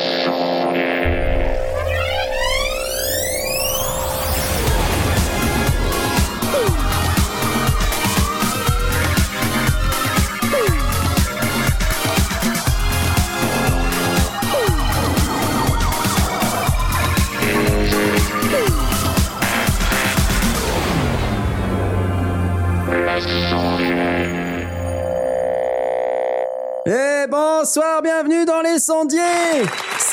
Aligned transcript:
Et 0.00 0.47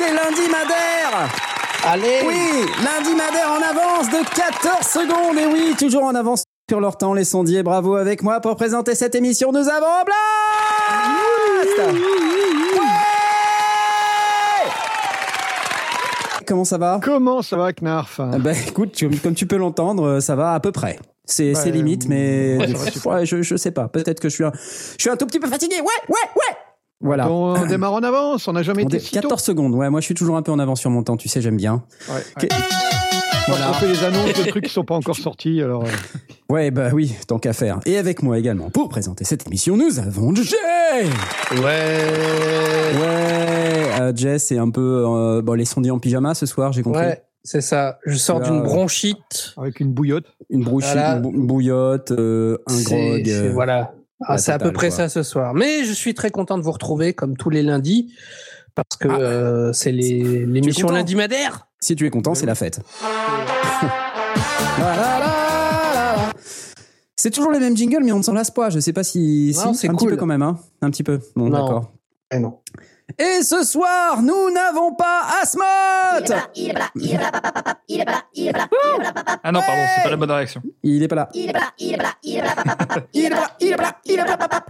C'est 0.05 0.13
lundi 0.13 0.49
Madère 0.51 1.29
Allez 1.87 2.21
Oui, 2.27 2.65
lundi 2.83 3.15
Madère 3.15 3.51
en 3.51 3.61
avance 3.61 4.07
de 4.09 4.23
14 4.35 4.85
secondes 4.85 5.37
Et 5.39 5.45
oui, 5.47 5.75
toujours 5.79 6.03
en 6.03 6.13
avance 6.15 6.43
sur 6.69 6.79
leur 6.79 6.97
temps, 6.97 7.13
les 7.13 7.23
sondiers. 7.25 7.63
Bravo 7.63 7.95
avec 7.95 8.21
moi 8.23 8.39
pour 8.39 8.55
présenter 8.55 8.93
cette 8.95 9.15
émission. 9.15 9.51
Nous 9.51 9.67
avons 9.69 10.03
Blast 10.05 11.77
Ouais 12.75 14.71
Comment 16.47 16.65
ça 16.65 16.77
va? 16.77 16.99
Comment 17.03 17.41
ça 17.41 17.57
va, 17.57 17.71
Knarf? 17.73 18.19
Ah 18.19 18.37
bah, 18.37 18.51
écoute, 18.67 18.91
tu- 18.91 19.09
comme 19.09 19.33
tu 19.33 19.47
peux 19.47 19.57
l'entendre, 19.57 20.19
ça 20.19 20.35
va 20.35 20.53
à 20.53 20.59
peu 20.59 20.71
près. 20.71 20.99
C'est 21.27 21.53
limite, 21.71 22.07
mais 22.07 22.57
ouais, 23.05 23.25
je, 23.25 23.41
je 23.41 23.55
sais 23.55 23.71
pas. 23.71 23.87
Peut-être 23.87 24.19
que 24.19 24.29
je 24.29 24.35
suis 24.35 24.43
un, 24.43 24.51
je 24.53 25.01
suis 25.01 25.09
un 25.09 25.15
tout 25.17 25.25
petit 25.25 25.39
peu 25.39 25.47
fatigué. 25.49 25.77
Ouais, 25.77 25.87
ouais, 26.09 26.15
ouais. 26.35 26.44
Voilà. 27.05 27.29
On 27.31 27.65
démarre 27.67 27.93
en 27.93 28.03
avance, 28.03 28.47
on 28.47 28.53
n'a 28.53 28.63
jamais 28.63 28.83
On 28.83 28.87
été 28.87 28.97
dé- 28.97 29.03
si 29.03 29.11
tôt. 29.11 29.21
14 29.21 29.41
secondes. 29.41 29.73
Ouais, 29.75 29.89
moi 29.89 30.01
je 30.01 30.05
suis 30.05 30.15
toujours 30.15 30.35
un 30.35 30.41
peu 30.41 30.51
en 30.51 30.59
avance 30.59 30.79
sur 30.81 30.89
mon 30.89 31.03
temps. 31.03 31.15
Tu 31.17 31.29
sais, 31.29 31.39
j'aime 31.41 31.55
bien. 31.57 31.83
Ouais, 32.09 32.15
ouais. 32.43 32.49
Voilà. 33.47 33.69
On 33.69 33.73
fait 33.73 33.87
les 33.87 34.03
annonces 34.03 34.33
de 34.33 34.43
trucs 34.49 34.65
qui 34.65 34.71
sont 34.73 34.83
pas 34.83 34.95
encore 34.95 35.15
sortis, 35.15 35.61
alors... 35.61 35.83
euh, 35.83 35.87
Ouais, 36.49 36.71
bah 36.71 36.89
oui, 36.93 37.15
tant 37.27 37.37
qu'à 37.39 37.53
faire. 37.53 37.79
Et 37.85 37.97
avec 37.97 38.21
moi 38.23 38.37
également 38.39 38.69
pour 38.71 38.89
présenter 38.89 39.23
cette 39.23 39.45
émission, 39.47 39.77
nous 39.77 39.99
avons 39.99 40.33
Jay. 40.35 40.55
Ouais 41.51 41.59
Ouais, 42.99 43.99
euh, 44.01 44.11
Jay, 44.15 44.39
c'est 44.39 44.57
un 44.57 44.69
peu 44.69 45.03
euh, 45.07 45.41
bon 45.41 45.53
les 45.53 45.65
sondiers 45.65 45.91
en 45.91 45.99
pyjama 45.99 46.33
ce 46.33 46.45
soir, 46.45 46.71
j'ai 46.73 46.81
compris. 46.83 47.01
Ouais, 47.01 47.23
c'est 47.43 47.61
ça. 47.61 47.99
Je 48.05 48.15
sors 48.17 48.39
d'une 48.41 48.61
bronchite. 48.61 49.53
avec 49.57 49.79
une 49.79 49.91
bouillotte. 49.93 50.25
Une 50.49 50.63
brouchite, 50.63 50.91
Voilà. 50.93 51.15
une, 51.15 51.21
bou- 51.21 51.31
une 51.33 51.47
bouillotte, 51.47 52.11
euh, 52.11 52.57
un 52.67 52.81
grog. 52.83 53.29
euh, 53.29 53.51
Voilà. 53.53 53.93
Ah, 54.27 54.37
c'est 54.37 54.51
à 54.51 54.59
peu 54.59 54.71
près 54.71 54.87
quoi. 54.89 54.97
ça 54.97 55.09
ce 55.09 55.23
soir. 55.23 55.53
Mais 55.53 55.83
je 55.85 55.91
suis 55.93 56.13
très 56.13 56.31
content 56.31 56.57
de 56.57 56.63
vous 56.63 56.71
retrouver 56.71 57.13
comme 57.13 57.37
tous 57.37 57.49
les 57.49 57.63
lundis 57.63 58.13
parce 58.75 58.97
que 58.99 59.07
Ah. 59.07 59.19
euh, 59.19 59.73
c'est 59.73 59.91
l'émission 59.91 60.89
lundi 60.89 61.15
madère. 61.15 61.67
Si 61.79 61.95
tu 61.95 62.05
es 62.05 62.09
content, 62.09 62.33
c'est 62.35 62.45
la 62.47 62.55
fête. 62.55 62.79
C'est 67.17 67.31
toujours 67.31 67.51
les 67.51 67.59
mêmes 67.59 67.75
jingles, 67.77 68.03
mais 68.03 68.11
on 68.11 68.17
ne 68.19 68.23
s'en 68.23 68.33
lasse 68.33 68.51
pas. 68.51 68.69
Je 68.69 68.79
sais 68.79 68.93
pas 68.93 69.03
si, 69.03 69.55
Non, 69.65 69.73
si 69.73 69.79
c'est 69.79 69.89
un 69.89 69.95
petit 69.95 70.05
peu 70.05 70.15
quand 70.17 70.25
même, 70.27 70.41
hein. 70.43 70.59
Un 70.81 70.91
petit 70.91 71.01
peu. 71.03 71.19
Bon, 71.35 71.45
Non. 71.45 71.51
d'accord. 71.51 71.91
Eh 72.31 72.39
non. 72.39 72.59
Et 73.19 73.43
ce 73.43 73.63
soir, 73.63 74.21
nous 74.21 74.49
n'avons 74.51 74.93
pas 74.95 75.21
Asmod. 75.41 76.35
Ah 79.43 79.51
non, 79.51 79.59
pardon, 79.61 79.81
c'est 79.95 80.03
pas 80.03 80.09
la 80.09 80.15
bonne 80.17 80.31
réaction. 80.31 80.61
Il 80.83 81.03
est 81.03 81.07
pas 81.07 81.15
là. 81.15 81.29
Il 81.33 81.49
est 81.49 81.53
pas 81.53 81.59
là. 81.59 81.71
Il 81.77 81.93
est 81.93 81.97
pas 81.97 82.03
là. 82.03 82.13
Il 82.23 83.25
est 83.25 83.29
pas 83.29 83.35
là. 83.35 83.47
Il 83.61 83.71
est 83.71 83.75
pas 83.75 83.83
là. 83.83 83.95
Il 84.05 84.19
est 84.19 84.25
pas 84.25 84.37
là. 84.37 84.65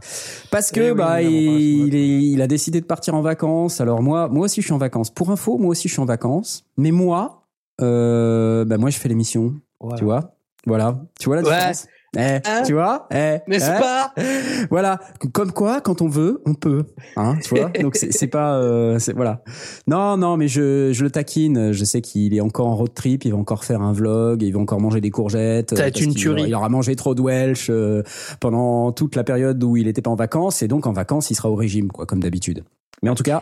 Parce 0.52 0.72
que 0.72 0.80
Eh 0.80 0.92
oui, 0.92 0.98
bah 0.98 1.22
nous 1.22 1.24
n'avons 1.24 1.24
pas 1.24 1.30
il, 1.30 1.88
il 1.88 1.96
est- 1.96 2.24
il 2.34 2.42
a 2.42 2.48
décidé 2.48 2.82
de 2.82 2.86
partir 2.86 3.16
en 3.16 3.22
vacances. 3.22 3.80
Alors 3.82 4.02
moi, 4.02 4.28
moi 4.28 4.46
aussi 4.46 4.62
je 4.62 4.66
suis 4.68 4.74
en 4.74 4.78
vacances. 4.78 5.10
Pour 5.10 5.32
info, 5.32 5.58
moi 5.58 5.70
aussi 5.70 5.88
je 5.88 5.94
suis 5.94 6.02
en 6.02 6.06
vacances. 6.06 6.66
Mais 6.78 6.92
moi, 6.92 7.44
euh, 7.82 8.66
bah 8.66 8.78
moi 8.78 8.90
je 8.90 8.98
fais 9.00 9.10
l'émission. 9.10 9.54
Tu 9.98 10.04
vois 10.04 10.36
Voilà. 10.66 10.96
Tu 11.20 11.26
vois 11.30 11.38
la 11.38 11.42
différence 11.42 11.88
Eh, 12.18 12.40
Hein 12.46 12.64
tu 12.66 12.74
vois 12.74 13.08
eh, 13.12 13.40
N'est-ce 13.48 13.72
eh 13.76 13.80
pas 13.80 14.14
Voilà. 14.70 15.00
Comme 15.34 15.52
quoi, 15.52 15.82
quand 15.82 16.02
on 16.02 16.08
veut, 16.08 16.42
on 16.46 16.54
peut. 16.54 16.86
Hein, 17.18 17.38
tu 17.44 17.56
vois 17.56 17.70
Donc 17.82 17.96
c'est 17.96 18.28
pas, 18.28 18.56
euh, 18.56 19.00
c'est 19.00 19.14
voilà. 19.14 19.42
Non, 19.88 20.18
non, 20.18 20.38
mais 20.38 20.48
je, 20.48 20.92
je 20.94 21.04
le 21.04 21.10
taquine. 21.10 21.72
Je 21.72 21.84
sais 21.84 22.02
qu'il 22.02 22.34
est 22.34 22.42
encore 22.42 22.68
en 22.68 22.76
road 22.76 22.94
trip. 22.94 23.26
Il 23.26 23.32
va 23.32 23.38
encore 23.38 23.64
faire 23.64 23.82
un 23.82 23.94
vlog. 23.94 24.42
Il 24.42 24.54
va 24.54 24.60
encore 24.60 24.80
manger 24.80 25.02
des 25.02 25.12
courgettes. 25.12 25.74
Euh, 25.74 25.78
parce 25.78 26.02
une 26.02 26.14
tuerie. 26.14 26.44
Il 26.48 26.56
aura 26.56 26.70
mangé 26.70 26.96
trop 26.96 27.16
de 27.16 27.22
Welsh 27.22 27.70
euh, 27.70 28.04
pendant 28.40 28.92
toute 28.92 29.16
la 29.16 29.24
période 29.24 29.64
où 29.64 29.78
il 29.78 29.88
était 29.88 30.02
pas 30.02 30.12
en 30.12 30.16
vacances. 30.16 30.62
Et 30.62 30.68
donc 30.68 30.88
en 30.88 30.94
vacances, 30.94 31.32
il 31.32 31.36
sera 31.36 31.50
au 31.50 31.56
régime, 31.56 31.90
quoi, 31.92 32.06
comme 32.06 32.22
d'habitude. 32.22 32.64
Mais 33.02 33.10
en 33.10 33.16
tout 33.16 33.24
cas. 33.24 33.42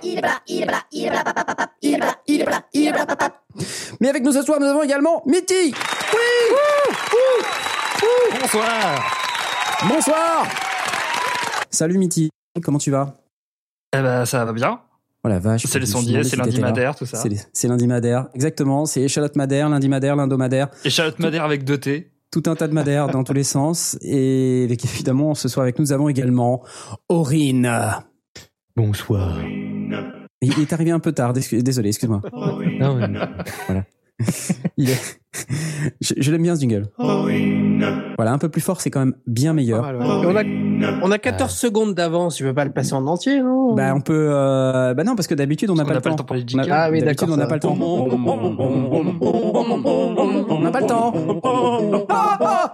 Mais 4.02 4.10
avec 4.10 4.24
nous 4.24 4.32
ce 4.32 4.42
soir, 4.42 4.60
nous 4.60 4.66
avons 4.66 4.84
également 4.84 5.24
Mitty. 5.26 5.74
Bonsoir 8.42 9.02
Bonsoir. 9.88 10.48
Salut 11.70 11.98
Mitty. 11.98 12.30
Comment 12.62 12.78
tu 12.78 12.92
vas? 12.92 13.16
Eh 13.96 14.02
ben, 14.02 14.26
ça 14.26 14.46
va 14.46 14.54
bien. 14.54 14.80
Voilà, 15.24 15.40
vache. 15.40 15.66
C'est 15.66 15.80
les 15.80 15.86
je 15.86 15.92
me 15.92 15.98
suis 15.98 16.06
sondiers, 16.06 16.24
c'est 16.24 16.36
lundi 16.36 16.60
madère, 16.60 16.96
tout 16.96 17.06
ça. 17.06 17.22
C'est 17.54 17.68
lundi 17.68 17.88
madère, 17.88 18.28
exactement. 18.34 18.86
C'est 18.86 19.02
échalote 19.02 19.36
madère, 19.36 19.70
lundi 19.70 19.88
madère, 19.90 20.16
l'indomadaire, 20.16 20.68
Et 20.84 20.90
Charlotte 20.90 21.20
Madère 21.20 21.44
avec 21.46 21.64
deux 21.64 21.78
T. 21.78 22.12
tout 22.32 22.44
un 22.48 22.56
tas 22.56 22.68
de 22.68 22.74
madère 22.74 23.08
dans 23.08 23.24
tous 23.24 23.34
les 23.34 23.44
sens. 23.44 23.98
Et 24.02 24.64
avec, 24.66 24.84
évidemment, 24.86 25.34
ce 25.36 25.48
soir 25.48 25.64
avec 25.64 25.80
nous, 25.80 25.86
nous 25.86 25.94
avons 25.94 26.10
également 26.10 26.62
Aurine. 27.10 27.72
Bonsoir. 28.76 29.38
Il 30.42 30.60
est 30.60 30.74
arrivé 30.74 30.92
un 30.92 31.00
peu 31.00 31.14
tard, 31.14 31.32
dés- 31.34 31.62
désolé, 31.62 31.90
excuse-moi. 31.90 32.22
Non, 32.34 32.96
mais- 32.96 33.08
Il 34.78 34.90
est... 34.90 35.20
Je, 36.00 36.14
je 36.18 36.32
l'aime 36.32 36.44
bien 36.44 36.56
ce 36.56 36.62
jingle. 36.62 36.86
Voilà, 36.98 38.32
un 38.32 38.38
peu 38.38 38.50
plus 38.50 38.62
fort, 38.62 38.80
c'est 38.82 38.92
quand 38.92 39.00
même 39.00 39.16
bien 39.26 39.54
meilleur. 39.54 39.82
mal, 39.82 39.96
ouais. 39.98 40.06
Et 40.06 40.28
on 40.28 40.36
a, 40.36 40.44
on 41.02 41.10
a 41.12 41.18
14 41.18 41.52
secondes 41.52 41.96
d'avance. 41.96 42.36
Tu 42.36 42.44
veux 42.44 42.54
pas 42.54 42.66
le 42.66 42.72
passer 42.72 42.94
en 42.94 43.08
entier, 43.08 43.42
non? 43.42 43.74
Bah 43.74 43.94
on 43.96 44.02
peut, 44.02 44.28
euh, 44.32 44.94
bah 44.94 45.04
non 45.04 45.16
parce 45.16 45.26
que 45.28 45.34
d'habitude 45.34 45.72
on 45.72 45.76
n'a 45.76 45.84
pas, 45.84 45.90
pas 45.90 45.96
le 45.96 46.02
temps. 46.02 46.16
temps 46.16 46.24
pour 46.24 46.36
les 46.36 46.46
On 46.54 46.60
a-. 46.60 46.66
Ah 46.70 46.92
oui, 46.92 47.00
d'habitude, 47.00 47.28
d'accord, 47.28 47.34
on 47.34 47.38
n'a 47.38 47.48
pas 47.48 47.56
le 47.56 47.62
temps. 47.62 47.76
On 50.52 50.60
n'a 50.62 50.70
pas 50.72 50.82
le 50.82 50.86
temps. 50.86 51.12
On 51.16 51.34
n'a 51.80 52.00
pas 52.30 52.70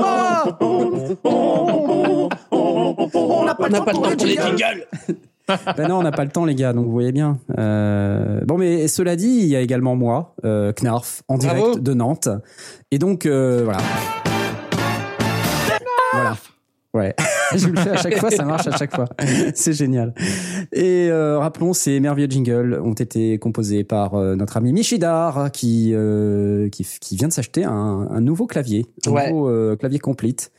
On 2.51 3.45
n'a 3.45 3.55
pas 3.55 3.67
le 3.67 3.73
temps 3.73 3.85
pour 3.85 4.07
les 4.25 4.35
jingles. 4.35 4.85
Ben 5.77 5.87
non, 5.87 5.97
on 5.99 6.03
n'a 6.03 6.11
pas 6.11 6.23
le 6.25 6.31
temps, 6.31 6.45
les 6.45 6.55
gars, 6.55 6.73
donc 6.73 6.85
vous 6.85 6.91
voyez 6.91 7.11
bien. 7.11 7.39
Euh, 7.57 8.41
bon, 8.45 8.57
mais 8.57 8.87
cela 8.87 9.15
dit, 9.15 9.27
il 9.41 9.47
y 9.47 9.55
a 9.55 9.61
également 9.61 9.95
moi, 9.95 10.35
euh, 10.45 10.71
Knarf, 10.73 11.23
en 11.27 11.37
direct 11.37 11.79
de 11.79 11.93
Nantes. 11.93 12.29
Et 12.91 12.99
donc, 12.99 13.25
euh, 13.25 13.61
voilà. 13.63 13.79
Voilà. 16.13 16.37
Ouais. 16.93 17.15
Je 17.55 17.67
le 17.67 17.77
fais 17.77 17.89
à 17.91 17.97
chaque 17.97 18.17
fois, 18.17 18.29
ça 18.31 18.45
marche 18.45 18.67
à 18.67 18.75
chaque 18.77 18.95
fois. 18.95 19.05
C'est 19.55 19.73
génial. 19.73 20.13
Et 20.71 21.07
euh, 21.09 21.39
rappelons, 21.39 21.73
ces 21.73 21.99
merveilleux 21.99 22.29
jingles 22.29 22.79
ont 22.83 22.93
été 22.93 23.37
composés 23.39 23.83
par 23.83 24.15
euh, 24.15 24.35
notre 24.35 24.57
ami 24.57 24.71
Michidar, 24.73 25.51
qui, 25.51 25.91
euh, 25.93 26.69
qui, 26.69 26.85
qui 26.99 27.15
vient 27.15 27.27
de 27.27 27.33
s'acheter 27.33 27.63
un, 27.63 28.07
un 28.09 28.21
nouveau 28.21 28.45
clavier, 28.47 28.85
un 29.07 29.11
Ouais. 29.11 29.31
nouveau 29.31 29.75
clavier 29.77 29.99
complete. 29.99 30.51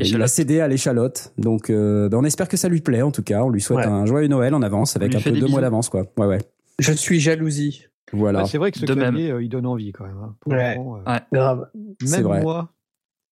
Il 0.00 0.20
a 0.22 0.28
cédé 0.28 0.60
à 0.60 0.68
l'échalote, 0.68 1.32
donc 1.38 1.70
euh, 1.70 2.08
ben, 2.08 2.18
on 2.18 2.24
espère 2.24 2.48
que 2.48 2.56
ça 2.58 2.68
lui 2.68 2.80
plaît. 2.82 3.02
En 3.02 3.10
tout 3.10 3.22
cas, 3.22 3.42
on 3.42 3.48
lui 3.48 3.60
souhaite 3.60 3.86
Ouais. 3.86 3.92
un 3.92 4.04
joyeux 4.06 4.28
Noël 4.28 4.54
en 4.54 4.62
avance, 4.62 4.96
avec 4.96 5.14
un 5.14 5.20
peu 5.20 5.32
deux 5.32 5.46
mois 5.48 5.60
d'avance, 5.62 5.88
quoi. 5.88 6.04
Ouais, 6.18 6.26
ouais. 6.26 6.38
Je 6.78 6.92
suis 6.92 7.20
jalousie. 7.20 7.86
Voilà. 8.12 8.40
Bah, 8.42 8.46
c'est 8.46 8.58
vrai 8.58 8.70
que 8.70 8.78
ce 8.78 8.84
De 8.86 8.94
même. 8.94 9.14
clavier, 9.14 9.30
euh, 9.30 9.42
il 9.42 9.48
donne 9.48 9.66
envie 9.66 9.92
quand 9.92 10.04
même. 10.06 10.16
hein. 10.22 10.36
Pour 10.40 10.52
Ouais. 10.52 10.74
le 10.74 10.78
moment, 10.78 10.96
euh, 11.06 11.12
Ouais. 11.12 11.20
Grave. 11.32 11.68
C'est 12.02 12.16
Même 12.18 12.22
vrai. 12.26 12.40
moi, 12.42 12.68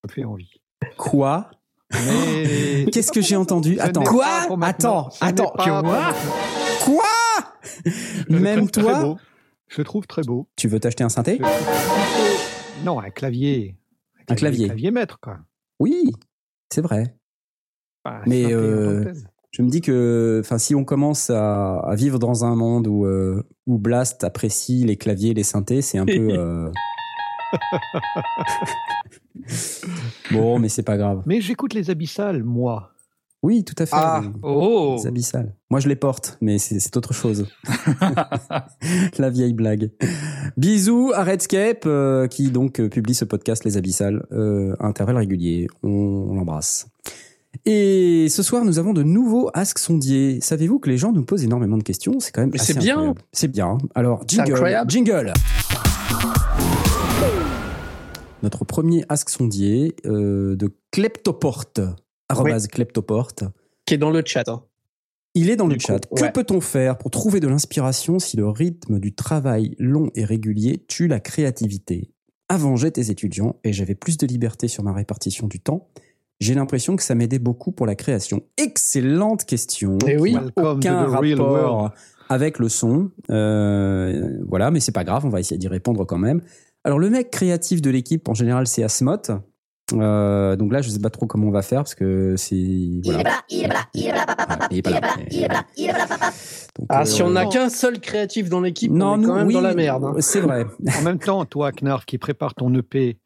ça 0.02 0.08
me 0.08 0.12
fait 0.12 0.24
envie. 0.24 0.50
Quoi? 0.96 1.50
Mais... 1.92 2.86
Qu'est-ce 2.92 3.12
que 3.12 3.20
j'ai 3.20 3.36
entendu? 3.36 3.76
Ce 3.76 3.80
Attends. 3.82 4.02
Quoi? 4.02 4.26
Attends, 4.62 5.08
attends. 5.20 5.52
Quoi? 5.56 6.14
Quoi? 6.84 7.04
Même 8.28 8.70
toi? 8.70 9.16
Je 9.68 9.78
le 9.78 9.84
trouve 9.84 10.06
très 10.06 10.22
beau. 10.22 10.48
Tu 10.56 10.68
veux 10.68 10.80
t'acheter 10.80 11.04
un 11.04 11.08
synthé? 11.08 11.40
Non, 12.84 13.00
un 13.00 13.10
clavier. 13.10 13.76
Un 14.28 14.34
clavier. 14.34 14.64
Un 14.64 14.68
clavier 14.68 14.90
maître, 14.90 15.18
quoi. 15.20 15.38
Oui, 15.80 16.12
c'est 16.70 16.80
vrai. 16.80 17.16
Un 18.04 18.22
Mais, 18.26 18.52
euh. 18.52 19.12
Je 19.52 19.62
me 19.62 19.70
dis 19.70 19.80
que, 19.80 20.42
si 20.58 20.74
on 20.74 20.84
commence 20.84 21.30
à, 21.30 21.78
à 21.78 21.94
vivre 21.94 22.18
dans 22.18 22.44
un 22.44 22.54
monde 22.54 22.86
où, 22.86 23.06
euh, 23.06 23.42
où 23.66 23.78
Blast 23.78 24.22
apprécie 24.22 24.84
les 24.84 24.96
claviers, 24.96 25.32
les 25.32 25.44
synthés, 25.44 25.80
c'est 25.80 25.96
un 25.96 26.04
peu. 26.04 26.12
euh, 26.30 26.70
bon, 30.30 30.58
mais 30.58 30.68
c'est 30.68 30.82
pas 30.82 30.98
grave. 30.98 31.22
Mais 31.24 31.40
j'écoute 31.40 31.72
les 31.72 31.88
abyssales, 31.90 32.42
moi. 32.42 32.92
Oui, 33.42 33.64
tout 33.64 33.74
à 33.78 33.86
fait. 33.86 33.92
Ah. 33.94 34.20
les- 34.22 34.30
Oh 34.42 34.96
les 34.98 35.06
abyssales. 35.06 35.54
Moi, 35.70 35.80
je 35.80 35.88
les 35.88 35.96
porte, 35.96 36.38
mais 36.40 36.58
c'est 36.58 36.96
autre 36.96 37.12
chose. 37.12 37.46
La 39.18 39.30
vieille 39.30 39.52
blague. 39.52 39.90
Bisous 40.56 41.12
à 41.14 41.22
Redscape, 41.22 41.84
euh, 41.86 42.26
qui 42.28 42.50
donc 42.50 42.80
euh, 42.80 42.88
publie 42.88 43.14
ce 43.14 43.24
podcast 43.24 43.64
Les 43.64 43.76
Abyssales 43.76 44.24
euh, 44.32 44.74
à 44.80 44.86
intervalles 44.86 45.18
réguliers. 45.18 45.66
On, 45.82 45.88
on 46.30 46.34
l'embrasse. 46.34 46.88
Et 47.64 48.28
ce 48.28 48.42
soir, 48.42 48.64
nous 48.64 48.78
avons 48.78 48.92
de 48.92 49.02
nouveaux 49.02 49.50
Ask 49.54 49.78
Sondier. 49.78 50.40
Savez-vous 50.40 50.78
que 50.78 50.90
les 50.90 50.98
gens 50.98 51.12
nous 51.12 51.24
posent 51.24 51.44
énormément 51.44 51.78
de 51.78 51.82
questions? 51.82 52.20
C'est 52.20 52.30
quand 52.32 52.42
même 52.42 52.52
c'est 52.56 52.78
bien. 52.78 53.14
C'est 53.32 53.48
bien. 53.48 53.78
Alors, 53.94 54.24
jingle. 54.26 54.84
Jingle. 54.88 55.32
Notre 58.42 58.64
premier 58.64 59.04
Ask 59.08 59.30
Sondier 59.30 59.94
euh, 60.04 60.54
de 60.56 60.70
Kleptoporte. 60.92 61.80
Arrobase 62.28 62.68
Kleptoporte. 62.68 63.44
Qui 63.84 63.94
est 63.94 63.98
dans 63.98 64.10
le 64.10 64.22
chat. 64.24 64.48
hein. 64.48 64.62
Il 65.34 65.50
est 65.50 65.56
dans 65.56 65.66
le 65.66 65.76
chat. 65.78 66.00
Que 66.16 66.32
peut-on 66.32 66.60
faire 66.60 66.96
pour 66.96 67.10
trouver 67.10 67.40
de 67.40 67.48
l'inspiration 67.48 68.18
si 68.18 68.36
le 68.38 68.48
rythme 68.48 68.98
du 68.98 69.14
travail 69.14 69.76
long 69.78 70.10
et 70.14 70.24
régulier 70.24 70.82
tue 70.88 71.08
la 71.08 71.20
créativité? 71.20 72.10
Avant, 72.48 72.76
j'étais 72.76 73.10
étudiant 73.10 73.56
et 73.62 73.72
j'avais 73.72 73.94
plus 73.94 74.16
de 74.16 74.26
liberté 74.26 74.66
sur 74.68 74.82
ma 74.82 74.92
répartition 74.92 75.46
du 75.46 75.60
temps. 75.60 75.88
J'ai 76.40 76.54
l'impression 76.54 76.96
que 76.96 77.02
ça 77.02 77.14
m'aidait 77.14 77.38
beaucoup 77.38 77.72
pour 77.72 77.86
la 77.86 77.94
création. 77.94 78.42
Excellente 78.56 79.44
question. 79.44 79.98
Eh 80.06 80.16
oui. 80.18 80.36
aucun 80.56 81.06
rapport 81.06 81.50
world. 81.50 81.92
avec 82.28 82.58
le 82.58 82.68
son. 82.68 83.10
Euh, 83.30 84.38
voilà, 84.46 84.70
mais 84.70 84.80
c'est 84.80 84.92
pas 84.92 85.04
grave, 85.04 85.24
on 85.26 85.30
va 85.30 85.40
essayer 85.40 85.58
d'y 85.58 85.68
répondre 85.68 86.04
quand 86.04 86.18
même. 86.18 86.40
Alors, 86.84 86.98
le 86.98 87.10
mec 87.10 87.30
créatif 87.30 87.82
de 87.82 87.90
l'équipe, 87.90 88.28
en 88.28 88.34
général, 88.34 88.66
c'est 88.66 88.82
Asmoth. 88.82 89.32
Euh, 89.92 90.56
donc 90.56 90.72
là, 90.72 90.82
je 90.82 90.90
sais 90.90 90.98
pas 90.98 91.10
trop 91.10 91.26
comment 91.26 91.46
on 91.46 91.52
va 91.52 91.62
faire 91.62 91.80
parce 91.80 91.94
que 91.94 92.34
c'est. 92.36 93.00
Voilà. 93.04 93.42
Il 93.48 93.64
est 93.64 93.68
pas 93.68 93.74
là. 93.74 93.80
Il 94.70 94.78
est 94.78 94.82
pas 94.82 94.90
là. 94.90 95.00
Donc, 96.78 96.86
Ah, 96.88 97.02
euh, 97.02 97.04
si 97.04 97.22
on 97.22 97.30
n'a 97.30 97.46
qu'un 97.46 97.68
seul 97.68 98.00
créatif 98.00 98.48
dans 98.48 98.60
l'équipe, 98.60 98.90
non, 98.92 99.12
on 99.12 99.14
est 99.14 99.18
nous, 99.18 99.28
quand 99.28 99.34
même 99.36 99.46
oui, 99.46 99.54
dans 99.54 99.60
la 99.60 99.74
merde. 99.74 100.04
hein. 100.04 100.14
C'est 100.20 100.40
vrai. 100.40 100.66
En 100.98 101.02
même 101.02 101.18
temps, 101.18 101.44
toi, 101.44 101.70
Knarf, 101.72 102.04
qui 102.04 102.18
prépare 102.18 102.54
ton 102.54 102.74
EP 102.74 103.18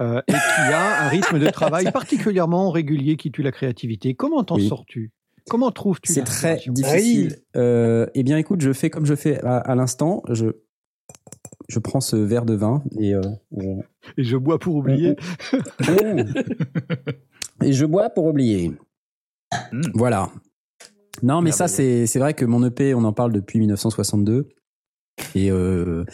euh, 0.00 0.20
et 0.28 0.32
qui 0.32 0.72
a 0.72 1.04
un 1.04 1.08
rythme 1.08 1.38
de 1.38 1.48
travail 1.50 1.90
particulièrement 1.92 2.70
régulier 2.70 3.16
qui 3.16 3.30
tue 3.32 3.42
la 3.42 3.52
créativité, 3.52 4.14
comment 4.14 4.44
t'en 4.44 4.56
Oui. 4.56 4.68
sors-tu? 4.68 5.10
Comment 5.50 5.70
trouves-tu 5.72 6.12
C'est 6.12 6.22
très 6.24 6.60
difficile. 6.68 7.36
Euh, 7.56 8.06
eh 8.14 8.22
bien, 8.22 8.38
écoute, 8.38 8.60
je 8.62 8.72
fais 8.72 8.88
comme 8.88 9.04
je 9.04 9.14
fais 9.14 9.40
à, 9.44 9.58
à 9.58 9.74
l'instant. 9.74 10.22
Je, 10.30 10.46
je 11.68 11.78
prends 11.78 12.00
ce 12.00 12.16
verre 12.16 12.44
de 12.44 12.54
vin 12.54 12.82
et, 12.98 13.14
euh, 13.14 13.22
je- 13.56 13.80
Et 14.18 14.24
je 14.24 14.36
bois 14.36 14.58
pour 14.58 14.74
oublier. 14.76 15.16
et 17.62 17.72
je 17.72 17.84
bois 17.86 18.10
pour 18.10 18.26
oublier. 18.26 18.72
Mm. 19.72 19.82
Voilà. 19.94 20.30
Non, 21.22 21.40
mais 21.42 21.52
ça, 21.52 21.68
c'est 21.68 22.06
c'est 22.06 22.18
vrai 22.18 22.34
que 22.34 22.44
mon 22.44 22.64
EP, 22.66 22.92
on 22.94 23.04
en 23.04 23.12
parle 23.12 23.32
depuis 23.32 23.58
1962. 23.60 24.48
Et 25.36 25.50
euh, 25.52 26.04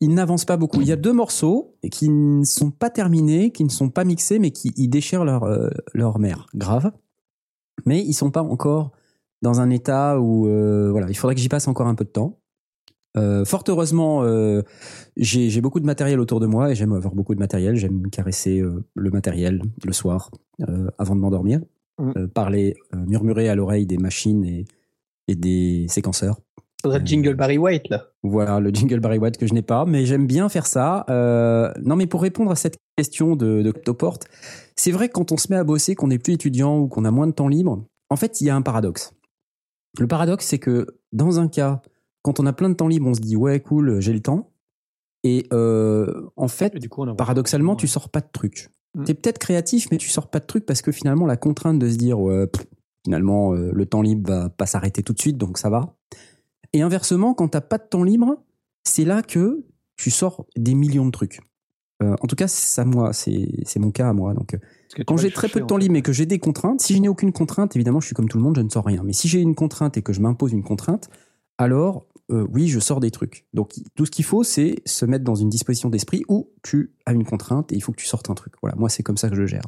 il 0.00 0.14
n'avance 0.14 0.46
pas 0.46 0.56
beaucoup. 0.56 0.80
Il 0.80 0.86
y 0.88 0.92
a 0.92 0.96
deux 0.96 1.12
morceaux 1.12 1.76
qui 1.92 2.08
ne 2.08 2.42
sont 2.44 2.70
pas 2.70 2.88
terminés, 2.88 3.50
qui 3.52 3.64
ne 3.64 3.68
sont 3.68 3.90
pas 3.90 4.04
mixés, 4.04 4.38
mais 4.38 4.50
qui 4.50 4.72
ils 4.76 4.88
déchirent 4.88 5.24
leur, 5.26 5.42
euh, 5.44 5.68
leur 5.92 6.18
mère. 6.18 6.46
Grave. 6.54 6.90
Mais 7.84 8.00
ils 8.02 8.14
sont 8.14 8.30
pas 8.30 8.42
encore 8.42 8.92
dans 9.42 9.60
un 9.60 9.68
état 9.68 10.18
où 10.18 10.44
voilà, 10.90 11.06
il 11.10 11.14
faudrait 11.16 11.34
que 11.34 11.40
j'y 11.42 11.50
passe 11.50 11.68
encore 11.68 11.86
un 11.86 11.94
peu 11.94 12.04
de 12.04 12.10
temps. 12.10 12.38
Euh, 13.16 13.44
fort 13.44 13.64
heureusement, 13.68 14.22
euh, 14.24 14.62
j'ai 15.16 15.60
beaucoup 15.60 15.80
de 15.80 15.86
matériel 15.86 16.20
autour 16.20 16.40
de 16.40 16.46
moi 16.46 16.70
et 16.70 16.74
j'aime 16.74 16.92
avoir 16.92 17.14
beaucoup 17.14 17.34
de 17.34 17.40
matériel. 17.40 17.76
J'aime 17.76 18.08
caresser 18.10 18.60
euh, 18.60 18.84
le 18.94 19.10
matériel 19.10 19.62
le 19.84 19.92
soir 19.92 20.30
avant 20.98 21.14
de 21.14 21.20
m'endormir, 21.20 21.60
Mm. 21.98 22.12
Euh, 22.16 22.26
parler, 22.26 22.74
murmurer 22.92 23.48
à 23.48 23.54
l'oreille 23.54 23.86
des 23.86 23.96
machines 23.96 24.44
et, 24.44 24.66
et 25.28 25.34
des 25.34 25.86
séquenceurs. 25.88 26.38
Faudrait 26.82 26.98
le 26.98 27.06
jingle 27.06 27.34
Barry 27.34 27.56
White, 27.56 27.88
là. 27.88 28.08
Voilà, 28.22 28.60
le 28.60 28.68
jingle 28.70 29.00
Barry 29.00 29.18
White 29.18 29.38
que 29.38 29.46
je 29.46 29.54
n'ai 29.54 29.62
pas, 29.62 29.86
mais 29.86 30.04
j'aime 30.04 30.26
bien 30.26 30.50
faire 30.50 30.66
ça. 30.66 31.06
Non, 31.82 31.96
mais 31.96 32.06
pour 32.06 32.20
répondre 32.20 32.50
à 32.50 32.54
cette 32.54 32.76
question 32.98 33.34
de, 33.34 33.62
de 33.62 33.72
c'est 34.76 34.92
vrai 34.92 35.08
que 35.08 35.14
quand 35.14 35.32
on 35.32 35.38
se 35.38 35.50
met 35.50 35.56
à 35.56 35.64
bosser, 35.64 35.94
qu'on 35.94 36.08
n'est 36.08 36.18
plus 36.18 36.34
étudiant 36.34 36.78
ou 36.78 36.86
qu'on 36.86 37.06
a 37.06 37.10
moins 37.10 37.26
de 37.26 37.32
temps 37.32 37.48
libre, 37.48 37.82
en 38.10 38.16
fait, 38.16 38.40
il 38.40 38.46
y 38.46 38.50
a 38.50 38.56
un 38.56 38.62
paradoxe. 38.62 39.14
Le 39.98 40.06
paradoxe, 40.06 40.46
c'est 40.46 40.58
que 40.58 40.86
dans 41.12 41.40
un 41.40 41.48
cas, 41.48 41.80
quand 42.26 42.40
on 42.40 42.46
a 42.46 42.52
plein 42.52 42.68
de 42.68 42.74
temps 42.74 42.88
libre, 42.88 43.06
on 43.06 43.14
se 43.14 43.20
dit 43.20 43.36
ouais, 43.36 43.60
cool, 43.60 44.00
j'ai 44.00 44.12
le 44.12 44.18
temps. 44.18 44.50
Et 45.22 45.46
euh, 45.52 46.28
en 46.34 46.48
fait, 46.48 46.74
Et 46.74 46.80
du 46.80 46.88
coup, 46.88 47.06
paradoxalement, 47.14 47.76
tu 47.76 47.86
sors 47.86 48.08
pas 48.08 48.20
de 48.20 48.26
trucs. 48.32 48.68
Mm. 48.96 49.04
T'es 49.04 49.14
peut-être 49.14 49.38
créatif, 49.38 49.86
mais 49.92 49.96
tu 49.96 50.08
sors 50.08 50.28
pas 50.28 50.40
de 50.40 50.44
trucs 50.46 50.66
parce 50.66 50.82
que 50.82 50.90
finalement, 50.90 51.24
la 51.26 51.36
contrainte 51.36 51.78
de 51.78 51.88
se 51.88 51.94
dire, 51.94 52.18
ouais, 52.18 52.48
pff, 52.48 52.66
finalement, 53.04 53.54
euh, 53.54 53.70
le 53.72 53.86
temps 53.86 54.02
libre 54.02 54.28
va 54.28 54.48
pas 54.48 54.66
s'arrêter 54.66 55.04
tout 55.04 55.12
de 55.12 55.20
suite, 55.20 55.38
donc 55.38 55.56
ça 55.56 55.70
va. 55.70 55.94
Et 56.72 56.82
inversement, 56.82 57.32
quand 57.32 57.46
t'as 57.46 57.60
pas 57.60 57.78
de 57.78 57.84
temps 57.84 58.02
libre, 58.02 58.42
c'est 58.82 59.04
là 59.04 59.22
que 59.22 59.64
tu 59.94 60.10
sors 60.10 60.46
des 60.56 60.74
millions 60.74 61.06
de 61.06 61.12
trucs. 61.12 61.38
Euh, 62.02 62.16
en 62.20 62.26
tout 62.26 62.34
cas, 62.34 62.48
c'est 62.48 62.74
ça 62.74 62.84
moi, 62.84 63.12
c'est 63.12 63.78
mon 63.78 63.92
cas 63.92 64.08
à 64.08 64.12
moi. 64.12 64.34
Donc, 64.34 64.58
tu 64.92 65.04
quand 65.04 65.16
j'ai 65.16 65.30
très 65.30 65.48
peu 65.48 65.60
de 65.60 65.66
temps 65.66 65.76
libre 65.76 65.92
mais 65.92 66.02
que 66.02 66.12
j'ai 66.12 66.26
des 66.26 66.40
contraintes, 66.40 66.80
si 66.80 66.96
je 66.96 67.00
n'ai 67.00 67.08
aucune 67.08 67.30
contrainte, 67.30 67.76
évidemment, 67.76 68.00
je 68.00 68.06
suis 68.06 68.16
comme 68.16 68.28
tout 68.28 68.38
le 68.38 68.42
monde, 68.42 68.56
je 68.56 68.62
ne 68.62 68.68
sors 68.68 68.84
rien. 68.84 69.04
Mais 69.04 69.12
si 69.12 69.28
j'ai 69.28 69.40
une 69.40 69.54
contrainte 69.54 69.96
et 69.96 70.02
que 70.02 70.12
je 70.12 70.20
m'impose 70.20 70.52
une 70.52 70.64
contrainte, 70.64 71.08
alors 71.58 72.04
euh, 72.30 72.46
oui, 72.50 72.68
je 72.68 72.80
sors 72.80 73.00
des 73.00 73.10
trucs. 73.10 73.46
Donc 73.54 73.74
tout 73.94 74.06
ce 74.06 74.10
qu'il 74.10 74.24
faut, 74.24 74.42
c'est 74.42 74.76
se 74.84 75.04
mettre 75.04 75.24
dans 75.24 75.34
une 75.34 75.48
disposition 75.48 75.90
d'esprit 75.90 76.24
où 76.28 76.50
tu 76.62 76.92
as 77.06 77.12
une 77.12 77.24
contrainte 77.24 77.72
et 77.72 77.76
il 77.76 77.80
faut 77.80 77.92
que 77.92 78.00
tu 78.00 78.06
sortes 78.06 78.30
un 78.30 78.34
truc. 78.34 78.54
Voilà, 78.62 78.76
moi 78.76 78.88
c'est 78.88 79.02
comme 79.02 79.16
ça 79.16 79.28
que 79.28 79.36
je 79.36 79.46
gère. 79.46 79.66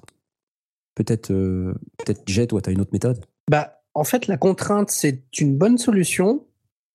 Peut-être, 0.94 1.30
euh, 1.30 1.74
peut-être 1.98 2.22
Jet, 2.26 2.48
toi, 2.48 2.60
tu 2.60 2.70
as 2.70 2.72
une 2.72 2.80
autre 2.80 2.92
méthode? 2.92 3.24
Bah, 3.48 3.80
en 3.94 4.02
fait, 4.02 4.26
la 4.26 4.36
contrainte, 4.36 4.90
c'est 4.90 5.22
une 5.38 5.56
bonne 5.56 5.78
solution. 5.78 6.44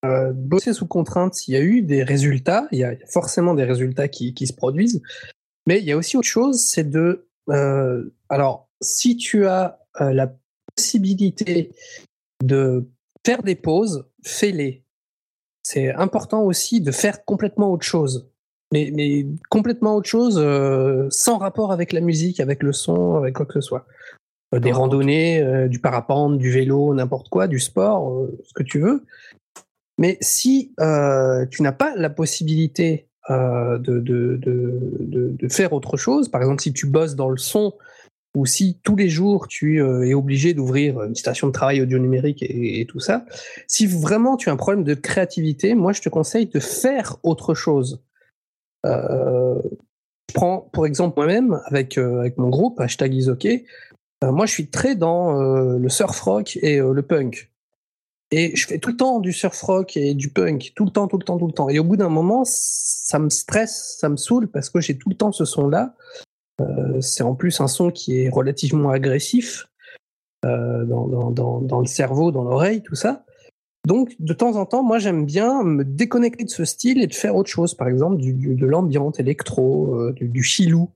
Euh, 0.03 0.33
bosser 0.33 0.73
sous 0.73 0.87
contrainte, 0.87 1.35
s'il 1.35 1.53
y 1.53 1.57
a 1.57 1.61
eu 1.61 1.81
des 1.81 2.03
résultats, 2.03 2.67
il 2.73 2.79
y 2.79 2.83
a 2.83 2.95
forcément 3.07 3.53
des 3.53 3.63
résultats 3.63 4.09
qui, 4.09 4.35
se 4.45 4.51
produisent. 4.51 5.01
Mais 5.65 5.79
il 5.79 5.85
y 5.85 5.93
a 5.93 5.97
aussi 5.97 6.17
autre 6.17 6.27
chose, 6.27 6.61
c'est 6.61 6.89
de... 6.89 7.29
alors, 8.27 8.69
si 8.81 9.15
tu 9.15 9.45
as 9.45 9.79
la 9.97 10.35
possibilité 10.75 11.71
de 12.43 12.89
faire 13.25 13.41
des 13.41 13.55
pauses, 13.55 14.05
fais-les. 14.25 14.82
C'est 15.63 15.93
important 15.93 16.43
aussi 16.43 16.81
de 16.81 16.91
faire 16.91 17.23
complètement 17.23 17.71
autre 17.71 17.85
chose. 17.85 18.29
Mais, 18.73 18.91
mais 18.93 19.25
complètement 19.49 19.95
autre 19.95 20.09
chose, 20.09 20.37
euh, 20.39 21.07
sans 21.09 21.37
rapport 21.37 21.71
avec 21.71 21.93
la 21.93 22.01
musique, 22.01 22.39
avec 22.39 22.63
le 22.63 22.73
son, 22.73 23.15
avec 23.15 23.35
quoi 23.35 23.45
que 23.45 23.53
ce 23.53 23.61
soit. 23.61 23.85
Euh, 24.53 24.59
des 24.59 24.71
randonnées, 24.71 25.41
euh, 25.41 25.67
du 25.67 25.79
parapente, 25.79 26.37
du 26.37 26.51
vélo, 26.51 26.93
n'importe 26.93 27.29
quoi, 27.29 27.47
du 27.47 27.59
sport, 27.59 28.27
ce 28.43 28.53
que 28.53 28.63
tu 28.63 28.79
veux. 28.79 29.05
Mais 29.99 30.17
si 30.21 30.73
tu 31.51 31.61
n'as 31.61 31.71
pas 31.71 31.93
la 31.95 32.09
possibilité 32.09 33.07
de, 33.29 33.77
de, 33.77 33.99
de, 33.99 34.39
de, 34.41 35.35
de 35.39 35.47
faire 35.49 35.71
autre 35.71 35.95
chose, 35.95 36.29
par 36.29 36.41
exemple 36.41 36.63
si 36.63 36.73
tu 36.73 36.87
bosses 36.87 37.15
dans 37.15 37.29
le 37.29 37.37
son, 37.37 37.73
ou 38.35 38.45
si 38.45 38.79
tous 38.83 38.95
les 38.95 39.09
jours 39.09 39.47
tu 39.47 39.81
euh, 39.81 40.07
es 40.07 40.13
obligé 40.13 40.53
d'ouvrir 40.53 41.03
une 41.03 41.15
station 41.15 41.47
de 41.47 41.51
travail 41.51 41.81
audio 41.81 41.99
numérique 41.99 42.43
et, 42.43 42.85
tout 42.87 42.99
ça, 42.99 43.25
si 43.67 43.85
vraiment 43.87 44.37
tu 44.37 44.49
as 44.49 44.53
un 44.53 44.57
problème 44.57 44.83
de 44.83 44.93
créativité, 44.93 45.75
moi 45.75 45.93
je 45.93 46.01
te 46.01 46.09
conseille 46.09 46.47
de 46.47 46.59
faire 46.59 47.17
autre 47.23 47.53
chose. 47.53 48.03
Euh, 48.85 49.61
je 50.29 50.33
prends 50.33 50.69
pour 50.73 50.85
exemple 50.85 51.13
moi-même 51.17 51.61
avec, 51.65 51.97
euh, 51.97 52.29
mon 52.37 52.49
groupe, 52.49 52.79
hashtag 52.79 53.13
Isoke, 53.13 53.45
euh, 53.45 54.31
moi 54.31 54.45
je 54.45 54.51
suis 54.51 54.69
très 54.69 54.95
dans 54.95 55.33
le 55.33 55.89
surf 55.89 56.19
rock 56.21 56.57
et 56.61 56.79
le 56.79 57.01
punk. 57.01 57.49
Et 58.31 58.55
je 58.55 58.65
fais 58.65 58.79
tout 58.79 58.89
le 58.89 58.97
temps 58.97 59.19
du 59.19 59.31
surf 59.31 59.61
rock 59.61 59.95
et 59.95 60.15
du 60.15 60.29
punk, 60.29 60.73
tout 60.75 60.85
le 60.85 60.89
temps, 60.89 61.07
tout 61.07 61.19
le 61.19 61.23
temps, 61.23 61.37
tout 61.37 61.45
le 61.45 61.53
temps. 61.53 61.69
Et 61.69 61.77
au 61.77 61.83
bout 61.83 61.97
d'un 61.97 62.09
moment, 62.09 62.41
ça 62.45 63.19
me 63.19 63.29
stresse, 63.29 63.97
ça 63.99 64.09
me 64.09 64.17
saoule 64.17 64.47
parce 64.47 64.71
que 64.71 64.81
j'ai 64.81 64.97
tout 64.97 65.09
le 65.09 65.15
temps 65.15 65.31
ce 65.31 65.45
son-là. 65.45 65.93
Euh, 66.61 67.01
c'est 67.01 67.23
en 67.23 67.35
plus 67.35 67.59
un 67.61 67.67
son 67.67 67.91
qui 67.91 68.21
est 68.21 68.29
relativement 68.29 68.89
agressif 68.91 69.67
euh, 70.45 70.85
dans, 70.85 71.07
dans, 71.07 71.31
dans, 71.31 71.61
dans 71.61 71.79
le 71.79 71.85
cerveau, 71.87 72.31
dans 72.31 72.43
l'oreille, 72.43 72.81
tout 72.83 72.95
ça. 72.95 73.25
Donc, 73.85 74.15
de 74.19 74.33
temps 74.33 74.55
en 74.55 74.65
temps, 74.65 74.83
moi, 74.83 74.99
j'aime 74.99 75.25
bien 75.25 75.63
me 75.63 75.83
déconnecter 75.83 76.45
de 76.45 76.49
ce 76.49 76.63
style 76.63 77.01
et 77.01 77.07
de 77.07 77.13
faire 77.13 77.35
autre 77.35 77.49
chose. 77.49 77.73
Par 77.73 77.87
exemple, 77.87 78.17
du, 78.17 78.33
du- 78.33 78.55
de 78.55 78.65
l'ambiance 78.65 79.19
électro, 79.19 79.95
euh, 79.99 80.13
du, 80.13 80.27
du 80.29 80.41
chilou, 80.43 80.89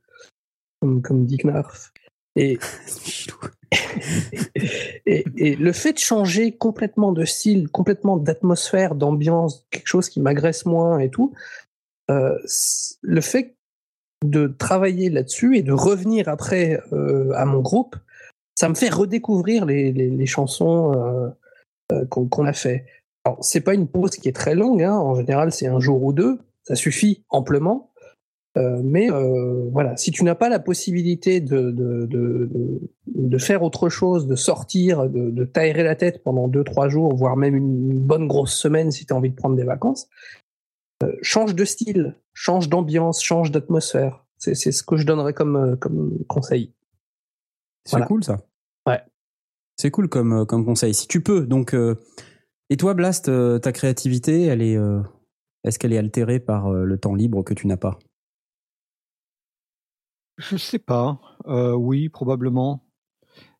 comme, 0.79 1.01
comme 1.01 1.25
dit 1.25 1.37
Knarf. 1.37 1.91
Et, 2.35 2.59
et, 5.05 5.25
et 5.35 5.55
le 5.55 5.71
fait 5.73 5.93
de 5.93 5.97
changer 5.99 6.53
complètement 6.55 7.11
de 7.11 7.25
style, 7.25 7.67
complètement 7.67 8.15
d'atmosphère, 8.15 8.95
d'ambiance, 8.95 9.65
quelque 9.69 9.87
chose 9.87 10.07
qui 10.07 10.21
m'agresse 10.21 10.65
moins 10.65 10.99
et 10.99 11.09
tout, 11.09 11.33
euh, 12.09 12.37
le 13.01 13.21
fait 13.21 13.56
de 14.25 14.47
travailler 14.47 15.09
là-dessus 15.09 15.57
et 15.57 15.63
de 15.63 15.71
revenir 15.71 16.27
après 16.27 16.81
euh, 16.91 17.31
à 17.35 17.45
mon 17.45 17.59
groupe, 17.59 17.95
ça 18.55 18.69
me 18.69 18.75
fait 18.75 18.89
redécouvrir 18.89 19.65
les, 19.65 19.91
les, 19.91 20.25
chansons 20.25 20.93
euh, 20.93 21.29
euh, 21.91 22.05
qu'on 22.05 22.45
a 22.45 22.53
fait. 22.53 22.85
Alors, 23.23 23.37
c'est 23.43 23.61
pas 23.61 23.75
une 23.75 23.87
pause 23.87 24.11
qui 24.11 24.27
est 24.27 24.35
très 24.35 24.55
longue, 24.55 24.81
hein. 24.81 24.95
en 24.95 25.15
général, 25.15 25.51
c'est 25.51 25.67
un 25.67 25.79
jour 25.79 26.03
ou 26.03 26.13
deux, 26.13 26.39
ça 26.63 26.75
suffit 26.75 27.23
amplement. 27.29 27.91
Mais 28.83 29.09
voilà, 29.71 29.95
si 29.97 30.09
tu 30.09 30.23
n'as 30.23 30.33
pas 30.33 30.49
la 30.49 30.57
possibilité 30.57 31.41
de, 31.41 31.69
de, 31.69 32.09
de, 33.05 33.37
faire 33.37 33.61
autre 33.61 33.87
chose, 33.87 34.25
de 34.25 34.35
sortir, 34.35 35.07
de, 35.11 35.29
de 35.29 35.45
t'aérer 35.45 35.83
la 35.83 35.93
tête 35.93 36.23
pendant 36.23 36.47
deux, 36.47 36.63
trois 36.63 36.89
jours, 36.89 37.13
voire 37.15 37.37
même 37.37 37.55
une, 37.55 37.99
bonne 37.99 38.27
grosse 38.27 38.55
semaine 38.55 38.89
si 38.89 39.05
tu 39.05 39.13
as 39.13 39.15
envie 39.15 39.29
de 39.29 39.35
prendre 39.35 39.55
des 39.55 39.63
vacances, 39.63 40.09
change 41.21 41.55
de 41.55 41.65
style, 41.65 42.15
change 42.33 42.69
d'ambiance, 42.69 43.21
change 43.23 43.51
d'atmosphère. 43.51 44.25
C'est 44.37 44.53
ce 44.55 44.83
que 44.83 44.97
je 44.97 45.05
donnerais 45.05 45.33
comme, 45.33 45.55
euh, 45.55 45.75
comme 45.75 46.23
conseil. 46.27 46.73
C'est 47.85 47.91
Voilà. 47.91 48.05
cool 48.05 48.23
ça. 48.23 48.39
Ouais. 48.85 49.01
C'est 49.77 49.89
cool 49.91 50.09
comme, 50.09 50.33
euh, 50.33 50.45
comme 50.45 50.65
conseil. 50.65 50.93
Si 50.93 51.07
tu 51.07 51.21
peux, 51.21 51.45
donc. 51.47 51.73
euh, 51.73 51.95
et 52.69 52.77
toi, 52.77 52.93
Blast, 52.93 53.29
euh, 53.29 53.59
ta 53.59 53.71
créativité, 53.71 54.43
elle 54.43 54.61
est. 54.61 54.75
euh, 54.77 55.01
Est-ce 55.63 55.79
qu'elle 55.79 55.93
est 55.93 55.97
altérée 55.97 56.39
par 56.39 56.67
euh, 56.67 56.83
le 56.83 56.97
temps 56.99 57.15
libre 57.15 57.43
que 57.43 57.53
tu 57.53 57.65
n'as 57.67 57.77
pas? 57.77 57.97
Je 60.37 60.57
sais 60.57 60.79
pas. 60.79 61.19
Euh, 61.47 61.73
oui, 61.73 62.09
probablement. 62.09 62.83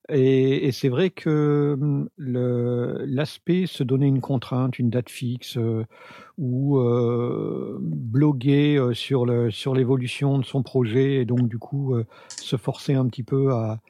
Et, 0.09 0.67
et 0.67 0.71
c'est 0.71 0.87
vrai 0.87 1.09
que 1.09 1.77
le- 2.15 3.03
l'aspect 3.05 3.65
se 3.67 3.83
donner 3.83 4.07
une 4.07 4.21
contrainte, 4.21 4.79
une 4.79 4.89
date 4.89 5.09
fixe, 5.09 5.57
euh, 5.57 5.83
ou 6.37 6.77
euh, 6.79 7.77
bloguer 7.81 8.77
euh, 8.77 8.93
sur 8.93 9.25
le 9.25 9.51
sur 9.51 9.75
l'évolution 9.75 10.39
de 10.39 10.45
son 10.45 10.63
projet, 10.63 11.15
et 11.15 11.25
donc 11.25 11.49
du 11.49 11.57
coup 11.59 11.93
euh, 11.95 12.05
se 12.39 12.55
forcer 12.55 12.93
un 12.93 13.05
petit 13.07 13.23
peu 13.23 13.51
à, 13.53 13.81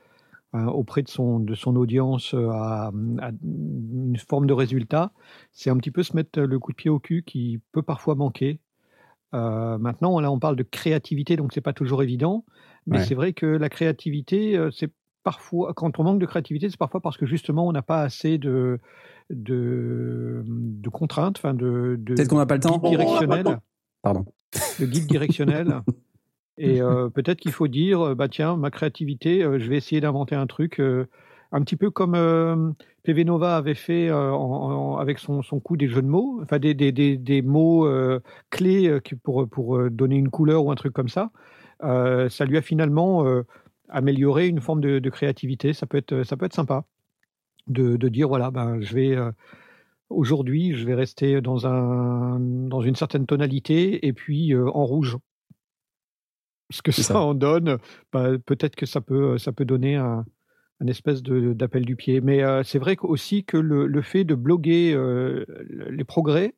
à- 0.54 0.68
auprès 0.72 1.04
de 1.04 1.10
son 1.10 1.40
de 1.40 1.56
son 1.56 1.76
audience 1.76 2.34
euh, 2.34 2.50
à, 2.50 2.88
à 3.22 3.32
une 3.44 4.18
forme 4.18 4.48
de 4.48 4.54
résultat, 4.54 5.12
c'est 5.52 5.70
un 5.70 5.78
petit 5.78 5.92
peu 5.92 6.02
se 6.04 6.16
mettre 6.16 6.40
le 6.42 6.60
coup 6.60 6.72
de 6.72 6.78
pied 6.78 6.90
au 6.90 7.00
cul 7.00 7.24
qui 7.24 7.62
peut 7.74 7.84
parfois 7.84 8.16
manquer. 8.16 8.60
Maintenant, 9.34 10.20
là, 10.20 10.32
on 10.32 10.40
parle 10.40 10.56
de 10.56 10.64
créativité, 10.64 11.36
donc 11.36 11.54
c'est 11.54 11.62
pas 11.62 11.74
toujours 11.74 12.02
évident. 12.02 12.44
Mais 12.88 12.98
Ouais. 12.98 13.04
c'est 13.06 13.14
vrai 13.14 13.34
que 13.34 13.46
la 13.46 13.70
créativité, 13.70 14.58
c'est 14.72 14.90
parfois, 15.32 15.74
quand 15.74 16.00
on 16.00 16.04
manque 16.06 16.20
de 16.20 16.26
créativité, 16.26 16.70
c'est 16.70 16.78
parfois 16.80 17.02
parce 17.02 17.18
que 17.18 17.26
justement, 17.26 17.68
on 17.68 17.74
n'a 17.74 17.82
pas 17.82 18.02
assez 18.02 18.38
de, 18.38 18.80
de, 19.30 20.42
de 20.48 20.90
contraintes, 20.90 21.38
enfin 21.38 21.54
de, 21.54 21.98
de 22.00 22.14
Peut-être 22.16 22.30
qu'on 22.30 22.38
n'a 22.38 22.46
pas 22.46 22.56
le 22.56 22.62
temps. 22.62 22.78
guides 22.78 22.92
directionnels, 22.98 23.60
Pardon. 24.02 24.26
de 24.80 24.86
guides 24.86 25.08
directionnels. 25.08 25.82
Et 26.58 26.82
euh, 26.82 27.10
peut-être 27.10 27.40
qu'il 27.42 27.52
faut 27.52 27.68
dire, 27.68 28.00
euh, 28.02 28.16
bah 28.16 28.30
tiens, 28.30 28.56
ma 28.56 28.72
créativité, 28.72 29.44
euh, 29.44 29.60
je 29.60 29.68
vais 29.70 29.76
essayer 29.76 30.00
d'inventer 30.02 30.34
un 30.36 30.48
truc, 30.48 30.80
euh, 30.80 31.06
un 31.52 31.62
petit 31.62 31.76
peu 31.76 31.92
comme 31.92 32.16
euh, 32.16 32.72
PV 33.04 33.26
Nova 33.26 33.58
avait 33.58 33.76
fait 33.76 34.08
euh, 34.10 34.32
en- 34.32 34.94
en- 34.94 34.98
avec 34.98 35.20
son, 35.20 35.42
son 35.44 35.60
coup 35.60 35.76
des 35.78 35.88
jeux 35.90 36.02
de 36.02 36.08
mots, 36.08 36.40
enfin 36.42 36.58
des, 36.58 36.74
des, 36.74 36.92
des, 36.94 37.18
des 37.18 37.42
mots 37.42 37.86
euh, 37.86 38.22
clés 38.50 38.98
pour, 39.24 39.48
pour 39.50 39.90
donner 39.92 40.16
une 40.16 40.30
couleur 40.30 40.64
ou 40.66 40.72
un 40.72 40.76
truc 40.76 40.94
comme 40.94 41.10
ça. 41.10 41.32
Euh, 41.84 42.28
ça 42.30 42.46
lui 42.46 42.58
a 42.58 42.62
finalement 42.62 43.24
amélioré 43.90 44.48
une 44.48 44.62
forme 44.62 44.82
de, 44.82 45.00
de 45.00 45.10
créativité. 45.10 45.74
Ça 45.74 45.86
peut 45.86 45.98
être, 45.98 46.24
ça 46.24 46.38
peut 46.38 46.46
être 46.46 46.56
sympa 46.56 46.86
de, 47.68 47.98
de 47.98 48.10
dire 48.10 48.28
voilà, 48.28 48.52
ben 48.52 48.82
je 48.82 48.94
vais 48.94 49.16
euh, 49.16 49.32
aujourd'hui, 50.10 50.74
je 50.74 50.86
vais 50.86 50.96
rester 50.96 51.42
dans 51.42 51.68
un 51.68 52.40
dans 52.40 52.82
une 52.82 52.96
certaine 52.96 53.26
tonalité 53.26 54.06
et 54.06 54.14
puis 54.14 54.54
euh, 54.54 54.70
en 54.70 54.86
rouge. 54.86 55.18
Ce 56.70 56.82
que 56.82 56.92
ça, 56.92 57.04
ça. 57.04 57.20
en 57.20 57.34
donne, 57.34 57.78
ben, 58.12 58.40
peut-être 58.40 58.76
que 58.76 58.86
ça 58.86 59.00
peut 59.00 59.38
ça 59.38 59.54
peut 59.54 59.66
donner 59.66 59.96
un, 59.96 60.26
un 60.82 60.88
espèce 60.88 61.24
d'appel 61.24 61.86
du 61.86 61.96
pied. 61.96 62.20
Mais 62.20 62.44
euh, 62.44 62.64
c'est 62.64 62.80
vrai 62.80 62.98
qu- 62.98 63.08
aussi 63.08 63.46
que 63.46 63.58
le, 63.58 63.88
le 63.88 64.02
fait 64.02 64.26
de 64.26 64.36
bloguer 64.36 64.94
les 65.90 66.04
progrès, 66.04 66.56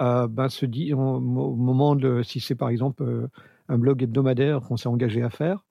ben, 0.00 0.48
se 0.48 0.66
dit 0.66 0.92
au 0.92 0.98
au 1.00 1.56
moment 1.56 1.96
de 1.96 2.22
si 2.22 2.40
c'est 2.40 2.54
par 2.54 2.68
exemple 2.68 3.28
un 3.68 3.78
blog 3.78 4.02
hebdomadaire 4.02 4.60
qu'on 4.60 4.76
s'est 4.76 4.88
engagé 4.88 5.22
à 5.22 5.30
faire, 5.30 5.64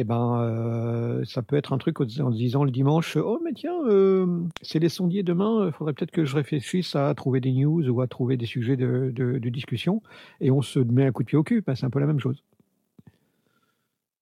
eh 0.00 0.04
ben, 0.04 0.40
euh, 0.42 1.24
ça 1.24 1.42
peut 1.42 1.56
être 1.56 1.72
un 1.72 1.78
truc 1.78 2.00
en 2.00 2.04
disant 2.30 2.62
le 2.64 2.70
dimanche, 2.70 3.16
oh 3.16 3.40
mais 3.44 3.52
tiens, 3.52 3.78
euh, 3.86 4.26
c'est 4.62 4.78
les 4.78 4.88
sondiers 4.88 5.22
demain, 5.24 5.66
il 5.66 5.72
faudrait 5.72 5.92
peut-être 5.92 6.12
que 6.12 6.24
je 6.24 6.36
réfléchisse 6.36 6.94
à 6.94 7.12
trouver 7.14 7.40
des 7.40 7.52
news 7.52 7.88
ou 7.88 8.00
à 8.00 8.06
trouver 8.06 8.36
des 8.36 8.46
sujets 8.46 8.76
de, 8.76 9.10
de- 9.14 9.38
de 9.38 9.48
discussion, 9.48 10.00
et 10.40 10.50
on 10.50 10.62
se 10.62 10.78
met 10.78 11.04
un 11.06 11.12
coup 11.12 11.22
de 11.22 11.28
pied 11.28 11.36
au 11.38 11.42
cul, 11.42 11.62
ben, 11.66 11.74
c'est 11.74 11.84
un 11.86 11.90
peu 11.90 11.98
la 12.00 12.06
même 12.06 12.20
chose. 12.20 12.42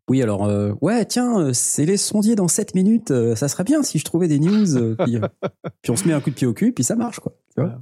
Oui, 0.09 0.23
alors, 0.23 0.45
euh, 0.45 0.73
ouais, 0.83 1.05
tiens, 1.05 1.41
euh, 1.41 1.53
c'est 1.53 1.85
les 1.85 1.97
sondiers 1.97 2.37
dans 2.37 2.47
7 2.49 2.75
minutes. 2.77 3.11
euh, 3.11 3.35
ça 3.35 3.49
serait 3.49 3.65
bien 3.65 3.83
si 3.83 3.99
je 3.99 4.05
trouvais 4.05 4.29
des 4.29 4.39
news. 4.39 4.77
euh, 4.77 4.95
puis, 4.99 5.17
euh, 5.17 5.27
puis 5.83 5.91
on 5.91 5.97
se 5.97 6.07
met 6.07 6.15
un 6.15 6.21
coup 6.21 6.31
de 6.31 6.37
pied 6.37 6.47
au 6.47 6.55
cul, 6.55 6.73
puis 6.73 6.85
ça 6.85 6.95
marche, 6.95 7.19
quoi. 7.19 7.33
Tu 7.55 7.61
vois 7.61 7.65
Voilà. 7.65 7.81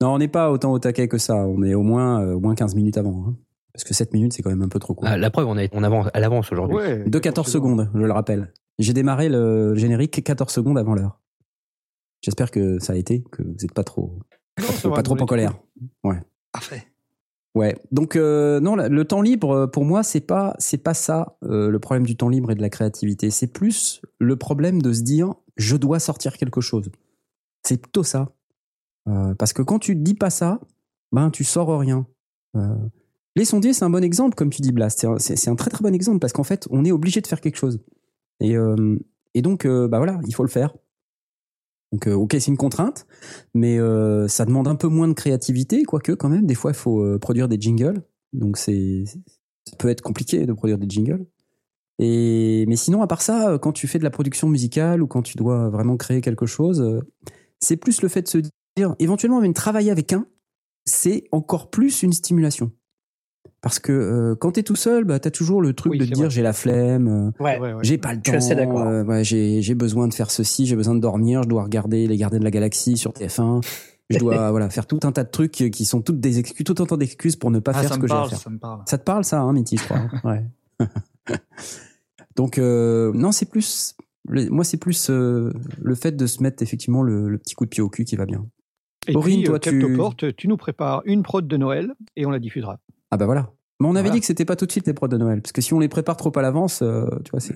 non, 0.00 0.14
on 0.14 0.18
n'est 0.18 0.26
pas 0.26 0.50
autant 0.50 0.72
au 0.72 0.80
taquet 0.80 1.06
que 1.06 1.18
ça. 1.18 1.36
On 1.36 1.62
est 1.62 1.74
au 1.74 1.82
moins, 1.82 2.20
euh, 2.24 2.34
au 2.34 2.40
moins 2.40 2.56
15 2.56 2.74
minutes 2.74 2.98
avant. 2.98 3.26
hein. 3.28 3.36
Parce 3.72 3.84
que 3.84 3.94
7 3.94 4.12
minutes, 4.12 4.34
c'est 4.34 4.42
quand 4.42 4.50
même 4.50 4.62
un 4.62 4.68
peu 4.68 4.78
trop 4.78 4.94
court. 4.94 5.08
Ah, 5.08 5.16
la 5.16 5.30
preuve, 5.30 5.48
on 5.48 5.56
est 5.56 5.70
on 5.72 5.82
avance 5.82 6.08
à 6.12 6.20
l'avance 6.20 6.52
aujourd'hui. 6.52 6.76
Ouais, 6.76 7.04
De 7.04 7.18
14 7.18 7.50
secondes, 7.50 7.90
je 7.94 8.00
le 8.00 8.12
rappelle. 8.12 8.52
J'ai 8.78 8.92
démarré 8.92 9.28
le 9.28 9.74
générique 9.74 10.22
14 10.22 10.52
secondes 10.52 10.78
avant 10.78 10.94
l'heure. 10.94 11.20
J'espère 12.22 12.50
que 12.50 12.78
ça 12.78 12.92
a 12.92 12.96
été, 12.96 13.24
que 13.32 13.42
vous 13.42 13.56
n'êtes 13.60 13.72
pas 13.72 13.84
trop, 13.84 14.18
Non, 14.58 14.90
pas 14.90 15.02
trop, 15.02 15.16
pas 15.16 15.24
en 15.24 15.26
colère. 15.26 15.58
Parfait. 16.52 16.86
Ouais. 17.54 17.76
Donc 17.90 18.16
euh, 18.16 18.60
non, 18.60 18.76
le 18.76 19.04
temps 19.04 19.20
libre 19.20 19.50
euh, 19.50 19.66
pour 19.66 19.84
moi 19.84 20.02
c'est 20.02 20.22
pas 20.22 20.54
c'est 20.58 20.78
pas 20.78 20.94
ça 20.94 21.36
euh, 21.42 21.68
le 21.68 21.78
problème 21.78 22.06
du 22.06 22.16
temps 22.16 22.30
libre 22.30 22.50
et 22.50 22.54
de 22.54 22.62
la 22.62 22.70
créativité. 22.70 23.30
C'est 23.30 23.46
plus 23.46 24.00
le 24.18 24.36
problème 24.36 24.80
de 24.80 24.92
se 24.92 25.02
dire 25.02 25.34
je 25.56 25.76
dois 25.76 25.98
sortir 25.98 26.38
quelque 26.38 26.62
chose. 26.62 26.90
C'est 27.62 27.80
plutôt 27.80 28.04
ça. 28.04 28.32
Euh, 29.08 29.34
parce 29.34 29.52
que 29.52 29.60
quand 29.60 29.78
tu 29.78 29.96
dis 29.96 30.14
pas 30.14 30.30
ça, 30.30 30.60
ben 31.12 31.30
tu 31.30 31.44
sors 31.44 31.78
rien. 31.78 32.06
Les 33.36 33.44
sondiers 33.44 33.72
c'est 33.72 33.84
un 33.84 33.90
bon 33.90 34.04
exemple 34.04 34.34
comme 34.34 34.50
tu 34.50 34.60
dis 34.62 34.72
Blast. 34.72 35.06
C'est 35.18 35.48
un- 35.48 35.56
très 35.56 35.70
très 35.70 35.82
bon 35.82 35.94
exemple 35.94 36.18
parce 36.18 36.32
qu'en 36.32 36.44
fait 36.44 36.66
on 36.70 36.84
est 36.84 36.92
obligé 36.92 37.20
de 37.20 37.26
faire 37.26 37.40
quelque 37.40 37.56
chose. 37.56 37.80
Et 38.40 38.56
euh, 38.56 38.98
donc 39.36 39.64
euh, 39.64 39.88
bah 39.88 39.98
voilà 39.98 40.20
il 40.26 40.34
faut 40.34 40.42
le 40.44 40.48
faire. 40.50 40.74
Donc, 41.92 42.06
euh, 42.06 42.14
ok, 42.14 42.32
c'est 42.32 42.46
une 42.46 42.56
contrainte, 42.56 43.06
mais 43.52 43.76
ça 44.26 44.46
demande 44.46 44.66
un 44.66 44.76
peu 44.76 44.88
moins 44.88 45.08
de 45.08 45.12
créativité, 45.12 45.82
quoique 45.84 46.12
quand 46.12 46.30
même, 46.30 46.46
des 46.46 46.54
fois, 46.54 46.70
il 46.70 46.76
faut 46.76 47.18
produire 47.18 47.48
des 47.48 47.60
jingles. 47.60 48.02
Donc, 48.32 48.56
c'est, 48.56 49.04
ça 49.66 49.76
peut 49.78 49.90
être 49.90 50.00
compliqué 50.00 50.46
de 50.46 50.54
produire 50.54 50.78
des 50.78 50.88
jingles. 50.88 51.26
Et, 51.98 52.64
mais 52.66 52.76
sinon, 52.76 53.02
à 53.02 53.06
part 53.06 53.20
ça, 53.20 53.58
quand 53.60 53.72
tu 53.72 53.86
fais 53.88 53.98
de 53.98 54.04
la 54.04 54.10
production 54.10 54.48
musicale 54.48 55.02
ou 55.02 55.06
quand 55.06 55.20
tu 55.20 55.36
dois 55.36 55.68
vraiment 55.68 55.98
créer 55.98 56.22
quelque 56.22 56.46
chose, 56.46 57.02
c'est 57.60 57.76
plus 57.76 58.00
le 58.00 58.08
fait 58.08 58.22
de 58.22 58.28
se 58.28 58.38
dire, 58.38 58.96
éventuellement, 58.98 59.42
même 59.42 59.52
travailler 59.52 59.90
avec 59.90 60.14
un, 60.14 60.26
c'est 60.86 61.24
encore 61.30 61.68
plus 61.68 62.02
une 62.02 62.14
stimulation. 62.14 62.72
Parce 63.60 63.78
que 63.78 63.92
euh, 63.92 64.34
quand 64.34 64.52
t'es 64.52 64.62
tout 64.64 64.74
seul, 64.76 65.04
bah, 65.04 65.18
t'as 65.20 65.30
toujours 65.30 65.62
le 65.62 65.72
truc 65.72 65.92
Oui, 65.92 65.98
de 65.98 66.04
te 66.04 66.10
dire 66.10 66.30
j'ai 66.30 66.42
la 66.42 66.52
flemme, 66.52 67.08
euh, 67.38 67.42
Ouais. 67.44 67.58
Ouais, 67.60 67.72
ouais. 67.74 67.80
j'ai 67.84 67.96
pas 67.98 68.12
le 68.12 68.20
temps. 68.20 68.32
euh, 68.34 69.04
ouais, 69.04 69.22
j'ai 69.24 69.74
besoin 69.74 70.08
de 70.08 70.14
faire 70.14 70.30
ceci, 70.32 70.66
j'ai 70.66 70.74
besoin 70.76 70.94
de 70.96 71.00
dormir, 71.00 71.42
je 71.44 71.48
dois 71.48 71.62
regarder 71.62 72.06
les 72.08 72.16
Gardiens 72.16 72.40
de 72.40 72.44
la 72.44 72.50
Galaxie 72.50 72.96
sur 72.96 73.12
TF1. 73.12 73.60
Je 74.10 74.18
dois 74.18 74.50
voilà 74.50 74.68
faire 74.68 74.86
tout 74.86 74.98
un 75.04 75.12
tas 75.12 75.22
de 75.24 75.30
trucs 75.30 75.52
qui 75.52 75.84
sont 75.84 76.02
toutes 76.02 76.18
des 76.20 76.38
excuses, 76.40 76.64
tout 76.64 76.82
un 76.82 76.86
tas 76.86 76.96
d'excuses 76.96 77.36
pour 77.36 77.50
ne 77.52 77.60
pas 77.60 77.72
Ah, 77.74 77.82
faire 77.82 77.94
ce 77.94 77.98
que 78.00 78.06
j'ai 78.08 78.14
à 78.14 78.24
faire. 78.28 78.38
ça 78.40 78.50
me 78.50 78.58
parle. 78.58 78.82
Ça 78.86 78.98
te 78.98 79.04
parle 79.04 79.24
ça, 79.24 79.40
hein, 79.40 79.52
Mitty, 79.52 79.76
je 79.76 79.84
crois. 79.84 79.98
hein? 79.98 80.10
Ouais. 80.24 80.44
Donc 82.36 82.58
euh, 82.58 83.12
non, 83.14 83.32
c'est 83.32 83.46
plus 83.48 83.94
le- 84.28 84.48
moi 84.50 84.64
c'est 84.64 84.76
plus 84.76 85.08
euh, 85.10 85.52
le 85.80 85.94
fait 85.94 86.12
de 86.16 86.26
se 86.26 86.42
mettre 86.42 86.62
effectivement 86.62 87.02
le, 87.02 87.28
le 87.28 87.38
petit 87.38 87.54
coup 87.54 87.64
de 87.64 87.70
pied 87.70 87.82
au 87.82 87.88
cul 87.90 88.04
qui 88.04 88.16
va 88.16 88.26
bien. 88.26 88.46
Et 89.08 89.16
Aurine, 89.16 89.38
puis, 89.40 89.44
toi, 89.44 89.58
tu- 89.58 90.34
tu 90.36 90.48
nous 90.48 90.56
prépares 90.56 91.02
une 91.06 91.22
prod 91.22 91.46
de 91.46 91.56
Noël 91.56 91.92
et 92.16 92.24
on 92.24 92.30
la 92.30 92.38
diffusera. 92.38 92.78
Ah 93.12 93.16
bah 93.18 93.26
voilà. 93.26 93.50
Mais 93.78 93.86
on 93.86 93.90
avait 93.90 94.00
Voilà. 94.02 94.12
dit 94.14 94.20
que 94.20 94.26
c'était 94.26 94.44
pas 94.44 94.56
tout 94.56 94.64
de 94.64 94.70
suite 94.72 94.86
les 94.86 94.94
prods 94.94 95.08
de 95.08 95.16
Noël, 95.18 95.42
parce 95.42 95.52
que 95.52 95.60
si 95.60 95.74
on 95.74 95.78
les 95.80 95.88
prépare 95.88 96.16
trop 96.16 96.32
à 96.36 96.42
l'avance, 96.42 96.80
euh, 96.82 97.04
tu 97.24 97.30
vois, 97.32 97.40
c'est 97.40 97.54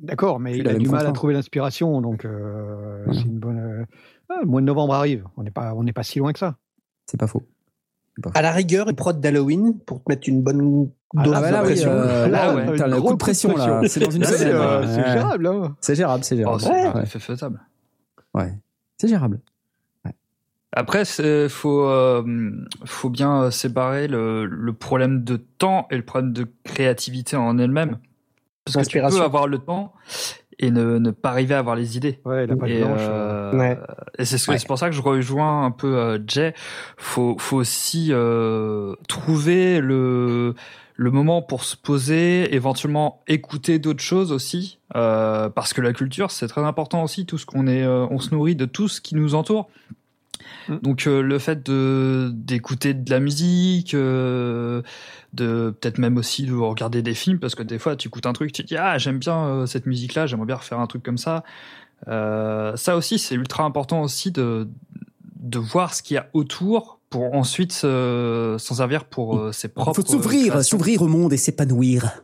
D'accord, 0.00 0.38
mais 0.38 0.52
C'est 0.52 0.58
il 0.58 0.68
a 0.68 0.74
du 0.74 0.88
mal 0.88 1.06
à 1.06 1.12
trouver 1.12 1.34
l'inspiration, 1.34 2.00
donc 2.00 2.24
euh, 2.24 3.02
Voilà. 3.06 3.20
c'est 3.20 3.26
une 3.26 3.38
bonne. 3.38 3.58
euh, 3.58 3.84
ah, 4.28 4.38
le 4.42 4.46
mois 4.46 4.60
de 4.60 4.66
novembre 4.66 4.94
arrive, 4.94 5.24
on 5.36 5.42
n'est 5.42 5.50
pas, 5.50 5.74
on 5.74 5.82
n'est 5.82 5.92
pas 5.92 6.02
si 6.04 6.18
loin 6.18 6.32
que 6.32 6.38
ça. 6.38 6.56
c'est 7.06 7.16
pas 7.18 7.26
faux. 7.26 7.42
À 8.34 8.42
la 8.42 8.50
rigueur, 8.52 8.88
une 8.88 8.96
prod 8.96 9.20
d'Halloween 9.20 9.78
pour 9.86 9.98
te 10.02 10.10
mettre 10.10 10.28
une 10.28 10.42
bonne 10.42 10.90
Ah, 11.16 11.22
dose 11.22 11.34
Ah 11.36 11.40
bah 11.40 11.50
là, 11.52 11.58
de 11.58 11.62
oui, 11.62 11.72
pression. 11.72 11.90
euh, 11.90 12.24
Ah 12.24 12.28
là, 12.28 12.54
ouais. 12.54 12.72
putain, 12.72 12.86
le 12.88 13.00
coup 13.00 13.12
de 13.12 13.16
pression, 13.18 13.56
là, 13.56 13.80
c'est 13.86 14.00
dans 14.00 14.10
une 14.10 14.22
Là, 14.22 14.28
c'est, 14.28 14.38
semaine. 14.38 14.54
euh, 14.56 14.80
ouais. 14.80 14.86
c'est 14.88 15.12
gérable. 15.12 15.46
Hein. 15.46 15.76
C'est 15.80 15.94
gérable, 15.94 16.24
c'est 16.24 16.34
Oh, 16.34 16.38
gérable. 16.38 16.60
c'est 16.60 16.70
Ouais. 16.70 17.02
à 17.02 17.06
fait 17.06 17.18
faisable. 17.20 17.60
Ouais. 18.34 18.52
C'est 19.00 19.08
gérable. 19.08 19.40
Après, 20.72 21.02
il 21.18 21.48
faut, 21.48 21.84
euh, 21.86 22.22
faut 22.84 23.08
bien 23.10 23.44
euh, 23.44 23.50
séparer 23.50 24.06
le, 24.06 24.44
le 24.44 24.72
problème 24.72 25.24
de 25.24 25.36
temps 25.36 25.86
et 25.90 25.96
le 25.96 26.04
problème 26.04 26.32
de 26.32 26.46
créativité 26.64 27.36
en 27.36 27.58
elle-même. 27.58 27.98
Parce 28.64 28.86
que 28.86 28.90
tu 28.92 28.98
peux 29.00 29.22
avoir 29.22 29.46
le 29.46 29.58
temps 29.58 29.94
et 30.58 30.70
ne, 30.70 30.98
ne 30.98 31.10
pas 31.10 31.30
arriver 31.30 31.54
à 31.54 31.60
avoir 31.60 31.74
les 31.74 31.96
idées. 31.96 32.20
Ouais, 32.26 32.46
la 32.46 32.54
page 32.54 32.70
Et, 32.70 32.80
blanche. 32.80 33.00
euh, 33.00 33.56
Ouais. 33.58 33.78
et 34.18 34.24
c'est 34.26 34.36
ce- 34.36 34.50
Ouais. 34.50 34.58
pour 34.66 34.78
ça 34.78 34.90
que 34.90 34.94
je 34.94 35.00
rejoins 35.00 35.64
un 35.64 35.70
peu 35.70 35.96
euh, 35.96 36.18
Jay. 36.26 36.52
Faut, 36.98 37.36
faut 37.38 37.56
aussi 37.56 38.08
euh, 38.10 38.94
trouver 39.08 39.80
le, 39.80 40.54
le 40.96 41.10
moment 41.10 41.40
pour 41.40 41.64
se 41.64 41.76
poser, 41.76 42.54
éventuellement 42.54 43.22
écouter 43.26 43.78
d'autres 43.78 44.02
choses 44.02 44.32
aussi, 44.32 44.80
euh, 44.96 45.48
parce 45.48 45.72
que 45.72 45.80
la 45.80 45.94
culture 45.94 46.30
c'est 46.30 46.48
très 46.48 46.62
important 46.64 47.04
aussi. 47.04 47.24
Tout 47.24 47.38
ce 47.38 47.46
qu'on 47.46 47.66
est, 47.66 47.84
euh, 47.84 48.06
on 48.10 48.18
se 48.18 48.34
nourrit 48.34 48.54
de 48.56 48.66
tout 48.66 48.88
ce 48.88 49.00
qui 49.00 49.14
nous 49.14 49.34
entoure. 49.34 49.70
Mm. 50.68 50.76
Donc 50.82 51.06
euh, 51.06 51.20
le 51.22 51.38
fait 51.38 51.64
de 51.64 52.30
d'écouter 52.34 52.94
de 52.94 53.10
la 53.10 53.20
musique, 53.20 53.94
euh, 53.94 54.82
de 55.32 55.74
peut-être 55.80 55.98
même 55.98 56.16
aussi 56.16 56.44
de 56.46 56.54
regarder 56.54 57.02
des 57.02 57.14
films, 57.14 57.38
parce 57.38 57.54
que 57.54 57.62
des 57.62 57.78
fois 57.78 57.96
tu 57.96 58.08
écoutes 58.08 58.26
un 58.26 58.32
truc, 58.32 58.52
tu 58.52 58.62
te 58.62 58.68
dis 58.68 58.76
ah 58.76 58.98
j'aime 58.98 59.18
bien 59.18 59.38
euh, 59.46 59.66
cette 59.66 59.86
musique-là, 59.86 60.26
j'aimerais 60.26 60.46
bien 60.46 60.56
refaire 60.56 60.80
un 60.80 60.86
truc 60.86 61.02
comme 61.02 61.18
ça. 61.18 61.44
Euh, 62.06 62.76
ça 62.76 62.96
aussi 62.96 63.18
c'est 63.18 63.34
ultra 63.34 63.64
important 63.64 64.02
aussi 64.02 64.30
de 64.30 64.68
de 65.40 65.58
voir 65.58 65.94
ce 65.94 66.02
qu'il 66.02 66.14
y 66.14 66.18
a 66.18 66.28
autour 66.32 67.00
pour 67.10 67.34
ensuite 67.34 67.72
se- 67.72 68.56
s'en 68.58 68.74
servir 68.74 69.04
pour 69.06 69.38
euh, 69.38 69.52
ses 69.52 69.68
Il 69.68 69.72
propres. 69.72 70.02
faut 70.02 70.06
s'ouvrir, 70.06 70.62
s'ouvrir 70.64 71.02
au 71.02 71.08
monde 71.08 71.32
et 71.32 71.36
s'épanouir. 71.38 72.22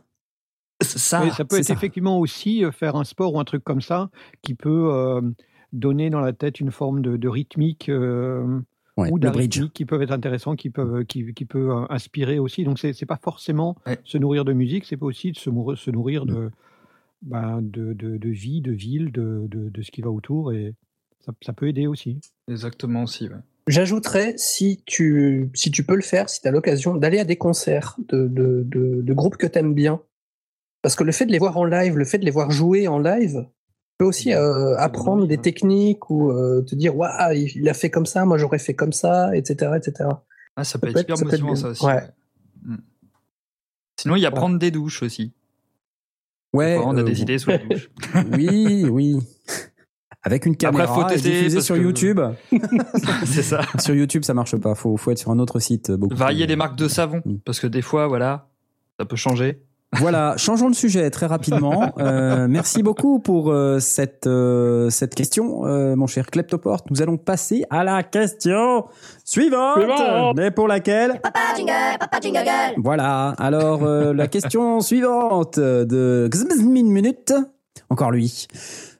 Ça, 0.81 1.29
ça 1.31 1.45
peut 1.45 1.57
être 1.57 1.63
ça. 1.65 1.73
effectivement 1.73 2.19
aussi 2.19 2.63
faire 2.73 2.95
un 2.97 3.05
sport 3.05 3.33
ou 3.33 3.39
un 3.39 3.45
truc 3.45 3.63
comme 3.63 3.81
ça 3.81 4.09
qui 4.41 4.53
peut 4.55 4.89
euh, 4.91 5.21
donner 5.73 6.09
dans 6.09 6.19
la 6.21 6.33
tête 6.33 6.59
une 6.59 6.71
forme 6.71 7.01
de, 7.01 7.17
de 7.17 7.27
rythmique 7.27 7.89
euh, 7.89 8.59
Ouais, 8.97 9.11
ou 9.11 9.19
d'arythmique 9.19 9.73
qui 9.73 9.83
peuvent 9.85 10.01
être 10.01 10.13
intéressants, 10.13 10.55
qui 10.55 10.69
peuvent 10.69 11.03
qui, 11.03 11.33
qui 11.33 11.43
peut 11.43 11.69
inspirer 11.89 12.39
aussi. 12.39 12.63
Donc 12.63 12.79
c'est 12.79 12.93
c'est 12.93 13.05
pas 13.05 13.19
forcément 13.21 13.75
Ouais. 13.85 13.99
se 14.05 14.17
nourrir 14.17 14.45
de 14.45 14.53
musique, 14.53 14.85
c'est 14.85 14.95
pas 14.95 15.05
aussi 15.05 15.33
de 15.33 15.37
se, 15.37 15.49
se 15.75 15.91
nourrir 15.91 16.23
Mm. 16.25 16.29
de, 16.29 16.51
ben, 17.21 17.59
de, 17.61 17.91
de 17.93 18.15
de 18.17 18.29
vie, 18.29 18.61
de 18.61 18.71
ville, 18.71 19.11
de, 19.11 19.47
de, 19.49 19.69
de 19.69 19.81
ce 19.81 19.91
qui 19.91 20.01
va 20.01 20.09
autour 20.11 20.53
et 20.53 20.75
ça, 21.19 21.33
ça 21.41 21.51
peut 21.51 21.67
aider 21.67 21.87
aussi. 21.87 22.19
Exactement 22.47 23.03
aussi. 23.03 23.27
ouais. 23.27 23.35
J'ajouterais, 23.67 24.35
si 24.37 24.81
tu, 24.85 25.49
si 25.55 25.71
tu 25.71 25.83
peux 25.83 25.95
le 25.95 26.01
faire, 26.03 26.29
si 26.29 26.39
tu 26.39 26.47
as 26.47 26.51
l'occasion, 26.51 26.95
d'aller 26.95 27.19
à 27.19 27.25
des 27.25 27.35
concerts 27.35 27.97
de, 28.09 28.27
de, 28.27 28.63
de, 28.65 29.01
de 29.01 29.13
groupes 29.13 29.37
que 29.37 29.47
tu 29.47 29.57
aimes 29.59 29.73
bien. 29.73 29.99
Parce 30.83 30.95
que 30.95 31.03
le 31.03 31.11
fait 31.11 31.25
de 31.25 31.31
les 31.31 31.39
voir 31.39 31.57
en 31.57 31.65
live, 31.65 31.97
le 31.97 32.05
fait 32.05 32.19
de 32.19 32.25
les 32.25 32.31
voir 32.31 32.51
jouer 32.51 32.87
en 32.87 32.99
live, 32.99 33.45
peut 33.97 34.05
aussi 34.05 34.33
euh, 34.33 34.75
apprendre 34.77 35.25
des 35.27 35.37
techniques 35.37 36.09
ou 36.09 36.29
euh, 36.31 36.61
te 36.61 36.75
dire, 36.75 36.95
waouh, 36.97 37.33
il 37.33 37.51
il 37.55 37.69
a 37.69 37.73
fait 37.73 37.89
comme 37.89 38.05
ça, 38.05 38.25
moi 38.25 38.37
j'aurais 38.37 38.59
fait 38.59 38.73
comme 38.73 38.93
ça, 38.93 39.35
etc. 39.35 39.71
etc. 39.77 40.09
Ah, 40.57 40.63
ça 40.63 40.79
peut 40.79 40.87
peut 40.91 40.99
être 40.99 41.03
hyper 41.05 41.17
ça 41.17 41.25
peut 41.25 41.33
être 41.33 41.41
motivant, 41.41 41.55
ça 41.55 41.69
aussi. 41.69 41.85
Ouais. 41.85 41.93
ouais. 41.95 42.09
Mm. 42.63 42.75
Sinon, 43.99 44.15
il 44.17 44.21
y 44.21 44.25
a 44.25 44.31
prendre 44.31 44.57
des 44.59 44.71
douches 44.71 45.03
aussi. 45.03 45.33
Ouais, 46.53 46.77
on 46.83 46.95
a 46.97 47.01
euh, 47.01 47.03
des 47.03 47.21
idées 47.21 47.37
sur 47.37 47.51
les 47.51 47.59
douches. 47.59 47.89
Oui, 48.33 48.85
oui. 48.89 49.17
Avec 50.23 50.45
une 50.45 50.57
caméra 50.57 50.87
faut 50.93 51.07
et 51.09 51.13
tester, 51.13 51.61
sur 51.61 51.75
que- 51.75 51.81
YouTube. 51.81 52.19
c'est 53.25 53.43
ça. 53.43 53.61
sur 53.79 53.93
YouTube, 53.93 54.23
ça 54.23 54.33
marche 54.33 54.55
pas. 54.57 54.73
Faut, 54.75 54.97
faut 54.97 55.11
être 55.11 55.19
sur 55.19 55.31
un 55.31 55.39
autre 55.39 55.59
site. 55.59 55.91
Beaucoup 55.91 56.15
Varier 56.15 56.45
plus- 56.45 56.49
les 56.49 56.55
marques 56.55 56.77
de 56.77 56.87
savon, 56.87 57.21
Mm. 57.25 57.37
parce 57.45 57.59
que 57.59 57.67
des 57.67 57.81
fois, 57.81 58.07
voilà, 58.07 58.49
ça 58.99 59.05
peut 59.05 59.15
changer. 59.17 59.61
Voilà, 59.99 60.35
changeons 60.37 60.69
de 60.69 60.75
sujet 60.75 61.09
très 61.09 61.25
rapidement. 61.25 61.93
Euh, 62.05 62.47
merci 62.49 62.83
beaucoup 62.83 63.19
pour 63.19 63.51
euh, 63.51 63.79
cette 63.79 64.27
euh, 64.27 64.89
cette 64.89 65.15
question, 65.15 65.65
euh, 65.65 65.95
mon 65.95 66.07
cher 66.07 66.27
Kleptoporte. 66.27 66.89
Nous 66.91 67.01
allons 67.01 67.17
passer 67.17 67.63
à 67.69 67.83
la 67.83 68.03
question 68.03 68.85
suivante, 69.23 69.77
Suivante. 69.77 70.35
mais 70.35 70.51
pour 70.51 70.67
laquelle 70.67 71.19
Papa 71.21 71.39
jingle, 71.55 71.71
papa 71.99 72.19
jingle 72.21 72.43
girl. 72.43 72.73
Voilà. 72.77 73.29
Alors 73.37 73.83
euh, 73.83 74.13
la 74.13 74.27
question 74.27 74.79
suivante 74.81 75.59
de 75.59 76.29
Xmzmin 76.31 76.83
minute. 76.83 77.33
Encore 77.89 78.11
lui. 78.11 78.47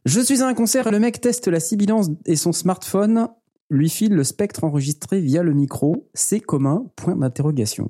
Je 0.05 0.21
suis 0.21 0.41
à 0.41 0.47
un 0.47 0.53
concert 0.53 0.87
et 0.87 0.91
le 0.91 0.99
mec 0.99 1.19
teste 1.19 1.47
la 1.47 1.59
sibilance 1.59 2.07
et 2.25 2.35
son 2.35 2.53
smartphone 2.53 3.27
lui 3.69 3.89
file 3.89 4.13
le 4.13 4.23
spectre 4.23 4.63
enregistré 4.63 5.19
via 5.19 5.43
le 5.43 5.53
micro. 5.53 6.07
C'est 6.13 6.39
commun? 6.39 6.85
Point 6.95 7.15
d'interrogation. 7.15 7.89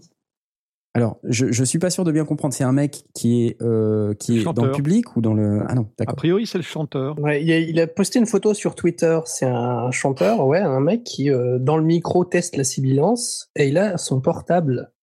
Alors, 0.95 1.19
je, 1.25 1.51
je 1.51 1.63
suis 1.65 1.77
pas 1.77 1.89
sûr 1.89 2.05
de 2.05 2.11
bien 2.13 2.23
comprendre. 2.23 2.53
C'est 2.53 2.63
un 2.63 2.71
mec 2.71 3.03
qui 3.13 3.47
est 3.47 3.61
euh, 3.61 4.13
qui 4.13 4.39
est 4.39 4.53
dans 4.53 4.63
le 4.63 4.71
public 4.71 5.17
ou 5.17 5.21
dans 5.21 5.33
le 5.33 5.61
ah 5.67 5.75
non 5.75 5.81
A 5.81 5.85
d'accord. 5.99 6.15
priori, 6.15 6.47
c'est 6.47 6.57
le 6.57 6.63
chanteur. 6.63 7.19
Ouais, 7.19 7.43
il, 7.43 7.51
a, 7.51 7.59
il 7.59 7.77
a 7.81 7.85
posté 7.85 8.17
une 8.17 8.25
photo 8.25 8.53
sur 8.53 8.75
Twitter. 8.75 9.19
C'est 9.25 9.45
un 9.45 9.91
chanteur, 9.91 10.47
ouais, 10.47 10.59
un 10.59 10.79
mec 10.79 11.03
qui, 11.03 11.29
euh, 11.29 11.59
dans 11.59 11.75
le 11.75 11.83
micro, 11.83 12.23
teste 12.23 12.55
la 12.55 12.63
sibilance 12.63 13.51
et 13.57 13.67
il 13.67 13.77
a 13.77 13.97
son 13.97 14.21
portable 14.21 14.93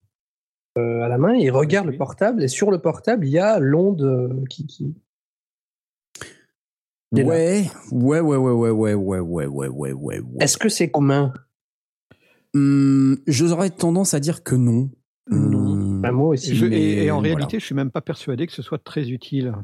euh, 0.78 1.02
à 1.02 1.08
la 1.08 1.18
main. 1.18 1.34
Il 1.34 1.50
regarde 1.50 1.86
oui. 1.86 1.92
le 1.92 1.98
portable 1.98 2.42
et 2.42 2.48
sur 2.48 2.70
le 2.70 2.78
portable, 2.78 3.26
il 3.26 3.32
y 3.32 3.38
a 3.38 3.58
l'onde 3.58 4.00
euh, 4.00 4.44
qui, 4.48 4.66
qui. 4.66 4.94
Ouais, 7.12 7.66
ouais, 7.90 8.20
ouais, 8.20 8.20
ouais, 8.20 8.36
ouais, 8.38 8.70
ouais, 8.70 8.94
ouais, 8.94 8.94
ouais, 8.94 9.46
ouais, 9.46 9.46
ouais, 9.46 9.92
ouais, 9.92 9.92
ouais. 9.92 10.20
Est-ce 10.40 10.56
que 10.56 10.70
c'est 10.70 10.90
commun? 10.90 11.34
Hum, 12.54 13.18
J'aurais 13.26 13.68
tendance 13.68 14.14
à 14.14 14.20
dire 14.20 14.42
que 14.42 14.54
non. 14.54 14.88
Hum, 15.30 15.50
Bah, 16.02 16.12
Moi 16.12 16.26
Et, 16.34 16.38
aussi. 16.38 16.54
je- 16.56 16.66
et- 16.66 16.68
mais 16.70 17.04
et 17.04 17.10
en 17.10 17.20
voilà. 17.20 17.34
réalité, 17.34 17.58
je 17.60 17.64
suis 17.64 17.74
même 17.74 17.90
pas 17.90 18.00
persuadé 18.00 18.46
que 18.46 18.52
ce 18.52 18.62
soit 18.62 18.82
très 18.82 19.10
utile. 19.10 19.54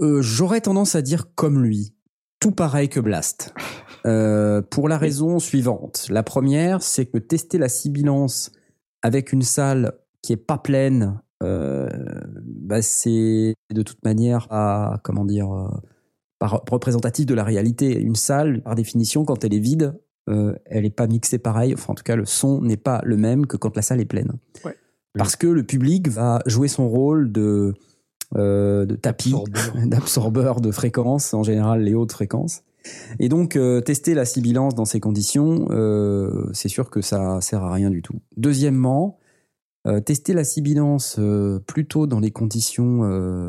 Euh, 0.00 0.20
J'aurais 0.22 0.60
tendance 0.60 0.94
à 0.94 1.02
dire 1.02 1.34
comme 1.34 1.62
lui, 1.62 1.94
tout 2.40 2.52
pareil 2.52 2.88
que 2.88 3.00
Blast. 3.00 3.54
Euh, 4.06 4.62
pour 4.62 4.88
la 4.88 4.98
raison 4.98 5.38
suivante. 5.38 6.06
La 6.10 6.22
première, 6.22 6.82
c'est 6.82 7.06
que 7.06 7.18
tester 7.18 7.58
la 7.58 7.68
sibilance 7.68 8.52
avec 9.02 9.32
une 9.32 9.42
salle 9.42 9.92
qui 10.22 10.32
est 10.32 10.36
pas 10.36 10.58
pleine, 10.58 11.20
euh, 11.42 11.88
bah 12.44 12.82
c'est 12.82 13.54
de 13.74 13.82
toute 13.82 14.04
manière 14.04 14.46
à 14.50 15.00
comment 15.02 15.24
dire 15.24 15.48
pas 16.38 16.46
re- 16.46 16.70
représentatif 16.70 17.26
de 17.26 17.34
la 17.34 17.42
réalité. 17.44 17.98
Une 17.98 18.14
salle, 18.14 18.62
par 18.62 18.74
définition, 18.74 19.24
quand 19.24 19.42
elle 19.44 19.54
est 19.54 19.58
vide, 19.58 19.98
euh, 20.28 20.54
elle 20.66 20.82
n'est 20.84 20.90
pas 20.90 21.06
mixée 21.06 21.38
pareil. 21.38 21.72
Enfin, 21.74 21.92
en 21.92 21.94
tout 21.94 22.02
cas, 22.04 22.16
le 22.16 22.26
son 22.26 22.60
n'est 22.62 22.76
pas 22.76 23.00
le 23.04 23.16
même 23.16 23.46
que 23.46 23.56
quand 23.56 23.74
la 23.76 23.82
salle 23.82 24.00
est 24.00 24.04
pleine. 24.06 24.32
Ouais. 24.64 24.76
Parce 25.16 25.36
que 25.36 25.46
le 25.46 25.62
public 25.62 26.08
va 26.08 26.42
jouer 26.46 26.68
son 26.68 26.88
rôle 26.88 27.32
de 27.32 27.74
euh, 28.34 28.86
de 28.86 28.96
tapis, 28.96 29.28
Absorbeur. 29.28 29.72
d'absorbeur 29.86 30.60
de 30.60 30.72
fréquences, 30.72 31.32
en 31.32 31.44
général 31.44 31.82
les 31.82 31.94
hautes 31.94 32.10
fréquences. 32.10 32.62
Et 33.20 33.28
donc, 33.28 33.54
euh, 33.54 33.80
tester 33.80 34.14
la 34.14 34.24
sibilance 34.24 34.74
dans 34.74 34.84
ces 34.84 34.98
conditions, 34.98 35.68
euh, 35.70 36.48
c'est 36.52 36.68
sûr 36.68 36.90
que 36.90 37.00
ça 37.00 37.40
sert 37.40 37.62
à 37.62 37.72
rien 37.72 37.88
du 37.88 38.02
tout. 38.02 38.20
Deuxièmement, 38.36 39.18
tester 40.04 40.32
la 40.32 40.42
sibilance 40.42 41.20
plutôt 41.68 42.08
dans 42.08 42.18
les 42.18 42.32
conditions, 42.32 43.02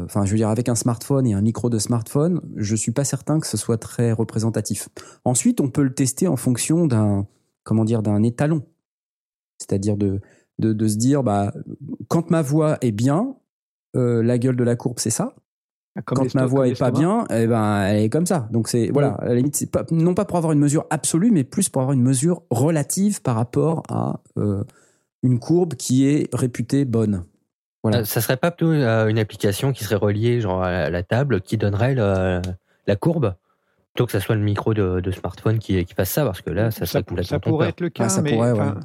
enfin, 0.06 0.24
je 0.24 0.30
veux 0.30 0.38
dire, 0.38 0.50
avec 0.50 0.70
un 0.70 0.76
smartphone 0.76 1.26
et 1.26 1.34
un 1.34 1.42
micro 1.42 1.68
de 1.72 1.80
smartphone, 1.80 2.42
je 2.56 2.76
suis 2.76 2.92
pas 2.92 3.04
certain 3.04 3.40
que 3.40 3.48
ce 3.48 3.58
soit 3.58 3.80
très 3.80 4.12
représentatif. 4.12 4.88
Ensuite, 5.26 5.62
on 5.62 5.72
peut 5.72 5.82
le 5.82 5.96
tester 5.96 6.28
en 6.28 6.36
fonction 6.36 6.86
d'un, 6.86 7.26
comment 7.64 7.86
dire, 7.86 8.04
d'un 8.04 8.22
étalon. 8.22 8.62
C'est-à-dire 9.58 9.98
de, 9.98 10.22
de, 10.60 10.74
de 10.74 10.88
se 10.88 10.98
dire, 10.98 11.24
bah, 11.24 11.54
quand 12.08 12.30
ma 12.32 12.42
voix 12.42 12.78
est 12.82 12.92
bien, 12.92 13.36
euh, 13.96 14.22
la 14.24 14.38
gueule 14.38 14.56
de 14.56 14.64
la 14.64 14.76
courbe, 14.76 15.00
c'est 15.00 15.10
ça 15.10 15.34
Comme 16.06 16.18
quand 16.20 16.36
ma 16.36 16.46
voix 16.46 16.68
est 16.68 16.78
pas 16.80 16.92
bien, 17.00 17.26
eh 17.32 17.48
ben, 17.48 17.84
elle 17.84 18.04
est 18.04 18.10
comme 18.10 18.26
ça. 18.26 18.48
Donc 18.52 18.68
c'est 18.68 18.90
voilà, 18.92 19.14
à 19.16 19.26
la 19.30 19.36
limite, 19.36 19.56
c'est 19.56 19.72
pas 19.72 19.86
non 19.92 20.14
pas 20.14 20.26
pour 20.26 20.38
avoir 20.38 20.54
une 20.54 20.60
mesure 20.60 20.86
absolue, 20.90 21.32
mais 21.32 21.44
plus 21.44 21.70
pour 21.70 21.82
avoir 21.82 21.94
une 21.94 22.04
mesure 22.04 22.44
relative 22.52 23.22
par 23.22 23.36
rapport 23.36 23.84
à 23.90 24.20
euh, 24.38 24.64
une 25.24 25.40
courbe 25.40 25.74
qui 25.76 26.08
est 26.08 26.30
réputée 26.34 26.86
bonne. 26.86 27.24
Voilà. 27.84 28.04
Ça 28.06 28.22
serait 28.22 28.38
pas 28.38 28.52
plutôt 28.52 28.72
euh, 28.72 29.08
une 29.08 29.20
application 29.20 29.72
qui 29.72 29.84
serait 29.84 29.96
reliée 29.96 30.42
genre 30.42 30.64
à 30.64 30.72
la- 30.72 30.90
la 30.90 31.04
table 31.04 31.42
qui 31.42 31.58
donnerait 31.58 31.96
le- 31.96 32.42
la 32.88 32.96
courbe? 32.96 33.34
Plutôt 33.98 34.06
que 34.06 34.12
ça 34.12 34.20
soit 34.20 34.36
le 34.36 34.42
micro 34.42 34.76
de, 34.76 35.00
de 35.00 35.10
smartphone 35.12 35.58
qui, 35.58 35.84
qui 35.84 35.94
fasse 35.96 36.12
ça 36.12 36.24
parce 36.24 36.42
que 36.42 36.52
là 36.52 36.70
ça 36.70 36.86
serait 36.86 37.00
ça, 37.00 37.02
complètement 37.02 37.28
ça 37.30 37.40
pourrait 37.40 37.70
être 37.70 37.82
le 37.82 37.90
cas, 37.90 38.04
Ah, 38.06 38.10
ça 38.10 38.22
mais 38.22 38.34
pourrait, 38.34 38.52
ouais. 38.52 38.60
enfin, 38.60 38.76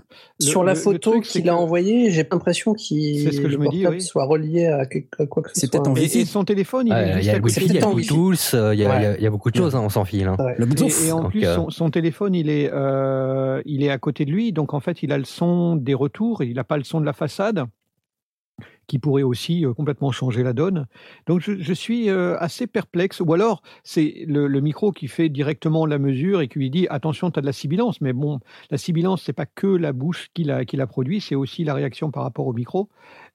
le- 0.40 0.44
Sur 0.46 0.64
la 0.64 0.72
le- 0.72 0.78
photo 0.78 1.20
qu'il 1.20 1.46
a 1.50 1.54
envoyée, 1.56 2.10
j'ai 2.10 2.24
pas 2.24 2.36
l'impression 2.36 2.72
qu'il 2.72 3.20
C'est 3.22 3.32
ce 3.32 3.40
que 3.42 3.48
je 3.50 3.58
le 3.58 3.64
me 3.64 3.68
dis, 3.68 3.82
portable 3.82 3.96
oui. 3.96 4.00
soit 4.00 4.24
relié 4.24 4.66
à, 4.68 4.86
quelque- 4.86 5.22
à 5.22 5.26
quoi 5.26 5.42
que 5.42 5.50
ce 5.50 5.60
C'est 5.60 5.70
peut-être 5.70 5.88
en 5.88 5.92
Wi-Fi. 5.92 6.24
son 6.24 6.44
téléphone, 6.44 6.86
il 6.86 6.92
est 6.94 7.24
y 7.24 7.28
a 7.28 7.32
à 7.32 7.36
le 7.36 7.42
côté 7.42 7.54
c'est 7.54 7.60
Wi-Fi, 7.60 7.74
il 7.74 7.74
y 7.74 7.78
a 7.78 7.80
peut-être 7.80 7.84
le 7.84 7.86
en 7.90 7.94
Bluetooth, 7.94 8.50
euh, 8.54 8.74
il 8.74 8.80
y 8.80 8.86
a, 8.86 8.98
il 8.98 9.02
y 9.02 9.06
a- 9.06 9.10
Ouais. 9.10 9.16
il 9.18 9.22
y 9.22 9.26
a 9.26 9.30
beaucoup 9.30 9.50
de 9.50 9.56
choses, 9.56 9.76
hein, 9.76 9.82
on 9.84 9.90
s'en 9.90 10.06
file. 10.06 10.28
hein. 10.28 10.36
Et, 10.58 11.12
en 11.12 11.20
Donc, 11.22 11.30
plus, 11.30 11.44
euh, 11.44 11.54
son, 11.56 11.68
son 11.68 11.90
téléphone, 11.90 12.34
il 12.34 12.48
est, 12.48 12.70
euh, 12.72 13.60
il 13.66 13.82
est 13.84 13.90
à 13.90 13.98
côté 13.98 14.24
de 14.24 14.30
lui, 14.30 14.52
donc 14.52 14.72
en 14.72 14.80
fait, 14.80 15.02
il 15.02 15.12
a 15.12 15.18
le 15.18 15.24
son 15.24 15.76
des 15.76 15.94
retours, 15.94 16.42
il 16.42 16.54
n'a 16.54 16.64
pas 16.64 16.78
le 16.78 16.84
son 16.84 17.00
de 17.02 17.04
la 17.06 17.12
façade, 17.12 17.64
qui 18.92 18.98
pourrait 18.98 19.22
aussi 19.22 19.64
euh, 19.64 19.72
complètement 19.72 20.12
changer 20.12 20.42
la 20.42 20.52
donne. 20.52 20.86
Donc, 21.26 21.40
je, 21.40 21.52
je 21.58 21.72
suis 21.72 22.10
euh, 22.10 22.36
assez 22.38 22.66
perplexe. 22.66 23.20
Ou 23.20 23.32
alors, 23.32 23.62
c'est 23.84 24.26
le, 24.28 24.46
le 24.46 24.60
micro 24.60 24.92
qui 24.92 25.08
fait 25.08 25.30
directement 25.30 25.86
la 25.86 25.98
mesure 25.98 26.42
et 26.42 26.48
qui 26.48 26.58
lui 26.58 26.68
dit 26.68 26.86
attention, 26.90 27.30
tu 27.30 27.38
as 27.38 27.40
de 27.40 27.46
la 27.46 27.54
sibilance. 27.54 28.02
Mais 28.02 28.12
bon, 28.12 28.40
la 28.70 28.76
sibilance, 28.76 29.22
c'est 29.22 29.32
pas 29.32 29.46
que 29.46 29.66
la 29.66 29.94
bouche 29.94 30.28
qui 30.34 30.44
la, 30.44 30.66
qui 30.66 30.76
la 30.76 30.86
produit, 30.86 31.22
c'est 31.22 31.34
aussi 31.34 31.64
la 31.64 31.72
réaction 31.72 32.10
par 32.10 32.22
rapport 32.22 32.46
au 32.46 32.52
micro 32.52 32.90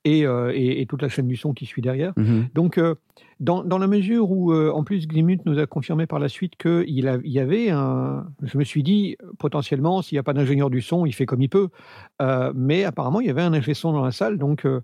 et, 0.05 0.27
euh, 0.27 0.51
et, 0.53 0.79
et 0.79 0.85
toute 0.85 1.01
la 1.01 1.09
chaîne 1.09 1.27
du 1.27 1.37
son 1.37 1.53
qui 1.53 1.65
suit 1.65 1.81
derrière. 1.81 2.13
Mhm. 2.17 2.49
Donc, 2.53 2.79
dans, 3.39 3.63
dans 3.63 3.79
la 3.79 3.87
mesure 3.87 4.29
où, 4.29 4.53
euh, 4.53 4.71
en 4.71 4.83
plus, 4.83 5.07
Glimut 5.07 5.43
nous 5.45 5.57
a 5.57 5.65
confirmé 5.65 6.05
par 6.05 6.19
la 6.19 6.29
suite 6.29 6.55
qu'il 6.55 7.19
il 7.23 7.31
y 7.31 7.39
avait 7.39 7.71
un. 7.71 8.27
Je 8.43 8.59
me 8.59 8.63
suis 8.63 8.83
dit, 8.83 9.17
potentiellement, 9.39 10.03
s'il 10.03 10.17
n'y 10.17 10.19
a 10.19 10.23
pas 10.23 10.33
d'ingénieur 10.33 10.69
du 10.69 10.81
son, 10.81 11.07
il 11.07 11.13
fait 11.13 11.25
comme 11.25 11.41
il 11.41 11.49
peut. 11.49 11.69
Euh, 12.21 12.51
mais 12.55 12.83
apparemment, 12.83 13.21
il 13.21 13.27
y 13.27 13.31
avait 13.31 13.41
un 13.41 13.53
ingé 13.53 13.73
son 13.73 13.91
dans 13.91 14.05
la 14.05 14.11
salle. 14.11 14.37
Donc, 14.37 14.65
euh, 14.65 14.81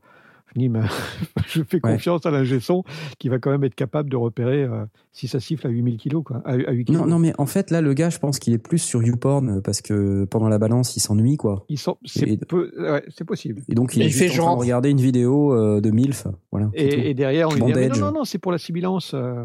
je, 1.48 1.64
fais 1.64 1.80
Ouais. 1.84 1.94
confiance 1.94 2.26
à 2.26 2.32
l'ingé 2.32 2.60
son 2.60 2.84
qui 3.18 3.28
va 3.30 3.40
quand 3.40 3.50
même 3.52 3.64
être 3.64 3.74
capable 3.76 4.10
de 4.10 4.16
repérer 4.16 4.64
euh, 4.64 4.86
si 5.12 5.28
ça 5.28 5.40
siffle 5.40 5.66
à 5.66 5.70
8000 5.72 5.98
kilos, 5.98 6.24
quoi. 6.24 6.42
À, 6.46 6.52
à 6.52 6.72
8 6.72 6.86
kilos. 6.86 7.02
Non, 7.02 7.08
non, 7.08 7.20
mais 7.20 7.34
en 7.40 7.46
fait, 7.48 7.72
là, 7.72 7.82
le 7.82 7.94
gars, 7.94 8.10
je 8.12 8.20
pense 8.20 8.38
qu'il 8.40 8.54
est 8.54 8.58
plus 8.60 8.78
sur 8.78 9.02
YouPorn 9.02 9.50
euh, 9.50 9.62
parce 9.62 9.82
que 9.82 10.26
pendant 10.26 10.48
la 10.50 10.60
balance, 10.60 10.96
il 10.96 11.00
s'ennuie, 11.00 11.38
quoi. 11.38 11.66
C'est 12.06 12.28
Et- 12.30 12.38
peu- 12.38 12.72
ouais, 12.78 13.04
c'est 13.10 13.26
possible. 13.26 13.62
Et 13.68 13.74
donc, 13.76 13.96
il 13.96 14.02
Et 14.02 14.06
est 14.06 14.08
il 14.10 14.14
fait 14.14 14.26
en 14.26 14.28
train 14.30 14.36
genre. 14.38 14.56
de 14.58 14.62
regarder 14.62 14.90
une 14.92 15.02
vidéo 15.02 15.54
euh, 15.54 15.82
de 15.82 15.90
MILF. 15.92 16.28
Voilà. 16.52 16.70
Et, 16.76 17.10
et 17.10 17.14
derrière, 17.14 17.50
on 17.50 17.54
lui 17.56 17.64
dit 17.74 17.90
non, 17.90 17.98
non, 18.08 18.12
non, 18.12 18.24
c'est 18.24 18.38
pour 18.40 18.52
la 18.52 18.58
sibilance. 18.60 19.14
euh. 19.16 19.44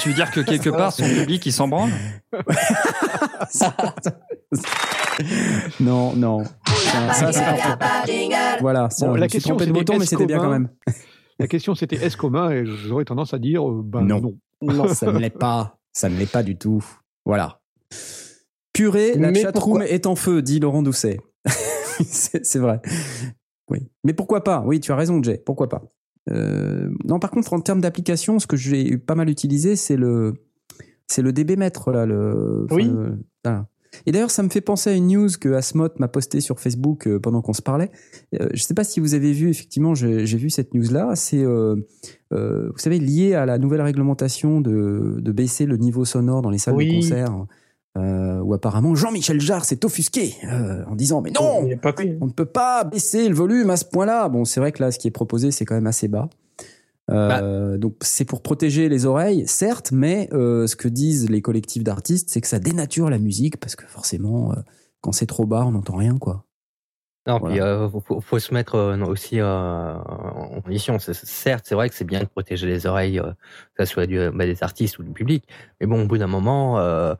Tu 0.00 0.08
veux 0.08 0.14
dire 0.16 0.30
que 0.32 0.40
quelque 0.40 0.70
part, 0.76 0.92
son 0.92 1.04
public, 1.04 1.44
il 1.46 1.52
s'en 1.52 1.68
branle? 1.68 1.90
non, 5.80 6.14
non. 6.14 6.44
Ça, 6.66 7.12
ça, 7.12 7.32
c'est 7.32 7.40
pas 7.40 7.56
faux. 7.56 7.68
Papa 7.70 8.04
jingle. 8.06 8.36
Voilà, 8.60 8.88
c'est 8.90 9.06
Bon, 9.06 9.14
la 9.14 9.28
question, 9.28 9.56
de 9.56 9.60
c'était 9.60 9.72
bouton, 9.72 9.94
mais 9.94 10.00
est-ce 10.04 10.10
c'était 10.10 10.26
bien 10.26 10.38
quand 10.38 10.50
même. 10.50 10.68
La 11.38 11.46
question, 11.46 11.74
c'était 11.74 11.96
est-ce 11.96 12.16
commun 12.16 12.50
Et 12.50 12.64
j'aurais 12.66 13.04
tendance 13.04 13.34
à 13.34 13.38
dire 13.38 13.64
ben 13.66 14.02
Non. 14.02 14.20
non. 14.20 14.34
Non. 14.62 14.88
Ça 14.94 15.12
ne 15.12 15.18
l'est 15.18 15.30
pas. 15.38 15.78
Ça 15.92 16.08
ne 16.08 16.16
l'est 16.16 16.30
pas 16.30 16.42
du 16.42 16.56
tout. 16.56 16.84
Voilà. 17.24 17.60
Purée, 18.72 19.14
la 19.14 19.30
Mais 19.30 19.40
chatroom 19.40 19.78
pourquoi 19.78 19.88
est 19.88 20.06
en 20.06 20.14
feu, 20.16 20.42
dit 20.42 20.60
Laurent 20.60 20.82
Doucet. 20.82 21.18
c'est 22.00 22.58
vrai. 22.58 22.80
Oui. 23.70 23.90
Mais 24.04 24.12
pourquoi 24.12 24.44
pas? 24.44 24.62
Oui, 24.66 24.80
tu 24.80 24.92
as 24.92 24.96
raison, 24.96 25.22
Jay. 25.22 25.42
Pourquoi 25.44 25.68
pas? 25.68 25.82
Euh, 26.30 26.88
non, 27.04 27.18
par 27.18 27.30
contre, 27.30 27.52
en 27.52 27.60
termes 27.60 27.80
d'application, 27.80 28.38
ce 28.38 28.46
que 28.46 28.56
j'ai 28.56 28.98
pas 28.98 29.14
mal 29.14 29.28
utilisé, 29.30 29.76
c'est 29.76 29.96
le, 29.96 30.34
c'est 31.06 31.22
le 31.22 31.32
DB 31.32 31.56
mètre 31.56 31.90
là. 31.90 32.06
Le, 32.06 32.66
Oui. 32.70 32.84
le- 32.84 33.18
voilà. 33.44 33.66
Et 34.06 34.12
d'ailleurs, 34.12 34.30
ça 34.30 34.42
me 34.42 34.48
fait 34.48 34.60
penser 34.60 34.90
à 34.90 34.92
une 34.94 35.08
news 35.08 35.28
que 35.40 35.50
Asmot 35.52 35.88
m'a 35.98 36.08
postée 36.08 36.40
sur 36.40 36.60
Facebook 36.60 37.06
euh, 37.06 37.18
pendant 37.18 37.42
qu'on 37.42 37.52
se 37.52 37.62
parlait. 37.62 37.90
Euh, 38.40 38.48
je 38.54 38.62
sais 38.62 38.74
pas 38.74 38.84
si 38.84 39.00
vous 39.00 39.14
avez 39.14 39.32
vu, 39.32 39.50
effectivement, 39.50 39.94
j'ai 39.94 40.24
vu 40.24 40.50
cette 40.50 40.74
news-là. 40.74 41.12
C'est, 41.16 41.42
euh, 41.42 41.76
euh, 42.32 42.70
vous 42.72 42.78
savez, 42.78 42.98
lié 42.98 43.34
à 43.34 43.46
la 43.46 43.58
nouvelle 43.58 43.82
réglementation 43.82 44.60
de, 44.60 45.16
de 45.18 45.32
baisser 45.32 45.66
le 45.66 45.76
niveau 45.76 46.04
sonore 46.04 46.42
dans 46.42 46.50
les 46.50 46.58
salles 46.58 46.74
Oui. 46.74 46.88
de 46.88 46.94
concert, 46.96 47.46
euh, 47.96 48.40
où 48.40 48.54
apparemment 48.54 48.94
Jean-Michel 48.94 49.40
Jarre 49.40 49.64
s'est 49.64 49.84
offusqué 49.84 50.34
euh, 50.44 50.84
en 50.86 50.94
disant 50.94 51.20
mais 51.20 51.30
non, 51.30 51.62
on 52.20 52.26
ne 52.26 52.30
peut 52.32 52.44
pas 52.44 52.84
baisser 52.84 53.28
le 53.28 53.34
volume 53.34 53.70
à 53.70 53.76
ce 53.76 53.84
point-là. 53.84 54.28
Bon, 54.28 54.44
c'est 54.44 54.60
vrai 54.60 54.72
que 54.72 54.82
là, 54.82 54.90
ce 54.92 54.98
qui 54.98 55.08
est 55.08 55.12
proposé, 55.12 55.50
c'est 55.50 55.64
quand 55.64 55.74
même 55.74 55.86
assez 55.86 56.06
bas. 56.06 56.28
Euh, 57.10 57.78
Donc, 57.78 57.96
c'est 58.02 58.24
pour 58.24 58.42
protéger 58.42 58.88
les 58.88 59.06
oreilles, 59.06 59.46
certes, 59.46 59.92
mais 59.92 60.28
euh, 60.32 60.66
ce 60.66 60.76
que 60.76 60.88
disent 60.88 61.28
les 61.30 61.40
collectifs 61.42 61.82
d'artistes, 61.84 62.28
c'est 62.30 62.40
que 62.40 62.48
ça 62.48 62.58
dénature 62.58 63.08
la 63.10 63.18
musique 63.18 63.58
parce 63.58 63.76
que 63.76 63.86
forcément, 63.86 64.52
euh, 64.52 64.56
quand 65.00 65.12
c'est 65.12 65.26
trop 65.26 65.46
bas, 65.46 65.64
on 65.66 65.72
n'entend 65.72 65.96
rien, 65.96 66.18
quoi. 66.18 66.44
Non, 67.26 67.38
Voilà. 67.38 67.54
puis 67.54 67.60
euh, 67.62 67.88
faut, 67.90 68.20
faut- 68.20 68.38
se 68.38 68.54
mettre 68.54 68.74
euh, 68.76 68.96
non, 68.96 69.06
aussi 69.08 69.38
euh, 69.40 69.94
en 69.98 70.60
condition. 70.62 70.98
Certes, 70.98 71.64
c'est 71.68 71.74
vrai 71.74 71.88
que 71.90 71.94
c'est 71.94 72.04
bien 72.06 72.20
de 72.20 72.24
protéger 72.26 72.66
les 72.66 72.86
oreilles, 72.86 73.20
euh, 73.78 73.84
que 73.84 73.88
ce 73.88 73.94
soit 73.94 74.06
du, 74.06 74.18
bah, 74.34 74.46
des 74.46 74.62
artistes 74.62 74.98
ou 74.98 75.02
du 75.02 75.10
public. 75.10 75.44
Mais 75.80 75.86
bon, 75.86 76.02
au 76.02 76.06
bout 76.06 76.18
d'un 76.18 76.26
moment, 76.26 76.78
euh, 76.78 77.14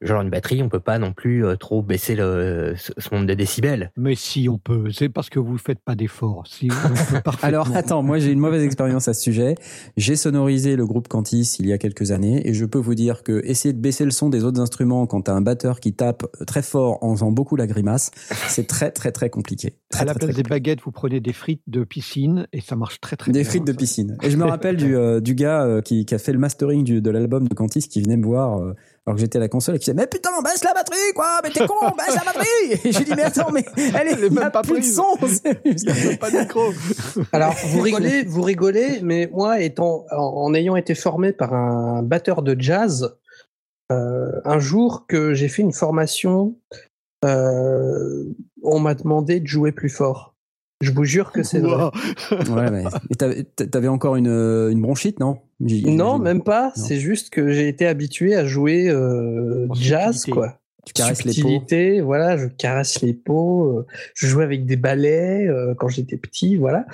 genre 0.00 0.22
une 0.22 0.30
batterie, 0.30 0.62
on 0.62 0.68
peut 0.68 0.80
pas 0.80 0.98
non 0.98 1.12
plus 1.12 1.44
euh, 1.44 1.56
trop 1.56 1.82
baisser 1.82 2.14
le, 2.14 2.74
ce, 2.76 2.92
ce 2.96 3.14
nombre 3.14 3.26
de 3.26 3.34
décibels. 3.34 3.90
Mais 3.96 4.14
si 4.14 4.48
on 4.48 4.58
peut, 4.58 4.90
c'est 4.92 5.08
parce 5.08 5.30
que 5.30 5.38
vous 5.38 5.58
faites 5.58 5.80
pas 5.80 5.94
d'efforts. 5.94 6.44
Si. 6.46 6.68
Alors, 7.42 7.74
attends, 7.74 8.02
moi, 8.02 8.18
j'ai 8.18 8.30
une 8.30 8.38
mauvaise 8.38 8.62
expérience 8.62 9.08
à 9.08 9.14
ce 9.14 9.22
sujet. 9.22 9.54
J'ai 9.96 10.16
sonorisé 10.16 10.76
le 10.76 10.86
groupe 10.86 11.08
Cantis 11.08 11.56
il 11.58 11.66
y 11.66 11.72
a 11.72 11.78
quelques 11.78 12.10
années 12.12 12.48
et 12.48 12.54
je 12.54 12.64
peux 12.64 12.78
vous 12.78 12.94
dire 12.94 13.22
que 13.22 13.42
essayer 13.44 13.72
de 13.72 13.80
baisser 13.80 14.04
le 14.04 14.10
son 14.10 14.28
des 14.28 14.44
autres 14.44 14.60
instruments 14.60 15.06
quand 15.06 15.22
t'as 15.22 15.34
un 15.34 15.40
batteur 15.40 15.80
qui 15.80 15.92
tape 15.94 16.24
très 16.46 16.62
fort 16.62 17.02
en 17.02 17.14
faisant 17.14 17.30
beaucoup 17.30 17.56
la 17.56 17.66
grimace, 17.66 18.10
c'est 18.48 18.66
très, 18.66 18.90
très, 18.90 19.12
très 19.12 19.30
compliqué. 19.30 19.74
Très, 19.90 20.02
à 20.02 20.04
la 20.04 20.14
place 20.14 20.30
très 20.32 20.42
des 20.42 20.48
baguettes, 20.48 20.80
vous 20.84 20.90
prenez 20.92 21.20
des 21.20 21.32
frites 21.32 21.62
de 21.66 21.84
piscine 21.84 22.46
et 22.52 22.60
ça 22.60 22.76
marche 22.76 23.00
très 23.00 23.16
très 23.16 23.32
Des 23.32 23.40
bien. 23.40 23.48
frites 23.48 23.66
de 23.66 23.72
piscine. 23.72 24.16
Et 24.22 24.30
je 24.30 24.36
me 24.36 24.44
rappelle 24.44 24.76
du, 24.76 24.96
euh, 24.96 25.20
du 25.20 25.34
gars 25.34 25.62
euh, 25.64 25.80
qui, 25.80 25.95
qui 26.04 26.14
a 26.14 26.18
fait 26.18 26.32
le 26.32 26.38
mastering 26.38 26.84
du, 26.84 27.00
de 27.00 27.10
l'album 27.10 27.48
de 27.48 27.54
Cantis 27.54 27.88
qui 27.88 28.02
venait 28.02 28.16
me 28.16 28.24
voir 28.24 28.58
euh, 28.58 28.74
alors 29.06 29.16
que 29.16 29.20
j'étais 29.20 29.38
à 29.38 29.40
la 29.40 29.48
console 29.48 29.76
et 29.76 29.78
qui 29.78 29.84
disait 29.84 29.94
Mais 29.94 30.06
putain, 30.06 30.30
baisse 30.42 30.64
la 30.64 30.74
batterie, 30.74 31.12
quoi 31.14 31.40
Mais 31.42 31.50
t'es 31.50 31.66
con, 31.66 31.74
baisse 31.96 32.14
la 32.14 32.24
batterie 32.24 32.80
Et 32.84 32.92
j'ai 32.92 33.04
dit 33.04 33.12
Mais 33.16 33.22
attends, 33.22 33.50
mais 33.52 33.64
elle 33.76 34.08
est, 34.08 34.12
Elle 34.12 34.32
même 34.32 34.50
pas 34.50 34.62
plus 34.62 34.80
de 34.80 34.84
son 34.84 35.16
Il 35.64 35.82
y 35.82 35.90
a 35.90 35.94
même 35.94 36.18
pas 36.18 36.30
de 36.30 36.38
micro. 36.38 36.72
Alors, 37.32 37.54
vous 37.66 37.80
rigolez, 37.80 38.24
vous 38.24 38.42
rigolez, 38.42 39.00
mais 39.02 39.30
moi, 39.32 39.60
étant, 39.60 40.04
en, 40.10 40.18
en 40.18 40.54
ayant 40.54 40.76
été 40.76 40.94
formé 40.94 41.32
par 41.32 41.54
un 41.54 42.02
batteur 42.02 42.42
de 42.42 42.56
jazz, 42.58 43.16
euh, 43.92 44.40
un 44.44 44.58
jour 44.58 45.06
que 45.06 45.34
j'ai 45.34 45.48
fait 45.48 45.62
une 45.62 45.72
formation, 45.72 46.56
euh, 47.24 48.24
on 48.62 48.80
m'a 48.80 48.94
demandé 48.94 49.40
de 49.40 49.46
jouer 49.46 49.72
plus 49.72 49.88
fort. 49.88 50.34
Je 50.82 50.90
vous 50.90 51.04
jure 51.04 51.32
que 51.32 51.42
c'est 51.42 51.60
vrai. 51.60 51.90
Ouais, 52.50 52.84
et 53.10 53.14
t'avais- 53.14 53.44
t'avais 53.44 53.88
encore 53.88 54.16
une, 54.16 54.28
euh, 54.28 54.70
une 54.70 54.82
bronchite, 54.82 55.20
non? 55.20 55.38
J'ai- 55.64 55.90
Non, 55.90 56.18
même 56.18 56.42
pas. 56.42 56.72
Non. 56.76 56.84
C'est 56.84 56.98
juste 56.98 57.30
que 57.30 57.50
j'ai 57.50 57.68
été 57.68 57.86
habitué 57.86 58.34
à 58.34 58.44
jouer 58.44 58.88
euh, 58.90 59.66
jazz, 59.74 60.16
subtilité. 60.16 60.32
quoi. 60.32 60.58
Tu 60.84 60.92
caresses 60.92 61.24
les 61.24 61.32
peaux. 61.42 62.04
Voilà, 62.04 62.36
je 62.36 62.46
caresse 62.46 63.00
les 63.02 63.12
peaux. 63.14 63.78
euh, 63.78 63.86
Je 64.14 64.26
jouais 64.28 64.44
avec 64.44 64.66
des 64.66 64.76
balais 64.76 65.46
euh, 65.48 65.74
quand 65.76 65.88
j'étais 65.88 66.16
petit, 66.16 66.56
voilà. 66.56 66.84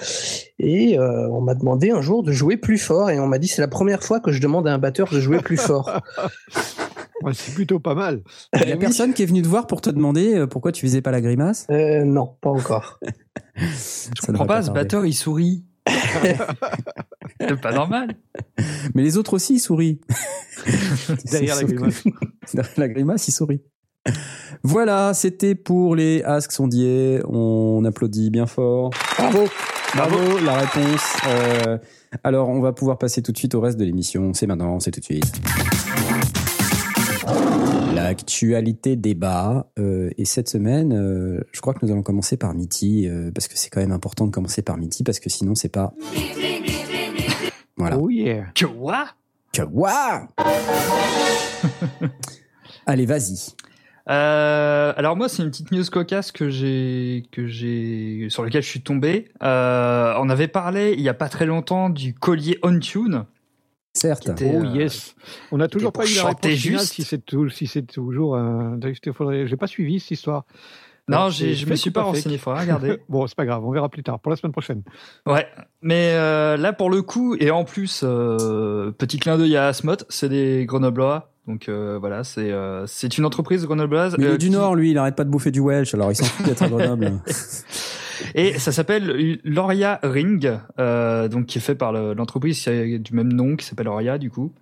Et 0.59 0.99
euh, 0.99 1.29
on 1.29 1.41
m'a 1.43 1.55
demandé 1.55 1.91
un 1.91 2.01
jour 2.01 2.23
de 2.23 2.33
jouer 2.33 2.57
plus 2.57 2.79
fort, 2.79 3.11
et 3.11 3.19
on 3.21 3.27
m'a 3.27 3.39
dit 3.39 3.49
c'est 3.49 3.61
la 3.61 3.69
première 3.69 4.03
fois 4.03 4.21
que 4.21 4.33
je 4.33 4.41
demande 4.41 4.67
à 4.67 4.73
un 4.73 4.79
batteur 4.79 5.11
de 5.13 5.21
jouer 5.21 5.41
plus 5.41 5.59
fort. 5.59 5.91
Ouais, 7.23 7.35
c'est 7.35 7.55
plutôt 7.55 7.79
pas 7.79 7.95
mal. 7.95 8.23
Il 8.55 8.69
y 8.69 8.73
a 8.73 8.75
Eh 8.75 8.79
personne 8.79 9.15
qui 9.15 9.23
est 9.23 9.27
venu 9.27 9.43
te 9.43 9.49
voir 9.49 9.67
pour 9.67 9.81
te 9.81 9.91
demander 9.91 10.35
euh, 10.35 10.47
pourquoi 10.47 10.73
tu 10.73 10.87
faisais 10.87 11.03
pas 11.03 11.11
la 11.11 11.21
grimace? 11.21 11.67
Euh, 11.71 12.05
non, 12.05 12.37
pas 12.41 12.51
encore. 12.51 13.01
Je 13.57 14.27
comprends 14.27 14.47
pas, 14.47 14.63
ce 14.63 14.71
batteur, 14.71 15.05
il 15.07 15.15
sourit. 15.15 15.65
c'est 17.41 17.61
pas 17.61 17.73
normal. 17.73 18.15
Mais 18.95 19.03
les 19.03 19.17
autres 19.17 19.35
aussi, 19.35 19.55
ils 19.55 19.61
sourient. 19.61 20.01
Derrière 21.31 21.57
la 21.57 21.65
grimace. 21.65 22.05
Derrière 22.55 22.75
la 22.77 22.89
grimace, 22.89 23.29
ils 23.29 23.33
sourient. 23.33 23.63
Voilà, 24.63 25.13
c'était 25.15 25.55
pour 25.55 25.97
les 25.97 26.23
Ask 26.23 26.53
Sondier. 26.53 27.21
On 27.29 27.85
applaudit 27.85 28.31
bien 28.31 28.47
fort. 28.47 28.91
Bravo 29.19 29.49
Bravo, 29.95 30.39
la 30.39 30.55
réponse. 30.55 31.17
Euh, 31.29 31.79
alors, 32.25 32.49
on 32.49 32.61
va 32.61 32.73
pouvoir 32.73 32.97
passer 32.97 33.21
tout 33.21 33.33
de 33.33 33.37
suite 33.37 33.55
au 33.55 33.61
reste 33.61 33.79
de 33.79 33.85
l'émission. 33.85 34.33
C'est 34.33 34.47
maintenant, 34.47 34.81
c'est 34.81 34.91
tout 34.91 35.01
de 35.01 35.05
suite. 35.05 35.33
L'actualité 38.13 38.95
débat. 38.95 39.71
Euh, 39.79 40.11
et 40.19 40.27
cette 40.27 40.47
semaine, 40.47 40.93
euh, 40.93 41.41
je 41.51 41.63
crois 41.63 41.73
que 41.73 41.79
nous 41.81 41.91
allons 41.91 42.03
commencer 42.03 42.37
par 42.37 42.53
Mitty, 42.53 43.09
euh, 43.09 43.31
parce 43.35 43.49
que 43.49 43.57
c'est 43.57 43.71
quand 43.71 43.81
même 43.81 43.91
important 43.91 44.27
de 44.27 44.31
commencer 44.31 44.61
par 44.61 44.77
Mitty, 44.77 45.03
parce 45.03 45.19
que 45.19 45.31
sinon, 45.31 45.55
c'est 45.55 45.71
pas. 45.71 45.95
Voilà. 47.79 47.97
Oh 47.97 48.11
yeah. 48.11 48.49
Que 48.55 48.67
what 48.67 49.07
Que 49.51 49.63
waouh 49.63 50.29
Allez, 52.87 53.07
vas-y. 53.07 53.55
Euh, 54.11 54.93
alors 54.95 55.17
moi, 55.17 55.31
c'est 55.31 55.43
une 55.43 55.49
petite 55.49 55.73
news 55.73 55.85
cocasse 55.91 56.33
que 56.33 56.51
j'ai, 56.51 57.25
que 57.33 57.47
j'ai, 57.47 58.27
sur 58.29 58.45
laquelle 58.45 58.63
je 58.63 58.69
suis 58.69 58.83
tombé. 58.83 59.31
Euh, 59.43 60.13
on 60.19 60.29
avait 60.29 60.49
parlé 60.49 60.93
il 60.93 61.01
y 61.01 61.09
a 61.09 61.15
pas 61.15 61.31
très 61.31 61.47
longtemps 61.47 61.89
du 61.89 62.13
collier 62.13 62.59
on 62.63 62.79
tune. 62.79 63.25
Certes. 63.95 64.31
Était- 64.31 64.53
Oh 64.55 64.63
euh, 64.65 64.77
yes. 64.77 65.15
On 65.51 65.59
n'a 65.59 65.69
toujours 65.69 65.93
pas 65.93 66.07
eu 66.07 66.15
la 66.17 66.25
réponse 66.29 66.51
finale 66.53 66.81
juste. 66.81 66.93
si 66.95 67.05
c'est 67.05 67.25
tout, 67.25 67.49
si 67.51 67.67
c'est 67.67 67.83
toujours 67.83 68.37
un. 68.37 68.79
Il 68.83 69.13
faudrait. 69.13 69.47
J'ai 69.47 69.57
pas 69.57 69.67
suivi 69.67 70.01
cette 70.01 70.13
histoire. 70.13 70.45
Non, 71.09 71.31
je 71.31 71.67
me 71.67 71.75
suis 71.75 71.91
pas 71.91 72.03
renseigné, 72.03 72.39
faudra 72.39 72.61
regarder. 72.61 72.99
Bon, 73.09 73.27
c'est 73.27 73.35
pas 73.37 73.45
grave, 73.45 73.65
on 73.65 73.73
verra 73.73 73.89
plus 73.89 74.03
tard 74.03 74.21
pour 74.21 74.31
la 74.31 74.37
semaine 74.37 74.53
prochaine. 74.53 74.83
Ouais, 75.27 75.47
mais 75.83 76.13
euh, 76.15 76.57
là 76.57 76.73
pour 76.73 76.91
le 76.91 77.03
coup, 77.03 77.35
et 77.39 77.51
en 77.51 77.65
plus, 77.65 78.03
euh, 78.05 78.93
petit 78.93 79.19
clin 79.19 79.37
d'œil 79.37 79.57
à 79.57 79.67
Asmot, 79.67 79.97
c'est 80.09 80.29
des 80.29 80.65
Grenoblois. 80.65 81.33
Donc 81.49 81.69
euh, 81.69 81.99
voilà, 82.01 82.23
c'est 82.23 82.53
euh, 82.53 82.87
c'est 82.87 83.19
une 83.19 83.25
entreprise 83.25 83.67
grenobloise. 83.67 84.15
Mais 84.17 84.25
il 84.25 84.31
euh, 84.31 84.35
est 84.35 84.39
du 84.39 84.47
qui- 84.47 84.53
Nord, 84.53 84.77
lui, 84.77 84.93
il 84.93 84.99
arrête 84.99 85.17
pas 85.17 85.25
de 85.25 85.31
bouffer 85.31 85.51
du 85.51 85.59
Welsh, 85.61 85.93
alors 85.93 86.13
il 86.13 86.15
s'en 86.15 86.25
fout 86.25 86.47
d'être 86.47 86.63
à 86.63 86.69
Grenoble. 86.69 87.13
Et 88.35 88.59
ça 88.59 88.73
s'appelle 88.73 89.39
Loria 89.45 89.99
Ring, 90.03 90.59
euh, 90.79 91.29
donc 91.29 91.47
qui 91.47 91.59
est 91.59 91.61
fait 91.63 91.75
par 91.75 91.93
le- 91.93 92.15
l'entreprise 92.15 92.65
du 92.67 93.13
même 93.15 93.33
nom, 93.33 93.57
qui 93.57 93.65
s'appelle 93.67 93.87
Loria 93.87 94.19
du 94.19 94.31
coup. 94.31 94.53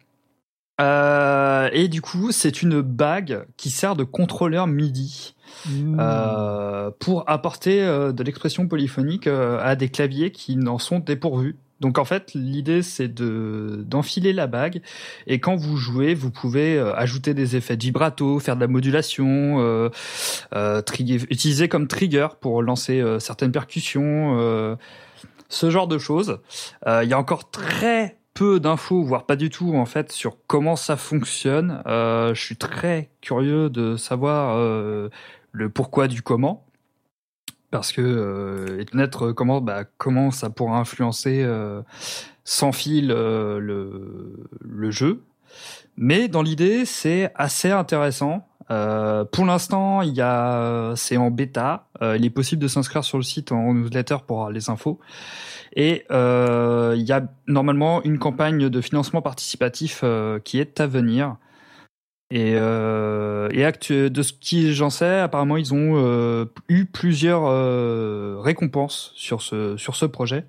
Euh, 0.81 1.68
et 1.73 1.88
du 1.88 2.01
coup, 2.01 2.33
c'est 2.33 2.62
une 2.62 2.81
bague 2.81 3.44
qui 3.59 3.70
sert 3.70 3.96
de 3.96 4.05
contrôleur 4.05 4.66
MIDI 4.66 5.35
Hmm. 5.68 5.96
euh, 6.01 6.90
pour 7.01 7.29
apporter 7.29 7.81
de 7.83 8.23
l'expression 8.23 8.68
polyphonique 8.68 9.27
à 9.27 9.75
des 9.77 9.88
claviers 9.88 10.31
qui 10.31 10.57
n'en 10.57 10.79
sont 10.79 11.01
dépourvus. 11.01 11.57
Donc 11.81 11.99
en 11.99 12.05
fait, 12.05 12.33
l'idée 12.35 12.83
c'est 12.83 13.09
de 13.09 13.85
d'enfiler 13.87 14.33
la 14.33 14.47
bague 14.47 14.83
et 15.27 15.40
quand 15.40 15.57
vous 15.57 15.77
jouez, 15.77 16.14
vous 16.14 16.31
pouvez 16.31 16.77
euh, 16.77 16.95
ajouter 16.95 17.35
des 17.35 17.57
effets 17.57 17.77
vibrato, 17.77 18.38
faire 18.38 18.55
de 18.55 18.61
la 18.61 18.66
modulation, 18.66 19.57
euh, 19.61 19.88
euh, 20.55 20.83
utiliser 21.31 21.69
comme 21.69 21.88
trigger 21.88 22.29
pour 22.40 22.62
lancer 22.62 23.03
certaines 23.19 23.53
percussions, 23.53 24.77
ce 25.49 25.71
genre 25.71 25.88
de 25.88 25.99
choses. 25.99 26.40
Il 26.87 27.09
y 27.09 27.12
a 27.12 27.19
encore 27.19 27.51
très 27.51 28.19
peu 28.35 28.61
d'infos, 28.61 29.03
voire 29.03 29.27
pas 29.27 29.37
du 29.37 29.51
tout 29.51 29.75
en 29.75 29.87
fait, 29.87 30.12
sur 30.12 30.37
comment 30.47 30.77
ça 30.77 30.97
fonctionne. 30.97 31.83
Je 31.87 32.33
suis 32.40 32.57
très 32.57 33.11
curieux 33.21 33.71
de 33.71 33.97
savoir 33.97 34.57
le 35.53 35.69
pourquoi 35.71 36.09
du 36.09 36.23
comment. 36.23 36.66
Parce 37.70 37.92
que 37.92 38.00
euh, 38.00 38.85
connaître 38.90 39.33
comment 39.33 39.61
bah, 39.61 39.85
comment 39.96 40.30
ça 40.30 40.50
pourra 40.50 40.78
influencer 40.78 41.42
euh, 41.44 41.83
sans 42.44 42.72
fil 42.72 43.12
euh, 43.12 43.61
le, 43.61 44.44
le 44.61 44.90
jeu. 44.90 45.22
Mais 45.96 46.28
dans 46.28 46.42
l'idée, 46.42 46.85
c'est 46.85 47.30
assez 47.35 47.70
intéressant. 47.70 48.46
Euh, 48.70 49.24
pour 49.24 49.44
l'instant, 49.44 50.02
il 50.02 50.14
y 50.14 50.20
a, 50.20 50.92
c'est 50.96 51.16
en 51.16 51.30
bêta. 51.30 51.88
Euh, 52.02 52.16
il 52.16 52.24
est 52.24 52.30
possible 52.30 52.62
de 52.62 52.68
s'inscrire 52.68 53.04
sur 53.04 53.18
le 53.18 53.24
site 53.24 53.52
en 53.52 53.74
newsletter 53.74 54.18
pour 54.26 54.50
les 54.50 54.70
infos. 54.70 55.00
Et 55.74 56.04
euh, 56.11 56.94
il 56.96 57.02
y 57.02 57.12
a 57.12 57.22
normalement 57.46 58.02
une 58.04 58.18
campagne 58.18 58.68
de 58.68 58.80
financement 58.80 59.22
participatif 59.22 60.00
euh, 60.04 60.38
qui 60.38 60.59
est 60.59 60.80
à 60.80 60.87
venir. 60.87 61.37
Et, 62.33 62.55
euh, 62.55 63.49
et 63.51 64.09
de 64.09 64.23
ce 64.23 64.33
qui 64.33 64.73
j'en 64.73 64.90
sais, 64.90 65.19
apparemment 65.19 65.57
ils 65.57 65.75
ont 65.75 65.95
euh, 65.97 66.45
eu 66.69 66.85
plusieurs 66.85 67.43
euh, 67.47 68.37
récompenses 68.38 69.12
sur 69.16 69.43
ce 69.43 69.77
sur 69.77 69.97
ce 69.97 70.07
projet. 70.07 70.45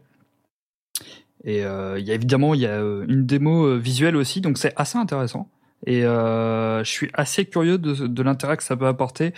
Et 1.43 1.65
euh, 1.65 1.97
il 1.99 2.05
y 2.05 2.11
a 2.11 2.13
évidemment 2.13 2.53
il 2.53 2.61
y 2.61 2.67
a 2.67 2.77
une 2.79 3.25
démo 3.25 3.77
visuelle 3.77 4.15
aussi, 4.15 4.41
donc 4.41 4.59
c'est 4.59 4.73
assez 4.75 4.97
intéressant. 4.99 5.49
Et 5.87 6.01
je 6.01 6.81
suis 6.85 7.09
assez 7.15 7.45
curieux 7.45 7.79
de, 7.79 8.05
de 8.05 8.21
l'intérêt 8.21 8.55
que 8.55 8.61
ça 8.63 8.77
peut 8.77 8.85
apporter. 8.85 9.33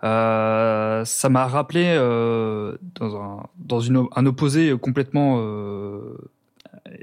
Ça 0.00 1.28
m'a 1.28 1.46
rappelé 1.46 1.94
dans 2.94 3.16
un 3.16 3.46
dans 3.58 3.80
une 3.80 4.06
un 4.16 4.24
opposé 4.24 4.74
complètement 4.78 5.36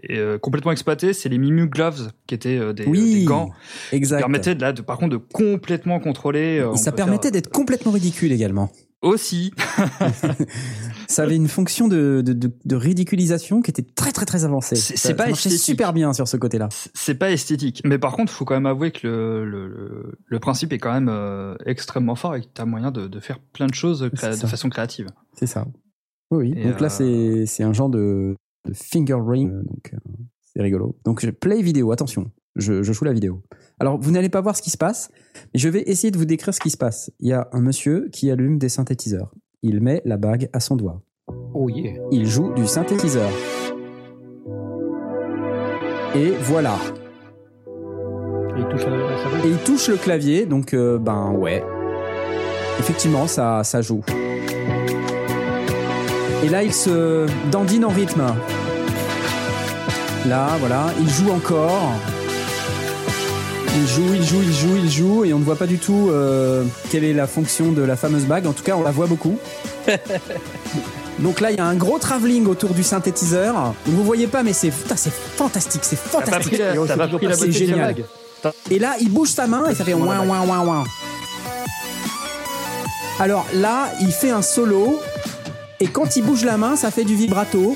euh, 0.10 0.16
euh, 0.36 0.38
complètement 0.38 0.72
exploité, 0.72 1.14
c'est 1.14 1.30
les 1.30 1.38
Mimu 1.38 1.68
Gloves, 1.68 2.12
qui 2.28 2.36
étaient 2.36 2.58
euh, 2.58 2.74
des, 2.74 2.86
Oui, 2.86 3.14
des 3.22 3.24
gants 3.26 3.52
qui 3.92 4.00
permettaient 4.02 4.56
de, 4.56 4.62
là, 4.62 4.74
de, 4.74 4.82
par 4.82 4.98
contre, 4.98 5.12
de 5.12 5.18
complètement 5.18 6.00
contrôler. 6.00 6.60
euh, 6.60 6.70
on 6.72 6.74
Et 6.74 6.78
ça 6.78 6.92
permettait 6.92 7.32
d'être 7.32 7.50
complètement 7.50 7.92
ridicule 7.92 8.32
également. 8.32 8.72
aussi. 9.02 9.54
Ça 11.08 11.24
avait 11.24 11.36
une 11.36 11.48
fonction 11.48 11.88
de, 11.88 12.22
de, 12.24 12.34
de, 12.34 12.52
de 12.66 12.76
ridiculisation 12.76 13.62
qui 13.62 13.72
était 13.72 13.82
très 13.96 14.12
très 14.12 14.26
très 14.26 14.46
avancée. 14.46 14.76
C'est- 14.76 15.14
pas 15.16 15.26
ça 15.26 15.32
esthétique. 15.32 15.60
super 15.60 15.92
bien 15.94 16.14
sur 16.14 16.28
ce 16.28 16.38
côté-là. 16.38 16.70
C'est- 16.72 16.92
C'est 16.94 17.16
pas 17.16 17.32
esthétique, 17.32 17.82
mais 17.84 17.98
par 17.98 18.14
contre, 18.14 18.32
faut 18.32 18.46
quand 18.46 18.54
même 18.54 18.68
avouer 18.68 18.92
que 18.92 19.08
le, 19.08 19.68
le, 19.68 20.14
le, 20.24 20.40
principe 20.40 20.72
est 20.72 20.78
quand 20.78 20.94
même 20.94 21.10
euh, 21.10 21.56
extrêmement 21.66 22.16
fort 22.16 22.36
et 22.36 22.42
que 22.42 22.48
t'as 22.54 22.66
moyen 22.66 22.92
de, 22.92 23.08
de 23.08 23.20
faire 23.20 23.40
plein 23.40 23.66
de 23.68 23.74
choses 23.74 24.02
de 24.02 24.16
façon 24.18 24.70
créative. 24.70 25.08
C'est 25.34 25.48
ça. 25.48 25.66
Oui, 26.32 26.52
oui. 26.54 26.62
Et, 26.62 26.66
donc 26.70 26.80
là, 26.80 26.90
euh, 27.02 27.44
c'est 27.48 27.64
un 27.64 27.74
genre 27.74 27.90
de, 27.90 28.36
de 28.70 28.74
finger 28.76 29.18
ring. 29.20 29.52
euh, 29.52 29.64
Donc, 29.64 29.92
euh, 29.94 29.98
c'est 30.42 30.62
rigolo. 30.62 30.96
Donc, 31.06 31.22
je 31.26 31.30
play 31.32 31.62
vidéo. 31.62 31.92
Attention, 31.92 32.32
je, 32.56 32.82
je 32.84 32.94
joue 32.94 33.06
la 33.06 33.14
vidéo. 33.14 33.42
Alors, 33.80 34.00
vous 34.00 34.12
n'allez 34.12 34.30
pas 34.30 34.42
voir 34.42 34.56
ce 34.56 34.62
qui 34.62 34.70
se 34.70 34.78
passe, 34.78 35.10
mais 35.54 35.60
je 35.60 35.70
vais 35.70 35.84
essayer 35.88 36.12
de 36.12 36.18
vous 36.18 36.26
décrire 36.26 36.54
ce 36.54 36.60
qui 36.60 36.70
se 36.70 36.78
passe. 36.78 37.12
Il 37.20 37.30
y 37.30 37.34
a 37.34 37.48
un 37.52 37.62
monsieur 37.62 38.10
qui 38.12 38.30
allume 38.32 38.58
des 38.58 38.70
synthétiseurs. 38.70 39.32
Il 39.62 39.82
met 39.82 40.02
la 40.06 40.18
bague 40.18 40.50
à 40.54 40.60
son 40.60 40.76
doigt. 40.76 41.02
Oh 41.54 41.70
yeah. 41.70 41.94
Il 42.12 42.26
joue 42.26 42.54
du 42.54 42.66
synthétiseur. 42.66 43.30
Et 46.16 46.32
voilà. 46.42 46.76
Il 48.58 48.68
touche. 48.68 48.86
Et 49.46 49.48
il 49.50 49.58
touche 49.60 49.88
le 49.90 49.98
clavier, 49.98 50.46
donc 50.46 50.74
euh, 50.74 50.98
ben 50.98 51.32
ouais. 51.32 51.64
Effectivement, 52.80 53.28
ça, 53.28 53.64
ça 53.64 53.82
joue. 53.82 54.02
Et 56.44 56.50
là, 56.50 56.64
il 56.64 56.74
se 56.74 57.28
dandine 57.52 57.86
en 57.86 57.90
rythme. 57.90 58.24
Là, 60.28 60.58
voilà, 60.60 60.88
il 61.00 61.10
joue 61.10 61.32
encore. 61.32 61.94
Il 63.76 63.88
joue, 63.88 64.14
il 64.14 64.24
joue, 64.24 64.42
il 64.42 64.54
joue, 64.54 64.76
il 64.76 64.90
joue, 64.90 65.26
et 65.26 65.34
on 65.34 65.40
ne 65.40 65.44
voit 65.44 65.56
pas 65.56 65.68
du 65.68 65.78
tout 65.78 66.10
euh, 66.10 66.64
quelle 66.90 67.04
est 67.04 67.14
la 67.14 67.28
fonction 67.28 67.72
de 67.72 67.82
la 67.82 67.96
fameuse 67.96 68.26
bague. 68.26 68.46
En 68.46 68.54
tout 68.54 68.64
cas, 68.64 68.76
on 68.76 68.84
la 68.84 68.92
voit 68.92 69.08
beaucoup. 69.08 69.38
Donc 71.20 71.40
là, 71.40 71.52
il 71.52 71.58
y 71.58 71.60
a 71.60 71.66
un 71.66 71.76
gros 71.76 72.00
travelling 72.00 72.48
autour 72.48 72.72
du 72.72 72.84
synthétiseur. 72.84 73.74
Vous 73.86 74.04
voyez 74.04 74.28
pas, 74.28 74.44
mais 74.44 74.54
c'est 74.54 74.72
putain, 74.72 74.96
c'est 74.96 75.14
fantastique, 75.14 75.82
c'est 75.84 76.00
fantastique. 76.00 76.62
c'est 77.36 77.52
génial. 77.52 77.96
Et 78.72 78.80
là, 78.80 78.96
il 79.00 79.12
bouge 79.12 79.30
sa 79.30 79.48
main 79.48 79.70
et 79.70 79.76
ça 79.76 79.84
fait 79.84 79.94
ouin 79.94 80.26
ouin 80.26 80.46
ouin 80.46 80.66
ouin. 80.66 80.84
Alors 83.20 83.46
là, 83.54 83.90
il 84.02 84.12
fait 84.12 84.32
un 84.32 84.42
solo 84.42 85.00
et 85.80 85.88
quand 85.88 86.16
il 86.16 86.24
bouge 86.24 86.46
la 86.46 86.58
main, 86.58 86.76
ça 86.76 86.92
fait 86.92 87.04
du 87.04 87.16
vibrato. 87.16 87.76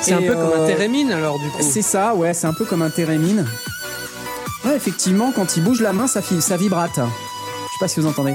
C'est 0.00 0.14
un 0.14 0.22
peu 0.22 0.34
comme 0.34 0.52
euh, 0.52 0.64
un 0.64 0.66
térémine 0.66 1.12
alors 1.12 1.38
du 1.38 1.48
coup. 1.50 1.58
C'est 1.60 1.82
ça, 1.82 2.14
ouais, 2.14 2.32
c'est 2.34 2.46
un 2.46 2.54
peu 2.54 2.64
comme 2.64 2.82
un 2.82 2.90
térémine. 2.90 3.46
Ouais, 4.64 4.76
effectivement, 4.76 5.32
quand 5.32 5.56
il 5.56 5.64
bouge 5.64 5.80
la 5.80 5.92
main, 5.92 6.06
ça, 6.06 6.22
ça 6.22 6.56
vibrate. 6.56 6.96
Je 6.96 7.02
sais 7.02 7.78
pas 7.80 7.88
si 7.88 8.00
vous 8.00 8.06
entendez. 8.06 8.34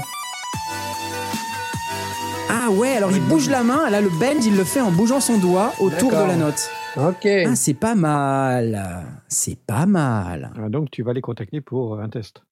Ah 2.48 2.70
ouais, 2.70 2.96
alors 2.96 3.12
il 3.12 3.20
bouge 3.20 3.48
la 3.48 3.62
main, 3.62 3.88
là 3.90 4.00
le 4.00 4.08
bend, 4.08 4.40
il 4.44 4.56
le 4.56 4.64
fait 4.64 4.80
en 4.80 4.90
bougeant 4.90 5.20
son 5.20 5.38
doigt 5.38 5.72
autour 5.78 6.10
de 6.10 6.16
la 6.16 6.36
note. 6.36 6.68
Ok. 6.96 7.26
Ah, 7.26 7.54
c'est 7.54 7.74
pas 7.74 7.94
mal. 7.94 9.04
C'est 9.28 9.58
pas 9.58 9.86
mal. 9.86 10.50
Ah, 10.56 10.68
donc 10.68 10.90
tu 10.90 11.02
vas 11.02 11.12
les 11.12 11.20
contacter 11.20 11.60
pour 11.60 11.94
euh, 11.94 12.02
un 12.02 12.08
test. 12.08 12.42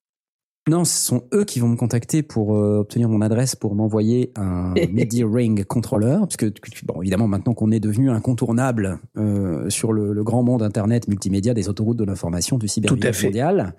Non, 0.66 0.86
ce 0.86 0.96
sont 0.96 1.24
eux 1.34 1.44
qui 1.44 1.60
vont 1.60 1.68
me 1.68 1.76
contacter 1.76 2.22
pour 2.22 2.56
euh, 2.56 2.78
obtenir 2.78 3.10
mon 3.10 3.20
adresse 3.20 3.54
pour 3.54 3.74
m'envoyer 3.74 4.32
un 4.34 4.72
MIDI 4.92 5.22
Ring 5.22 5.62
controller. 5.64 6.16
Parce 6.20 6.38
que, 6.38 6.50
bon, 6.84 7.02
évidemment, 7.02 7.28
maintenant 7.28 7.52
qu'on 7.52 7.70
est 7.70 7.80
devenu 7.80 8.10
incontournable 8.10 8.98
euh, 9.18 9.68
sur 9.68 9.92
le, 9.92 10.14
le 10.14 10.24
grand 10.24 10.42
monde 10.42 10.62
Internet 10.62 11.06
multimédia 11.06 11.52
des 11.52 11.68
autoroutes 11.68 11.98
de 11.98 12.04
l'information 12.04 12.56
du 12.56 12.66
cybervillage 12.66 13.24
mondial, 13.24 13.74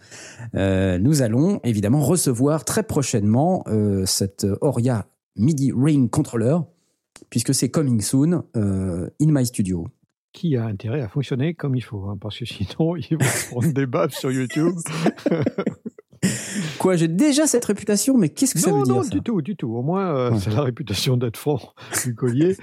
euh, 0.54 1.00
nous 1.00 1.24
allons 1.24 1.60
évidemment 1.64 2.02
recevoir 2.02 2.66
très 2.66 2.84
prochainement 2.84 3.64
euh, 3.68 4.06
cette 4.06 4.46
Oria 4.62 5.08
MIDI 5.38 5.74
Ring 5.76 6.10
controller, 6.10 6.58
puisque 7.32 7.56
c'est 7.56 7.70
coming 7.70 8.00
soon 8.02 8.44
euh, 8.56 9.10
in 9.20 9.32
my 9.32 9.46
studio. 9.46 9.88
Qui 10.34 10.56
a 10.56 10.66
intérêt 10.66 11.02
à 11.02 11.08
fonctionner 11.08 11.56
comme 11.56 11.76
il 11.76 11.82
faut, 11.82 12.04
hein, 12.10 12.18
parce 12.22 12.38
que 12.38 12.46
sinon 12.46 12.96
ils 13.10 13.18
vont 13.18 13.50
prendre 13.50 13.74
des 13.74 13.88
baffes 13.88 14.14
sur 14.14 14.32
YouTube. 14.32 14.76
Quoi, 16.80 16.96
j'ai 16.96 17.08
déjà 17.08 17.48
cette 17.48 17.66
réputation, 17.66 18.18
mais 18.18 18.30
qu'est-ce 18.30 18.54
que 18.54 18.60
ça 18.60 18.72
non, 18.72 18.80
veut 18.80 18.84
dire 18.86 18.96
non, 18.96 19.04
ça 19.04 19.10
du 19.10 19.22
tout, 19.22 19.42
du 19.42 19.56
tout. 19.56 19.74
Au 19.76 19.82
moins, 19.82 20.16
euh, 20.16 20.32
Ouais. 20.32 20.40
c'est 20.40 20.52
la 20.52 20.62
réputation 20.62 21.18
d'être 21.18 21.38
fort 21.38 21.76
du 22.04 22.16
collier. 22.16 22.58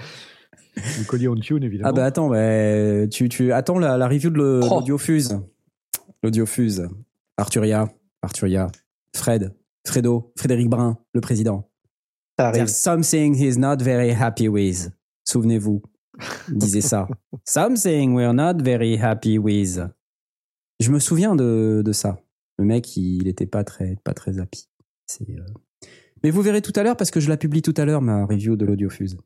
du 0.99 1.05
collier 1.05 1.27
on 1.27 1.35
tune, 1.35 1.63
évidemment. 1.63 1.89
Ah 1.89 1.93
bah 1.93 2.05
attends, 2.05 2.29
bah, 2.29 3.07
tu, 3.07 3.29
tu 3.29 3.51
attends 3.53 3.79
la, 3.79 3.97
la 3.97 4.07
review 4.07 4.29
de 4.29 4.59
Oh. 4.63 4.75
l'audiofuse. 4.79 5.39
L'audiofuse. 6.23 6.87
Arturia, 7.37 7.89
Arturia, 8.21 8.67
Fred, 9.15 9.53
Fredo, 9.85 10.31
Frédéric 10.37 10.69
Brun, 10.69 10.97
le 11.13 11.21
président. 11.21 11.69
Ça 12.39 12.47
arrive. 12.47 12.65
There's 12.65 12.75
something 12.77 13.35
he's 13.35 13.57
not 13.57 13.77
very 13.81 14.11
happy 14.11 14.47
with. 14.47 14.91
Souvenez-vous, 15.25 15.81
disait 16.49 16.81
ça. 16.81 17.07
something 17.45 18.13
we're 18.15 18.33
not 18.33 18.55
very 18.63 18.95
happy 18.97 19.37
with. 19.37 19.81
Je 20.79 20.91
me 20.91 20.99
souviens 20.99 21.35
de, 21.35 21.81
de 21.85 21.91
ça. 21.91 22.19
Le 22.57 22.65
mec, 22.65 22.95
il 22.97 23.27
était 23.27 23.45
pas 23.45 23.63
très, 23.63 23.97
pas 24.03 24.13
très 24.13 24.39
happy. 24.39 24.67
Euh, 25.21 25.35
Mais 26.23 26.29
vous 26.29 26.41
verrez 26.41 26.61
tout 26.61 26.73
à 26.75 26.83
l'heure 26.83 26.97
parce 26.97 27.11
que 27.11 27.19
je 27.19 27.29
la 27.29 27.37
publie 27.37 27.61
tout 27.61 27.73
à 27.77 27.85
l'heure 27.85 28.01
ma 28.01 28.25
review 28.25 28.55
de 28.55 28.65
l'audiofuse. 28.65 29.17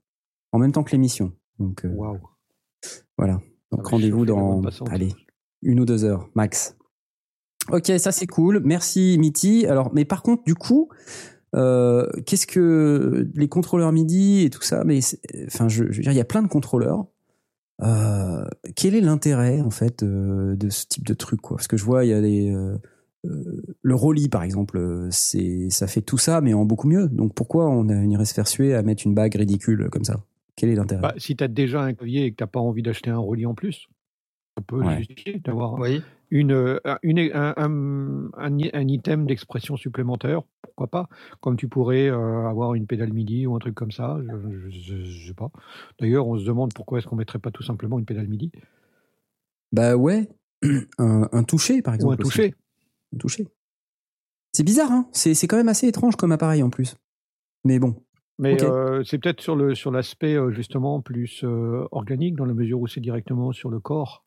En 0.51 0.59
même 0.59 0.71
temps 0.71 0.83
que 0.83 0.91
l'émission. 0.91 1.33
Donc 1.59 1.85
euh, 1.85 1.93
voilà. 3.17 3.41
Donc 3.71 3.83
va 3.83 3.89
rendez-vous 3.89 4.25
chauffer 4.25 4.31
la 4.31 4.71
dans 4.81 4.85
allez, 4.91 5.13
une 5.61 5.79
ou 5.79 5.85
deux 5.85 6.03
heures 6.03 6.29
max. 6.35 6.77
Ok, 7.69 7.91
ça 7.97 8.11
c'est 8.11 8.27
cool. 8.27 8.61
Merci 8.63 9.17
Mitty. 9.19 9.65
Alors, 9.65 9.93
mais 9.93 10.05
par 10.05 10.23
contre, 10.23 10.43
du 10.45 10.55
coup, 10.55 10.89
euh, 11.53 12.09
qu'est-ce 12.25 12.47
que 12.47 13.29
les 13.35 13.49
contrôleurs 13.49 13.91
MIDI 13.91 14.45
et 14.45 14.49
tout 14.49 14.61
ça 14.61 14.85
Mais 14.85 14.99
enfin, 15.47 15.67
je, 15.67 15.91
je 15.91 15.97
veux 15.97 16.03
dire, 16.03 16.13
il 16.13 16.17
y 16.17 16.21
a 16.21 16.25
plein 16.25 16.43
de 16.43 16.47
contrôleurs. 16.47 17.07
Quel 18.75 18.95
est 18.95 19.01
l'intérêt 19.01 19.61
en 19.61 19.69
fait 19.69 20.03
de 20.03 20.69
ce 20.69 20.85
type 20.87 21.05
de 21.05 21.13
truc 21.13 21.41
quoi? 21.41 21.57
Parce 21.57 21.67
que 21.67 21.77
je 21.77 21.83
vois, 21.83 22.05
il 22.05 22.09
y 22.09 22.13
a 22.13 22.17
euh, 22.17 22.77
le 23.81 23.95
Rolly 23.95 24.29
par 24.29 24.43
exemple, 24.43 25.07
c'est 25.11 25.69
ça 25.69 25.87
fait 25.87 26.01
tout 26.01 26.17
ça 26.17 26.41
mais 26.41 26.53
en 26.53 26.65
beaucoup 26.65 26.87
mieux. 26.87 27.07
Donc 27.07 27.33
pourquoi 27.33 27.69
on, 27.69 27.87
irait 27.87 28.25
se 28.25 28.33
faire 28.33 28.47
suer 28.47 28.73
à 28.73 28.81
mettre 28.83 29.05
une 29.05 29.13
bague 29.13 29.35
ridicule 29.35 29.89
comme 29.91 30.03
ça? 30.03 30.15
Quel 30.55 30.69
est 30.69 30.75
l'intérêt? 30.75 31.01
Bah, 31.01 31.13
si 31.17 31.35
tu 31.35 31.43
as 31.43 31.47
déjà 31.47 31.81
un 31.81 31.93
clavier 31.93 32.25
et 32.25 32.31
que 32.31 32.37
tu 32.37 32.43
n'as 32.43 32.47
pas 32.47 32.59
envie 32.59 32.81
d'acheter 32.81 33.09
un 33.09 33.19
relié 33.19 33.45
en 33.45 33.53
plus, 33.53 33.87
on 34.57 34.61
peut 34.61 34.83
Ouais. 34.83 34.97
justifier 34.97 35.39
d'avoir 35.39 35.73
Oui. 35.73 36.01
une, 36.31 36.79
une, 37.03 37.19
un, 37.33 37.53
un, 37.57 38.29
un, 38.37 38.57
un 38.73 38.87
item 38.87 39.25
d'expression 39.27 39.77
supplémentaire, 39.77 40.41
pourquoi 40.61 40.87
pas? 40.87 41.09
Comme 41.41 41.57
tu 41.57 41.67
pourrais 41.67 42.09
euh, 42.09 42.47
avoir 42.47 42.73
une 42.73 42.87
pédale 42.87 43.13
MIDI 43.13 43.45
ou 43.47 43.55
un 43.55 43.59
truc 43.59 43.75
comme 43.75 43.91
ça, 43.91 44.19
je, 44.69 44.69
je 44.69 45.27
sais 45.27 45.33
pas. 45.33 45.51
D'ailleurs, 45.99 46.27
on 46.27 46.37
se 46.37 46.45
demande 46.45 46.73
pourquoi 46.73 46.97
est-ce 46.97 47.07
qu'on 47.07 47.15
mettrait 47.15 47.39
pas 47.39 47.51
tout 47.51 47.63
simplement 47.63 47.99
une 47.99 48.05
pédale 48.05 48.27
MIDI? 48.27 48.51
Bah 49.71 49.95
ouais, 49.95 50.29
un, 50.97 51.29
un 51.31 51.43
toucher 51.43 51.81
par 51.81 51.93
ou 51.93 51.95
exemple. 51.95 52.13
un 52.13 52.25
aussi. 52.25 52.29
toucher. 52.29 52.45
Un 52.47 52.66
toucher. 53.17 53.47
C'est 54.53 54.63
bizarre, 54.63 54.91
hein 54.91 55.07
c'est, 55.11 55.33
c'est 55.33 55.47
quand 55.47 55.57
même 55.57 55.67
assez 55.69 55.87
étrange 55.87 56.15
comme 56.15 56.31
appareil 56.31 56.63
en 56.63 56.69
plus. 56.69 56.95
Mais 57.63 57.79
bon, 57.79 57.95
Mais 58.39 58.61
euh, 58.63 59.03
c'est 59.03 59.17
peut-être 59.19 59.41
sur 59.41 59.55
le 59.55 59.75
sur 59.75 59.91
l'aspect 59.91 60.35
euh, 60.35 60.51
justement 60.51 61.01
plus 61.01 61.41
euh, 61.43 61.85
organique 61.91 62.35
dans 62.35 62.45
la 62.45 62.53
mesure 62.53 62.79
où 62.79 62.87
c'est 62.87 63.01
directement 63.01 63.51
sur 63.51 63.69
le 63.69 63.79
corps. 63.79 64.25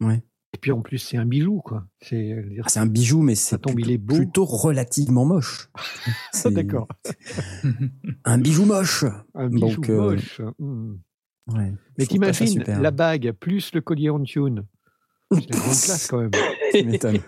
Ouais. 0.00 0.22
Et 0.54 0.58
puis 0.58 0.72
en 0.72 0.80
plus 0.80 0.98
c'est 0.98 1.16
un 1.16 1.26
bijou 1.26 1.60
quoi. 1.60 1.86
C'est 2.00 2.42
dire- 2.48 2.62
ah, 2.66 2.68
c'est 2.68 2.80
un 2.80 2.86
bijou, 2.86 3.22
mais 3.22 3.34
c'est 3.34 3.58
tombe, 3.58 3.78
il 3.78 3.84
plutôt, 3.86 3.92
est 3.94 3.98
beau. 3.98 4.14
plutôt 4.16 4.44
relativement 4.44 5.24
moche. 5.24 5.68
C'est 6.32 6.50
D'accord. 6.52 6.88
Un 8.24 8.38
bijou 8.38 8.64
moche. 8.64 9.04
Un 9.34 9.48
bijou 9.48 9.66
Donc, 9.76 9.90
euh, 9.90 9.96
moche. 10.00 10.40
Ouais, 11.48 11.72
Mais 11.98 12.06
t'imagines 12.06 12.46
super. 12.48 12.80
la 12.80 12.90
bague 12.90 13.32
plus 13.32 13.72
le 13.74 13.80
collier 13.80 14.10
on 14.10 14.22
tune. 14.22 14.64
C'est 15.30 15.38
une 15.44 15.46
grande 15.50 15.62
classe 15.62 16.06
quand 16.08 16.18
même. 16.20 16.30
Tu 16.72 16.84
m'étonnes. 16.84 17.18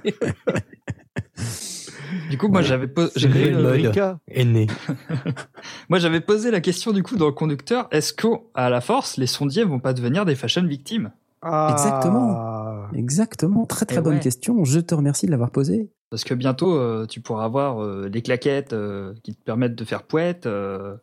Du 2.28 2.36
coup, 2.38 2.48
moi, 2.48 2.60
Ouais. 2.60 2.66
j'avais 2.66 2.86
po- 2.88 3.06
C'est 3.08 3.20
j'avais, 3.20 3.48
une 3.50 3.56
euh, 3.56 4.12
est 4.28 4.44
né. 4.44 4.66
moi, 5.88 5.98
j'avais 5.98 6.20
posé 6.20 6.50
la 6.50 6.60
question 6.60 6.92
du 6.92 7.02
coup 7.02 7.16
dans 7.16 7.26
le 7.26 7.32
conducteur 7.32 7.88
est-ce 7.90 8.12
qu'à 8.12 8.68
la 8.70 8.80
force, 8.80 9.16
les 9.16 9.26
sondiers 9.26 9.64
vont 9.64 9.78
pas 9.80 9.92
devenir 9.92 10.24
des 10.24 10.34
fashion 10.34 10.64
victimes? 10.66 11.10
Ah, 11.42 11.68
Exactement. 11.70 12.88
Exactement, 12.94 13.64
très 13.66 13.86
très 13.86 13.98
Eh 13.98 14.02
bonne 14.02 14.14
ouais. 14.14 14.20
question. 14.20 14.64
Je 14.64 14.80
te 14.80 14.94
remercie 14.94 15.26
de 15.26 15.30
l'avoir 15.30 15.50
posée. 15.50 15.90
Parce 16.10 16.24
que 16.24 16.34
bientôt, 16.34 16.74
euh, 16.76 17.06
tu 17.06 17.20
pourras 17.20 17.44
avoir 17.44 17.82
euh, 17.82 18.08
des 18.08 18.22
claquettes 18.22 18.72
euh, 18.72 19.12
qui 19.22 19.34
te 19.34 19.42
permettent 19.44 19.74
de 19.74 19.84
faire 19.84 20.02
poète. 20.04 20.46
euh, 20.46 20.96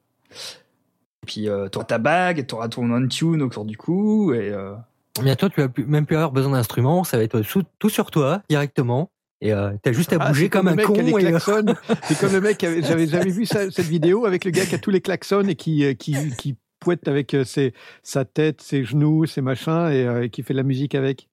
et 1.23 1.25
puis, 1.27 1.49
euh, 1.49 1.69
tu 1.69 1.77
auras 1.77 1.85
ta 1.85 1.97
bague, 1.97 2.45
tu 2.47 2.55
auras 2.55 2.69
ton 2.69 2.91
on-tune 2.91 3.41
autour 3.41 3.65
du 3.65 3.77
cou. 3.77 4.33
Et, 4.33 4.51
euh, 4.51 4.73
Bientôt, 5.21 5.47
tu 5.49 5.61
vas 5.61 5.69
plus, 5.69 5.85
même 5.85 6.05
plus 6.05 6.15
avoir 6.17 6.31
besoin 6.31 6.51
d'instruments, 6.53 7.03
ça 7.03 7.17
va 7.17 7.23
être 7.23 7.41
sous- 7.41 7.63
tout 7.79 7.89
sur 7.89 8.11
toi 8.11 8.41
directement. 8.49 9.11
Et 9.41 9.51
euh, 9.53 9.71
t'as 9.83 9.91
juste 9.91 10.13
à 10.13 10.17
Ah, 10.19 10.29
bouger 10.29 10.49
comme, 10.49 10.67
le 10.67 10.73
un 10.81 10.85
con. 10.85 10.93
qui 10.93 10.99
a 10.99 11.03
les 11.03 11.11
et, 11.11 11.15
euh, 11.25 11.29
klaxons. 11.29 11.75
C'est 12.03 12.17
comme 12.19 12.31
le 12.33 12.41
mec, 12.41 12.65
j'avais 12.81 13.07
jamais 13.07 13.29
vu 13.31 13.45
ça- 13.45 13.69
cette 13.69 13.85
vidéo 13.85 14.25
avec 14.25 14.45
le 14.45 14.51
gars 14.51 14.65
qui 14.65 14.75
a 14.75 14.79
tous 14.79 14.91
les 14.91 15.01
klaxons 15.01 15.47
et 15.47 15.55
qui, 15.55 15.83
euh, 15.85 15.93
qui, 15.93 16.15
qui 16.37 16.55
poète 16.79 17.07
avec 17.07 17.35
ses, 17.45 17.73
sa 18.03 18.25
tête, 18.25 18.61
ses 18.61 18.83
genoux, 18.83 19.25
ses 19.25 19.41
machins 19.41 19.89
et, 19.91 20.05
euh, 20.05 20.23
et 20.23 20.29
qui 20.29 20.41
fait 20.43 20.53
de 20.53 20.57
la 20.57 20.63
musique 20.63 20.95
avec. 20.95 21.27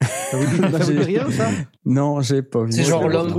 Ça 0.00 0.36
vous 0.36 0.46
dit, 0.46 0.56
ça 0.72 0.78
vous 0.84 0.92
dit 0.92 0.98
rien 0.98 1.28
ça? 1.30 1.48
Non, 1.84 2.20
j'ai 2.20 2.42
pas 2.42 2.62
vu. 2.62 2.70
C'est 2.72 2.84
genre 2.84 3.08
l'homme-. 3.08 3.32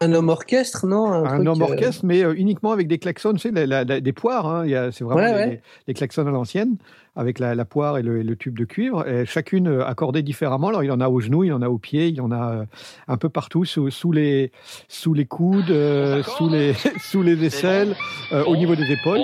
Un 0.00 0.12
homme 0.14 0.28
orchestre, 0.30 0.86
non? 0.86 1.12
Un 1.12 1.36
truc, 1.36 1.48
homme 1.48 1.62
euh, 1.62 1.66
orchestre, 1.66 2.04
mais 2.06 2.24
euh, 2.24 2.32
uniquement 2.36 2.72
avec 2.72 2.88
des 2.88 2.98
klaxons, 2.98 3.32
tu 3.34 3.40
sais, 3.40 3.50
la- 3.50 3.66
la- 3.66 3.84
la- 3.84 4.00
des 4.00 4.12
poires. 4.12 4.46
Hein, 4.46 4.64
c'est 4.92 5.04
vraiment 5.04 5.20
Ouais, 5.20 5.32
des, 5.32 5.38
ouais. 5.38 5.46
des- 5.48 5.60
des 5.88 5.94
klaxons 5.94 6.26
à 6.26 6.30
l'ancienne, 6.30 6.76
avec 7.14 7.38
la, 7.38 7.54
la 7.54 7.64
poire 7.66 7.98
et 7.98 8.02
le, 8.02 8.20
et 8.20 8.22
le 8.22 8.36
tube 8.36 8.56
de 8.58 8.64
cuivre, 8.64 9.06
et 9.06 9.26
chacune 9.26 9.68
euh, 9.68 9.84
accordée 9.86 10.22
différemment. 10.22 10.68
Alors, 10.68 10.82
il 10.82 10.86
y 10.86 10.90
en 10.90 11.00
a 11.00 11.08
aux 11.08 11.20
genoux, 11.20 11.44
il 11.44 11.48
y 11.48 11.52
en 11.52 11.60
a 11.60 11.68
aux 11.68 11.78
pieds, 11.78 12.08
il 12.08 12.14
y 12.14 12.20
en 12.20 12.32
a 12.32 12.64
un 13.08 13.16
peu 13.18 13.28
partout, 13.28 13.64
sous, 13.66 13.90
sous, 13.90 14.12
les, 14.12 14.50
sous 14.88 15.12
les 15.12 15.26
coudes, 15.26 15.70
euh, 15.70 16.22
sous, 16.22 16.48
les, 16.48 16.74
sous 17.02 17.22
les 17.22 17.44
aisselles, 17.44 17.94
euh, 18.32 18.44
au 18.44 18.56
niveau 18.56 18.74
des 18.76 18.90
épaules. 18.90 19.18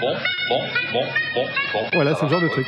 Bon, 0.00 0.12
bon, 0.50 0.60
bon, 0.92 1.00
bon, 1.34 1.42
bon. 1.72 1.80
Voilà, 1.94 2.12
Ça 2.12 2.18
c'est 2.20 2.26
le 2.26 2.30
genre 2.32 2.42
de 2.42 2.48
truc. 2.48 2.66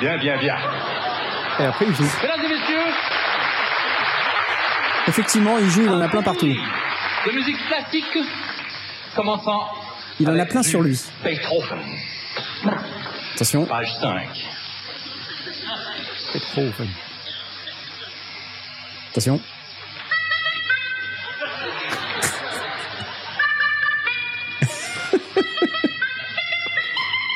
Bien, 0.00 0.16
bien, 0.18 0.38
bien. 0.38 0.56
Et 1.58 1.64
après, 1.64 1.84
il 1.86 1.94
joue. 1.94 2.04
Mesdames 2.22 2.40
et 2.44 2.48
messieurs, 2.48 2.92
Effectivement, 5.08 5.58
il 5.58 5.68
joue, 5.68 5.82
il 5.82 5.88
en 5.90 6.00
a 6.00 6.08
plein 6.08 6.22
partout. 6.22 6.46
de 6.46 7.32
musique 7.32 7.56
classique, 7.66 8.18
commençant 9.16 9.68
Il 10.20 10.28
en 10.30 10.38
a 10.38 10.46
plein 10.46 10.62
sur 10.62 10.80
lui. 10.82 10.98
Beethoven, 11.24 11.82
Attention. 13.34 13.66
page 13.66 13.92
5. 14.00 14.28
C'est 16.32 16.40
trop 16.40 16.70
fun. 16.72 16.84
Attention. 19.10 19.40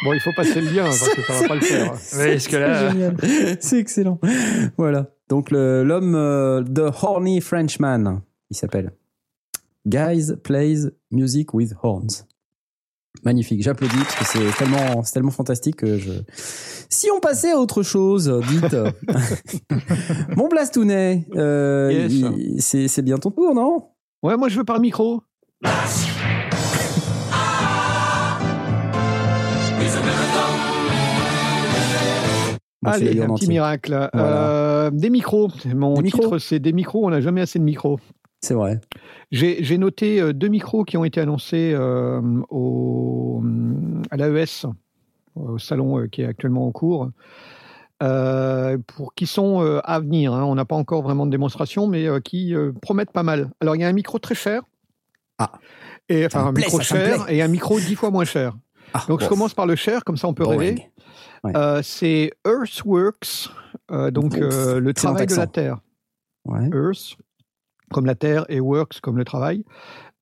Bon, 0.05 0.13
il 0.13 0.21
faut 0.21 0.33
passer 0.37 0.61
le 0.61 0.71
lien, 0.71 0.85
parce 0.85 1.09
que 1.09 1.23
ça 1.23 1.33
va 1.41 1.49
pas 1.49 1.55
le 1.55 1.61
faire. 1.63 1.93
Ouais, 2.19 2.35
est-ce 2.35 2.49
que 2.49 2.57
là- 2.57 2.81
C'est 2.81 2.93
génial. 2.93 3.17
C'est 3.61 3.79
excellent. 3.79 4.21
Voilà. 4.77 5.11
Donc 5.29 5.51
le- 5.51 5.83
l'homme 5.83 6.15
euh, 6.15 6.63
The 6.63 6.93
Horny 7.03 7.41
Frenchman, 7.41 8.21
il 8.51 8.57
s'appelle. 8.57 8.93
Guys 9.87 10.33
plays 10.43 10.91
music 11.11 11.55
with 11.55 11.75
horns. 11.83 12.27
Magnifique, 13.25 13.63
j'applaudis 13.63 13.95
parce 13.97 14.33
que 14.33 14.39
c'est 14.51 14.57
tellement, 14.59 15.03
c'est 15.05 15.13
tellement 15.13 15.31
fantastique 15.31 15.77
que 15.77 15.99
je. 15.99 16.11
Si 16.91 17.09
on 17.15 17.21
passait 17.21 17.53
à 17.53 17.59
autre 17.59 17.83
chose, 17.83 18.31
dites. 18.49 18.77
Mon 20.37 20.49
Blastounet, 20.49 21.27
euh, 21.37 21.91
Yes. 21.93 22.13
il- 22.13 22.61
c'est 22.63 22.89
c'est 22.89 23.03
bien 23.03 23.17
ton 23.19 23.31
tour, 23.31 23.55
non? 23.55 23.89
Ouais, 24.23 24.37
moi, 24.37 24.49
je 24.49 24.59
veux 24.59 24.65
par 24.65 24.81
micro. 24.81 25.23
Allez, 32.85 33.21
un 33.21 33.35
petit 33.35 33.49
miracle. 33.49 34.09
Voilà. 34.13 34.49
Euh, 34.49 34.91
des 34.91 35.11
micros. 35.11 35.49
Mon 35.75 35.95
Des 35.95 36.11
titre, 36.11 36.39
c'est 36.39 36.59
Des 36.59 36.73
micros. 36.73 37.07
On 37.07 37.11
n'a 37.11 37.21
jamais 37.21 37.41
assez 37.41 37.59
de 37.59 37.65
micros. 37.65 37.99
C'est 38.41 38.55
vrai. 38.55 38.81
J'ai 39.33 39.79
noté 39.79 40.21
euh, 40.21 40.33
deux 40.33 40.49
micros 40.49 40.85
qui 40.85 40.97
ont 40.97 41.05
été 41.05 41.21
annoncés 41.21 41.73
euh, 41.75 42.21
au, 42.51 43.43
à 44.11 44.17
l'AES, 44.17 44.67
au 45.35 45.59
salon 45.59 46.07
qui 46.13 46.23
est 46.23 46.27
actuellement 46.27 46.67
en 46.67 46.71
cours, 46.71 47.09
euh, 48.03 48.77
pour, 48.87 49.15
qui 49.15 49.27
sont 49.27 49.63
euh, 49.63 49.81
à 49.85 49.99
venir. 49.99 50.35
hein. 50.35 50.45
On 50.45 50.55
n'a 50.55 50.67
pas 50.67 50.77
encore 50.77 51.03
vraiment 51.03 51.25
de 51.25 51.31
démonstration, 51.31 51.87
mais 51.87 52.07
euh, 52.07 52.21
qui 52.21 52.55
promettent 52.83 53.13
pas 53.13 53.23
mal. 53.23 53.51
Alors, 53.61 53.77
il 53.77 53.81
y 53.81 53.85
a 53.85 53.89
un 53.89 53.93
micro 53.93 54.19
très 54.19 54.35
cher. 54.35 54.63
Ah. 55.39 55.53
Et, 56.11 56.27
enfin, 56.27 56.47
un 56.47 56.53
plaît, 56.53 56.65
micro 56.65 56.81
cher 56.81 57.25
et 57.31 57.41
un 57.41 57.49
micro 57.49 57.81
dix 57.81 57.95
fois 57.95 58.11
moins 58.11 58.27
cher. 58.27 58.57
Ah, 58.95 59.05
Donc, 59.09 59.23
je 59.23 59.29
commence 59.29 59.55
par 59.55 59.67
le 59.67 59.75
cher, 59.77 60.05
comme 60.05 60.17
ça 60.17 60.29
on 60.29 60.35
peut 60.35 60.45
Boring. 60.45 60.61
rêver. 60.61 60.91
Ouais. 61.43 61.53
Euh, 61.57 61.83
c'est 61.83 62.33
Earthworks, 62.47 63.51
euh, 63.91 64.11
donc 64.11 64.37
euh, 64.37 64.81
le 64.81 64.95
travail 64.95 65.27
de 65.27 65.35
la. 65.35 65.47
Terre. 65.47 65.79
Ouais. 66.47 66.69
Earth, 66.73 67.17
comme 67.91 68.07
la 68.07 68.15
Terre, 68.15 68.47
et 68.49 68.61
Works, 68.61 69.01
comme 69.01 69.19
le 69.19 69.25
travail. 69.25 69.65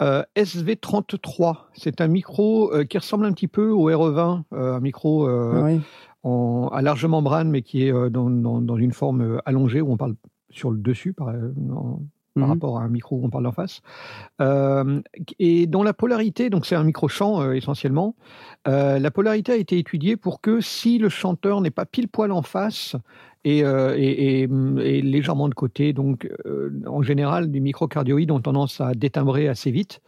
Euh, 0.00 0.22
SV33, 0.36 1.56
c'est 1.74 2.00
un 2.00 2.08
micro 2.08 2.72
qui 2.88 2.98
ressemble 2.98 3.24
un 3.26 3.32
petit 3.32 3.46
peu 3.48 3.68
au 3.70 3.88
RE20, 3.90 4.42
euh, 4.52 4.74
un 4.76 4.80
micro 4.80 5.28
Ouais. 5.28 5.80
en, 6.24 6.68
à 6.72 6.82
large 6.82 7.04
membrane, 7.06 7.50
mais 7.50 7.62
qui 7.62 7.86
est 7.86 7.92
dans, 8.10 8.30
dans- 8.30 8.60
dans 8.60 8.76
une 8.76 8.92
forme 8.92 9.40
allongée, 9.44 9.80
où 9.80 9.92
on 9.92 9.96
parle 9.96 10.14
sur 10.50 10.70
le 10.70 10.78
dessus, 10.78 11.12
par, 11.12 11.28
en- 11.28 12.02
par 12.34 12.44
Mhm. 12.44 12.50
rapport 12.50 12.78
à 12.78 12.82
un 12.82 12.88
micro 12.88 13.16
où 13.16 13.24
on 13.24 13.30
parle 13.30 13.44
d'en 13.44 13.52
face. 13.52 13.80
Euh, 14.40 15.00
et 15.38 15.66
dont 15.66 15.82
la 15.82 15.92
polarité, 15.92 16.50
donc 16.50 16.66
c'est 16.66 16.74
un 16.76 16.84
micro-chant 16.84 17.42
euh, 17.42 17.52
essentiellement, 17.52 18.14
euh, 18.68 18.98
la 18.98 19.10
polarité 19.10 19.52
a 19.52 19.56
été 19.56 19.78
étudiée 19.78 20.16
pour 20.16 20.40
que 20.40 20.60
si 20.60 20.98
le 20.98 21.08
chanteur 21.08 21.60
n'est 21.60 21.70
pas 21.70 21.84
pile 21.86 22.08
poil 22.08 22.32
en 22.32 22.42
face 22.42 22.96
et, 23.44 23.58
et- 23.58 24.42
et- 24.42 24.48
et 24.80 25.02
légèrement 25.02 25.48
de 25.48 25.54
côté, 25.54 25.92
donc 25.92 26.28
en 26.86 27.02
général, 27.02 27.50
les 27.50 27.58
microcardioïdes 27.60 28.30
ont 28.30 28.40
tendance 28.40 28.80
à 28.80 28.94
détimbrer 28.94 29.48
assez 29.48 29.72
vite, 29.72 30.00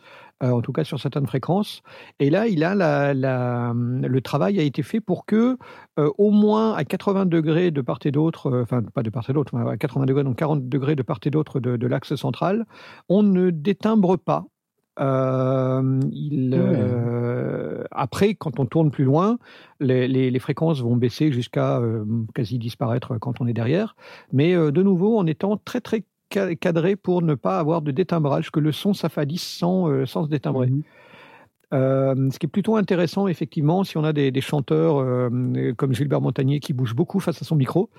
en 0.52 0.61
tout 0.62 0.72
cas 0.72 0.85
sur 0.85 0.98
certaines 1.00 1.26
fréquences. 1.26 1.83
Et 2.18 2.30
là, 2.30 2.46
il 2.46 2.64
a 2.64 2.74
la, 2.74 3.14
la- 3.14 3.72
le 3.74 4.20
travail 4.20 4.59
a 4.59 4.62
été 4.62 4.83
fait 4.83 5.00
pour 5.00 5.26
que 5.26 5.57
euh, 5.98 6.11
au 6.18 6.30
moins 6.30 6.74
à 6.74 6.85
80 6.85 7.26
degrés 7.26 7.70
de 7.70 7.80
part 7.80 7.98
et 8.04 8.11
d'autre, 8.11 8.46
euh, 8.50 8.62
enfin 8.62 8.83
pas 8.83 9.02
de 9.02 9.11
part 9.11 9.28
et 9.28 9.33
d'autre, 9.33 9.57
à 9.59 9.76
80 9.76 10.07
degrés, 10.07 10.24
donc 10.24 10.37
40 10.37 10.68
degrés 10.68 10.96
de 10.96 11.02
part 11.02 11.18
et 11.24 11.30
d'autre 11.30 11.61
de, 11.61 11.76
de 11.76 11.87
l'axe 11.87 12.14
central, 12.16 12.64
on 13.09 13.22
ne 13.22 13.50
détimbre 13.50 14.16
pas. 14.18 14.44
Euh, 15.00 16.00
il, 16.12 16.54
euh, 16.57 17.85
après, 17.90 18.35
quand 18.35 18.61
on 18.61 18.66
tourne 18.66 18.90
plus 18.90 19.04
loin, 19.04 19.38
les, 19.80 20.07
les- 20.09 20.30
les 20.30 20.38
fréquences 20.38 20.80
vont 20.83 20.96
baisser 20.96 21.33
jusqu'à 21.33 21.78
euh, 21.80 22.04
quasi 22.35 22.59
disparaître 22.59 23.18
quand 23.18 23.40
on 23.40 23.46
est 23.46 23.52
derrière. 23.52 23.96
Mais 24.33 24.54
euh, 24.54 24.70
de 24.70 24.83
nouveau, 24.83 25.18
en 25.18 25.26
étant 25.26 25.57
très 25.57 25.80
très 25.80 26.04
cadré 26.28 26.96
pour 26.96 27.22
ne 27.22 27.34
pas 27.34 27.58
avoir 27.58 27.82
de 27.82 27.90
détimbrage, 27.90 28.50
que 28.50 28.60
le 28.60 28.72
son 28.72 28.94
s'affadisse 28.94 29.42
sans, 29.42 29.88
euh, 29.88 30.06
sans 30.06 30.24
se 30.24 30.28
détimbrer. 30.28 30.68
Mhm. 30.68 30.82
Euh, 31.72 32.30
ce 32.30 32.38
qui 32.38 32.46
est 32.46 32.48
plutôt 32.48 32.76
intéressant, 32.76 33.26
effectivement, 33.26 33.82
si 33.82 33.96
on 33.96 34.04
a 34.04 34.12
des, 34.12 34.30
des 34.30 34.40
chanteurs 34.40 34.98
euh, 34.98 35.72
comme 35.76 35.92
Gilbert 35.92 36.20
Montagnier 36.20 36.60
qui 36.60 36.72
bouge 36.72 36.94
beaucoup 36.94 37.18
face 37.20 37.42
à 37.42 37.44
son 37.44 37.56
micro, 37.56 37.90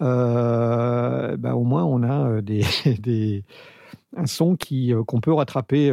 bah, 0.00 1.54
au 1.54 1.62
moins 1.64 1.84
on 1.84 2.02
a 2.02 2.40
des, 2.40 2.62
des- 3.00 3.44
un 4.16 4.26
son 4.26 4.56
qui, 4.56 4.92
qu'on 5.06 5.20
peut 5.20 5.32
rattraper 5.32 5.92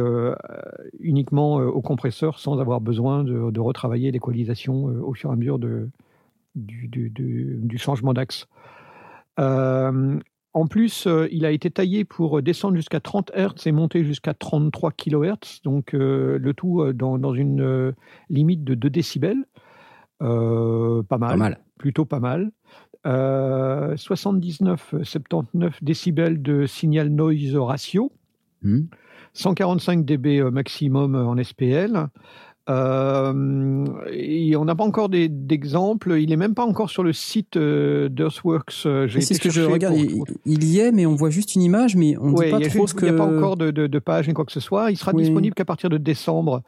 uniquement 0.98 1.56
au 1.56 1.80
compresseur 1.82 2.38
sans 2.38 2.58
avoir 2.58 2.80
besoin 2.80 3.22
de, 3.22 3.50
de 3.50 3.60
retravailler 3.60 4.10
l'équalisation 4.10 4.84
au 4.84 5.14
fur 5.14 5.30
et 5.30 5.32
à 5.34 5.36
mesure 5.36 5.58
de, 5.58 5.88
du, 6.54 6.88
du- 6.88 7.10
du- 7.10 7.58
du 7.62 7.78
changement 7.78 8.12
d'axe. 8.12 8.46
Euh, 9.38 10.18
en 10.52 10.66
plus, 10.66 11.06
euh, 11.06 11.28
il 11.30 11.44
a 11.46 11.50
été 11.52 11.70
taillé 11.70 12.04
pour 12.04 12.42
descendre 12.42 12.76
jusqu'à 12.76 13.00
30 13.00 13.30
Hz 13.34 13.66
et 13.66 13.72
monter 13.72 14.04
jusqu'à 14.04 14.34
33 14.34 14.92
kHz, 14.92 15.62
donc 15.64 15.94
euh, 15.94 16.38
le 16.38 16.54
tout 16.54 16.82
euh, 16.82 16.92
dans, 16.92 17.18
dans 17.18 17.34
une 17.34 17.60
euh, 17.62 17.92
limite 18.30 18.64
de 18.64 18.74
2 18.74 18.90
décibels. 18.90 19.44
Euh, 20.22 21.02
pas 21.04 21.18
mal, 21.18 21.30
Pas 21.30 21.36
mal. 21.36 21.58
plutôt 21.78 22.04
pas 22.04 22.20
mal. 22.20 22.50
Euh, 23.06 23.96
79, 23.96 24.94
79 25.02 25.82
décibels 25.82 26.42
de 26.42 26.66
signal 26.66 27.08
noise 27.08 27.56
ratio, 27.56 28.12
Mhm. 28.62 28.88
145 29.32 30.04
dB 30.04 30.40
euh, 30.40 30.50
maximum 30.50 31.14
en 31.14 31.42
SPL. 31.42 32.08
Euh, 32.70 33.84
et 34.12 34.54
on 34.56 34.64
n'a 34.64 34.74
pas 34.74 34.84
encore 34.84 35.08
d'exemples. 35.08 36.16
Il 36.20 36.32
est 36.32 36.36
même 36.36 36.54
pas 36.54 36.64
encore 36.64 36.88
sur 36.90 37.02
le 37.02 37.12
site 37.12 37.56
euh, 37.56 38.08
d'Earthworks. 38.08 38.82
Euh, 38.86 39.08
C'est 39.10 39.18
été 39.24 39.34
ce 39.34 39.40
que 39.40 39.50
je 39.50 39.62
regarde. 39.62 39.94
pour- 39.96 40.26
Il, 40.46 40.62
il 40.62 40.64
y 40.64 40.78
est, 40.78 40.92
mais 40.92 41.04
on 41.06 41.14
voit 41.14 41.30
juste 41.30 41.54
une 41.54 41.62
image, 41.62 41.96
mais 41.96 42.16
on 42.18 42.28
ne 42.30 42.36
Ouais, 42.36 42.50
pas 42.50 42.60
trop 42.60 42.86
ce 42.86 42.94
que. 42.94 43.06
Il 43.06 43.12
n'y 43.12 43.14
a 43.14 43.18
pas 43.18 43.26
encore 43.30 43.56
de, 43.56 43.70
de, 43.70 43.86
de 43.86 43.98
page 43.98 44.28
ni 44.28 44.34
quoi 44.34 44.44
que 44.44 44.52
ce 44.52 44.60
soit. 44.60 44.90
Il 44.90 44.96
sera 44.96 45.12
Oui. 45.14 45.22
disponible 45.24 45.54
qu'à 45.54 45.64
partir 45.64 45.90
de 45.90 45.98
décembre. 45.98 46.62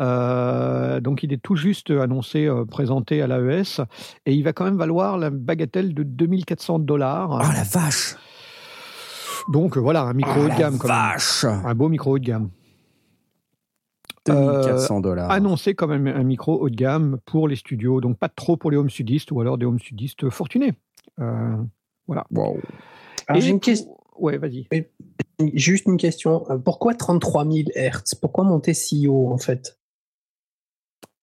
Euh, 0.00 1.00
donc 1.00 1.22
il 1.22 1.32
est 1.32 1.42
tout 1.42 1.54
juste 1.54 1.90
annoncé, 1.90 2.46
euh, 2.46 2.64
présenté 2.64 3.20
à 3.22 3.26
l'AES. 3.26 3.80
Et 4.26 4.32
il 4.34 4.42
va 4.42 4.52
quand 4.52 4.64
même 4.64 4.76
valoir 4.78 5.18
la 5.18 5.30
bagatelle 5.30 5.92
de 5.94 6.02
2400 6.02 6.78
dollars. 6.80 7.30
Oh 7.32 7.52
la 7.52 7.62
vache 7.62 8.16
Donc 9.52 9.76
voilà, 9.76 10.02
un 10.02 10.12
micro 10.14 10.32
Oh 10.40 10.44
haut 10.44 10.48
de 10.48 10.58
gamme. 10.58 10.76
vache 10.76 11.44
Un 11.44 11.74
beau 11.74 11.88
micro 11.88 12.12
haut 12.12 12.18
de 12.18 12.24
gamme. 12.24 12.48
2400 14.26 15.00
dollars. 15.00 15.30
Annoncé 15.30 15.74
quand 15.74 15.88
même 15.88 16.06
un 16.06 16.22
micro 16.22 16.60
haut 16.60 16.70
de 16.70 16.76
gamme 16.76 17.18
pour 17.24 17.48
les 17.48 17.56
studios. 17.56 18.00
Donc 18.00 18.18
pas 18.18 18.28
trop 18.28 18.56
pour 18.56 18.70
les 18.70 18.76
home 18.76 18.90
studistes 18.90 19.30
ou 19.32 19.40
alors 19.40 19.58
des 19.58 19.66
home 19.66 19.78
studistes 19.78 20.30
fortunés. 20.30 20.74
Euh, 21.20 21.56
voilà. 22.06 22.26
Wow. 22.30 22.58
Alors, 23.26 23.38
Et 23.38 23.40
j'ai 23.40 23.50
une 23.50 23.60
question. 23.60 23.96
Ouais, 24.16 24.38
vas-y. 24.38 24.68
Juste 25.54 25.86
une 25.86 25.96
question. 25.96 26.48
Euh, 26.50 26.58
Pourquoi 26.58 26.94
33 26.94 27.44
000 27.44 27.68
Hertz? 27.74 28.14
Pourquoi 28.14 28.44
monter 28.44 28.74
si 28.74 29.08
haut, 29.08 29.32
en 29.32 29.38
fait? 29.38 29.78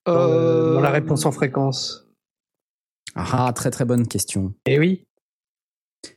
Euh, 0.08 0.74
dans 0.74 0.82
la 0.82 0.90
réponse 0.90 1.26
en 1.26 1.32
fréquence 1.32 2.10
Ah, 3.16 3.52
très 3.56 3.70
très 3.70 3.86
bonne 3.86 4.08
question. 4.08 4.54
Eh 4.66 4.80
oui. 4.80 5.06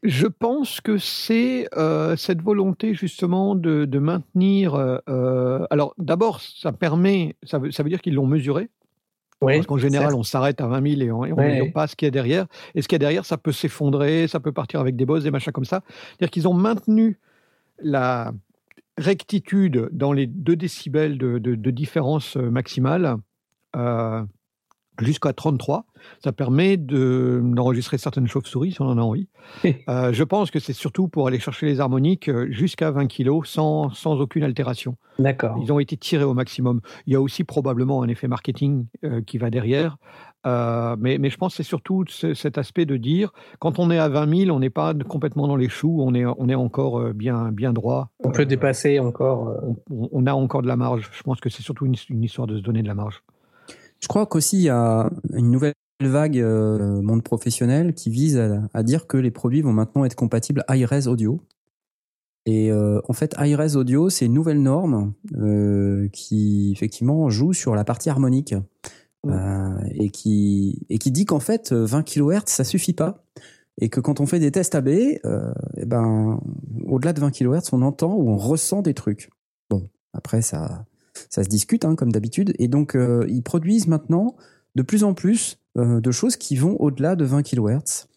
Je 0.02 0.26
pense 0.26 0.80
que 0.80 0.96
c'est 0.98 1.68
euh, 1.76 2.16
cette 2.16 2.40
volonté 2.40 2.94
justement 2.94 3.54
de, 3.56 3.84
de 3.84 3.98
maintenir. 3.98 4.74
euh, 4.74 5.66
alors 5.70 5.94
d'abord, 5.98 6.40
ça 6.40 6.72
permet, 6.72 7.36
ça 7.42 7.58
veut, 7.58 7.70
ça 7.72 7.82
veut 7.82 7.88
dire 7.88 8.00
qu'ils 8.00 8.14
l'ont 8.14 8.26
mesuré. 8.26 8.68
Oui, 9.40 9.54
Parce 9.54 9.66
qu'en 9.66 9.76
général, 9.78 10.14
on 10.14 10.22
s'arrête 10.22 10.60
à 10.60 10.68
20 10.68 10.88
000 10.98 11.00
et 11.02 11.10
on 11.10 11.26
ne 11.26 11.32
Ouais. 11.32 11.50
mesure 11.50 11.72
pas 11.72 11.88
ce 11.88 11.96
qu'il 11.96 12.06
y 12.06 12.08
a 12.08 12.10
derrière. 12.12 12.46
Et 12.76 12.82
ce 12.82 12.86
qu'il 12.86 12.94
y 12.94 12.96
a 12.96 13.00
derrière, 13.00 13.24
ça 13.24 13.36
peut 13.38 13.50
s'effondrer, 13.50 14.28
ça 14.28 14.38
peut 14.38 14.52
partir 14.52 14.78
avec 14.78 14.94
des 14.94 15.04
bosses, 15.04 15.24
des 15.24 15.32
machins 15.32 15.52
comme 15.52 15.64
ça. 15.64 15.82
C'est-à-dire 16.10 16.30
qu'ils 16.30 16.46
ont 16.46 16.54
maintenu 16.54 17.18
la 17.80 18.32
rectitude 18.98 19.88
dans 19.90 20.12
les 20.12 20.28
2 20.28 20.54
décibels 20.54 21.18
de, 21.18 21.38
de- 21.38 21.56
de 21.56 21.70
différence 21.72 22.36
maximale 22.36 23.16
euh, 23.74 24.22
jusqu'à 25.02 25.32
33. 25.32 25.84
Ça 26.24 26.32
permet 26.32 26.76
de- 26.76 27.40
d'enregistrer 27.44 27.96
certaines 27.98 28.26
chauves-souris 28.26 28.72
si 28.72 28.82
on 28.82 28.86
en 28.86 28.98
a 28.98 29.02
envie. 29.02 29.28
Euh, 29.88 30.12
je 30.12 30.24
pense 30.24 30.50
que 30.50 30.58
c'est 30.58 30.72
surtout 30.72 31.08
pour 31.08 31.28
aller 31.28 31.38
chercher 31.38 31.66
les 31.66 31.80
harmoniques 31.80 32.28
euh, 32.28 32.46
jusqu'à 32.50 32.90
20 32.90 33.06
kg 33.06 33.44
sans, 33.44 33.90
sans 33.90 34.20
aucune 34.20 34.42
altération. 34.42 34.96
D'accord. 35.18 35.58
Ils 35.62 35.72
ont 35.72 35.78
été 35.78 35.96
tirés 35.96 36.24
au 36.24 36.34
maximum. 36.34 36.80
Il 37.06 37.12
y 37.12 37.16
a 37.16 37.20
aussi 37.20 37.44
probablement 37.44 38.02
un 38.02 38.08
effet 38.08 38.26
marketing 38.28 38.86
euh, 39.04 39.20
qui 39.20 39.38
va 39.38 39.50
derrière. 39.50 39.96
Euh, 40.44 40.96
mais, 40.98 41.18
mais 41.18 41.30
je 41.30 41.36
pense 41.36 41.52
que 41.52 41.62
c'est 41.62 41.68
surtout 41.68 42.04
ce- 42.08 42.34
cet 42.34 42.58
aspect 42.58 42.84
de 42.84 42.96
dire, 42.96 43.30
quand 43.60 43.78
on 43.78 43.90
est 43.92 43.98
à 43.98 44.08
20 44.08 44.44
000, 44.46 44.56
on 44.56 44.58
n'est 44.58 44.70
pas 44.70 44.92
complètement 44.94 45.46
dans 45.46 45.54
les 45.56 45.68
choux, 45.68 45.98
on 46.00 46.14
est, 46.14 46.24
on 46.24 46.48
est 46.48 46.56
encore 46.56 47.12
bien, 47.14 47.52
bien 47.52 47.72
droit. 47.72 48.08
On 48.24 48.32
peut 48.32 48.46
dépasser 48.46 48.98
encore. 48.98 49.54
on, 49.90 50.08
on 50.10 50.26
a 50.26 50.32
encore 50.32 50.62
de 50.62 50.66
la 50.68 50.76
marge. 50.76 51.08
Je 51.12 51.22
pense 51.22 51.38
que 51.40 51.48
c'est 51.48 51.62
surtout 51.62 51.86
une, 51.86 51.94
une 52.08 52.24
histoire 52.24 52.48
de 52.48 52.56
se 52.56 52.62
donner 52.62 52.82
de 52.82 52.88
la 52.88 52.94
marge. 52.94 53.22
Je 54.02 54.08
crois 54.08 54.26
qu'aussi 54.26 54.58
il 54.58 54.62
y 54.62 54.68
a 54.68 55.08
une 55.32 55.50
nouvelle 55.50 55.74
vague 56.02 56.38
euh, 56.38 57.00
monde 57.00 57.22
professionnel 57.22 57.94
qui 57.94 58.10
vise 58.10 58.36
à, 58.36 58.62
à 58.74 58.82
dire 58.82 59.06
que 59.06 59.16
les 59.16 59.30
produits 59.30 59.62
vont 59.62 59.72
maintenant 59.72 60.04
être 60.04 60.16
compatibles 60.16 60.64
high-res 60.68 61.06
audio. 61.06 61.40
Et 62.44 62.72
euh, 62.72 63.00
en 63.08 63.12
fait, 63.12 63.34
high-res 63.38 63.76
audio, 63.76 64.10
c'est 64.10 64.26
une 64.26 64.32
nouvelle 64.32 64.60
norme 64.60 65.14
euh, 65.36 66.08
qui 66.08 66.72
effectivement 66.72 67.30
joue 67.30 67.52
sur 67.52 67.76
la 67.76 67.84
partie 67.84 68.10
harmonique 68.10 68.54
euh, 69.26 69.78
et 69.92 70.10
qui 70.10 70.84
et 70.88 70.98
qui 70.98 71.12
dit 71.12 71.24
qu'en 71.24 71.38
fait 71.38 71.72
20 71.72 72.02
kHz 72.02 72.42
ça 72.46 72.64
suffit 72.64 72.92
pas 72.94 73.24
et 73.80 73.88
que 73.88 74.00
quand 74.00 74.20
on 74.20 74.26
fait 74.26 74.40
des 74.40 74.50
tests 74.50 74.74
AB, 74.74 74.88
euh, 74.88 75.52
eh 75.76 75.86
ben 75.86 76.40
au-delà 76.86 77.12
de 77.12 77.20
20 77.20 77.30
kHz, 77.30 77.70
on 77.72 77.82
entend 77.82 78.14
ou 78.14 78.28
on 78.30 78.36
ressent 78.36 78.82
des 78.82 78.94
trucs. 78.94 79.30
Bon, 79.70 79.88
après 80.12 80.42
ça 80.42 80.84
ça 81.30 81.44
se 81.44 81.48
discute 81.48 81.84
hein, 81.84 81.94
comme 81.94 82.12
d'habitude 82.12 82.54
et 82.58 82.68
donc 82.68 82.96
euh, 82.96 83.26
ils 83.28 83.42
produisent 83.42 83.86
maintenant 83.86 84.36
de 84.74 84.82
plus 84.82 85.04
en 85.04 85.14
plus 85.14 85.58
euh, 85.76 86.00
de 86.00 86.10
choses 86.10 86.36
qui 86.36 86.56
vont 86.56 86.76
au-delà 86.80 87.16
de 87.16 87.24
20 87.24 87.42
kHz. 87.42 88.08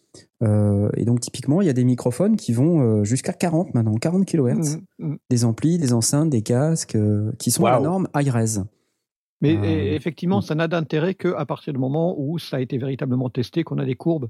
Euh, 0.42 0.90
et 0.96 1.04
donc 1.04 1.20
typiquement, 1.20 1.62
il 1.62 1.66
y 1.66 1.70
a 1.70 1.74
des 1.74 1.84
microphones 1.84 2.36
qui 2.36 2.52
vont 2.52 3.04
jusqu'à 3.04 3.32
40 3.32 3.74
maintenant, 3.74 3.94
40 3.94 4.26
kHz. 4.26 4.78
Mm, 4.98 5.08
mm. 5.08 5.18
Des 5.30 5.44
amplis, 5.44 5.78
des 5.78 5.92
enceintes, 5.92 6.30
des 6.30 6.42
casques 6.42 6.96
qui 7.38 7.50
sont 7.50 7.64
à 7.66 7.72
la 7.72 7.80
norme 7.80 8.08
high-res. 8.14 8.64
Mais 9.40 9.56
Euh, 9.56 9.94
effectivement, 9.94 10.40
ça 10.40 10.54
n'a 10.54 10.68
d'intérêt 10.68 11.14
qu'à 11.14 11.44
partir 11.44 11.72
du 11.72 11.78
moment 11.78 12.14
où 12.18 12.38
ça 12.38 12.56
a 12.56 12.60
été 12.60 12.78
véritablement 12.78 13.28
testé, 13.28 13.64
qu'on 13.64 13.78
a 13.78 13.84
des 13.84 13.94
courbes. 13.94 14.28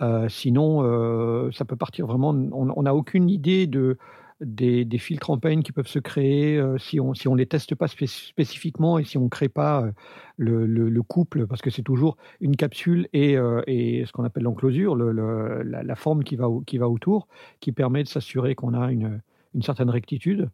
Euh, 0.00 0.28
sinon, 0.28 0.82
euh, 0.84 1.50
ça 1.52 1.64
peut 1.64 1.76
partir 1.76 2.06
vraiment. 2.06 2.30
On 2.30 2.82
n'a 2.82 2.94
aucune 2.94 3.28
idée 3.28 3.66
de, 3.66 3.98
des, 4.40 4.84
des 4.84 4.98
filtres 4.98 5.30
en 5.30 5.38
peine 5.38 5.62
qui 5.62 5.72
peuvent 5.72 5.86
se 5.88 5.98
créer 5.98 6.58
euh, 6.58 6.76
si 6.78 7.00
on 7.00 7.14
si 7.14 7.26
on 7.26 7.34
les 7.34 7.46
teste 7.46 7.74
pas 7.74 7.86
spé- 7.86 8.06
spécifiquement 8.06 8.98
et 8.98 9.04
si 9.04 9.16
on 9.16 9.24
ne 9.24 9.28
crée 9.28 9.48
pas 9.48 9.82
euh, 9.82 9.92
le, 10.36 10.66
le- 10.66 10.90
le 10.90 11.02
couple, 11.02 11.46
parce 11.46 11.62
que 11.62 11.70
c'est 11.70 11.82
toujours 11.82 12.16
une 12.40 12.54
capsule 12.56 13.08
et, 13.14 13.38
euh, 13.38 13.62
et 13.66 14.04
ce 14.04 14.12
qu'on 14.12 14.24
appelle 14.24 14.42
l'enclosure, 14.42 14.94
le- 14.94 15.12
le- 15.12 15.62
la, 15.62 15.82
la 15.82 15.94
forme 15.94 16.22
qui 16.22 16.36
va, 16.36 16.48
au- 16.50 16.60
qui 16.60 16.76
va 16.76 16.88
autour, 16.88 17.28
qui 17.60 17.72
permet 17.72 18.02
de 18.02 18.08
s'assurer 18.08 18.54
qu'on 18.54 18.74
a 18.74 18.92
une, 18.92 19.22
une 19.54 19.62
certaine 19.62 19.88
rectitude. 19.90 20.50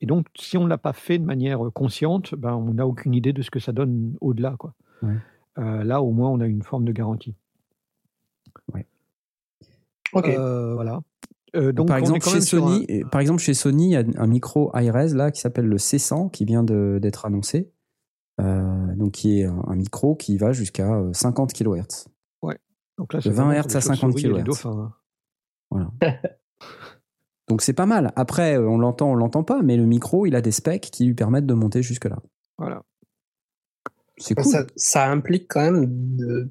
Et 0.00 0.06
donc, 0.06 0.26
si 0.34 0.56
on 0.56 0.64
ne 0.64 0.68
l'a 0.68 0.78
pas 0.78 0.92
fait 0.94 1.18
de 1.18 1.24
manière 1.26 1.60
consciente, 1.74 2.34
ben, 2.34 2.54
on 2.54 2.74
n'a 2.74 2.86
aucune 2.86 3.14
idée 3.14 3.32
de 3.34 3.42
ce 3.42 3.50
que 3.50 3.60
ça 3.60 3.70
donne 3.72 4.16
au-delà. 4.20 4.56
Quoi. 4.58 4.74
Ouais. 5.02 5.14
Euh, 5.58 5.84
là, 5.84 6.00
au 6.02 6.10
moins, 6.10 6.30
on 6.30 6.40
a 6.40 6.46
une 6.46 6.62
forme 6.62 6.84
de 6.86 6.92
garantie. 6.92 7.34
Ok. 10.12 10.26
Euh, 10.26 10.74
voilà. 10.74 11.00
Euh, 11.56 11.72
donc, 11.72 11.88
par 11.88 11.96
exemple, 11.96 12.22
chez 12.22 12.36
un- 12.36 12.40
Sony, 12.40 12.86
par 13.10 13.20
exemple, 13.20 13.40
chez 13.42 13.54
Sony, 13.54 13.86
il 13.86 13.90
y 13.92 13.96
a 13.96 14.04
un 14.22 14.26
micro 14.26 14.70
high-res 14.74 15.14
là 15.14 15.30
qui 15.30 15.40
s'appelle 15.40 15.66
le 15.66 15.76
C100 15.78 16.30
qui 16.30 16.44
vient 16.44 16.62
d'être 16.62 17.26
annoncé. 17.26 17.72
Euh, 18.40 18.94
donc, 18.96 19.12
qui 19.12 19.40
est 19.40 19.44
un, 19.44 19.62
un 19.66 19.76
micro 19.76 20.14
qui 20.14 20.36
va 20.38 20.52
jusqu'à 20.52 20.94
euh, 20.94 21.12
50 21.12 21.52
kHz. 21.52 22.06
donc 22.98 23.12
là, 23.12 23.18
de 23.18 23.22
c'est 23.22 23.30
20 23.30 23.34
vraiment 23.34 23.52
Hertz 23.52 23.66
pour 23.72 23.72
les 23.72 23.76
à 23.76 23.80
50 23.80 24.00
chauves-souris 24.12 24.24
et 24.26 24.38
les 24.38 24.42
kHz. 24.44 24.66
hein. 24.66 25.90
Donc, 27.48 27.62
c'est 27.62 27.72
pas 27.72 27.86
mal. 27.86 28.12
Après, 28.14 28.56
euh, 28.56 28.68
on 28.68 28.78
l'entend, 28.78 29.10
on 29.10 29.14
l'entend 29.16 29.42
pas, 29.42 29.60
mais 29.62 29.76
le 29.76 29.84
micro, 29.84 30.24
il 30.26 30.36
a 30.36 30.40
des 30.40 30.52
specs 30.52 30.82
qui 30.92 31.04
lui 31.04 31.14
permettent 31.14 31.46
de 31.46 31.54
monter 31.54 31.82
jusque 31.82 32.04
là. 32.04 32.18
Voilà. 32.58 32.82
C'est 34.18 34.34
cool. 34.34 34.44
ça, 34.44 34.64
ça 34.76 35.08
implique 35.10 35.46
quand 35.48 35.62
même 35.72 35.86
de- 36.16 36.50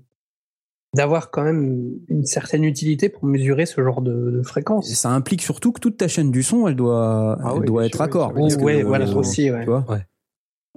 d'avoir 0.95 1.29
quand 1.31 1.43
même 1.43 1.91
une 2.07 2.25
certaine 2.25 2.63
utilité 2.63 3.09
pour 3.09 3.25
mesurer 3.25 3.65
ce 3.65 3.81
genre 3.83 4.01
de, 4.01 4.31
de 4.31 4.41
fréquence. 4.43 4.91
Ça 4.93 5.11
implique 5.11 5.41
surtout 5.41 5.71
que 5.71 5.79
toute 5.79 5.97
ta 5.97 6.07
chaîne 6.07 6.31
du 6.31 6.41
son, 6.43 6.67
elle 6.67 6.75
doit, 6.75 7.37
Ah 7.41 7.51
elle 7.53 7.59
oui, 7.61 7.65
doit 7.67 7.85
être 7.85 7.99
oui, 7.99 8.05
accord. 8.05 8.33
ouais, 8.33 8.49
que- 8.81 8.83
voilà, 8.83 9.05
euh, 9.07 9.15
aussi, 9.15 9.51
ouais. 9.51 9.61
Tu 9.61 9.65
vois 9.69 9.85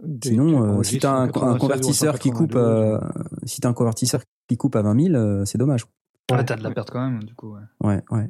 Des- 0.02 0.30
Sinon, 0.30 0.78
euh, 0.78 0.82
si 0.82 0.98
tu 0.98 1.06
as 1.06 1.12
un, 1.12 1.14
en 1.14 1.22
un 1.24 1.28
96 1.28 1.42
ou 1.42 1.54
en 1.54 1.58
convertisseur 1.58 2.18
qui 2.18 2.30
coupe, 2.30 2.52
192, 2.52 2.56
euh, 2.56 2.98
si 3.44 3.60
t'as 3.60 3.68
un 3.68 3.72
convertisseur 3.72 4.22
qui 4.48 4.56
coupe 4.56 4.74
à 4.76 4.82
20 4.82 5.00
000, 5.00 5.14
euh, 5.14 5.44
c'est 5.44 5.58
dommage. 5.58 5.84
Ouais, 6.30 6.44
t'as 6.44 6.56
de 6.56 6.62
la 6.62 6.70
perte 6.72 6.90
quand 6.90 7.08
même, 7.08 7.22
du 7.22 7.34
coup. 7.34 7.54
ouais. 7.54 7.60
Ouais, 7.88 8.02
ouais. 8.10 8.28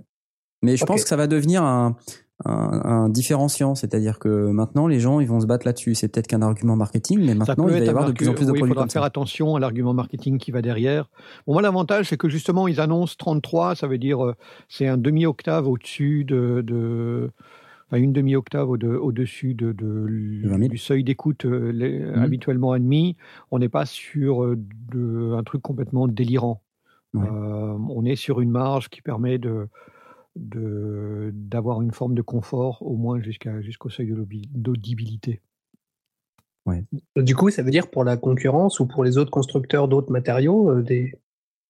Mais 0.62 0.76
je 0.76 0.84
pense 0.84 1.02
que 1.02 1.08
ça 1.08 1.16
va 1.16 1.26
devenir 1.26 1.62
un, 1.64 1.96
un, 2.44 2.80
un 2.84 3.08
différenciant, 3.08 3.74
c'est-à-dire 3.74 4.18
que 4.18 4.50
maintenant 4.50 4.86
les 4.86 5.00
gens 5.00 5.20
ils 5.20 5.28
vont 5.28 5.40
se 5.40 5.46
battre 5.46 5.66
là-dessus. 5.66 5.94
C'est 5.94 6.08
peut-être 6.08 6.26
qu'un 6.26 6.42
argument 6.42 6.76
marketing, 6.76 7.20
mais 7.24 7.34
maintenant 7.34 7.68
il 7.68 7.72
va 7.74 7.78
y 7.80 7.88
avoir 7.88 8.06
de 8.06 8.12
plus 8.12 8.28
en 8.28 8.34
plus 8.34 8.46
de 8.46 8.52
oui, 8.52 8.58
Il 8.62 8.66
faudra 8.68 8.82
comme 8.82 8.90
faire 8.90 9.02
ça. 9.02 9.06
attention 9.06 9.56
à 9.56 9.60
l'argument 9.60 9.94
marketing 9.94 10.38
qui 10.38 10.50
va 10.50 10.62
derrière. 10.62 11.08
Bon, 11.46 11.52
moi, 11.54 11.62
l'avantage, 11.62 12.08
c'est 12.08 12.16
que 12.16 12.28
justement, 12.28 12.68
ils 12.68 12.80
annoncent 12.80 13.14
33, 13.18 13.74
ça 13.76 13.86
veut 13.86 13.98
dire 13.98 14.24
euh, 14.24 14.34
c'est 14.68 14.86
un 14.86 14.98
demi-octave 14.98 15.66
au-dessus 15.68 16.24
de. 16.24 16.62
de- 16.66 17.30
Enfin, 17.90 18.00
une 18.02 18.14
demi-octave 18.14 18.70
au- 18.70 18.78
de- 18.78 18.88
au-dessus 18.88 19.52
de, 19.52 19.72
de- 19.72 20.48
20 20.48 20.56
000. 20.56 20.68
du 20.70 20.78
seuil 20.78 21.04
d'écoute 21.04 21.44
euh, 21.44 21.72
Mhm. 22.16 22.22
habituellement 22.22 22.72
admis. 22.72 23.16
On 23.50 23.58
n'est 23.58 23.68
pas 23.68 23.84
sur 23.84 24.44
euh, 24.44 24.56
de, 24.92 25.34
un 25.36 25.42
truc 25.42 25.60
complètement 25.60 26.08
délirant. 26.08 26.62
Ouais. 27.12 27.28
On 27.28 28.06
est 28.06 28.16
sur 28.16 28.40
une 28.40 28.50
marge 28.50 28.88
qui 28.88 29.02
permet 29.02 29.36
de- 29.36 29.68
d'avoir 30.36 31.82
une 31.82 31.92
forme 31.92 32.14
de 32.14 32.22
confort 32.22 32.82
au 32.82 32.96
moins 32.96 33.20
jusqu'à 33.20 33.60
jusqu'au 33.60 33.90
seuil 33.90 34.14
d'audibilité. 34.50 35.40
Du 37.16 37.34
coup, 37.34 37.50
ça 37.50 37.62
veut 37.62 37.70
dire 37.72 37.90
pour 37.90 38.04
la 38.04 38.16
concurrence 38.16 38.78
ou 38.80 38.86
pour 38.86 39.02
les 39.04 39.18
autres 39.18 39.30
constructeurs 39.32 39.88
d'autres 39.88 40.12
matériaux, 40.12 40.70
euh, 40.70 40.82
des 40.82 41.12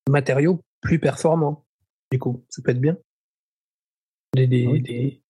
matériaux 0.08 0.60
plus 0.82 0.98
performants. 0.98 1.64
Du 2.10 2.18
coup, 2.18 2.44
ça 2.50 2.60
peut 2.62 2.72
être 2.72 2.80
bien. 2.80 2.98
Des, 4.34 4.46
des, 4.46 4.66
Ah 4.66 4.70
oui. 4.70 4.82
des, 4.82 5.22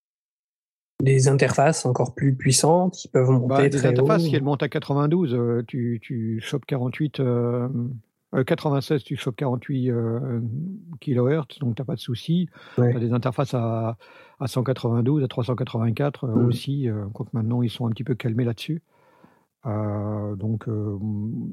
des 1.00 1.28
interfaces 1.28 1.86
encore 1.86 2.14
plus 2.14 2.34
puissantes 2.34 2.94
qui 2.94 3.08
peuvent 3.08 3.30
monter 3.30 3.46
Bah, 3.48 3.62
des 3.68 3.70
très 3.78 3.86
interfaces, 3.88 4.22
haut. 4.24 4.26
si 4.26 4.34
elles 4.36 4.42
montent 4.42 4.62
à 4.64 4.68
92, 4.68 5.32
euh, 5.34 5.62
tu, 5.66 6.00
tu 6.02 6.40
chopes 6.40 6.66
48, 6.66 7.20
euh, 7.20 7.68
euh, 8.34 8.44
96, 8.44 9.02
tu 9.04 9.16
chopes 9.16 9.36
48 9.36 9.90
euh, 9.90 10.40
kHz, 11.00 11.58
donc 11.60 11.76
t'as 11.76 11.84
pas 11.84 11.94
de 11.94 12.00
souci. 12.00 12.48
Ouais. 12.78 12.90
Tu 12.90 12.96
as 12.96 13.00
des 13.00 13.12
interfaces 13.12 13.54
à, 13.54 13.96
à 14.40 14.46
192, 14.46 15.22
à 15.22 15.28
384 15.28 16.24
euh, 16.24 16.46
aussi, 16.46 16.88
euh, 16.88 17.06
quoique 17.12 17.30
maintenant 17.34 17.62
ils 17.62 17.70
sont 17.70 17.86
un 17.86 17.90
petit 17.90 18.04
peu 18.04 18.14
calmés 18.14 18.44
là-dessus. 18.44 18.82
Euh, 19.64 20.34
donc 20.34 20.68
euh, 20.68 20.98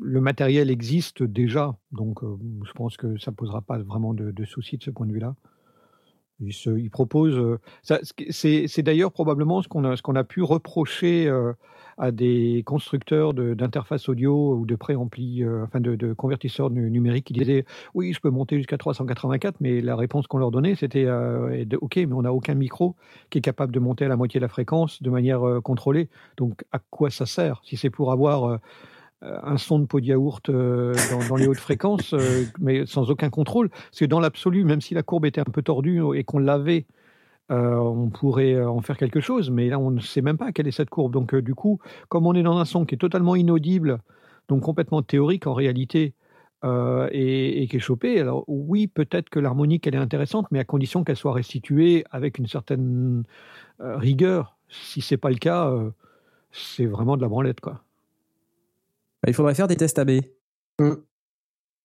le 0.01 0.21
matériel 0.21 0.71
existe 0.71 1.21
déjà, 1.21 1.75
donc 1.91 2.23
euh, 2.23 2.37
je 2.65 2.71
pense 2.73 2.97
que 2.97 3.17
ça 3.17 3.31
posera 3.31 3.61
pas 3.61 3.77
vraiment 3.77 4.15
de, 4.15 4.31
de 4.31 4.45
soucis 4.45 4.77
de 4.77 4.83
ce 4.83 4.89
point 4.89 5.05
de 5.05 5.13
vue-là. 5.13 5.35
Il, 6.41 6.53
se, 6.53 6.89
propose. 6.89 7.35
euh, 7.37 7.59
c'est 8.29 8.81
d'ailleurs 8.81 9.11
probablement 9.11 9.61
ce 9.61 9.67
qu'on 9.67 9.83
a, 9.83 9.97
qu'on 9.97 10.15
a 10.15 10.23
pu 10.23 10.41
reprocher 10.41 11.27
euh, 11.27 11.53
à 11.97 12.11
des 12.11 12.63
constructeurs 12.65 13.33
d'interfaces 13.33 14.07
audio 14.07 14.55
ou 14.55 14.65
de 14.65 14.75
préamplis, 14.75 15.43
euh, 15.43 15.63
enfin 15.63 15.79
de, 15.81 16.13
convertisseurs 16.13 16.69
nu- 16.69 16.89
numériques 16.89 17.25
qui 17.25 17.33
disaient 17.33 17.65
oui, 17.93 18.13
je 18.13 18.21
peux 18.21 18.29
monter 18.29 18.57
jusqu'à 18.57 18.77
384, 18.77 19.57
mais 19.59 19.81
la 19.81 19.95
réponse 19.95 20.27
qu'on 20.27 20.37
leur 20.37 20.51
donnait 20.51 20.75
c'était 20.75 21.07
ok, 21.75 21.95
mais 21.97 22.13
on 22.13 22.21
n'a 22.21 22.33
aucun 22.33 22.55
micro 22.55 22.95
qui 23.29 23.39
est 23.39 23.41
capable 23.41 23.73
de 23.73 23.79
monter 23.79 24.05
à 24.05 24.07
la 24.07 24.15
moitié 24.15 24.39
de 24.39 24.45
la 24.45 24.49
fréquence 24.49 25.03
de 25.03 25.09
manière 25.09 25.41
contrôlée. 25.63 26.09
Donc 26.37 26.63
à 26.71 26.79
quoi 26.79 27.09
ça 27.09 27.25
sert 27.25 27.61
Si 27.63 27.75
c'est 27.75 27.89
pour 27.89 28.11
avoir 28.11 28.59
un 29.21 29.57
son 29.57 29.79
de 29.79 29.85
pot 29.85 29.99
de 29.99 30.05
yaourt 30.05 30.49
euh, 30.49 30.95
dans, 31.27 31.35
les 31.35 31.47
hautes 31.47 31.57
fréquences, 31.57 32.13
euh, 32.13 32.45
mais 32.59 32.85
sans 32.85 33.09
aucun 33.09 33.29
contrôle. 33.29 33.69
Parce 33.69 33.99
que 33.99 34.05
dans 34.05 34.19
l'absolu, 34.19 34.63
même 34.63 34.81
si 34.81 34.93
la 34.93 35.03
courbe 35.03 35.25
était 35.25 35.41
un 35.41 35.45
peu 35.45 35.61
tordue 35.61 36.01
et 36.15 36.23
qu'on 36.23 36.39
l'avait, 36.39 36.85
euh, 37.51 37.75
on 37.75 38.09
pourrait 38.09 38.61
en 38.63 38.81
faire 38.81 38.97
quelque 38.97 39.19
chose. 39.19 39.49
Mais 39.49 39.67
là, 39.67 39.79
on 39.79 39.91
ne 39.91 39.99
sait 39.99 40.21
même 40.21 40.37
pas 40.37 40.51
quelle 40.51 40.67
est 40.67 40.71
cette 40.71 40.89
courbe. 40.89 41.13
Donc, 41.13 41.35
du 41.35 41.53
coup, 41.53 41.79
comme 42.07 42.27
on 42.27 42.33
est 42.33 42.43
dans 42.43 42.57
un 42.57 42.65
son 42.65 42.85
qui 42.85 42.95
est 42.95 42.99
totalement 42.99 43.35
inaudible, 43.35 43.99
donc 44.47 44.61
complètement 44.61 45.01
théorique 45.01 45.47
en 45.47 45.53
réalité, 45.53 46.13
et, 46.63 47.63
et 47.63 47.67
qui 47.69 47.77
est 47.77 47.79
chopé. 47.79 48.19
Alors 48.19 48.43
oui, 48.47 48.87
peut-être 48.87 49.29
que 49.29 49.39
l'harmonique 49.39 49.87
elle 49.87 49.95
est 49.95 49.99
intéressante, 49.99 50.47
mais 50.51 50.59
à 50.59 50.65
condition 50.65 51.05
qu'elle 51.05 51.15
soit 51.15 51.31
restituée 51.31 52.03
avec 52.11 52.37
une 52.37 52.47
certaine 52.47 53.23
rigueur. 53.79 54.57
Si 54.67 54.99
c'est 54.99 55.15
pas 55.15 55.29
le 55.29 55.37
cas, 55.37 55.73
c'est 56.51 56.85
vraiment 56.85 57.15
de 57.15 57.21
la 57.21 57.29
branlette 57.29 57.61
quoi. 57.61 57.81
Il 59.29 59.33
faudrait 59.33 59.55
faire 59.55 59.67
des 59.67 59.75
tests 59.77 59.99
AB. 59.99 60.09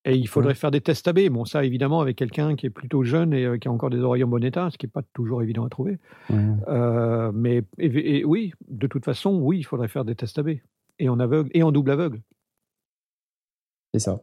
Et 0.07 0.15
il 0.17 0.27
faudrait 0.29 0.55
faire 0.55 0.71
des 0.71 0.83
tests 0.83 1.09
AB. 1.09 1.29
Bon, 1.31 1.45
ça 1.47 1.65
évidemment 1.65 2.01
avec 2.01 2.17
quelqu'un 2.17 2.57
qui 2.57 2.67
est 2.67 2.71
plutôt 2.71 3.05
jeune 3.05 3.33
et 3.33 3.45
euh, 3.47 3.57
qui 3.57 3.69
a 3.69 3.73
encore 3.73 3.89
des 3.89 4.01
oreilles 4.01 4.25
en 4.25 4.29
bon 4.29 4.45
état, 4.45 4.69
ce 4.71 4.77
qui 4.77 4.85
n'est 4.87 4.91
pas 4.91 5.03
toujours 5.15 5.43
évident 5.43 5.65
à 5.65 5.71
trouver. 5.71 5.99
Ouais. 6.29 6.37
Euh, 6.69 7.33
mais 7.33 7.63
et- 7.79 8.19
et 8.19 8.25
oui, 8.25 8.53
de 8.69 8.87
toute 8.87 9.05
façon, 9.05 9.39
oui, 9.41 9.59
il 9.59 9.63
faudrait 9.65 9.89
faire 9.89 10.05
des 10.05 10.15
tests 10.15 10.39
AB 10.39 10.51
et 10.99 11.09
en 11.09 11.19
aveugle 11.21 11.49
et 11.55 11.63
en 11.63 11.73
double 11.73 11.91
aveugle. 11.91 12.21
C'est 13.95 14.01
ça. 14.01 14.21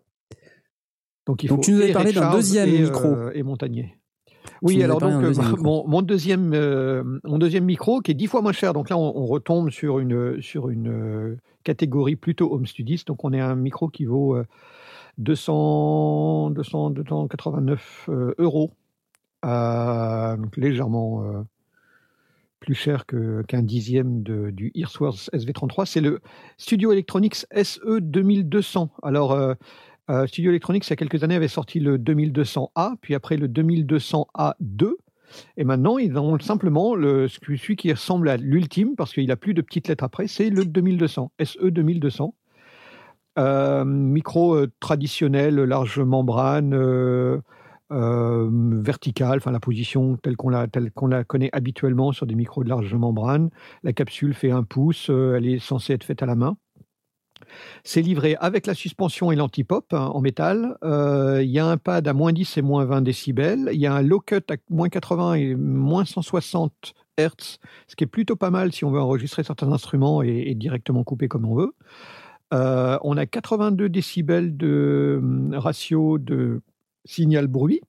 Donc, 1.26 1.43
il 1.43 1.47
Donc, 1.49 1.59
faut 1.59 1.63
tu 1.63 1.72
nous 1.72 1.78
avais 1.82 1.89
et 1.89 1.93
parlé 1.93 2.11
d'un 2.13 2.32
deuxième 2.32 2.69
et, 2.69 2.82
micro. 2.84 3.07
euh, 3.07 3.32
et 3.34 3.41
Montagnier. 3.43 3.95
Tu 4.28 4.36
Oui, 4.61 4.76
nous 4.76 4.82
avais 4.82 4.84
alors 4.86 4.99
parlé 4.99 5.13
donc 5.15 5.22
d'un 5.24 5.28
euh, 5.28 5.30
deuxième 5.30 5.47
micro. 5.51 5.63
mon, 5.63 5.88
mon 5.88 6.01
deuxième 6.03 6.53
euh, 6.53 7.03
mon 7.24 7.38
deuxième 7.39 7.65
micro 7.65 8.01
qui 8.01 8.11
est 8.11 8.15
dix 8.15 8.28
fois 8.28 8.41
moins 8.41 8.51
cher. 8.53 8.74
Donc 8.74 8.89
là, 8.89 8.97
on, 8.97 9.17
on 9.17 9.26
retombe 9.26 9.69
sur 9.72 9.97
une 9.99 10.41
sur 10.41 10.69
une 10.69 10.89
euh, 10.89 11.38
catégorie 11.64 12.16
plutôt 12.16 12.53
home 12.53 12.66
studiste. 12.66 13.07
Donc 13.07 13.24
on 13.24 13.34
est 13.34 13.39
un 13.39 13.55
micro 13.55 13.89
qui 13.89 14.05
vaut 14.05 14.36
euh, 14.36 14.45
200 15.18 16.51
200 16.51 16.89
289 16.91 18.09
euh, 18.09 18.36
euros, 18.38 18.72
Euh, 19.43 20.38
donc 20.38 20.55
légèrement 20.55 21.24
euh, 21.24 21.41
plus 22.59 22.76
cher 22.76 23.05
qu'un 23.07 23.64
dixième 23.64 24.22
de, 24.22 24.51
du 24.51 24.72
Earthworks 24.76 25.30
SV33. 25.34 25.86
C'est 25.86 26.01
le 26.01 26.22
Studio 26.57 26.91
Electronics 26.91 27.45
SE 27.64 27.99
2200. 27.99 28.91
Alors, 29.01 29.32
euh, 29.32 29.55
Studio 30.28 30.51
Electronics, 30.51 30.86
il 30.88 30.89
y 30.91 30.93
a 30.93 30.95
quelques 30.95 31.24
années, 31.24 31.36
avait 31.36 31.47
sorti 31.47 31.80
le 31.80 31.97
2200A, 31.97 32.95
puis 33.01 33.16
après 33.16 33.38
le 33.38 33.47
2200A2. 33.47 34.93
Et 35.58 35.64
maintenant, 35.64 35.98
ils 35.98 36.18
ont 36.18 36.40
simplement 36.40 36.96
le, 36.96 37.28
celui 37.28 37.76
qui 37.76 37.92
ressemble 37.92 38.30
à 38.30 38.38
l'ultime, 38.38 38.96
parce 38.96 39.14
qu'il 39.14 39.32
a 39.32 39.36
plus 39.36 39.54
de 39.54 39.62
petites 39.62 39.88
lettres 39.88 40.04
après, 40.04 40.28
c'est 40.28 40.50
le 40.50 40.66
2200, 40.66 41.32
SE 41.44 41.70
2200. 41.70 42.34
Euh, 43.40 43.86
micro 43.86 44.56
euh, 44.56 44.72
traditionnel, 44.82 45.56
large 45.56 46.00
membrane, 46.00 46.74
euh, 46.74 47.40
euh, 47.92 48.50
verticale, 48.52 49.38
enfin 49.38 49.52
la 49.52 49.60
position 49.60 50.16
telle 50.16 50.38
qu'on 50.38 50.50
la, 50.50 50.68
telle 50.68 50.92
qu'on 50.92 51.08
la 51.08 51.26
connaît 51.26 51.50
habituellement 51.52 52.14
sur 52.14 52.26
des 52.26 52.36
micros 52.36 52.64
de 52.64 52.70
large 52.70 52.94
membrane. 52.94 53.50
La 53.84 53.92
capsule 53.92 54.34
fait 54.34 54.52
un 54.52 54.64
pouce, 54.64 55.10
euh, 55.10 55.36
elle 55.36 55.46
est 55.46 55.60
censée 55.60 55.94
être 55.94 56.06
faite 56.06 56.24
à 56.24 56.26
la 56.26 56.36
main. 56.36 56.56
C'est 57.84 58.02
livré 58.02 58.36
avec 58.39 58.68
la 58.68 58.74
suspension 58.74 59.32
et 59.32 59.36
l'anti-pop 59.36 59.86
hein, 59.93 60.12
en 60.14 60.22
métal. 60.22 60.78
Euh, 60.84 61.41
Il 61.43 61.49
y 61.49 61.60
a 61.60 61.66
un 61.66 61.78
pad 61.78 62.08
à 62.08 62.14
moins 62.14 62.34
10 62.34 62.58
et 62.58 62.62
moins 62.62 62.86
20 62.86 63.02
décibels. 63.02 63.70
Il 63.74 63.80
y 63.80 63.88
a 63.88 63.93
un 63.93 64.02
low 64.02 64.20
cut 64.20 64.43
à 64.49 64.56
moins 64.70 64.89
80 64.89 65.34
et 65.36 65.56
moins 65.56 66.06
160 66.06 66.93
Hertz, 67.18 67.60
ce 67.88 67.95
qui 67.95 68.04
est 68.04 68.08
plutôt 68.08 68.36
pas 68.36 68.49
mal 68.49 68.72
si 68.72 68.86
on 68.86 68.91
veut 68.91 69.02
enregistrer 69.02 69.43
certains 69.43 69.72
instruments 69.72 70.22
et, 70.22 70.56
directement 70.56 71.04
couper 71.04 71.28
comme 71.28 71.45
on 71.45 71.56
veut. 71.56 71.74
Euh, 72.54 72.97
on 73.04 73.18
a 73.18 73.26
82 73.26 73.89
décibels 73.89 74.58
de 74.58 75.20
hum, 75.22 75.54
ratio 75.54 76.18
de 76.18 76.62
signal 77.06 77.47
bruit. 77.47 77.82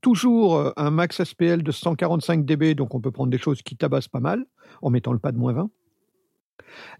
Toujours 0.00 0.56
euh, 0.56 0.70
un 0.76 0.90
max 0.90 1.22
SPL 1.22 1.62
de 1.62 1.72
145 1.72 2.44
dB, 2.44 2.74
donc 2.74 2.94
on 2.94 3.00
peut 3.00 3.10
prendre 3.10 3.30
des 3.30 3.38
choses 3.38 3.62
qui 3.62 3.76
tabassent 3.76 4.08
pas 4.08 4.20
mal 4.20 4.44
en 4.82 4.90
mettant 4.90 5.12
le 5.12 5.18
pad 5.18 5.36
moins 5.36 5.52
20. 5.52 5.70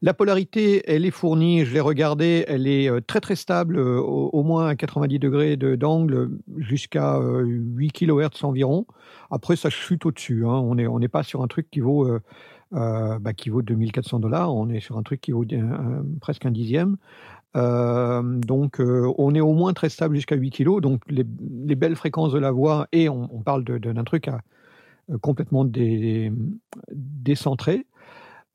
La 0.03 0.15
polarité, 0.15 0.83
elle 0.91 1.05
est 1.05 1.11
fournie, 1.11 1.65
je 1.65 1.73
l'ai 1.73 1.81
regardée, 1.81 2.45
elle 2.49 2.67
est 2.67 2.89
euh, 2.91 3.01
très 3.01 3.21
très 3.21 3.37
stable, 3.37 3.79
euh, 3.79 4.01
au, 4.01 4.43
moins 4.43 4.69
à 4.69 4.77
90 4.77 5.19
degrés 5.19 5.57
de- 5.57 5.77
d'angle, 5.77 6.31
jusqu'à 6.57 7.17
euh, 7.17 7.43
8 7.45 7.93
kHz 7.93 8.45
environ. 8.45 8.87
Après, 9.31 9.57
ça 9.57 9.71
chute 9.71 10.07
au-dessus. 10.07 10.45
hein. 10.47 10.51
On 10.51 10.99
n'est 10.99 11.09
pas 11.09 11.23
sur 11.23 11.43
un 11.43 11.49
truc 11.49 11.71
qui 11.71 11.81
vaut, 11.81 12.07
euh, 12.07 12.21
euh, 12.75 13.19
bah, 13.19 13.33
qui 13.33 13.51
vaut 13.51 13.63
2400 13.63 14.21
dollars, 14.21 14.55
on 14.55 14.69
est 14.69 14.81
sur 14.81 14.97
un 14.99 15.03
truc 15.03 15.21
qui 15.21 15.33
vaut 15.33 15.45
presque 16.21 16.47
un 16.47 16.51
dixième. 16.51 16.97
Euh, 17.57 18.23
donc, 18.23 18.81
euh, 18.81 19.13
on 19.19 19.35
est 19.35 19.41
au 19.41 19.53
moins 19.55 19.73
très 19.73 19.89
stable 19.89 20.17
jusqu'à 20.17 20.37
8 20.37 20.51
kg. 20.51 20.81
Donc, 20.81 21.03
les, 21.09 21.25
les 21.65 21.75
belles 21.75 21.97
fréquences 21.97 22.33
de 22.33 22.39
la 22.39 22.51
voix, 22.51 22.87
et 22.93 23.09
on, 23.09 23.27
parle 23.45 23.65
d'un 23.65 24.05
truc 24.05 24.29
euh, 24.29 25.19
complètement 25.19 25.65
dé- 25.65 26.33
décentré. 26.93 27.87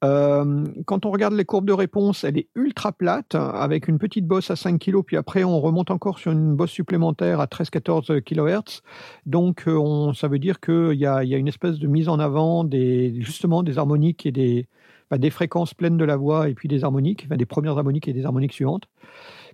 Euh, 0.03 0.65
quand 0.85 1.05
on 1.05 1.11
regarde 1.11 1.33
les 1.33 1.45
courbes 1.45 1.65
de 1.65 1.73
réponse, 1.73 2.23
elle 2.23 2.37
est 2.37 2.47
ultra 2.55 2.91
plate, 2.91 3.35
avec 3.35 3.87
une 3.87 3.97
petite 3.97 4.27
bosse 4.27 4.51
à 4.51 4.55
5 4.55 4.77
kg, 4.79 5.01
puis 5.01 5.15
après 5.15 5.43
on 5.43 5.59
remonte 5.61 5.91
encore 5.91 6.19
sur 6.19 6.31
une 6.31 6.55
bosse 6.55 6.71
supplémentaire 6.71 7.39
à 7.39 7.45
13-14 7.45 8.21
kHz. 8.21 8.81
Donc 9.25 9.63
euh, 9.67 10.13
ça 10.13 10.27
veut 10.27 10.39
dire 10.39 10.59
qu'il 10.59 10.99
y 10.99 11.05
a, 11.05 11.23
une 11.23 11.47
espèce 11.47 11.79
de 11.79 11.87
mise 11.87 12.09
en 12.09 12.19
avant 12.19 12.63
des, 12.65 13.15
justement 13.21 13.63
des 13.63 13.77
harmoniques 13.77 14.25
et 14.25 14.31
des, 14.31 14.67
bah, 15.09 15.17
fréquences 15.29 15.73
pleines 15.73 15.97
de 15.97 16.05
la 16.05 16.17
voix, 16.17 16.49
et 16.49 16.53
puis 16.53 16.67
des 16.67 16.83
harmoniques, 16.83 17.29
des 17.29 17.45
premières 17.45 17.77
harmoniques 17.77 18.07
et 18.09 18.13
des 18.13 18.25
harmoniques 18.25 18.53
suivantes, 18.53 18.89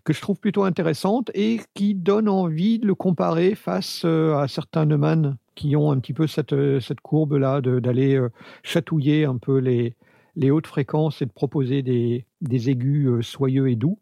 que 0.03 0.13
je 0.13 0.21
trouve 0.21 0.39
plutôt 0.39 0.63
intéressantes 0.63 1.29
et 1.35 1.59
qui 1.75 1.93
donnent 1.93 2.29
envie 2.29 2.79
de 2.79 2.87
le 2.87 2.95
comparer 2.95 3.53
face 3.53 4.01
euh, 4.05 4.35
à 4.37 4.47
certains 4.47 4.85
Neumann 4.85 5.37
qui 5.53 5.75
ont 5.75 5.91
un 5.91 5.99
petit 5.99 6.13
peu 6.13 6.25
cette, 6.25 6.55
cette 6.79 7.01
courbe-là 7.01 7.59
d'aller 7.59 8.17
chatouiller 8.63 9.25
un 9.25 9.35
peu 9.35 9.57
les, 9.57 9.93
les 10.35 10.51
hautes 10.51 10.67
fréquences 10.67 11.21
et 11.21 11.25
de 11.25 11.31
proposer 11.31 11.81
des, 11.81 12.25
aigus 12.69 13.07
euh, 13.07 13.21
soyeux 13.21 13.69
et 13.69 13.75
doux. 13.75 13.99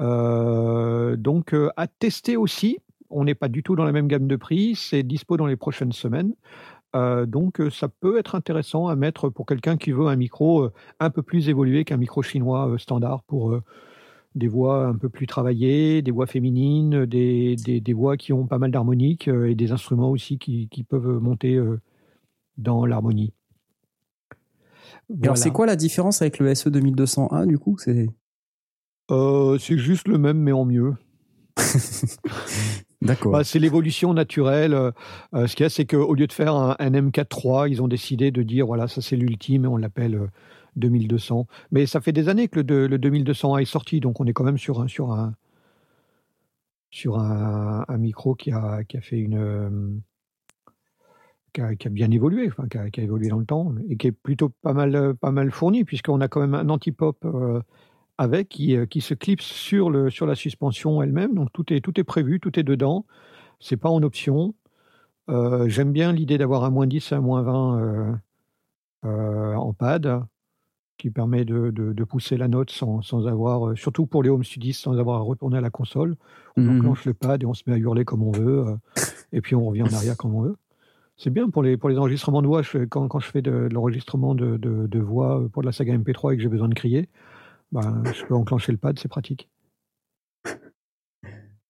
Euh, 0.00 1.16
donc 1.16 1.54
euh, 1.54 1.70
à 1.76 1.86
tester 1.86 2.36
aussi. 2.36 2.78
On 3.10 3.24
n'est 3.24 3.34
pas 3.34 3.48
du 3.48 3.62
tout 3.62 3.76
dans 3.76 3.84
la 3.84 3.92
même 3.92 4.08
gamme 4.08 4.26
de 4.26 4.36
prix. 4.36 4.74
C'est 4.74 5.02
dispo 5.02 5.36
dans 5.36 5.46
les 5.46 5.56
prochaines 5.56 5.92
semaines. 5.92 6.34
Donc 6.94 7.60
ça 7.70 7.88
peut 7.88 8.18
être 8.18 8.34
intéressant 8.34 8.86
à 8.88 8.96
mettre 8.96 9.30
pour 9.30 9.46
quelqu'un 9.46 9.78
qui 9.78 9.92
veut 9.92 10.08
un 10.08 10.16
micro 10.16 10.68
un 11.00 11.10
peu 11.10 11.22
plus 11.22 11.48
évolué 11.48 11.84
qu'un 11.84 11.96
micro 11.96 12.22
chinois 12.22 12.74
standard 12.78 13.22
pour 13.22 13.58
des 14.34 14.48
voix 14.48 14.86
un 14.86 14.94
peu 14.94 15.08
plus 15.08 15.26
travaillées, 15.26 16.02
des 16.02 16.10
voix 16.10 16.26
féminines, 16.26 17.06
des, 17.06 17.92
voix 17.94 18.18
qui 18.18 18.34
ont 18.34 18.46
pas 18.46 18.58
mal 18.58 18.70
d'harmoniques 18.70 19.28
et 19.28 19.54
des 19.54 19.72
instruments 19.72 20.10
aussi 20.10 20.38
qui, 20.38 20.84
peuvent 20.86 21.18
monter 21.18 21.58
dans 22.58 22.84
l'harmonie. 22.84 23.32
Alors, 25.22 25.36
c'est 25.36 25.50
quoi 25.50 25.66
la 25.66 25.76
différence 25.76 26.22
avec 26.22 26.38
le 26.38 26.54
SE 26.54 26.68
2201 26.70 27.46
du 27.46 27.58
coup? 27.58 27.76
C'est 27.78 28.08
Euh, 29.10 29.58
C'est 29.58 29.78
juste 29.78 30.08
le 30.08 30.18
même 30.18 30.38
mais 30.38 30.52
en 30.52 30.64
mieux. 30.64 30.94
d'accord. 33.02 33.32
Bah, 33.32 33.44
c'est 33.44 33.58
l'évolution 33.58 34.14
naturelle. 34.14 34.74
Euh, 34.74 34.90
euh, 35.34 35.46
ce 35.46 35.56
qu'il 35.56 35.64
y 35.64 35.66
a, 35.66 35.70
c'est 35.70 35.84
qu'au 35.84 36.14
lieu 36.14 36.26
de 36.26 36.32
faire 36.32 36.54
un, 36.54 36.76
un 36.78 36.90
M4.3, 36.90 37.68
ils 37.68 37.82
ont 37.82 37.88
décidé 37.88 38.30
de 38.30 38.42
dire 38.42 38.66
voilà, 38.66 38.88
ça 38.88 39.00
c'est 39.02 39.16
l'ultime 39.16 39.64
et 39.64 39.68
on 39.68 39.76
l'appelle 39.76 40.14
euh, 40.14 40.26
2200. 40.76 41.46
Mais 41.70 41.86
ça 41.86 42.00
fait 42.00 42.12
des 42.12 42.28
années 42.28 42.48
que 42.48 42.56
le, 42.60 42.64
de- 42.64 42.86
le 42.86 42.98
2200A 42.98 43.60
est 43.60 43.64
sorti, 43.66 44.00
donc 44.00 44.20
on 44.20 44.24
est 44.26 44.32
quand 44.32 44.44
même 44.44 44.58
sur 44.58 44.80
un, 44.80 44.88
sur 44.88 45.12
un, 45.12 45.34
sur 46.90 47.18
un, 47.18 47.84
un 47.88 47.98
micro 47.98 48.34
qui 48.34 48.50
a, 48.52 48.82
qui 48.84 48.96
a 48.96 49.00
fait 49.00 49.18
une. 49.18 50.00
Qui 51.52 51.60
a, 51.60 51.74
qui 51.74 51.86
a 51.86 51.90
bien 51.90 52.10
évolué, 52.10 52.48
enfin, 52.48 52.66
qui 52.68 52.78
a, 52.78 52.90
qui 52.90 53.00
a 53.00 53.04
évolué 53.04 53.28
dans 53.28 53.38
le 53.38 53.44
temps 53.44 53.74
et 53.88 53.96
qui 53.96 54.06
est 54.08 54.12
plutôt 54.12 54.48
pas 54.62 54.72
mal, 54.72 54.94
euh, 54.96 55.14
pas 55.14 55.30
mal 55.30 55.50
fourni, 55.50 55.84
puisqu'on 55.84 56.20
a 56.20 56.28
quand 56.28 56.40
même 56.40 56.54
un 56.54 56.68
anti-pop 56.68 57.16
euh, 57.24 57.60
avec 58.18 58.48
qui, 58.48 58.76
euh, 58.76 58.86
qui 58.86 59.00
se 59.00 59.14
clipse 59.14 59.44
sur, 59.44 59.90
le, 59.90 60.10
sur 60.10 60.26
la 60.26 60.34
suspension 60.34 61.02
elle-même. 61.02 61.34
Donc 61.34 61.52
tout 61.52 61.72
est, 61.72 61.80
tout 61.80 61.98
est 62.00 62.04
prévu, 62.04 62.40
tout 62.40 62.58
est 62.58 62.62
dedans. 62.62 63.04
C'est 63.60 63.76
pas 63.76 63.88
en 63.90 64.02
option. 64.02 64.54
Euh, 65.30 65.68
J'aime 65.68 65.92
bien 65.92 66.12
l'idée 66.12 66.38
d'avoir 66.38 66.64
un 66.64 66.70
moins 66.70 66.86
10 66.86 67.12
et 67.12 67.14
un 67.14 67.20
moins 67.20 67.42
20 67.42 67.80
euh, 67.80 68.12
euh, 69.04 69.54
en 69.54 69.72
pad 69.72 70.24
qui 70.98 71.10
permet 71.10 71.44
de, 71.44 71.70
de- 71.70 71.92
de 71.92 72.04
pousser 72.04 72.36
la 72.36 72.46
note 72.48 72.70
sans, 72.70 73.02
sans 73.02 73.26
avoir, 73.26 73.76
surtout 73.76 74.06
pour 74.06 74.22
les 74.22 74.28
home 74.30 74.44
studies, 74.44 74.72
sans 74.72 74.96
avoir 74.98 75.16
à 75.18 75.22
retourner 75.22 75.58
à 75.58 75.60
la 75.60 75.70
console. 75.70 76.16
On 76.56 76.62
Mhm. 76.62 76.78
enclenche 76.78 77.04
le 77.06 77.14
pad 77.14 77.42
et 77.42 77.46
on 77.46 77.54
se 77.54 77.62
met 77.66 77.74
à 77.74 77.78
hurler 77.78 78.04
comme 78.04 78.22
on 78.22 78.30
veut. 78.32 78.64
et 79.32 79.40
puis 79.40 79.54
on 79.56 79.64
revient 79.64 79.82
en 79.82 79.92
arrière 79.92 80.16
comme 80.16 80.34
on 80.34 80.42
veut. 80.42 80.56
C'est 81.22 81.30
bien 81.30 81.48
pour 81.50 81.62
les, 81.62 81.76
pour 81.76 81.88
les 81.88 81.98
enregistrements 81.98 82.42
de 82.42 82.48
voix. 82.48 82.62
Je- 82.62 82.84
quand, 82.84 83.06
quand 83.06 83.20
je 83.20 83.30
fais 83.30 83.42
de, 83.42 83.68
de 83.68 83.74
l'enregistrement 83.74 84.34
de, 84.34 84.56
de, 84.56 84.88
de 84.88 84.98
voix 84.98 85.48
pour 85.52 85.62
de 85.62 85.66
la 85.66 85.72
saga 85.72 85.96
MP3 85.96 86.32
et 86.34 86.36
que 86.36 86.42
j'ai 86.42 86.48
besoin 86.48 86.68
de 86.68 86.74
crier, 86.74 87.08
ben, 87.70 88.02
je 88.12 88.24
peux 88.24 88.34
enclencher 88.34 88.72
le 88.72 88.78
pad, 88.78 88.98
c'est 88.98 89.06
pratique. 89.08 89.48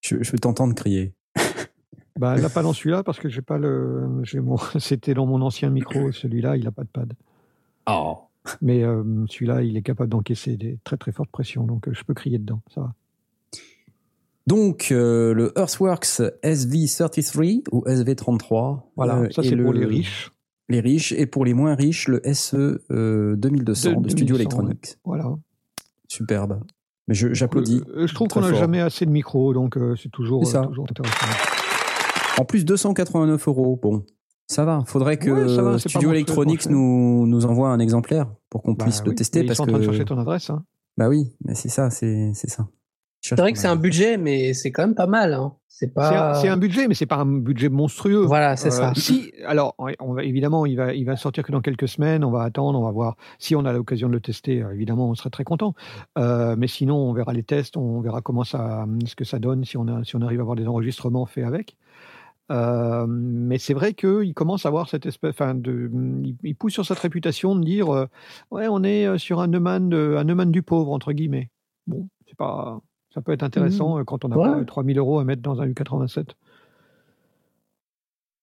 Je, 0.00 0.22
je 0.22 0.32
veux 0.32 0.38
t'entendre 0.38 0.74
crier. 0.74 1.14
Bah, 2.18 2.36
là, 2.36 2.50
pas 2.50 2.62
dans 2.62 2.74
celui-là, 2.74 3.03
parce 3.03 3.18
que 3.18 3.30
j'ai 3.30 3.40
pas 3.40 3.57
le. 3.57 4.20
j'ai 4.22 4.38
Mon... 4.40 4.57
C'était 4.78 5.14
dans 5.14 5.24
mon 5.26 5.40
ancien 5.40 5.70
micro, 5.70 6.12
celui-là, 6.12 6.59
il 6.59 6.64
n'a 6.64 6.70
pas 6.70 6.84
de 6.84 6.88
pad. 6.88 7.14
Oh. 7.88 8.18
Mais 8.61 8.84
euh, 8.84 9.24
celui-là, 9.28 9.62
il 9.62 9.76
est 9.78 9.82
capable 9.82 10.11
d'encaisser 10.11 10.59
des 10.59 10.78
très 10.84 10.98
très 10.98 11.11
fortes 11.11 11.30
pressions, 11.30 11.64
donc 11.64 11.88
euh, 11.88 11.94
je 11.94 12.05
peux 12.05 12.12
crier 12.14 12.38
dedans, 12.38 12.61
ça 12.72 12.82
va. 12.82 12.94
Donc 14.47 14.88
euh, 14.90 15.32
le 15.34 15.53
Earthworks 15.57 16.20
SV33 16.43 17.62
ou 17.72 17.82
SV33. 17.86 18.80
Voilà, 18.97 19.18
euh, 19.18 19.28
ça 19.30 19.43
c'est 19.43 19.57
pour 19.57 19.72
le- 19.72 19.80
les 19.80 19.86
riches. 19.86 20.32
Les 20.68 20.80
riches 20.80 21.12
et 21.12 21.26
pour 21.26 21.45
les 21.45 21.55
moins 21.55 21.74
riches 21.74 22.09
le 22.09 22.20
SE 22.32 22.80
euh, 22.90 23.36
2200 23.36 23.90
de, 23.90 23.95
De 24.03 24.09
Studio 24.09 24.36
2200, 24.36 24.36
Electronics. 24.36 24.97
Voilà. 25.05 25.34
Superbe. 26.09 26.61
Mais 27.09 27.14
j'applaudis. 27.14 27.82
Euh, 27.97 28.07
je 28.07 28.14
trouve 28.14 28.28
qu'on 28.28 28.40
n'a 28.40 28.55
jamais 28.55 28.80
assez 28.80 29.05
de 29.05 29.11
micros, 29.11 29.53
donc 29.55 29.76
euh, 29.76 29.97
c'est 29.97 30.09
toujours, 30.11 30.47
ça. 30.47 30.62
euh, 30.62 30.66
toujours 30.66 30.86
intéressant. 30.88 31.26
En 32.38 32.45
plus, 32.45 32.64
289 32.64 33.49
euros. 33.49 33.78
Bon, 33.82 34.05
ça 34.47 34.64
va. 34.64 34.82
Faudrait 34.86 35.18
que 35.18 35.30
Ouais, 35.30 35.62
va, 35.62 35.78
Studio 35.78 36.11
Electronics 36.12 36.66
nous, 36.70 37.26
nous 37.26 37.45
envoie 37.45 37.68
un 37.70 37.78
exemplaire 37.80 38.26
pour 38.49 38.62
qu'on 38.62 38.72
Bah 38.72 38.84
puisse 38.84 39.05
le 39.05 39.14
tester. 39.14 39.40
mais 39.40 39.47
parce 39.47 39.59
Ils 39.59 39.62
sont 39.62 39.62
en 39.64 39.66
train 39.66 39.78
de 39.78 39.84
chercher 39.84 40.05
ton 40.05 40.18
adresse. 40.18 40.49
Hein. 40.49 40.64
Bah 40.97 41.09
oui, 41.09 41.32
mais 41.45 41.55
c'est 41.55 41.68
ça, 41.68 41.90
c'est 41.90 42.32
ça. 42.34 42.68
C'est 43.23 43.39
vrai 43.39 43.53
que 43.53 43.59
c'est 43.59 43.68
un 43.68 43.77
budget, 43.77 44.16
mais 44.16 44.53
c'est 44.53 44.70
quand 44.73 44.83
même 44.83 44.95
pas 44.97 45.07
mal. 45.07 45.33
Hein. 45.33 45.55
C'est 45.68 45.95
pas. 45.95 46.33
un, 46.33 46.35
c'est 46.35 46.49
un 46.49 46.57
budget, 46.57 46.87
mais 46.89 46.95
c'est 46.95 47.07
pas 47.07 47.16
un 47.16 47.25
budget 47.41 47.68
monstrueux. 47.68 48.25
Voilà, 48.27 48.57
c'est 48.57 48.68
Euh, 48.68 48.70
ça. 48.73 48.93
Si, 48.95 49.33
alors, 49.47 49.75
on- 49.79 50.12
va, 50.12 50.23
évidemment, 50.25 50.66
il 50.66 50.77
va, 50.77 50.93
il 50.93 51.05
va 51.05 51.16
sortir 51.16 51.43
que 51.45 51.51
dans 51.53 51.61
quelques 51.61 51.89
semaines. 51.89 52.25
On 52.25 52.31
va 52.31 52.43
attendre, 52.43 52.79
on 52.79 52.85
va 52.85 52.91
voir. 52.91 53.16
Si 53.39 53.55
on 53.57 53.64
a 53.64 53.73
l'occasion 53.73 54.09
de 54.09 54.12
le 54.12 54.20
tester, 54.20 54.62
euh, 54.62 54.75
évidemment, 54.75 55.09
on 55.09 55.14
serait 55.14 55.31
très 55.31 55.45
content. 55.45 55.75
Euh, 56.18 56.57
mais 56.59 56.66
sinon, 56.66 56.97
on 56.97 57.12
verra 57.12 57.33
les 57.33 57.43
tests, 57.45 57.77
on 57.77 58.01
verra 58.01 58.20
comment 58.23 58.45
ça, 58.45 58.87
ce 59.07 59.14
que 59.16 59.25
ça 59.25 59.39
donne 59.39 59.64
si 59.64 59.77
on, 59.77 59.87
a, 59.89 60.05
si 60.05 60.14
on 60.16 60.20
arrive 60.20 60.41
à 60.41 60.43
avoir 60.43 60.57
des 60.57 60.66
enregistrements 60.66 61.27
faits 61.27 61.45
avec. 61.45 61.77
Euh, 62.51 63.07
mais 63.09 63.59
c'est 63.59 63.73
vrai 63.75 63.95
qu'il 63.95 64.35
commence 64.35 64.66
à 64.66 64.68
avoir 64.68 64.89
cette 64.89 65.07
espèce, 65.07 65.31
enfin, 65.31 65.55
de, 65.55 65.91
il, 66.25 66.37
il 66.43 66.55
pousse 66.57 66.73
sur 66.75 66.85
cette 66.85 66.99
réputation 66.99 67.55
de 67.57 67.64
dire, 67.64 67.89
ouais, 68.51 68.66
on 68.68 68.83
est 68.83 69.16
sur 69.18 69.41
un 69.41 69.47
Neumann, 69.47 69.89
de- 69.89 70.16
un 70.18 70.25
Neumann 70.25 70.51
du 70.51 70.62
pauvre 70.62 70.93
entre 70.93 71.12
guillemets. 71.12 71.51
Bon, 71.87 72.09
c'est 72.29 72.37
pas, 72.37 72.81
ça 73.12 73.20
peut 73.20 73.32
être 73.32 73.42
intéressant 73.42 73.98
euh, 73.98 74.04
quand 74.04 74.24
on 74.24 74.28
n'a 74.28 74.36
Ouais. 74.38 74.58
pas 74.60 74.64
3000 74.64 74.98
euros 74.98 75.18
à 75.18 75.24
mettre 75.24 75.42
dans 75.42 75.60
un 75.60 75.66
U87. 75.66 76.30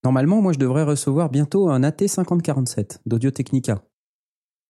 Normalement, 0.04 0.42
moi, 0.42 0.54
je 0.54 0.60
devrais 0.60 0.84
recevoir 0.84 1.30
bientôt 1.30 1.70
un 1.70 1.82
AT5047 1.82 3.00
d'Audio 3.06 3.32
Technica. 3.32 3.84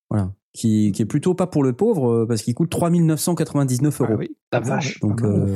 Voilà. 0.10 0.34
Qui, 0.54 0.92
qui 0.92 1.04
est 1.04 1.06
plutôt 1.06 1.36
pas 1.36 1.46
pour 1.46 1.62
le 1.64 1.74
pauvre, 1.74 2.10
euh, 2.12 2.26
parce 2.28 2.42
qu'il 2.42 2.56
coûte 2.56 2.72
3999 2.72 4.02
euros. 4.02 4.10
Ah 4.14 4.18
oui, 4.18 4.36
La 4.52 4.60
vache. 4.60 5.00
Donc, 5.02 5.22
euh, 5.22 5.56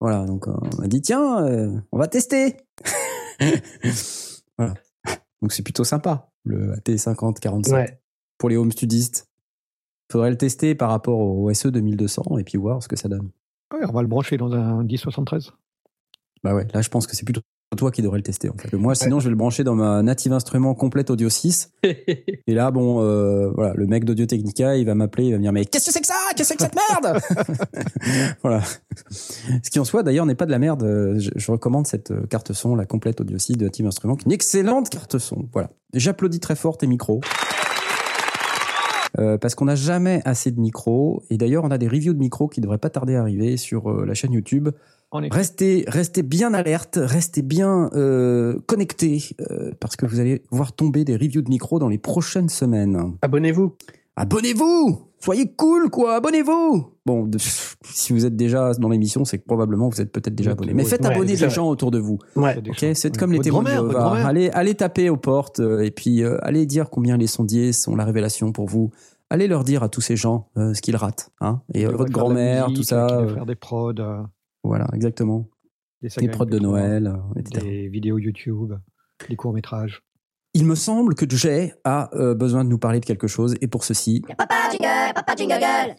voilà. 0.00 0.26
Donc, 0.26 0.46
euh, 0.48 0.52
on 0.76 0.82
m'a 0.82 0.88
dit, 0.88 1.00
tiens, 1.00 1.42
euh, 1.46 1.80
on 1.90 1.98
va 1.98 2.06
tester. 2.08 2.56
voilà. 4.58 4.74
Donc, 5.40 5.52
c'est 5.52 5.62
plutôt 5.62 5.84
sympa, 5.84 6.30
le 6.44 6.74
AT5047 6.76 7.72
Ouais. 7.72 8.00
pour 8.36 8.50
les 8.50 8.56
home 8.58 8.72
studistes. 8.72 9.26
Faudrait 10.12 10.28
le 10.28 10.36
tester 10.36 10.74
par 10.74 10.90
rapport 10.90 11.18
au 11.18 11.50
SE 11.54 11.68
2200 11.68 12.36
et 12.38 12.44
puis 12.44 12.58
voir 12.58 12.82
ce 12.82 12.88
que 12.88 12.96
ça 12.96 13.08
donne. 13.08 13.30
Ouais, 13.72 13.80
on 13.88 13.92
va 13.92 14.02
le 14.02 14.08
brancher 14.08 14.36
dans 14.36 14.52
un 14.52 14.84
1073. 14.84 15.52
Bah 16.44 16.54
ouais, 16.54 16.66
là, 16.74 16.82
je 16.82 16.90
pense 16.90 17.06
que 17.06 17.16
c'est 17.16 17.24
plutôt 17.24 17.40
toi 17.78 17.90
qui 17.90 18.02
devrais 18.02 18.18
le 18.18 18.22
tester, 18.22 18.50
en 18.50 18.52
fait. 18.52 18.70
Moi, 18.76 18.94
sinon, 18.94 19.20
je 19.20 19.24
vais 19.24 19.30
le 19.30 19.36
brancher 19.36 19.64
dans 19.64 19.74
ma 19.74 20.02
native 20.02 20.34
instrument 20.34 20.74
complète 20.74 21.08
Audio 21.08 21.30
6. 21.30 21.72
Et 21.82 22.42
là, 22.48 22.70
bon, 22.70 23.00
euh, 23.00 23.52
voilà, 23.54 23.72
le 23.72 23.86
mec 23.86 24.04
d'Audio 24.04 24.26
Technica, 24.26 24.76
il 24.76 24.84
va 24.84 24.94
m'appeler, 24.94 25.28
il 25.28 25.32
va 25.32 25.38
me 25.38 25.42
dire, 25.44 25.52
mais 25.54 25.64
qu'est-ce 25.64 25.86
que 25.86 25.92
c'est 25.92 26.02
que 26.02 26.06
ça? 26.06 26.14
Qu'est-ce 26.36 26.52
que 26.52 26.62
c'est 26.62 26.70
que 26.70 26.74
cette 26.74 26.92
merde? 26.92 27.18
Voilà. 28.42 28.60
Ce 29.08 29.70
qui 29.70 29.78
en 29.78 29.84
soi, 29.86 30.02
d'ailleurs, 30.02 30.26
n'est 30.26 30.34
pas 30.34 30.44
de 30.44 30.50
la 30.50 30.58
merde. 30.58 30.84
Je, 31.16 31.30
je 31.34 31.50
recommande 31.50 31.86
cette 31.86 32.10
euh, 32.10 32.26
carte 32.26 32.52
son, 32.52 32.76
la 32.76 32.84
complète 32.84 33.22
Audio 33.22 33.38
6 33.38 33.54
de 33.54 33.64
Native 33.64 33.86
Instrument, 33.86 34.16
qui 34.16 34.24
est 34.24 34.26
une 34.26 34.32
excellente 34.32 34.90
carte 34.90 35.16
son. 35.16 35.48
Voilà. 35.54 35.70
J'applaudis 35.94 36.40
très 36.40 36.56
fort 36.56 36.76
tes 36.76 36.86
micros. 36.86 37.22
Euh, 39.18 39.36
parce 39.36 39.54
qu'on 39.54 39.66
n'a 39.66 39.74
jamais 39.74 40.22
assez 40.24 40.50
de 40.50 40.60
micros. 40.60 41.22
Et 41.28 41.36
d'ailleurs, 41.36 41.64
on 41.64 41.70
a 41.70 41.78
des 41.78 41.88
reviews 41.88 42.14
de 42.14 42.18
micros 42.18 42.48
qui 42.48 42.60
devraient 42.60 42.78
pas 42.78 42.90
tarder 42.90 43.14
à 43.14 43.20
arriver 43.20 43.56
sur 43.56 43.90
euh, 43.90 44.06
la 44.06 44.14
chaîne 44.14 44.32
YouTube. 44.32 44.70
Restez, 45.12 45.84
restez 45.88 46.22
bien 46.22 46.54
alerte, 46.54 46.98
restez 47.00 47.42
bien 47.42 47.90
euh, 47.92 48.58
connectés, 48.66 49.22
euh, 49.50 49.72
parce 49.78 49.94
que 49.94 50.06
vous 50.06 50.20
allez 50.20 50.42
voir 50.50 50.72
tomber 50.72 51.04
des 51.04 51.16
reviews 51.16 51.42
de 51.42 51.50
micros 51.50 51.78
dans 51.78 51.88
les 51.88 51.98
prochaines 51.98 52.48
semaines. 52.48 53.12
Abonnez-vous. 53.20 53.76
Abonnez-vous 54.16 55.08
Soyez 55.20 55.52
cool, 55.54 55.88
quoi 55.88 56.16
Abonnez-vous 56.16 56.94
Bon, 57.06 57.30
pff, 57.30 57.76
si 57.84 58.12
vous 58.12 58.26
êtes 58.26 58.34
déjà 58.36 58.72
dans 58.74 58.88
l'émission, 58.88 59.24
c'est 59.24 59.38
que 59.38 59.44
probablement 59.44 59.88
vous 59.88 60.00
êtes 60.00 60.10
peut-être 60.10 60.34
déjà 60.34 60.50
abonné. 60.52 60.74
Mais 60.74 60.84
faites 60.84 61.02
ouais, 61.02 61.14
abonner 61.14 61.36
les 61.36 61.48
gens 61.50 61.68
autour 61.68 61.92
de 61.92 61.98
vous. 62.00 62.18
Ouais. 62.34 62.52
Il 62.52 62.56
y 62.56 62.58
a 62.58 62.60
des 62.60 62.70
Ok, 62.70 62.76
choses. 62.78 62.92
c'est 62.94 63.12
Ouais. 63.12 63.18
comme 63.18 63.32
les 63.32 63.38
témoins 63.38 63.62
de. 63.62 63.96
Allez, 64.26 64.50
allez 64.50 64.74
taper 64.74 65.10
aux 65.10 65.16
portes 65.16 65.60
euh, 65.60 65.80
et 65.84 65.90
puis 65.92 66.24
euh, 66.24 66.38
allez 66.42 66.66
dire 66.66 66.90
combien 66.90 67.16
les 67.16 67.28
sondiers 67.28 67.72
sont 67.72 67.94
la 67.94 68.04
révélation 68.04 68.50
pour 68.52 68.66
vous. 68.66 68.90
Allez 69.30 69.46
leur 69.46 69.62
dire 69.64 69.82
à 69.84 69.88
tous 69.88 70.00
ces 70.00 70.16
gens 70.16 70.48
euh, 70.58 70.74
ce 70.74 70.82
qu'ils 70.82 70.96
ratent. 70.96 71.30
Hein 71.40 71.62
et 71.72 71.86
votre 71.86 72.12
grand-mère, 72.12 72.66
tout 72.74 72.82
ça. 72.82 73.06
Faire 73.32 73.46
des 73.46 73.54
prods, 73.54 73.94
voilà, 74.64 74.88
exactement. 74.92 75.48
des 76.02 76.08
sagas 76.08 76.32
prods 76.32 76.46
de 76.46 76.58
MP3, 76.58 76.62
Noël, 76.62 77.16
etc. 77.36 77.64
des 77.64 77.88
vidéos 77.88 78.18
YouTube, 78.18 78.74
des 79.28 79.36
courts-métrages. 79.36 80.02
Il 80.54 80.66
me 80.66 80.74
semble 80.74 81.14
que 81.14 81.24
Jay 81.28 81.72
a 81.84 82.10
euh, 82.14 82.34
besoin 82.34 82.62
de 82.64 82.68
nous 82.68 82.78
parler 82.78 83.00
de 83.00 83.06
quelque 83.06 83.26
chose 83.26 83.54
et 83.62 83.68
pour 83.68 83.84
ceci, 83.84 84.22
Papa 84.36 84.54
jingle, 84.70 85.14
papa 85.14 85.34
jingle. 85.36 85.96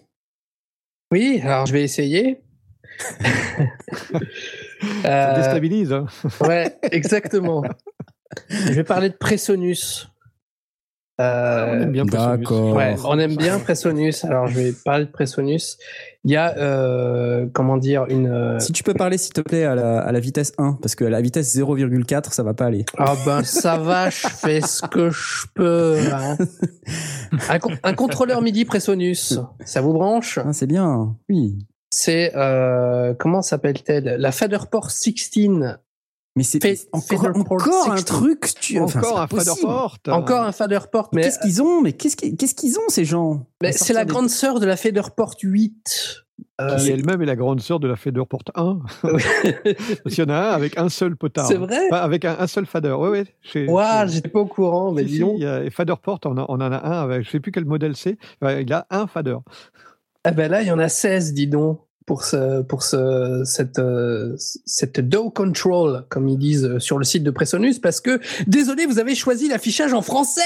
Oui, 1.11 1.39
alors 1.43 1.65
je 1.65 1.73
vais 1.73 1.83
essayer. 1.83 2.41
Ça 5.01 5.31
Euh, 5.31 5.35
déstabilise. 5.35 5.91
hein. 5.93 6.05
ouais, 6.41 6.77
exactement. 6.91 7.63
je 8.49 8.73
vais 8.73 8.83
parler 8.83 9.09
de 9.09 9.15
Presonus. 9.15 10.09
Euh, 11.21 11.65
on 11.77 11.81
aime 11.81 11.91
bien 11.91 12.05
Presonus. 12.05 12.39
d'accord. 12.39 12.75
Ouais, 12.75 12.95
on 13.05 13.17
aime 13.19 13.35
bien 13.37 13.59
Presonus. 13.59 14.23
Alors, 14.25 14.47
je 14.47 14.59
vais 14.59 14.73
parler 14.85 15.05
de 15.05 15.11
Presonus. 15.11 15.77
Il 16.25 16.31
y 16.31 16.37
a, 16.37 16.55
euh, 16.57 17.47
comment 17.51 17.75
dire, 17.75 18.05
une. 18.07 18.27
euh, 18.27 18.57
si 18.59 18.71
tu 18.71 18.81
peux 18.83 18.93
parler 18.93 19.17
s'il 19.17 19.33
te 19.33 19.41
plaît 19.41 19.65
à 19.65 19.75
la, 19.75 19.99
à 19.99 20.11
la 20.13 20.19
vitesse 20.21 20.53
1, 20.57 20.77
parce 20.81 20.95
que 20.95 21.03
à 21.03 21.09
la 21.09 21.19
vitesse 21.19 21.53
0,4, 21.53 22.31
ça 22.31 22.43
va 22.43 22.53
pas 22.53 22.65
aller. 22.67 22.85
Ah 22.97 23.13
ben, 23.25 23.43
ça 23.43 23.77
va, 23.77 24.09
je 24.09 24.27
fais 24.27 24.61
ce 24.61 24.83
que 24.87 25.09
je 25.09 25.45
peux. 25.53 25.97
hein. 26.13 26.37
Un 27.83 27.93
contrôleur 27.93 28.41
MIDI 28.41 28.63
Presonus, 28.63 29.37
ça 29.65 29.81
vous 29.81 29.91
branche? 29.93 30.39
Ah, 30.43 30.53
c'est 30.53 30.67
bien, 30.67 31.15
oui. 31.29 31.57
C'est, 31.89 32.31
euh, 32.35 33.13
comment 33.19 33.41
s'appelle-t-elle? 33.41 34.15
La 34.17 34.31
Faderport 34.31 34.91
16. 34.91 35.77
Mais 36.35 36.43
c'est 36.43 36.87
encore, 36.91 37.25
un 37.91 37.95
16. 37.97 38.05
truc. 38.05 38.49
Tu, 38.59 38.79
enfin, 38.79 38.99
Encore 38.99 39.19
un 39.21 39.27
possible. 39.27 39.55
Faderport. 39.55 39.97
Encore 40.09 40.41
un 40.43 40.51
Faderport, 40.51 41.09
mais, 41.13 41.21
Qu'est-ce 41.21 41.39
qu'ils 41.39 41.61
ont? 41.61 41.81
Mais 41.81 41.93
qu'est-ce 41.93 42.15
qu'ils 42.55 42.77
ont 42.79 42.89
ces 42.89 43.05
gens? 43.05 43.45
C'est 43.71 43.93
la 43.93 44.03
des- 44.03 44.11
grande 44.11 44.29
sœur 44.29 44.59
de 44.59 44.65
la 44.65 44.75
Faderport 44.75 45.35
8. 45.41 46.19
Euh, 46.61 46.75
qui 46.77 46.89
elle-même 46.89 47.21
est 47.21 47.25
la 47.27 47.35
grande 47.35 47.61
sœur 47.61 47.79
de 47.79 47.87
la 47.87 47.95
Faderport 47.95 48.41
1. 48.55 48.79
Oui. 49.03 49.21
Parce 50.03 50.15
qu'il 50.15 50.23
y 50.23 50.27
en 50.27 50.29
a 50.29 50.35
un 50.37 50.51
avec 50.53 50.77
un 50.79 50.89
seul 50.89 51.15
potard. 51.15 51.47
C'est 51.47 51.55
vrai? 51.55 51.77
Enfin, 51.91 52.01
Avec 52.01 52.25
un, 52.25 52.35
un 52.39 52.47
seul 52.47 52.65
fader. 52.65 52.91
Ouais, 52.93 53.09
ouais. 53.09 53.25
Chez, 53.41 53.67
chez- 53.67 54.07
j'étais 54.07 54.29
pas 54.29 54.39
au 54.39 54.45
courant, 54.47 54.91
mais 54.91 55.03
Si, 55.03 55.07
dis 55.09 55.13
si, 55.15 55.19
donc. 55.21 55.33
il 55.37 55.43
y 55.43 55.45
a 55.45 55.69
Faderport, 55.69 56.19
on, 56.25 56.37
en- 56.37 56.45
on 56.49 56.55
en 56.55 56.71
a 56.71 56.77
un 56.83 57.03
avec, 57.03 57.23
je 57.25 57.29
sais 57.29 57.39
plus 57.39 57.51
quel 57.51 57.65
modèle 57.65 57.95
c'est. 57.95 58.17
Il 58.41 58.73
a 58.73 58.87
un 58.89 59.05
fader. 59.05 59.37
Ah 60.23 60.31
ben 60.31 60.49
là, 60.49 60.61
il 60.63 60.67
y 60.67 60.71
en 60.71 60.79
a 60.79 60.89
16, 60.89 61.33
dis 61.33 61.47
donc, 61.47 61.79
pour, 62.05 62.23
ce, 62.23 62.61
pour 62.61 62.83
ce, 62.83 63.43
cette, 63.45 63.79
euh, 63.79 64.35
cette 64.37 64.99
DAW 64.99 65.29
control, 65.31 66.05
comme 66.09 66.27
ils 66.27 66.37
disent 66.37 66.65
euh, 66.65 66.79
sur 66.79 66.97
le 66.97 67.05
site 67.05 67.23
de 67.23 67.31
Presonus, 67.31 67.79
parce 67.79 68.01
que, 68.01 68.19
désolé, 68.47 68.85
vous 68.85 68.99
avez 68.99 69.15
choisi 69.15 69.47
l'affichage 69.47 69.93
en 69.93 70.01
français. 70.01 70.41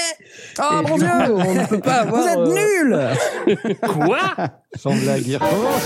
Ah 0.58 0.82
Et 0.84 0.88
mon 0.88 0.98
dieu. 0.98 1.08
on 1.34 1.54
ne 1.54 1.66
peut 1.66 1.80
pas 1.80 2.02
avoir... 2.02 2.22
Vous 2.22 2.28
êtes 2.28 2.58
euh, 2.58 3.56
nuls. 3.56 3.76
Quoi? 3.82 4.34
Sans 4.76 4.94
blague, 4.94 5.26
il 5.26 5.36
recommence. 5.36 5.82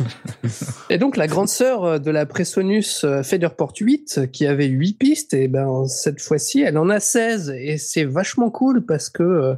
Et 0.90 0.98
donc, 0.98 1.16
la 1.16 1.26
grande 1.26 1.48
sœur 1.48 1.84
euh, 1.84 1.98
de 1.98 2.10
la 2.10 2.26
Presonus 2.26 3.04
euh, 3.04 3.22
Faderport 3.22 3.72
8, 3.78 4.14
euh, 4.18 4.26
qui 4.26 4.46
avait 4.46 4.66
8 4.66 4.98
pistes, 4.98 5.34
et 5.34 5.48
ben, 5.48 5.86
cette 5.86 6.20
fois-ci, 6.20 6.60
elle 6.62 6.78
en 6.78 6.88
a 6.88 7.00
16. 7.00 7.50
Et 7.58 7.78
c'est 7.78 8.04
vachement 8.04 8.50
cool 8.50 8.84
parce 8.84 9.08
que, 9.08 9.22
euh, 9.22 9.54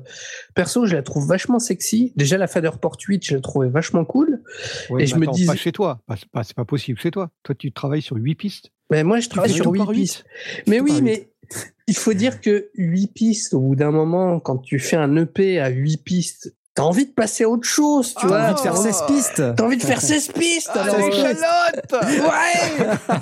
perso, 0.55 0.87
je 0.87 0.95
la 0.97 1.03
trouve 1.03 1.27
vachement 1.27 1.59
sexy. 1.59 2.13
Déjà, 2.17 2.39
la 2.39 2.47
Faderport 2.47 2.97
8, 3.07 3.25
je 3.27 3.35
la 3.35 3.41
trouvais 3.41 3.69
vachement 3.69 4.05
cool. 4.05 4.43
Ouais, 4.91 5.03
Et 5.03 5.07
je 5.07 5.17
me 5.17 5.27
dis- 5.27 5.47
Pas 5.47 5.57
chez 5.57 5.73
toi. 5.73 6.01
C'est 6.43 6.55
pas 6.57 6.65
possible 6.65 6.99
chez 6.99 7.11
toi. 7.11 7.31
Toi, 7.43 7.55
tu 7.55 7.73
travailles 7.73 8.03
sur 8.03 8.17
8 8.17 8.35
pistes. 8.35 8.71
Mais 8.91 9.05
moi, 9.05 9.21
je 9.21 9.29
travaille 9.29 9.51
fais 9.51 9.57
sur 9.57 9.65
tout 9.67 9.73
8 9.73 9.79
par 9.79 9.89
huit. 9.91 10.01
pistes. 10.01 10.25
Mais 10.67 10.81
oui, 10.81 11.01
mais 11.03 11.29
il 11.87 11.97
faut 11.97 12.15
dire 12.15 12.41
que 12.41 12.71
8 12.75 13.09
pistes, 13.13 13.55
au 13.55 13.61
bout 13.61 13.77
d'un 13.77 13.91
moment, 13.91 14.41
quand 14.41 14.59
tu 14.59 14.79
fais 14.79 14.97
un 14.97 15.15
EP 15.17 15.61
à 15.61 15.69
8 15.69 15.99
pistes, 16.05 16.55
t'as 16.79 16.85
envie 16.85 17.07
de 17.07 17.11
passer 17.11 17.43
à 17.45 17.49
autre 17.49 17.67
chose, 17.69 18.15
tu 18.15 18.25
Ah, 18.25 18.27
vois. 18.29 18.39
T'as 18.39 18.45
envie 18.47 18.55
de 18.55 18.61
faire 18.61 18.75
Oh. 18.77 18.83
16 18.83 19.03
pistes 19.09 19.43
T'as 19.57 19.65
envie 19.65 19.77
de 19.77 19.83
faire 19.83 20.01
16 20.01 20.29
pistes. 20.35 20.71
Ah, 20.75 20.83
alors, 20.83 20.97
les 20.99 21.05
euh, 21.07 21.11
chalotes 21.11 21.93
ouais 21.93 22.87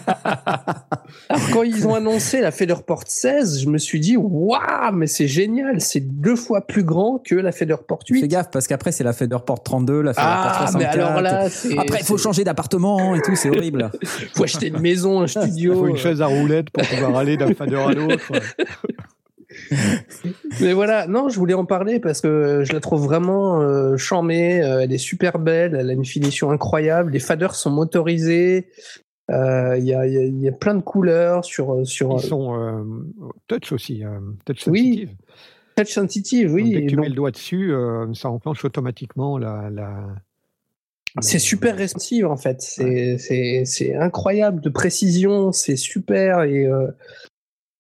Alors 1.29 1.51
quand 1.53 1.63
ils 1.63 1.87
ont 1.87 1.95
annoncé 1.95 2.41
la 2.41 2.51
Faderport 2.51 3.05
16, 3.07 3.61
je 3.63 3.69
me 3.69 3.79
suis 3.79 3.99
dit 4.01 4.17
waouh, 4.17 4.61
mais 4.93 5.07
c'est 5.07 5.27
génial, 5.27 5.81
c'est 5.81 6.01
deux 6.01 6.37
fois 6.37 6.61
plus 6.67 6.85
grand 6.85 7.19
que 7.25 7.35
la 7.35 7.53
Faderport 7.53 8.01
Fais 8.07 8.15
8. 8.15 8.29
gaffe 8.29 8.51
parce 8.51 8.67
qu'après 8.67 8.93
c'est 8.93 9.05
la 9.05 9.13
Faderport 9.13 9.63
32, 9.63 10.03
la 10.03 10.13
Faderport 10.15 10.53
Ah, 10.55 10.67
64. 10.67 10.79
mais 10.79 10.85
alors 11.03 11.21
là, 11.23 11.49
Après, 11.79 11.99
il 12.01 12.05
faut 12.05 12.19
changer 12.19 12.45
d'appartement 12.45 13.15
et 13.15 13.23
tout, 13.23 13.35
c'est 13.37 13.49
horrible. 13.51 13.91
faut 14.35 14.45
acheter 14.45 14.69
une 14.69 14.81
maison, 14.81 15.21
un 15.23 15.27
Il 15.27 15.29
studio. 15.29 15.75
faut 15.75 15.89
une 15.89 15.97
chaise 15.97 16.21
à 16.21 16.27
roulettes 16.27 16.71
pour 16.71 16.87
pouvoir 16.87 17.17
aller 17.17 17.37
d'un 17.37 17.55
fader 17.55 17.77
à 17.77 17.93
l'autre. 17.93 18.31
Mais 20.61 20.73
voilà, 20.73 21.07
non, 21.07 21.29
je 21.29 21.39
voulais 21.39 21.55
en 21.55 21.65
parler 21.65 22.01
parce 22.01 22.21
que 22.21 22.63
je 22.65 22.73
la 22.73 22.81
trouve 22.81 23.05
vraiment 23.05 23.61
euh, 23.61 23.97
charmée, 23.97 24.63
euh, 24.63 24.81
elle 24.83 24.93
est 24.93 24.99
super 24.99 25.39
belle, 25.39 25.75
elle 25.79 25.91
a 25.91 25.93
une 25.93 26.05
finition 26.05 26.51
incroyable, 26.51 27.13
les 27.13 27.19
faders 27.19 27.55
sont 27.55 27.71
motorisés, 27.71 28.69
euh, 29.31 29.77
il 29.79 29.85
y, 29.85 29.95
a, 29.95 30.07
y 30.07 30.17
a- 30.19 30.25
y 30.25 30.49
a 30.49 30.53
plein 30.53 30.75
de 30.75 30.83
couleurs 30.83 31.45
sur, 31.45 31.87
sur 31.87 32.13
Ils 32.13 32.21
sont 32.27 32.55
euh, 32.61 32.83
touch 33.49 33.73
aussi. 33.73 34.05
euh, 34.05 34.19
touch 34.45 34.67
Oui, 34.69 34.83
sensitive. 34.85 35.11
touch 35.77 35.93
sensitive, 35.93 36.47
Donc, 36.49 36.57
oui. 36.57 36.71
dès 36.71 36.81
que 36.81 36.85
et 36.85 36.87
tu 36.87 36.95
donc- 36.97 37.03
mets 37.05 37.09
le 37.11 37.15
doigt 37.17 37.31
dessus, 37.33 37.73
euh, 37.73 38.07
ça 38.15 38.29
enclenche 38.31 38.65
automatiquement 38.65 39.37
la, 39.39 39.69
la, 39.73 40.07
C'est 41.21 41.39
super 41.39 41.77
responsive 41.77 42.27
en 42.27 42.37
fait. 42.37 42.61
C'est 42.61 43.95
incroyable 43.97 44.61
de 44.61 44.69
précision. 44.69 45.51
C'est 45.51 45.77
super 45.77 46.43
et 46.43 46.67
euh, 46.67 46.89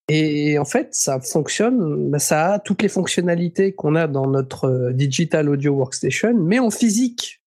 et 0.09 0.59
en 0.59 0.65
fait 0.65 0.89
ça 0.95 1.21
fonctionne. 1.21 2.11
bah, 2.11 2.19
ça 2.19 2.53
a 2.55 2.59
toutes 2.59 2.83
les 2.83 2.89
fonctionnalités 2.89 3.73
qu'on 3.73 3.95
a 3.95 4.07
dans 4.07 4.27
notre 4.27 4.67
euh, 4.69 4.93
digital 4.93 5.49
audio 5.49 5.73
workstation, 5.75 6.35
mais 6.35 6.59
en 6.59 6.71
physique. 6.71 7.43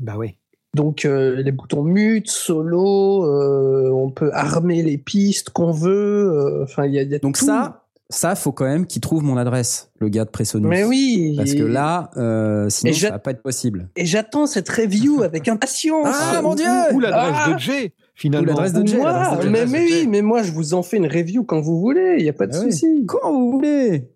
Bah 0.00 0.14
oui. 0.16 0.36
Donc 0.74 1.04
euh, 1.04 1.36
les 1.42 1.52
boutons 1.52 1.82
mute, 1.82 2.30
solo, 2.30 3.24
euh, 3.26 3.90
on 3.92 4.10
peut 4.10 4.30
armer 4.32 4.82
les 4.82 4.96
pistes 4.96 5.50
qu'on 5.50 5.70
veut. 5.70 6.30
euh, 6.32 6.62
Enfin 6.64 6.86
il 6.86 6.94
y 6.94 6.98
a, 6.98 7.02
il 7.02 7.10
y 7.10 7.14
a 7.14 7.18
Donc 7.18 7.36
tout. 7.36 7.44
ça, 7.44 7.84
ça 8.08 8.34
faut 8.34 8.52
quand 8.52 8.64
même 8.64 8.86
qu'il 8.86 9.02
trouve 9.02 9.22
mon 9.22 9.36
adresse, 9.36 9.90
le 10.00 10.08
gars 10.08 10.24
de 10.24 10.30
Presonus. 10.30 10.68
Mais 10.70 10.84
oui. 10.84 11.34
Parce 11.36 11.52
que 11.52 11.62
là, 11.62 12.10
euh, 12.16 12.70
sinon 12.70 12.92
ça 12.94 13.10
va 13.10 13.18
pas 13.18 13.32
être 13.32 13.42
possible. 13.42 13.90
Et 13.96 14.06
j'attends 14.06 14.46
cette 14.46 14.68
review 14.70 15.22
avec 15.24 15.46
impatience. 15.48 16.08
Ah, 16.10 16.40
mon 16.40 16.54
Dieu 16.54 16.66
Ou 16.94 17.00
l'adresse 17.00 17.34
Ah 17.36 17.52
de 17.52 17.58
Jay, 17.58 17.92
finalement. 18.14 18.44
Ou 18.52 18.56
l'adresse 18.56 18.72
de 18.72 18.86
Jay, 18.86 18.96
Moi, 18.98 19.36
de 19.42 19.48
mais, 19.48 19.66
Jay. 19.66 19.72
oui, 20.02 20.06
mais 20.08 20.22
moi 20.22 20.42
je 20.42 20.52
vous 20.52 20.74
en 20.74 20.82
fais 20.82 20.96
une 20.98 21.06
review 21.06 21.44
quand 21.44 21.60
vous 21.60 21.80
voulez, 21.80 22.16
il 22.18 22.22
n'y 22.22 22.28
a 22.28 22.32
pas 22.32 22.46
de 22.46 22.54
Ah 22.54 22.60
oui. 22.64 22.72
souci. 22.72 23.04
Quand 23.06 23.32
vous 23.32 23.50
voulez. 23.52 24.08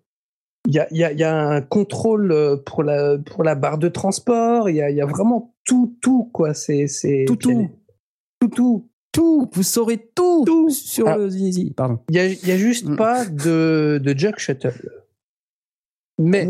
Il 0.67 0.73
y 0.75 0.79
a, 0.79 0.87
y, 0.93 1.03
a, 1.05 1.13
y 1.13 1.23
a 1.23 1.33
un 1.37 1.61
contrôle 1.61 2.31
euh, 2.33 2.57
pour 2.57 2.83
la, 2.83 3.17
pour 3.17 3.43
la 3.45 3.55
barre 3.55 3.77
de 3.77 3.87
transport, 3.87 4.69
il 4.69 4.75
y 4.75 4.81
a, 4.81 4.89
y 4.91 4.99
a 4.99 5.05
vraiment 5.05 5.55
tout, 5.65 5.95
tout, 6.01 6.29
quoi. 6.33 6.53
C'est, 6.53 6.87
c'est, 6.87 7.23
Tout, 7.25 7.37
tout. 7.37 7.69
Tout, 8.41 8.49
tout. 8.49 8.89
Tout, 9.13 9.49
vous 9.53 9.63
saurez 9.63 9.97
tout, 10.13 10.43
Tout. 10.45 10.69
sur 10.69 11.07
Ah. 11.07 11.17
le 11.17 11.29
Zizi. 11.29 11.71
Pardon. 11.75 11.99
Il 12.09 12.15
y 12.17 12.19
a, 12.19 12.25
il 12.27 12.47
y 12.47 12.51
a 12.51 12.57
juste 12.57 12.85
Mm. 12.87 12.95
pas 12.97 13.25
de, 13.25 13.99
de 14.03 14.13
Jack 14.15 14.37
Shuttle. 14.37 14.73
Mais, 16.19 16.45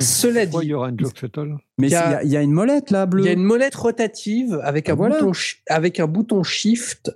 cela 0.00 0.42
Pourquoi 0.42 0.62
il 0.62 0.66
dit, 0.66 0.70
y 0.70 0.74
aura 0.74 0.88
un 0.88 0.96
joke 0.96 1.16
shuttle? 1.18 1.56
Mais 1.78 1.88
Il 1.88 1.92
y 1.92 1.94
a- 1.96 2.22
il 2.22 2.32
y, 2.32 2.36
une 2.36 2.52
molette 2.52 2.90
là, 2.90 3.06
bleue. 3.06 3.22
il 3.22 3.26
y 3.26 3.28
a 3.28 3.32
une 3.32 3.42
molette 3.42 3.74
rotative 3.74 4.58
avec 4.62 4.88
un, 4.88 4.92
Ah, 4.92 4.96
voilà. 4.96 5.18
bouton, 5.20 5.32
avec 5.68 6.00
un 6.00 6.06
bouton 6.06 6.42
shift 6.42 7.14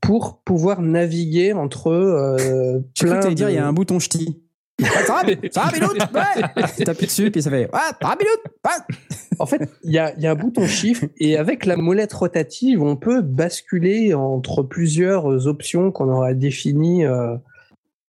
pour 0.00 0.40
pouvoir 0.44 0.82
naviguer 0.82 1.52
entre 1.52 1.88
euh, 1.90 2.80
plein 2.98 3.16
que 3.16 3.22
t'allais 3.22 3.34
dire, 3.34 3.46
de- 3.46 3.52
il 3.52 3.56
y 3.56 3.58
a 3.58 3.66
un 3.66 3.72
bouton 3.72 3.98
ch'ti. 3.98 4.40
Ouais, 4.82 4.88
ça 5.06 5.22
va, 5.22 5.22
ça 5.52 5.62
va, 5.66 5.70
Bilout 5.70 5.92
Ouais 6.14 6.64
T'appuies 6.84 7.06
dessus, 7.06 7.30
puis 7.30 7.42
ça 7.42 7.50
fait. 7.50 7.70
En 9.38 9.46
fait, 9.46 9.68
il 9.84 9.92
y 9.92 9.98
a, 9.98 10.12
il 10.16 10.22
y 10.22 10.26
a 10.26 10.32
un 10.32 10.34
bouton 10.34 10.66
shift 10.66 11.04
et 11.18 11.36
avec 11.36 11.64
la 11.64 11.76
molette 11.76 12.12
rotative, 12.12 12.82
on 12.82 12.96
peut 12.96 13.20
basculer 13.20 14.14
entre 14.14 14.62
plusieurs 14.62 15.46
options 15.46 15.90
qu'on 15.92 16.08
aura 16.08 16.34
définies 16.34 17.04
euh, 17.04 17.36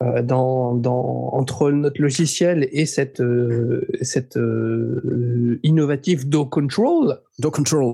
dans, 0.01 0.75
dans, 0.75 1.29
entre 1.33 1.71
notre 1.71 2.01
logiciel 2.01 2.67
et 2.71 2.85
cette, 2.85 3.21
euh, 3.21 3.87
cette 4.01 4.35
euh, 4.37 5.59
innovative 5.63 6.27
Do 6.27 6.45
Control. 6.45 7.21
Do 7.39 7.49
control. 7.51 7.93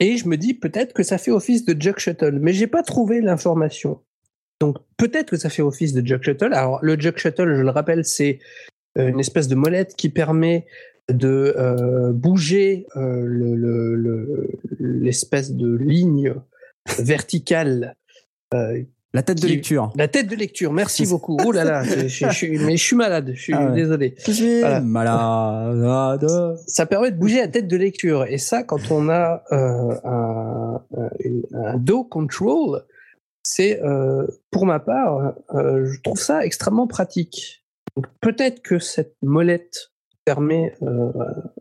Et 0.00 0.16
je 0.16 0.26
me 0.28 0.36
dis 0.36 0.54
peut-être 0.54 0.92
que 0.92 1.02
ça 1.02 1.18
fait 1.18 1.30
office 1.30 1.64
de 1.64 1.80
Jug 1.80 1.98
Shuttle, 1.98 2.38
mais 2.40 2.52
j'ai 2.52 2.66
pas 2.66 2.82
trouvé 2.82 3.20
l'information. 3.20 4.00
Donc 4.60 4.78
peut-être 4.96 5.30
que 5.30 5.36
ça 5.36 5.50
fait 5.50 5.62
office 5.62 5.92
de 5.92 6.04
Jug 6.06 6.22
Shuttle. 6.22 6.52
Alors 6.54 6.78
le 6.82 6.98
Jug 6.98 7.16
Shuttle, 7.18 7.54
je 7.56 7.62
le 7.62 7.70
rappelle, 7.70 8.04
c'est 8.04 8.38
euh, 8.98 9.08
une 9.08 9.20
espèce 9.20 9.48
de 9.48 9.54
molette 9.54 9.94
qui 9.96 10.08
permet 10.08 10.66
de 11.12 11.54
euh, 11.58 12.12
bouger 12.12 12.86
euh, 12.96 13.20
le- 13.24 13.54
le- 13.54 13.94
le- 13.94 14.48
l'espèce 14.80 15.52
de 15.52 15.76
ligne 15.76 16.34
verticale. 16.98 17.94
Euh, 19.14 19.16
La 19.16 19.22
tête 19.22 19.40
de 19.40 19.46
lecture. 19.48 19.92
la 19.96 20.08
tête 20.08 20.26
de 20.28 20.34
lecture, 20.36 20.72
merci 20.72 21.06
beaucoup. 21.06 21.36
Oh 21.44 21.52
là 21.52 21.64
là, 21.64 21.82
je, 21.84 22.00
je- 22.08 22.26
je 22.26 22.30
suis- 22.30 22.58
mais 22.58 22.76
je 22.76 22.82
suis 22.84 22.96
malade, 22.96 23.30
je 23.34 23.40
suis 23.40 23.52
Ah 23.54 23.66
ouais. 23.66 23.74
désolé. 23.74 24.14
Je 24.26 24.32
suis 24.32 24.60
Voilà. 24.60 24.80
malade. 24.80 26.26
ça 26.66 26.86
permet 26.86 27.10
de 27.10 27.16
bouger 27.16 27.38
la 27.38 27.48
tête 27.48 27.68
de 27.68 27.76
lecture. 27.76 28.24
Et 28.28 28.38
ça, 28.38 28.62
quand 28.62 28.90
on 28.90 29.08
a 29.08 29.42
euh, 29.52 29.94
un, 30.04 30.80
une- 31.20 31.44
un 31.54 31.76
do 31.78 32.04
control, 32.04 32.82
c'est, 33.42 33.82
euh, 33.82 34.26
pour 34.50 34.66
ma 34.66 34.80
part, 34.80 35.34
euh, 35.54 35.84
je 35.86 36.00
trouve 36.02 36.18
ça 36.18 36.44
extrêmement 36.44 36.86
pratique. 36.86 37.64
Donc, 37.96 38.06
peut-être 38.20 38.62
que 38.62 38.78
cette 38.78 39.14
molette 39.22 39.92
permet 40.24 40.74
euh, 40.82 41.10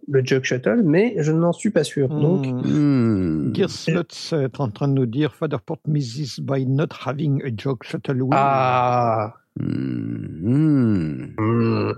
le 0.07 0.23
jug 0.25 0.43
shuttle, 0.43 0.81
mais 0.83 1.15
je 1.19 1.31
n'en 1.31 1.51
suis 1.53 1.69
pas 1.69 1.83
sûr. 1.83 2.07
Donc, 2.09 2.45
Hmm. 2.45 3.49
Hmm. 3.49 3.53
Gearsluts 3.55 4.33
est 4.33 4.59
en 4.59 4.69
train 4.69 4.87
de 4.87 4.93
nous 4.93 5.05
dire 5.05 5.33
Fatherport 5.35 5.79
misses 5.87 6.39
by 6.39 6.65
not 6.65 6.87
having 7.05 7.41
a 7.43 7.49
joke 7.55 7.83
shuttle 7.83 8.21
wheel. 8.21 8.29
ah, 8.33 9.33
Hmm. 9.59 11.35
hmm, 11.37 11.91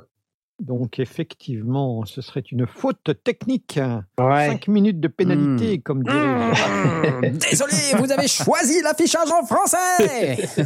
Donc 0.59 0.99
effectivement, 0.99 2.05
ce 2.05 2.21
serait 2.21 2.43
une 2.49 2.65
faute 2.65 3.11
technique. 3.23 3.77
ouais. 4.19 4.47
5 4.47 4.67
minutes 4.69 4.99
de 5.01 5.07
pénalité, 5.09 5.79
comme 5.79 6.01
dirait 6.03 6.15
Gérard. 6.17 7.21
Désolé, 7.51 7.73
vous 7.99 8.11
avez 8.11 8.27
choisi 8.27 8.81
l'affichage 8.81 9.27
en 9.31 9.45
français. 9.45 10.47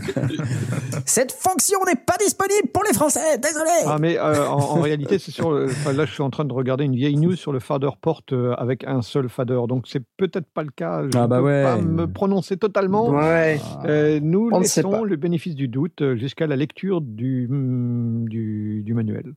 Cette 1.06 1.32
fonction 1.32 1.80
n'est 1.88 1.96
pas 1.96 2.16
disponible 2.20 2.68
pour 2.74 2.84
les 2.84 2.94
Français. 2.94 3.38
Désolé. 3.42 3.70
Ah 3.88 3.98
mais 4.00 4.18
euh, 4.20 4.48
en, 4.48 4.58
en 4.78 4.82
réalité, 4.82 5.18
c'est 5.18 5.32
sur. 5.32 5.52
le- 5.52 5.66
enfin, 5.66 5.94
là, 5.94 6.06
je 6.06 6.12
suis 6.14 6.22
en 6.22 6.30
train 6.30 6.46
de 6.46 6.54
regarder 6.54 6.84
une 6.86 6.96
vieille 6.96 7.18
news 7.18 7.36
sur 7.36 7.52
le 7.52 7.60
fader 7.60 7.90
port 8.00 8.22
euh, 8.32 8.54
avec 8.58 8.84
un 8.86 9.02
seul 9.02 9.28
fader. 9.28 9.60
Donc 9.68 9.88
c'est 9.88 10.04
peut-être 10.18 10.48
pas 10.54 10.64
le 10.64 10.70
cas. 10.72 11.04
Je 11.12 11.18
Ah 11.18 11.24
ne 11.24 11.28
bah 11.28 11.38
peux 11.40 11.46
ouais. 11.46 11.64
pas 11.64 11.78
me 11.78 12.06
prononcer 12.06 12.58
totalement. 12.58 13.10
Ouais. 13.10 13.60
Euh, 13.86 14.20
nous 14.22 14.50
On 14.52 14.60
laissons 14.60 15.04
le 15.04 15.16
bénéfice 15.16 15.56
du 15.56 15.68
doute 15.68 16.04
jusqu'à 16.16 16.46
la 16.48 16.56
lecture 16.56 17.02
du, 17.02 17.48
mm, 17.50 18.30
du, 18.30 18.84
du 18.86 18.94
manuel. 18.94 19.34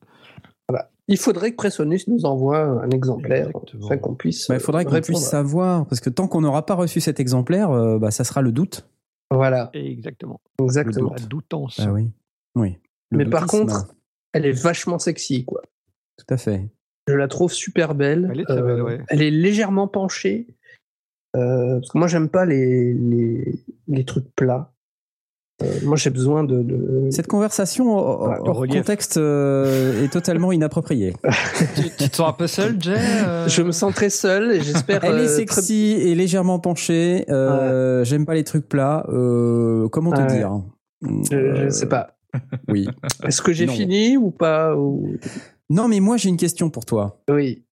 Il 1.08 1.18
faudrait 1.18 1.50
que 1.50 1.56
Presonus 1.56 2.06
nous 2.06 2.24
envoie 2.24 2.60
un 2.60 2.90
exemplaire 2.90 3.50
afin 3.84 3.98
qu'on 3.98 4.14
puisse. 4.14 4.48
Bah, 4.48 4.54
il 4.54 4.60
faudrait 4.60 4.84
qu'on 4.84 5.00
puisse 5.00 5.28
savoir, 5.28 5.84
parce 5.86 6.00
que 6.00 6.08
tant 6.08 6.28
qu'on 6.28 6.40
n'aura 6.40 6.64
pas 6.64 6.74
reçu 6.74 7.00
cet 7.00 7.18
exemplaire, 7.18 7.70
euh, 7.70 7.98
bah, 7.98 8.10
ça 8.10 8.24
sera 8.24 8.40
le 8.40 8.52
doute. 8.52 8.88
Voilà, 9.30 9.70
Exactement. 9.74 10.40
exactement. 10.60 11.12
La 11.18 11.26
doutance. 11.26 11.80
Ah 11.82 11.92
oui. 11.92 12.10
Oui. 12.54 12.78
Le 13.10 13.18
Mais 13.18 13.26
par 13.26 13.46
contre, 13.46 13.94
elle 14.32 14.46
est 14.46 14.52
vachement 14.52 14.98
sexy, 14.98 15.44
quoi. 15.44 15.62
Tout 16.18 16.32
à 16.32 16.36
fait. 16.36 16.68
Je 17.08 17.14
la 17.14 17.28
trouve 17.28 17.52
super 17.52 17.94
belle. 17.94 18.28
Elle 18.32 18.40
est 18.40 18.44
très 18.44 18.62
belle, 18.62 18.82
ouais. 18.82 19.00
Elle 19.08 19.22
est 19.22 19.30
légèrement 19.30 19.88
penchée. 19.88 20.46
Euh, 21.34 21.80
parce 21.80 21.90
que 21.90 21.98
moi, 21.98 22.06
j'aime 22.06 22.28
pas 22.28 22.44
les, 22.44 22.94
les, 22.94 23.54
les 23.88 24.04
trucs 24.04 24.32
plats. 24.36 24.72
Euh, 25.62 25.66
moi, 25.84 25.96
j'ai 25.96 26.10
besoin 26.10 26.44
de. 26.44 26.62
de- 26.62 27.08
Cette 27.10 27.26
conversation 27.26 27.94
Ouais, 28.26 28.36
de 28.36 28.48
hors 28.48 28.56
relief. 28.56 28.76
contexte 28.76 29.16
euh, 29.16 30.04
est 30.04 30.08
totalement 30.12 30.52
inappropriée. 30.52 31.14
tu, 31.76 31.82
tu 31.96 32.08
te 32.10 32.16
sens 32.16 32.28
un 32.28 32.32
peu 32.32 32.46
seul, 32.46 32.76
Jay 32.80 32.94
euh 32.96 33.48
Je 33.48 33.62
me 33.62 33.72
sens 33.72 33.94
très 33.94 34.10
seul 34.10 34.52
et 34.52 34.60
j'espère. 34.60 35.04
Elle 35.04 35.18
est 35.18 35.24
euh, 35.30 35.36
sexy 35.36 35.92
et 35.92 36.14
légèrement 36.14 36.58
penchée. 36.58 37.24
Euh, 37.30 38.04
J'aime 38.04 38.26
pas 38.26 38.34
les 38.34 38.44
trucs 38.44 38.68
plats. 38.68 39.06
Euh, 39.08 39.88
comment 39.88 40.10
te 40.12 40.20
Ouais. 40.20 40.26
dire? 40.26 40.50
Je, 41.02 41.08
je 41.30 41.36
Euh, 41.36 41.70
sais 41.70 41.86
pas. 41.88 42.16
Oui. 42.68 42.88
Est-ce 43.24 43.42
que 43.42 43.52
j'ai 43.52 43.66
fini 43.66 44.16
ou 44.16 44.30
pas 44.30 44.76
ou... 44.76 45.16
Non, 45.70 45.88
mais 45.88 46.00
moi 46.00 46.16
j'ai 46.16 46.28
une 46.28 46.36
question 46.36 46.70
pour 46.70 46.84
toi. 46.84 47.22
Oui. 47.30 47.64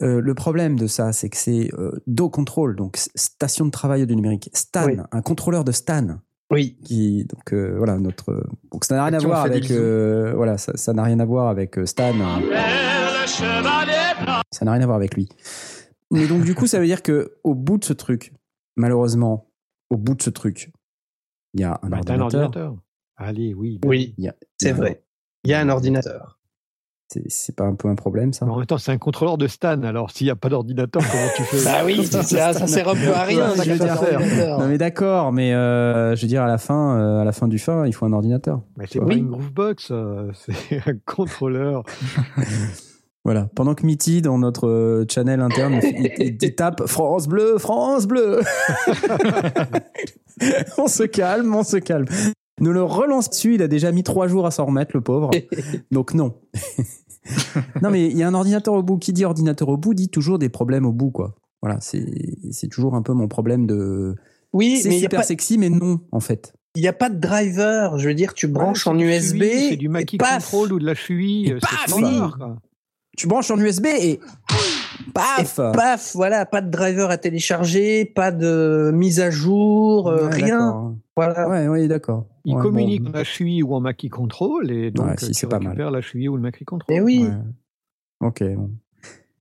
Euh, 0.00 0.20
le 0.22 0.34
problème 0.34 0.78
de 0.78 0.86
ça, 0.86 1.12
c'est 1.12 1.28
que 1.28 1.36
c'est 1.36 1.68
euh, 1.78 1.92
Do 2.06 2.30
Control, 2.30 2.74
donc 2.76 2.96
station 3.14 3.66
de 3.66 3.70
travail 3.70 4.06
du 4.06 4.16
numérique. 4.16 4.48
Stan, 4.54 4.86
Oui. 4.86 4.96
un 5.12 5.20
contrôleur 5.20 5.64
de 5.64 5.72
Stan. 5.72 6.16
Oui. 6.52 6.76
Qui, 6.84 7.24
donc 7.24 7.52
euh, 7.52 7.74
voilà, 7.78 7.96
notre. 7.98 8.44
Donc 8.70 8.84
ça 8.84 8.94
n'a 8.96 9.04
rien 9.06 9.14
à 9.14 9.18
voir 9.18 9.40
avec. 9.42 9.70
euh, 9.70 10.32
voilà, 10.36 10.58
ça 10.58 10.92
n'a 10.92 11.02
rien 11.02 11.18
à 11.18 11.24
voir 11.24 11.48
avec 11.48 11.78
euh, 11.78 11.86
Stan. 11.86 12.12
Ça 14.50 14.64
n'a 14.64 14.72
rien 14.72 14.82
à 14.82 14.86
voir 14.86 14.96
avec 14.96 15.14
lui. 15.14 15.28
Mais 16.10 16.26
donc 16.28 16.44
du 16.44 16.54
coup, 16.54 16.66
ça 16.66 16.78
veut 16.78 16.86
dire 16.86 17.02
que 17.02 17.38
au 17.42 17.54
bout 17.54 17.78
de 17.78 17.84
ce 17.84 17.94
truc, 17.94 18.32
malheureusement, 18.76 19.50
au 19.90 19.96
bout 19.96 20.14
de 20.14 20.22
ce 20.22 20.30
truc, 20.30 20.70
il 21.54 21.60
y 21.62 21.64
a 21.64 21.80
un 21.82 21.88
Bah, 21.88 22.00
t'as 22.04 22.14
un 22.14 22.20
ordinateur. 22.20 22.42
ordinateur. 22.68 22.76
Allez, 23.16 23.54
oui. 23.54 23.78
bah 23.80 23.88
Oui. 23.88 24.14
C'est 24.58 24.72
vrai. 24.72 25.02
Il 25.44 25.50
y 25.50 25.54
a 25.54 25.60
un 25.60 25.68
ordinateur. 25.70 26.38
C'est- 27.28 27.54
pas 27.56 27.64
un 27.64 27.74
peu 27.74 27.88
un 27.88 27.94
problème 27.94 28.32
ça? 28.32 28.46
Mais 28.46 28.52
en 28.52 28.56
même 28.56 28.66
temps, 28.66 28.78
c'est 28.78 28.92
un 28.92 28.98
contrôleur 28.98 29.36
de 29.38 29.46
Stan. 29.46 29.82
Alors, 29.82 30.10
s'il 30.10 30.26
n'y 30.26 30.30
a 30.30 30.36
pas 30.36 30.48
d'ordinateur, 30.48 31.02
comment 31.10 31.26
tu 31.36 31.42
fais? 31.42 31.56
Bah 31.64 31.82
oui, 31.84 32.04
ça, 32.06 32.22
ça 32.22 32.66
sert 32.66 32.88
un 32.88 32.94
peu 32.94 33.12
à 33.12 33.22
rien. 33.24 33.52
Je 33.62 33.70
veux 33.72 33.78
dire. 33.78 34.58
Non 34.58 34.68
mais 34.68 34.78
d'accord, 34.78 35.32
mais 35.32 35.52
euh, 35.54 36.14
je 36.16 36.22
veux 36.22 36.28
dire 36.28 36.42
à 36.42 36.46
la 36.46 36.58
fin, 36.58 36.96
euh, 36.98 37.20
à 37.20 37.24
la 37.24 37.32
fin 37.32 37.48
du 37.48 37.58
fin, 37.58 37.86
il 37.86 37.92
faut 37.94 38.06
un 38.06 38.12
ordinateur. 38.12 38.60
Mais 38.76 38.86
c'est 38.90 38.98
Oui. 39.00 39.06
pas 39.08 39.14
une 39.14 39.28
Groovebox, 39.30 39.88
euh, 39.90 40.30
c'est 40.68 40.78
un 40.88 40.94
contrôleur. 41.06 41.82
Voilà. 43.24 43.48
Pendant 43.54 43.76
que 43.76 43.86
Mitty 43.86 44.20
dans 44.20 44.36
notre 44.36 44.66
euh, 44.66 45.04
channel 45.08 45.40
interne, 45.42 45.78
il, 45.80 46.10
il- 46.18 46.38
il 46.42 46.54
tape 46.56 46.86
France 46.88 47.28
Bleu, 47.28 47.56
France 47.58 48.06
Bleu. 48.08 48.40
on 50.78 50.88
se 50.88 51.04
calme, 51.04 51.54
on 51.54 51.62
se 51.62 51.76
calme. 51.76 52.06
Ne 52.60 52.70
le 52.70 52.82
relance 52.82 53.30
dessus, 53.30 53.54
il 53.54 53.62
a 53.62 53.68
déjà 53.68 53.92
mis 53.92 54.02
trois 54.02 54.26
jours 54.28 54.46
à 54.46 54.50
s'en 54.50 54.66
remettre, 54.66 54.90
le 54.94 55.00
pauvre. 55.02 55.30
Donc 55.90 56.14
non. 56.14 56.34
Non 57.82 57.90
mais 57.90 58.06
il 58.06 58.16
y 58.16 58.22
a 58.22 58.28
un 58.28 58.34
ordinateur 58.34 58.74
au 58.74 58.82
bout. 58.82 58.98
Qui 58.98 59.12
dit 59.12 59.24
ordinateur 59.24 59.68
au 59.68 59.76
bout 59.76 59.94
dit 59.94 60.08
toujours 60.08 60.38
des 60.38 60.48
problèmes 60.48 60.86
au 60.86 60.92
bout, 60.92 61.10
quoi. 61.10 61.34
Voilà, 61.62 61.78
c'est 61.80 62.04
c'est 62.50 62.68
toujours 62.68 62.94
un 62.94 63.02
peu 63.02 63.12
mon 63.12 63.28
problème 63.28 63.66
de. 63.66 64.16
Oui, 64.52 64.78
C'est 64.82 64.88
n'y 64.90 65.00
super 65.00 65.20
pas- 65.20 65.26
sexy, 65.26 65.56
mais 65.58 65.70
non, 65.70 66.00
en 66.10 66.20
fait. 66.20 66.52
il 66.74 66.82
y 66.82 66.88
a 66.88 66.92
pas 66.92 67.08
de 67.08 67.18
driver. 67.18 67.98
Je 67.98 68.08
veux 68.08 68.14
dire, 68.14 68.34
tu 68.34 68.48
branches 68.48 68.86
Ouais, 68.86 68.92
en 68.92 68.98
USB. 68.98 69.42
C'est 69.70 69.76
du 69.76 69.88
Mackie 69.88 70.18
paf 70.18 70.50
Control 70.50 70.72
ou 70.74 70.78
de 70.78 70.84
la 70.86 70.94
FUI. 70.94 71.52
Euh, 71.52 71.58
paf, 71.60 71.84
c'est 71.86 71.94
oui. 71.94 72.20
Tu 73.16 73.26
branches 73.26 73.50
en 73.50 73.58
USB 73.58 73.86
et 73.86 74.20
paf 75.14 75.58
Et 75.58 75.76
paf, 75.76 76.12
voilà, 76.14 76.44
pas 76.46 76.60
de 76.62 76.70
driver 76.70 77.10
à 77.10 77.18
télécharger, 77.18 78.04
pas 78.06 78.30
de 78.32 78.90
mise 78.94 79.20
à 79.20 79.30
jour, 79.30 80.08
euh, 80.08 80.28
Ouais, 80.28 80.34
rien. 80.34 80.94
Voilà. 81.16 81.48
Ouais, 81.48 81.68
oui, 81.68 81.88
d'accord. 81.88 82.26
Il 82.44 82.54
Ouais, 82.56 82.62
communique 82.62 83.02
bon. 83.02 83.22
HUI 83.38 83.62
ou 83.62 83.74
en 83.74 83.80
Mackie 83.80 84.08
Control 84.08 84.70
et 84.70 84.90
donc 84.90 85.06
Ouais, 85.06 85.12
euh, 85.12 85.16
si, 85.18 85.26
tu 85.28 85.34
c'est 85.34 85.46
pas 85.46 85.58
mal. 85.60 85.68
récupères 85.68 85.90
la 85.92 86.00
HUI 86.00 86.28
ou 86.28 86.36
le 86.36 86.42
Mackie 86.42 86.64
Control. 86.64 86.86
Mais 86.94 87.00
oui. 87.00 87.24
Ouais. 87.24 88.26
Ok. 88.28 88.42
bon. 88.54 88.70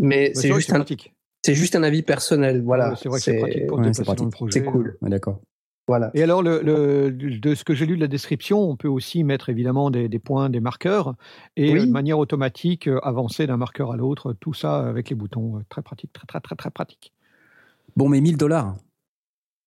mais 0.00 0.32
Bah, 0.34 0.40
c'est 0.40 0.52
juste 0.54 0.70
un, 0.72 0.76
pratique. 0.76 1.12
C'est 1.46 1.54
juste 1.54 1.76
un 1.76 1.82
avis 1.82 2.02
personnel. 2.02 2.62
Voilà. 2.62 2.90
Ouais, 2.90 2.96
c'est 3.00 3.08
vrai 3.08 3.18
que 3.18 3.24
c'est 3.24 3.38
pratique 3.38 3.66
pour 3.68 3.78
ouais, 3.78 3.84
c'est 3.92 4.00
déplacer 4.02 4.16
dans 4.18 4.24
le 4.24 4.30
pratique. 4.30 4.32
projet. 4.32 4.52
C'est 4.60 4.64
cool. 4.64 4.98
Ouais, 5.00 5.10
D'accord. 5.10 5.40
Voilà. 5.88 6.10
Et 6.14 6.22
alors, 6.24 6.42
le, 6.42 6.60
le- 6.62 7.12
de 7.12 7.54
ce 7.54 7.62
que 7.62 7.72
j'ai 7.72 7.86
lu 7.86 7.94
de 7.94 8.00
la 8.00 8.08
description, 8.08 8.58
on 8.60 8.74
peut 8.74 8.88
aussi 8.88 9.22
mettre 9.22 9.50
évidemment 9.50 9.90
des, 9.92 10.08
des 10.08 10.18
points, 10.18 10.50
des 10.50 10.58
marqueurs, 10.58 11.14
et 11.56 11.72
Oui. 11.72 11.78
euh, 11.78 11.86
de 11.86 11.90
manière 11.92 12.18
automatique 12.18 12.88
euh, 12.88 12.98
avancer 13.04 13.46
d'un 13.46 13.56
marqueur 13.56 13.92
à 13.92 13.96
l'autre, 13.96 14.32
tout 14.40 14.52
ça 14.52 14.80
avec 14.80 15.10
les 15.10 15.14
boutons. 15.14 15.58
euh, 15.58 15.60
Très 15.68 15.82
pratique, 15.82 16.12
très 16.12 16.26
très 16.26 16.40
très 16.40 16.56
très 16.56 16.70
pratique. 16.70 17.12
Bon, 17.94 18.08
mais 18.08 18.20
1000 18.20 18.36
dollars. 18.36 18.74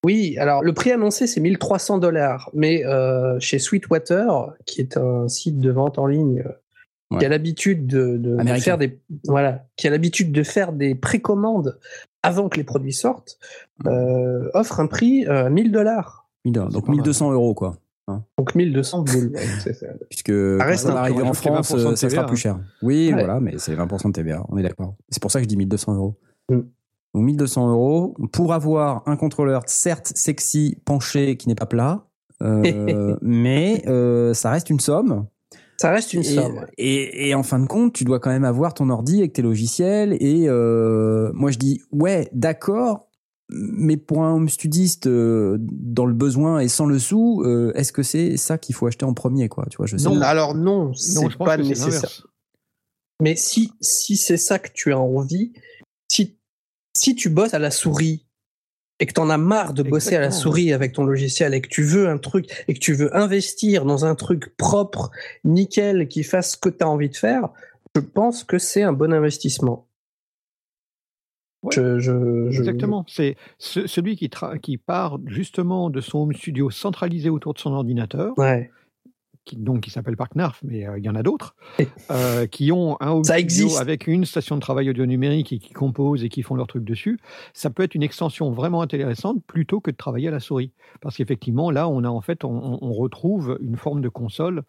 Oui, 0.06 0.38
alors 0.38 0.62
le 0.64 0.74
prix 0.74 0.92
annoncé 0.92 1.26
c'est 1.28 1.40
1300 1.42 1.98
dollars, 2.00 2.50
mais 2.54 2.86
euh, 2.86 3.38
chez 3.40 3.60
Sweetwater, 3.60 4.54
qui 4.66 4.82
est 4.82 4.98
un 4.98 5.28
site 5.30 5.60
de 5.60 5.72
vente 5.72 5.98
en 6.00 6.06
ligne 6.06 6.44
Ouais. 7.12 7.18
qui 7.20 7.26
a 7.26 7.30
l'habitude 7.30 7.88
de, 7.88 8.18
de- 8.18 8.36
de 8.38 8.54
faire 8.60 8.78
des 8.78 9.00
voilà, 9.26 9.66
qui 9.78 9.88
a 9.88 9.90
l'habitude 9.90 10.32
de 10.32 10.44
faire 10.44 10.72
des 10.74 10.94
précommandes 10.94 11.80
avant 12.22 12.50
que 12.50 12.58
les 12.58 12.64
produits 12.64 12.94
sortent, 12.94 13.40
euh, 13.88 14.50
offre 14.54 14.80
un 14.80 14.86
prix 14.88 15.26
euh, 15.28 15.50
1000 15.50 15.72
dollars, 15.72 16.30
1000 16.46 16.54
dollars. 16.54 16.70
Donc 16.70 16.86
pas 16.86 16.92
mal. 16.92 16.98
1200 16.98 17.32
euros, 17.32 17.54
quoi. 17.56 17.78
donc 18.38 18.54
1200 18.54 19.04
boules. 19.04 19.32
ouais, 19.34 19.42
c'est 19.64 19.74
ça. 19.74 19.88
Puisque 20.10 20.28
quand 20.32 20.66
reste 20.66 20.84
ça 20.84 20.92
un- 20.92 20.94
va 20.94 21.00
arriver 21.02 21.24
on 21.24 21.30
en 21.30 21.34
France, 21.34 21.72
20% 21.72 21.78
de 21.78 21.86
euh, 21.88 21.96
ça 21.96 22.10
sera 22.10 22.26
plus 22.28 22.38
cher. 22.38 22.60
Oui, 22.84 23.08
Ouais. 23.12 23.14
voilà, 23.24 23.40
mais 23.40 23.58
c'est 23.58 23.76
20% 23.76 24.08
de 24.10 24.14
TVA, 24.14 24.44
on 24.50 24.58
est 24.58 24.64
d'accord. 24.64 24.96
C'est 25.10 25.22
pour 25.22 25.32
ça 25.32 25.40
que 25.40 25.44
je 25.46 25.50
dis 25.50 25.58
1200 25.58 25.96
euros. 25.96 26.16
Mm. 26.52 26.60
Donc 27.16 27.24
1200 27.24 27.72
euros 27.72 28.16
pour 28.32 28.54
avoir 28.54 29.02
un 29.08 29.16
contrôleur 29.16 29.64
certes 29.66 30.12
sexy, 30.14 30.78
penché, 30.86 31.38
qui 31.38 31.48
n'est 31.48 31.56
pas 31.56 31.66
plat, 31.66 32.06
euh, 32.44 33.16
mais 33.24 33.82
euh, 33.88 34.36
ça 34.36 34.52
reste 34.52 34.70
une 34.70 34.80
somme. 34.80 35.26
Ça 35.80 35.92
reste 35.92 36.14
une 36.14 36.22
Et, 36.22 36.36
somme. 36.36 36.58
ouais. 36.58 36.68
et, 36.78 37.30
et 37.30 37.36
en 37.36 37.44
fin 37.44 37.58
de 37.60 37.66
compte, 37.66 37.94
tu 37.94 38.04
dois 38.04 38.20
quand 38.20 38.30
même 38.32 38.44
avoir 38.44 38.74
ton 38.74 38.90
ordi 38.90 39.20
avec 39.20 39.32
tes 39.34 39.42
logiciels. 39.42 40.18
Et 40.20 40.50
euh, 40.50 41.32
moi, 41.34 41.52
je 41.52 41.58
dis, 41.58 41.82
ouais, 41.94 42.28
d'accord, 42.34 43.08
mais 43.48 43.96
pour 43.96 44.24
un 44.24 44.34
home 44.34 44.50
studiste 44.50 45.08
euh, 45.08 45.58
dans 45.62 46.06
le 46.06 46.14
besoin 46.14 46.60
et 46.60 46.68
sans 46.68 46.86
le 46.86 47.00
sou, 47.00 47.44
euh, 47.46 47.72
est-ce 47.76 47.94
que 47.94 48.04
c'est 48.04 48.36
ça 48.36 48.58
qu'il 48.58 48.76
faut 48.76 48.88
acheter 48.88 49.06
en 49.06 49.14
premier, 49.14 49.48
quoi? 49.48 49.66
Tu 49.70 49.78
vois, 49.78 49.86
je 49.86 49.96
sais. 49.96 50.10
Non. 50.10 50.20
Alors 50.22 50.54
non, 50.54 50.94
c'est 50.94 51.38
pas 51.38 51.56
nécessaire. 51.58 52.28
Mais 53.22 53.36
si, 53.36 53.72
si 53.80 54.18
c'est 54.18 54.38
ça 54.38 54.60
que 54.60 54.70
tu 54.74 54.92
as 54.94 55.00
envie, 55.00 55.54
si, 56.12 56.38
si 56.96 57.16
tu 57.16 57.30
bosses 57.30 57.54
à 57.54 57.60
la 57.60 57.72
souris 57.72 58.26
et 59.00 59.06
que 59.06 59.14
tu 59.14 59.22
en 59.22 59.30
as 59.30 59.38
marre 59.38 59.74
de 59.74 59.82
bosser 59.84 60.16
à 60.16 60.20
la 60.20 60.32
souris 60.32 60.74
avec 60.74 60.94
ton 60.94 61.04
logiciel 61.06 61.54
et 61.54 61.62
que 61.62 61.70
tu 61.70 61.84
veux 61.84 62.10
un 62.10 62.18
truc 62.18 62.50
et 62.68 62.74
que 62.74 62.80
tu 62.80 62.94
veux 62.94 63.16
investir 63.16 63.86
dans 63.86 64.06
un 64.06 64.16
truc 64.16 64.56
propre, 64.58 65.10
nickel, 65.44 66.08
qui 66.08 66.24
fasse 66.24 66.52
ce 66.54 66.58
que 66.58 66.70
tu 66.70 66.84
as 66.84 66.90
envie 66.90 67.10
de 67.10 67.16
faire, 67.16 67.50
je 67.96 68.02
pense 68.02 68.44
que 68.44 68.58
c'est 68.58 68.84
un 68.84 68.94
bon 68.94 69.14
investissement. 69.14 69.86
Ouais. 71.64 71.72
Je, 71.76 72.00
je, 72.00 72.50
je- 72.52 72.60
Exactement. 72.60 73.04
C'est 73.08 73.36
ce- 73.58 73.86
celui 73.88 74.16
qui, 74.16 74.30
qui 74.62 74.78
part 74.78 75.20
justement 75.28 75.90
de 75.90 76.00
son 76.00 76.20
home 76.20 76.34
studio 76.34 76.70
centralisé 76.70 77.30
autour 77.30 77.54
de 77.54 77.60
son 77.60 77.74
ordinateur, 77.74 78.38
Ouais. 78.38 78.72
Qui, 79.50 79.58
donc 79.58 79.82
qui 79.82 79.90
s'appelle 79.90 80.16
ParkNarf, 80.16 80.60
mais 80.64 80.88
euh, 80.88 80.98
il 80.98 81.04
y 81.04 81.10
en 81.10 81.16
a 81.16 81.24
d'autres, 81.24 81.56
euh, 82.12 82.46
qui 82.48 82.72
ont 82.72 82.98
un 83.02 83.12
home 83.12 83.24
Ça 83.24 83.34
studio 83.34 83.66
existe. 83.66 83.82
avec 83.82 84.08
une 84.08 84.26
station 84.26 84.56
de 84.56 84.62
travail 84.62 84.90
audio 84.90 85.06
numérique 85.06 85.52
et 85.52 85.60
qui 85.60 85.74
composent 85.74 86.24
et 86.24 86.30
qui 86.30 86.42
font 86.44 86.56
leur 86.56 86.68
truc 86.68 86.84
dessus. 86.84 87.20
Ça 87.54 87.70
peut 87.70 87.84
être 87.84 87.96
une 87.96 88.04
extension 88.04 88.52
vraiment 88.52 88.82
intéressante 88.82 89.44
plutôt 89.46 89.80
que 89.82 89.92
de 89.92 89.98
travailler 89.98 90.28
à 90.28 90.32
la 90.32 90.40
souris, 90.40 90.72
parce 91.02 91.18
qu'effectivement 91.18 91.72
là, 91.72 91.88
on 91.90 92.04
a 92.04 92.10
en 92.10 92.22
fait, 92.22 92.44
on, 92.44 92.94
retrouve 92.94 93.58
une 93.62 93.78
forme 93.78 94.02
de 94.02 94.10
console. 94.10 94.64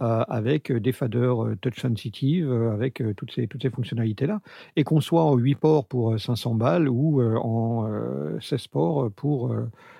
euh, 0.00 0.24
avec 0.28 0.70
des 0.72 0.92
faders 0.92 1.44
euh, 1.44 1.56
touch 1.60 1.80
sensitive, 1.80 2.48
euh, 2.50 2.72
avec 2.72 3.02
toutes 3.16 3.32
ces, 3.32 3.48
toutes 3.48 3.62
ces 3.62 3.70
fonctionnalités-là, 3.70 4.40
et 4.76 4.84
qu'on 4.84 5.00
soit 5.00 5.24
en 5.24 5.34
8 5.36 5.56
ports 5.56 5.86
pour 5.86 6.12
euh, 6.12 6.18
500 6.18 6.54
balles 6.54 6.88
ou 6.88 7.20
en 7.20 7.86
euh, 7.88 8.38
16 8.40 8.68
ports 8.68 9.10
pour 9.10 9.52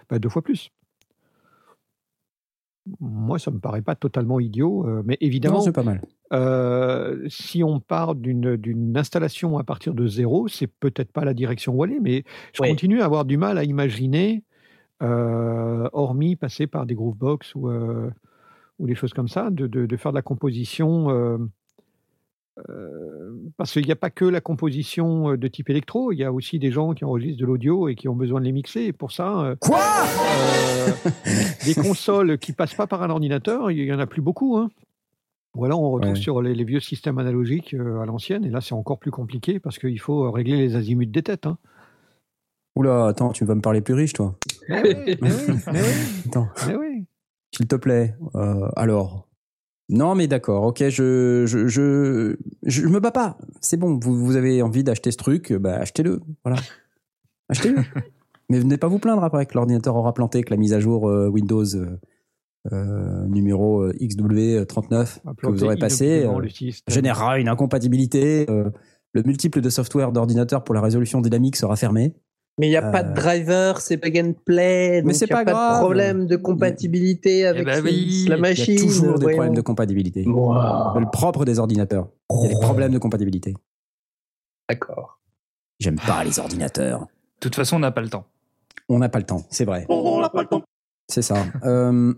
bah, 0.08 0.18
deux 0.18 0.28
fois 0.28 0.42
plus. 0.42 0.70
Moi, 3.00 3.38
ça 3.38 3.50
me 3.50 3.58
paraît 3.58 3.82
pas 3.82 3.94
totalement 3.94 4.40
idiot, 4.40 4.86
euh, 4.86 5.02
mais 5.04 5.16
évidemment, 5.20 5.60
c'est 5.60 5.72
pas 5.72 5.82
mal. 5.82 6.00
euh, 6.32 7.26
si 7.28 7.62
on 7.64 7.80
part 7.80 8.14
d'une 8.14 8.56
d'une 8.56 8.96
installation 8.96 9.58
à 9.58 9.64
partir 9.64 9.94
de 9.94 10.06
zéro, 10.06 10.48
c'est 10.48 10.66
peut-être 10.68 11.12
pas 11.12 11.24
la 11.24 11.34
direction 11.34 11.74
où 11.74 11.82
aller, 11.82 11.98
mais 12.00 12.24
je 12.52 12.62
Oui. 12.62 12.68
continue 12.70 13.00
à 13.00 13.04
avoir 13.04 13.24
du 13.24 13.36
mal 13.36 13.58
à 13.58 13.64
imaginer, 13.64 14.44
euh, 15.02 15.88
hormis 15.92 16.36
passer 16.36 16.66
par 16.66 16.86
des 16.86 16.94
Groovebox 16.94 17.54
ou, 17.54 17.68
euh, 17.68 18.10
ou 18.78 18.86
des 18.86 18.94
choses 18.94 19.12
comme 19.12 19.28
ça, 19.28 19.50
de, 19.50 19.66
de- 19.66 19.86
de 19.86 19.96
faire 19.96 20.12
de 20.12 20.16
la 20.16 20.22
composition. 20.22 21.08
Euh, 22.68 23.32
parce 23.56 23.72
qu'il 23.72 23.84
n'y 23.84 23.92
a 23.92 23.96
pas 23.96 24.10
que 24.10 24.24
la 24.24 24.40
composition 24.40 25.30
euh, 25.32 25.36
de 25.36 25.48
type 25.48 25.70
électro, 25.70 26.12
il 26.12 26.18
y 26.18 26.24
a 26.24 26.32
aussi 26.32 26.58
des 26.58 26.70
gens 26.70 26.92
qui 26.94 27.04
enregistrent 27.04 27.40
de 27.40 27.46
l'audio 27.46 27.88
et 27.88 27.94
qui 27.94 28.08
ont 28.08 28.16
besoin 28.16 28.40
de 28.40 28.44
les 28.46 28.52
mixer. 28.52 28.82
Et 28.82 28.92
pour 28.92 29.12
ça, 29.12 29.40
euh, 29.44 29.56
Quoi 29.60 29.80
euh, 29.80 30.90
des 31.64 31.74
consoles 31.74 32.38
qui 32.38 32.52
passent 32.52 32.74
pas 32.74 32.86
par 32.86 33.02
un 33.02 33.10
ordinateur, 33.10 33.70
il 33.70 33.78
y 33.84 33.92
en 33.92 33.98
a 33.98 34.06
plus 34.06 34.22
beaucoup. 34.22 34.56
Hein. 34.56 34.70
Ou 35.56 35.64
alors 35.64 35.80
on 35.82 35.90
retrouve 35.90 36.12
Ouais. 36.14 36.20
sur 36.20 36.42
les, 36.42 36.54
les 36.54 36.64
vieux 36.64 36.80
systèmes 36.80 37.18
analogiques 37.18 37.74
à 37.74 38.04
l'ancienne, 38.06 38.44
et 38.44 38.50
là 38.50 38.60
c'est 38.60 38.74
encore 38.74 38.98
plus 38.98 39.10
compliqué 39.10 39.58
parce 39.60 39.78
qu'il 39.78 39.98
faut 39.98 40.30
régler 40.30 40.56
les 40.56 40.76
azimuts 40.76 41.06
des 41.06 41.22
têtes. 41.22 41.46
Hein. 41.46 41.58
Oula, 42.76 43.06
attends, 43.06 43.30
tu 43.32 43.44
vas 43.44 43.54
me 43.54 43.60
parler 43.60 43.80
plus 43.80 43.94
riche, 43.94 44.12
toi. 44.12 44.36
Mais 44.68 44.82
oui, 44.82 45.16
mais 45.22 45.30
oui, 45.32 45.54
mais 45.72 45.80
oui, 45.80 45.88
Attends, 46.28 46.48
mais 46.66 46.76
oui. 46.76 47.06
s'il 47.56 47.66
te 47.66 47.76
plaît. 47.76 48.14
Euh, 48.36 48.68
alors. 48.76 49.27
Non, 49.90 50.14
mais 50.14 50.26
d'accord, 50.26 50.64
ok, 50.64 50.88
je, 50.88 51.44
je, 51.46 51.66
je, 51.66 52.36
je 52.62 52.86
me 52.86 53.00
bats 53.00 53.10
pas. 53.10 53.38
C'est 53.60 53.78
bon, 53.78 53.98
vous, 53.98 54.14
vous 54.14 54.36
avez 54.36 54.60
envie 54.60 54.84
d'acheter 54.84 55.10
ce 55.10 55.16
truc, 55.16 55.52
bah 55.52 55.76
achetez-le. 55.76 56.20
Voilà. 56.44 56.60
Achetez-le. 57.48 57.82
mais 58.50 58.58
venez 58.58 58.76
pas 58.76 58.88
vous 58.88 58.98
plaindre 58.98 59.24
après 59.24 59.46
que 59.46 59.54
l'ordinateur 59.54 59.96
aura 59.96 60.12
planté, 60.12 60.42
que 60.42 60.50
la 60.50 60.58
mise 60.58 60.74
à 60.74 60.80
jour 60.80 61.08
euh, 61.08 61.28
Windows 61.28 61.64
euh, 61.74 61.98
euh, 62.72 63.26
numéro 63.26 63.84
euh, 63.84 63.92
XW39 63.94 65.20
que 65.38 65.46
vous 65.46 65.64
aurez 65.64 65.78
passé 65.78 66.26
générera 66.86 67.38
une 67.38 67.48
incompatibilité. 67.48 68.44
le 68.48 69.22
multiple 69.22 69.62
de 69.62 69.70
software 69.70 70.12
d'ordinateur 70.12 70.64
pour 70.64 70.74
la 70.74 70.82
résolution 70.82 71.22
dynamique 71.22 71.56
sera 71.56 71.76
fermé. 71.76 72.14
Mais 72.58 72.66
il 72.66 72.70
n'y 72.70 72.76
a 72.76 72.82
pas 72.90 73.02
de 73.04 73.10
Euh, 73.10 73.14
driver, 73.14 73.80
c'est 73.80 73.96
plug 73.98 74.18
and 74.18 74.32
play. 74.44 75.02
Mais 75.04 75.14
c'est 75.14 75.26
il 75.26 75.28
y 75.30 75.32
a 75.32 75.36
pas 75.36 75.44
pas 75.44 75.52
grave. 75.52 75.74
de 75.76 75.80
problème 75.84 76.26
de 76.26 76.36
compatibilité 76.36 77.46
avec 77.46 77.64
ben 77.64 77.82
oui, 77.84 78.26
la 78.28 78.36
Il 78.36 78.40
machine. 78.40 78.74
y 78.74 78.78
a 78.78 78.82
toujours 78.82 79.14
des 79.18 79.22
voyons. 79.24 79.36
problèmes 79.38 79.54
de 79.54 79.60
compatibilité. 79.60 80.24
Wow. 80.26 80.98
Le 80.98 81.10
propre 81.10 81.44
des 81.44 81.58
ordinateurs. 81.58 82.08
Il 82.30 82.42
y 82.42 82.46
a 82.46 82.48
des 82.54 82.60
problèmes 82.60 82.92
de 82.92 82.98
compatibilité. 82.98 83.54
D'accord. 84.68 85.20
J'aime 85.80 85.96
pas 86.00 86.24
les 86.24 86.38
ordinateurs. 86.38 87.00
De 87.00 87.06
toute 87.40 87.54
façon, 87.54 87.76
on 87.76 87.80
n'a 87.80 87.92
pas 87.92 88.00
le 88.00 88.08
temps. 88.08 88.24
On 88.88 88.98
n'a 88.98 89.08
pas 89.08 89.18
le 89.18 89.24
temps, 89.26 89.44
c'est 89.50 89.64
vrai. 89.64 89.86
On 89.88 90.20
n'a 90.20 90.28
pas 90.28 90.42
le 90.42 90.48
temps. 90.48 90.62
C'est 91.08 91.22
ça. 91.22 91.36
Euh, 91.64 92.12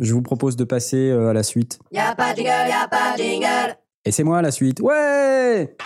je 0.00 0.14
vous 0.14 0.22
propose 0.22 0.54
de 0.56 0.64
passer 0.64 1.10
euh, 1.10 1.28
à 1.30 1.32
la 1.32 1.42
suite. 1.42 1.78
Y'a 1.92 2.14
pas 2.14 2.32
de 2.32 2.38
jingle, 2.38 2.48
y'a 2.68 2.88
pas 2.88 3.16
de 3.16 3.22
jingle. 3.22 3.76
Et 4.04 4.12
c'est 4.12 4.22
moi 4.24 4.40
la 4.40 4.50
suite. 4.50 4.80
Ouais 4.80 5.76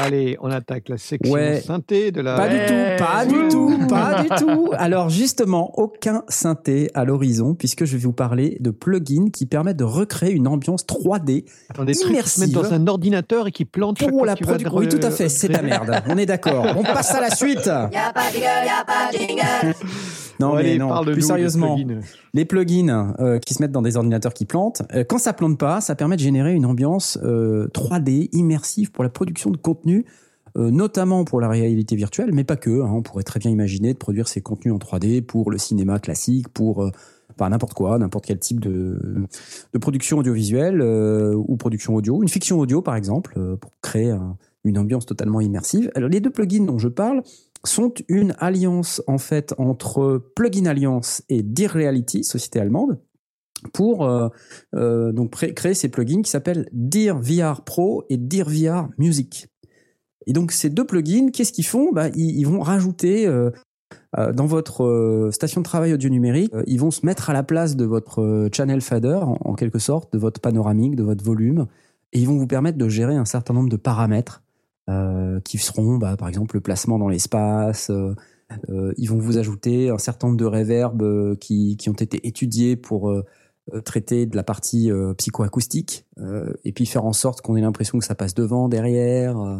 Allez, 0.00 0.36
on 0.40 0.50
attaque 0.50 0.88
la 0.88 0.98
section 0.98 1.32
Ouais. 1.32 1.60
synthé 1.60 2.10
de 2.12 2.20
la. 2.20 2.36
Pas 2.36 2.48
du 2.48 2.58
tout, 2.66 3.04
pas 3.04 3.26
du 3.26 3.48
tout, 3.48 3.86
pas 3.88 4.22
du 4.22 4.28
tout. 4.44 4.70
Alors 4.76 5.10
justement, 5.10 5.72
aucun 5.78 6.22
synthé 6.28 6.90
à 6.94 7.04
l'horizon, 7.04 7.54
puisque 7.54 7.84
je 7.84 7.96
vais 7.96 8.02
vous 8.02 8.12
parler 8.12 8.56
de 8.60 8.70
plugins 8.70 9.30
qui 9.32 9.46
permettent 9.46 9.76
de 9.76 9.84
recréer 9.84 10.32
une 10.32 10.48
ambiance 10.48 10.84
3D 10.86 11.44
Dans 11.76 11.84
des 11.84 11.94
trucs 11.94 12.16
qui 12.22 12.28
se 12.28 12.40
mettent 12.40 12.50
immersive. 12.50 12.70
dans 12.70 12.72
un 12.74 12.86
ordinateur 12.86 13.46
et 13.48 13.52
qui 13.52 13.64
chaque 13.64 14.08
pour 14.10 14.24
la 14.26 14.36
production. 14.36 14.76
Oui, 14.78 14.88
tout 14.88 15.00
à 15.02 15.10
fait, 15.10 15.28
c'est 15.28 15.48
ta 15.48 15.62
merde. 15.62 16.02
On 16.08 16.16
est 16.16 16.26
d'accord. 16.26 16.66
On 16.76 16.82
passe 16.82 17.14
à 17.14 17.20
la 17.20 17.30
suite. 17.30 17.66
Y 17.92 17.96
a 17.96 18.12
pas 18.12 18.28
de 18.28 18.34
jingle, 18.34 18.44
y 18.44 18.68
a 18.68 18.84
pas 18.84 19.12
de 19.12 19.18
jingle. 19.18 19.74
Non, 20.40 20.54
mais 20.54 20.60
allez, 20.60 20.78
non, 20.78 21.02
plus 21.04 21.22
sérieusement. 21.22 21.76
plugins. 21.76 22.00
Les 22.34 22.44
plugins 22.44 23.14
euh, 23.20 23.38
qui 23.38 23.54
se 23.54 23.62
mettent 23.62 23.72
dans 23.72 23.82
des 23.82 23.96
ordinateurs 23.96 24.34
qui 24.34 24.44
plantent, 24.46 24.82
euh, 24.94 25.04
quand 25.04 25.18
ça 25.18 25.32
plante 25.32 25.58
pas, 25.58 25.80
ça 25.80 25.94
permet 25.94 26.16
de 26.16 26.20
générer 26.22 26.54
une 26.54 26.66
ambiance 26.66 27.18
euh, 27.22 27.68
3D 27.68 28.28
immersive 28.32 28.90
pour 28.90 29.04
la 29.04 29.10
production 29.10 29.50
de 29.50 29.56
contenu, 29.56 30.04
euh, 30.56 30.70
notamment 30.70 31.24
pour 31.24 31.40
la 31.40 31.48
réalité 31.48 31.94
virtuelle, 31.96 32.30
mais 32.32 32.44
pas 32.44 32.56
que. 32.56 32.82
hein. 32.82 32.90
on 32.92 33.02
pourrait 33.02 33.22
très 33.22 33.38
bien 33.38 33.50
imaginer 33.50 33.92
de 33.92 33.98
produire 33.98 34.26
ces 34.28 34.40
contenus 34.40 34.74
en 34.74 34.78
3D 34.78 35.22
pour 35.22 35.50
le 35.50 35.58
cinéma 35.58 35.98
classique, 36.00 36.48
pour 36.48 36.82
euh, 36.82 36.90
enfin, 37.38 37.50
n'importe 37.50 37.74
quoi, 37.74 37.98
n'importe 37.98 38.24
quel 38.26 38.38
type 38.40 38.58
de, 38.60 38.98
de 39.72 39.78
production 39.78 40.18
audiovisuelle 40.18 40.80
euh, 40.80 41.34
ou 41.36 41.56
production 41.56 41.94
audio, 41.94 42.22
une 42.22 42.28
fiction 42.28 42.58
audio 42.58 42.82
par 42.82 42.96
exemple, 42.96 43.34
euh, 43.36 43.56
pour 43.56 43.70
créer 43.80 44.10
un- 44.10 44.36
une 44.64 44.76
ambiance 44.76 45.06
totalement 45.06 45.40
immersive. 45.40 45.90
Alors 45.94 46.10
les 46.10 46.20
deux 46.20 46.28
plugins 46.30 46.64
dont 46.64 46.78
je 46.78 46.88
parle 46.88 47.22
sont 47.64 47.92
une 48.08 48.34
alliance 48.38 49.02
en 49.06 49.18
fait 49.18 49.54
entre 49.58 50.22
Plugin 50.34 50.66
Alliance 50.66 51.22
et 51.28 51.42
Dear 51.42 51.72
Reality, 51.72 52.24
société 52.24 52.58
allemande, 52.60 52.98
pour 53.72 54.04
euh, 54.04 54.28
euh, 54.74 55.12
donc 55.12 55.30
créer 55.54 55.74
ces 55.74 55.88
plugins 55.88 56.22
qui 56.22 56.30
s'appellent 56.30 56.68
Dear 56.72 57.18
VR 57.20 57.62
Pro 57.64 58.04
et 58.08 58.16
Dear 58.16 58.48
VR 58.48 58.88
Music. 58.98 59.48
Et 60.26 60.32
donc 60.32 60.52
ces 60.52 60.70
deux 60.70 60.84
plugins, 60.84 61.30
qu'est-ce 61.30 61.52
qu'ils 61.52 61.66
font? 61.66 61.90
Bah, 61.92 62.08
ils, 62.14 62.44
vont 62.44 62.60
rajouter 62.60 63.26
euh, 63.26 63.50
euh, 64.18 64.32
dans 64.32 64.46
votre 64.46 64.84
euh, 64.84 65.30
station 65.30 65.60
de 65.60 65.64
travail 65.64 65.92
audio 65.92 66.08
numérique, 66.08 66.52
ils 66.66 66.78
vont 66.78 66.90
se 66.90 67.04
mettre 67.06 67.30
à 67.30 67.32
la 67.32 67.42
place 67.42 67.76
de 67.76 67.84
votre 67.84 68.48
channel 68.52 68.80
fader 68.80 69.20
en, 69.22 69.54
quelque 69.54 69.78
sorte, 69.78 70.12
de 70.12 70.18
votre 70.18 70.40
panoramique, 70.40 70.96
de 70.96 71.02
votre 71.02 71.24
volume, 71.24 71.66
et 72.12 72.20
ils 72.20 72.26
vont 72.26 72.36
vous 72.36 72.46
permettre 72.46 72.78
de 72.78 72.88
gérer 72.88 73.16
un 73.16 73.24
certain 73.24 73.54
nombre 73.54 73.68
de 73.68 73.76
paramètres 73.76 74.42
qui 75.44 75.58
seront 75.58 75.96
bah, 75.98 76.16
par 76.16 76.28
exemple 76.28 76.56
le 76.56 76.60
placement 76.60 76.98
dans 76.98 77.08
l'espace. 77.08 77.90
euh, 77.90 78.14
euh, 78.68 78.92
ils 78.96 79.06
vont 79.08 79.18
vous 79.18 79.38
ajouter 79.38 79.90
un 79.90 79.98
certain 79.98 80.26
nombre 80.26 80.38
de 80.38 80.44
réverbes 80.44 81.02
euh, 81.02 81.36
qui, 81.36 81.76
qui 81.76 81.88
ont 81.88 81.92
été 81.94 82.26
étudiés 82.26 82.74
pour 82.76 83.08
euh, 83.10 83.24
euh, 83.72 83.80
traiter 83.80 84.26
de 84.26 84.34
la 84.34 84.42
partie 84.42 84.90
euh, 84.90 85.14
psychoacoustique 85.14 86.04
euh, 86.18 86.52
et 86.64 86.72
puis 86.72 86.86
faire 86.86 87.04
en 87.04 87.12
sorte 87.12 87.42
qu'on 87.42 87.54
ait 87.56 87.60
l'impression 87.60 87.98
que 88.00 88.04
ça 88.04 88.16
passe 88.16 88.34
devant, 88.34 88.68
derrière. 88.68 89.38
euh. 89.38 89.58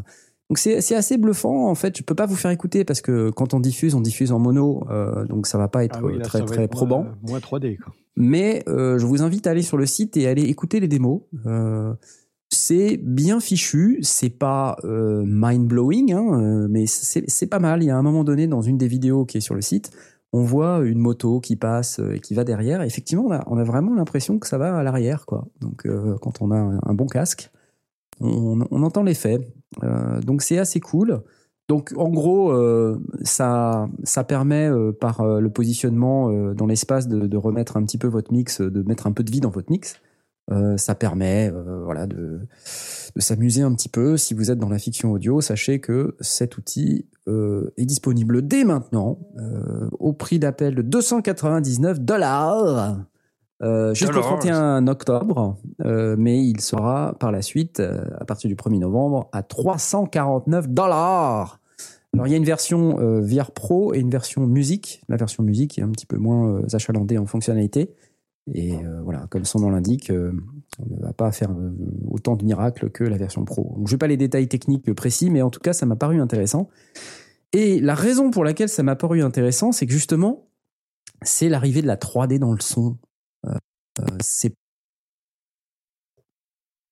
Donc 0.49 0.59
c'est 0.59 0.97
assez 0.97 1.17
bluffant 1.17 1.69
en 1.71 1.77
fait. 1.77 1.97
Je 1.97 2.03
peux 2.03 2.17
pas 2.17 2.27
vous 2.27 2.35
faire 2.35 2.51
écouter 2.51 2.85
parce 2.85 3.01
que 3.01 3.31
quand 3.31 3.55
on 3.55 3.61
diffuse, 3.61 3.95
on 3.95 4.01
diffuse 4.01 4.33
en 4.33 4.41
mono, 4.41 4.83
euh, 4.91 5.25
donc 5.27 5.47
ça 5.47 5.59
va 5.59 5.69
pas 5.69 5.85
être 5.85 5.99
Ah 6.01 6.05
oui, 6.05 6.19
là, 6.19 6.25
très 6.25 6.43
très 6.45 6.65
être 6.65 6.73
probant. 6.73 7.05
Moins, 7.05 7.15
moins 7.23 7.39
3D. 7.39 7.79
Quoi. 7.79 7.95
Mais 8.17 8.65
euh, 8.69 8.99
je 8.99 9.07
vous 9.07 9.23
invite 9.23 9.47
à 9.47 9.51
aller 9.51 9.63
sur 9.63 9.77
le 9.77 9.87
site 9.87 10.17
et 10.17 10.27
aller 10.27 10.43
écouter 10.43 10.81
les 10.81 10.89
démos. 10.89 11.21
Euh, 11.47 11.95
c'est 12.61 12.99
bien 12.99 13.41
fichu, 13.41 13.99
c'est 14.03 14.29
pas 14.29 14.77
euh, 14.85 15.23
mind 15.27 15.67
blowing, 15.67 16.13
hein, 16.13 16.41
euh, 16.41 16.67
mais 16.69 16.85
c'est 16.87 17.47
pas 17.47 17.59
mal. 17.59 17.83
Il 17.83 17.87
y 17.87 17.91
a 17.91 17.97
un 17.97 18.03
moment 18.03 18.23
donné 18.23 18.47
dans 18.47 18.61
une 18.61 18.77
des 18.77 18.87
vidéos 18.87 19.25
qui 19.25 19.39
est 19.39 19.41
sur 19.41 19.55
le 19.55 19.63
site, 19.63 19.91
on 20.35 20.43
voit 20.43 20.81
une 20.85 20.99
moto 20.99 21.41
qui 21.41 21.57
passe 21.57 22.01
euh, 22.01 22.17
et 22.17 22.21
qui 22.21 22.35
va 22.35 22.45
derrière. 22.45 22.83
Effectivement, 22.83 23.29
on 23.47 23.57
a, 23.57 23.65
vraiment 23.65 23.95
l'impression 23.95 24.39
que 24.39 24.47
ça 24.47 24.59
va 24.59 24.77
à 24.77 24.83
l'arrière, 24.83 25.25
quoi. 25.25 25.47
Donc 25.63 25.89
quand 26.21 26.43
on 26.43 26.51
a 26.51 26.57
un, 26.57 26.95
bon 26.95 27.07
casque, 27.07 27.51
on, 28.21 28.61
entend 28.83 29.03
l'effet. 29.03 29.41
Donc 30.23 30.43
c'est 30.43 30.59
assez 30.59 30.81
cool. 30.81 31.23
Donc 31.69 31.95
en 31.97 32.11
gros, 32.11 32.53
ça, 33.23 33.89
permet 34.29 34.71
par 35.01 35.25
le 35.25 35.51
positionnement 35.51 36.53
dans 36.53 36.67
l'espace 36.67 37.09
de, 37.09 37.27
de 37.27 37.37
remettre 37.39 37.79
un 37.79 37.85
petit 37.85 37.99
peu 37.99 38.09
votre 38.09 38.33
mix, 38.33 38.61
de 38.61 38.83
mettre 38.83 39.07
un 39.07 39.13
peu 39.13 39.25
de 39.25 39.31
vie 39.31 39.41
dans 39.41 39.51
votre 39.51 39.71
mix. 39.71 39.97
Euh, 40.51 40.77
ça 40.77 40.95
permet 40.95 41.51
euh, 41.53 41.83
voilà, 41.85 42.07
de, 42.07 42.41
de 43.15 43.21
s'amuser 43.21 43.63
un 43.63 43.73
petit 43.75 43.89
peu. 43.89 44.17
Si 44.17 44.35
vous 44.35 44.51
êtes 44.51 44.59
dans 44.59 44.69
la 44.69 44.79
fiction 44.79 45.13
audio, 45.13 45.41
sachez 45.41 45.81
que 45.81 46.17
cet 46.21 46.57
outil 46.59 47.07
euh, 47.29 47.73
est 47.77 47.87
disponible 47.87 48.47
dès 48.47 48.65
maintenant 48.65 49.19
au 49.99 50.13
prix 50.13 50.39
d'appel 50.39 50.75
de 50.75 50.83
299 50.83 52.01
dollars 52.01 53.05
jusqu'au 53.93 54.15
Dollars. 54.15 54.39
31 54.39 54.87
octobre, 54.87 55.59
mais 55.85 56.43
il 56.43 56.63
sera 56.63 57.15
par 57.21 57.31
la 57.31 57.43
suite, 57.43 57.81
à 57.81 58.25
partir 58.25 58.49
du 58.49 58.57
1er 58.57 58.79
novembre, 58.79 59.29
à 59.33 59.43
349 59.43 60.69
dollars. 60.69 61.61
Alors 62.15 62.27
il 62.27 62.31
y 62.31 62.35
a 62.35 62.37
une 62.37 62.45
version 62.45 62.99
euh, 62.99 63.21
VR 63.21 63.53
Pro 63.53 63.95
et 63.95 63.99
une 63.99 64.11
version 64.11 64.47
musique. 64.47 65.03
La 65.09 65.17
version 65.17 65.43
musique 65.43 65.79
est 65.79 65.83
un 65.83 65.91
petit 65.91 66.07
peu 66.07 66.17
moins 66.17 66.49
euh, 66.49 66.67
achalandée 66.73 67.19
en 67.19 67.27
fonctionnalité. 67.27 67.95
Et 68.55 68.75
euh, 68.75 69.01
voilà, 69.03 69.27
comme 69.31 69.45
son 69.45 69.61
nom 69.61 69.71
l'indique, 69.71 70.11
euh, 70.11 70.33
on 70.79 70.97
ne 70.97 71.03
va 71.03 71.13
pas 71.13 71.31
faire 71.31 71.51
euh, 71.51 71.73
autant 72.11 72.37
de 72.37 72.45
miracles 72.45 72.91
que 72.91 73.05
la 73.05 73.17
version 73.17 73.45
Pro. 73.45 73.75
Donc 73.77 73.87
je 73.87 73.93
vais 73.93 73.99
pas 73.99 74.07
les 74.07 74.17
détails 74.17 74.49
techniques 74.49 74.93
précis, 74.95 75.31
mais 75.31 75.43
en 75.43 75.51
tout 75.51 75.61
cas 75.61 75.73
ça 75.73 75.87
m'a 75.87 75.97
paru 75.97 76.21
intéressant. 76.21 76.69
Et 77.53 77.81
la 77.81 77.95
raison 77.95 78.31
pour 78.31 78.45
laquelle 78.45 78.69
ça 78.69 78.83
m'a 78.83 78.97
paru 78.97 79.23
intéressant, 79.23 79.73
c'est 79.73 79.87
que 79.87 79.93
justement, 79.93 80.49
c'est 81.23 81.49
l'arrivée 81.49 81.83
de 81.83 81.87
la 81.87 81.97
3D 81.97 82.39
dans 82.39 82.53
le 82.53 82.61
son. 82.61 82.97
Euh, 83.47 83.55
euh, 84.01 84.05
c'est 84.21 84.55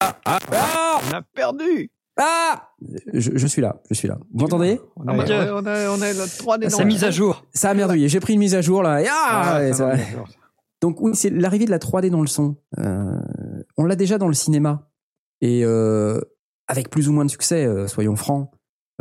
On 0.02 1.14
a 1.14 1.22
perdu 1.34 1.90
ah 2.20 2.72
je, 3.14 3.30
je 3.36 3.46
suis 3.46 3.62
là, 3.62 3.80
je 3.88 3.94
suis 3.94 4.08
là. 4.08 4.18
Vous 4.32 4.40
m'entendez? 4.40 4.80
On 4.96 5.06
a, 5.06 5.12
mon 5.12 5.22
Dieu. 5.22 5.38
ouais, 5.38 5.50
on 5.52 5.64
a, 5.64 5.88
on 5.88 6.02
a 6.02 6.12
la 6.12 6.26
3D 6.26 6.64
dans 6.64 6.70
Sa 6.70 6.82
le 6.82 6.88
mise 6.88 7.04
à 7.04 7.12
jour. 7.12 7.44
Ça 7.54 7.70
a 7.70 7.74
merdouillé. 7.74 8.08
J'ai 8.08 8.18
pris 8.18 8.32
une 8.32 8.40
mise 8.40 8.56
à 8.56 8.60
jour 8.60 8.82
là. 8.82 9.00
Et 9.00 9.06
ah, 9.08 9.42
Ah, 9.54 9.58
ouais, 9.60 9.72
ça 9.72 9.92
Donc 10.80 11.00
oui, 11.00 11.12
c'est 11.14 11.30
l'arrivée 11.30 11.64
de 11.66 11.70
la 11.70 11.78
3D 11.78 12.10
dans 12.10 12.20
le 12.20 12.26
son. 12.26 12.56
Euh, 12.78 13.20
on 13.76 13.84
l'a 13.84 13.96
déjà 13.96 14.18
dans 14.18 14.28
le 14.28 14.34
cinéma 14.34 14.90
et 15.40 15.64
euh, 15.64 16.20
avec 16.68 16.90
plus 16.90 17.08
ou 17.08 17.12
moins 17.12 17.24
de 17.24 17.30
succès. 17.30 17.64
euh, 17.64 17.86
soyons 17.88 18.16
francs. 18.16 18.50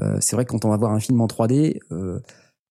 Euh, 0.01 0.17
c'est 0.21 0.35
vrai 0.35 0.45
que 0.45 0.51
quand 0.51 0.65
on 0.65 0.69
va 0.69 0.77
voir 0.77 0.91
un 0.91 0.99
film 0.99 1.19
en 1.21 1.27
3D, 1.27 1.79
euh, 1.91 2.19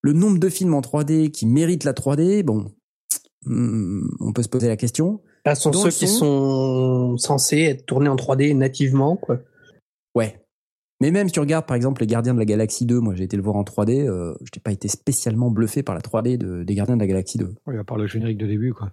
le 0.02 0.12
nombre 0.12 0.38
de 0.38 0.48
films 0.48 0.74
en 0.74 0.80
3D 0.80 1.30
qui 1.30 1.46
méritent 1.46 1.84
la 1.84 1.92
3D, 1.92 2.42
bon, 2.44 2.72
hmm, 3.44 4.06
on 4.20 4.32
peut 4.32 4.42
se 4.42 4.48
poser 4.48 4.68
la 4.68 4.76
question. 4.76 5.22
Ah, 5.44 5.54
sont 5.54 5.70
Dans 5.70 5.80
ceux 5.80 5.86
le 5.88 5.92
qui 5.92 6.08
son. 6.08 6.18
sont 6.18 7.16
censés 7.18 7.62
être 7.62 7.86
tournés 7.86 8.08
en 8.08 8.16
3D 8.16 8.56
nativement, 8.56 9.16
quoi. 9.16 9.38
Ouais. 10.14 10.40
Mais 11.00 11.10
même 11.10 11.28
si 11.28 11.32
tu 11.32 11.40
regardes 11.40 11.66
par 11.66 11.76
exemple 11.76 12.00
les 12.00 12.06
Gardiens 12.06 12.32
de 12.34 12.38
la 12.38 12.44
Galaxie 12.46 12.86
2, 12.86 13.00
moi 13.00 13.14
j'ai 13.14 13.24
été 13.24 13.36
le 13.36 13.42
voir 13.42 13.56
en 13.56 13.64
3D, 13.64 14.06
euh, 14.08 14.34
je 14.40 14.46
n'ai 14.56 14.62
pas 14.62 14.72
été 14.72 14.88
spécialement 14.88 15.50
bluffé 15.50 15.82
par 15.82 15.94
la 15.94 16.00
3D 16.00 16.38
de- 16.38 16.62
des 16.62 16.74
Gardiens 16.74 16.96
de 16.96 17.00
la 17.00 17.06
Galaxie 17.06 17.36
2. 17.38 17.54
Oui, 17.66 17.76
à 17.76 17.84
part 17.84 17.98
le 17.98 18.06
générique 18.06 18.38
de 18.38 18.46
début, 18.46 18.72
quoi. 18.72 18.92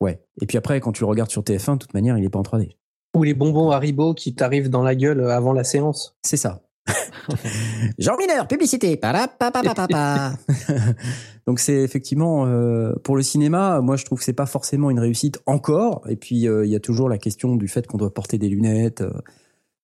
Ouais. 0.00 0.20
Et 0.42 0.46
puis 0.46 0.58
après, 0.58 0.78
quand 0.80 0.92
tu 0.92 1.04
le 1.04 1.08
regardes 1.08 1.30
sur 1.30 1.42
TF1, 1.42 1.74
de 1.74 1.78
toute 1.78 1.94
manière, 1.94 2.18
il 2.18 2.22
n'est 2.22 2.28
pas 2.28 2.38
en 2.38 2.42
3D. 2.42 2.76
Ou 3.14 3.22
les 3.22 3.32
bonbons 3.32 3.70
Haribo 3.70 4.12
qui 4.12 4.34
t'arrivent 4.34 4.68
dans 4.68 4.82
la 4.82 4.94
gueule 4.94 5.22
avant 5.30 5.54
la 5.54 5.64
séance. 5.64 6.18
C'est 6.22 6.36
ça. 6.36 6.60
Jean 7.98 8.16
Mineur, 8.18 8.46
publicité. 8.46 9.00
Donc 11.46 11.60
c'est 11.60 11.82
effectivement 11.82 12.46
euh, 12.46 12.92
pour 13.02 13.16
le 13.16 13.22
cinéma, 13.22 13.80
moi 13.80 13.96
je 13.96 14.04
trouve 14.04 14.18
que 14.18 14.24
c'est 14.24 14.32
pas 14.32 14.46
forcément 14.46 14.90
une 14.90 15.00
réussite 15.00 15.40
encore. 15.46 16.02
Et 16.08 16.16
puis 16.16 16.46
euh, 16.46 16.64
il 16.66 16.70
y 16.70 16.76
a 16.76 16.80
toujours 16.80 17.08
la 17.08 17.18
question 17.18 17.56
du 17.56 17.68
fait 17.68 17.86
qu'on 17.86 17.96
doit 17.98 18.12
porter 18.12 18.38
des 18.38 18.48
lunettes. 18.48 19.02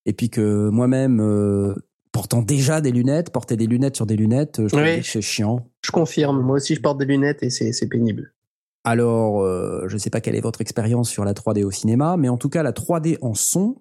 Et 0.07 0.13
puis 0.13 0.31
que 0.31 0.69
moi-même, 0.69 1.21
euh, 1.21 1.75
portant 2.13 2.43
déjà 2.43 2.81
des 2.81 2.91
lunettes, 2.93 3.31
porter 3.31 3.57
des 3.57 3.67
lunettes 3.67 3.97
sur 3.97 4.07
des 4.07 4.17
lunettes, 4.17 4.61
euh, 4.61 4.69
je 4.69 4.77
Oui. 4.77 5.03
c'est 5.05 5.21
chiant. 5.23 5.67
Je 5.85 5.91
confirme, 5.91 6.41
moi 6.43 6.57
aussi 6.57 6.75
je 6.75 6.81
porte 6.81 6.99
des 6.99 7.05
lunettes 7.07 7.43
et 7.43 7.51
c'est 7.51 7.73
c'est 7.73 7.89
pénible. 7.89 8.33
Alors, 8.85 9.43
euh, 9.43 9.85
je 9.87 9.95
ne 9.95 9.99
sais 9.99 10.11
pas 10.11 10.21
quelle 10.21 10.35
est 10.35 10.41
votre 10.41 10.61
expérience 10.61 11.09
sur 11.09 11.25
la 11.25 11.35
3D 11.35 11.63
au 11.65 11.71
cinéma, 11.71 12.17
mais 12.17 12.29
en 12.29 12.37
tout 12.37 12.49
cas, 12.49 12.63
la 12.65 12.73
3D 12.73 13.17
en 13.23 13.33
son, 13.35 13.77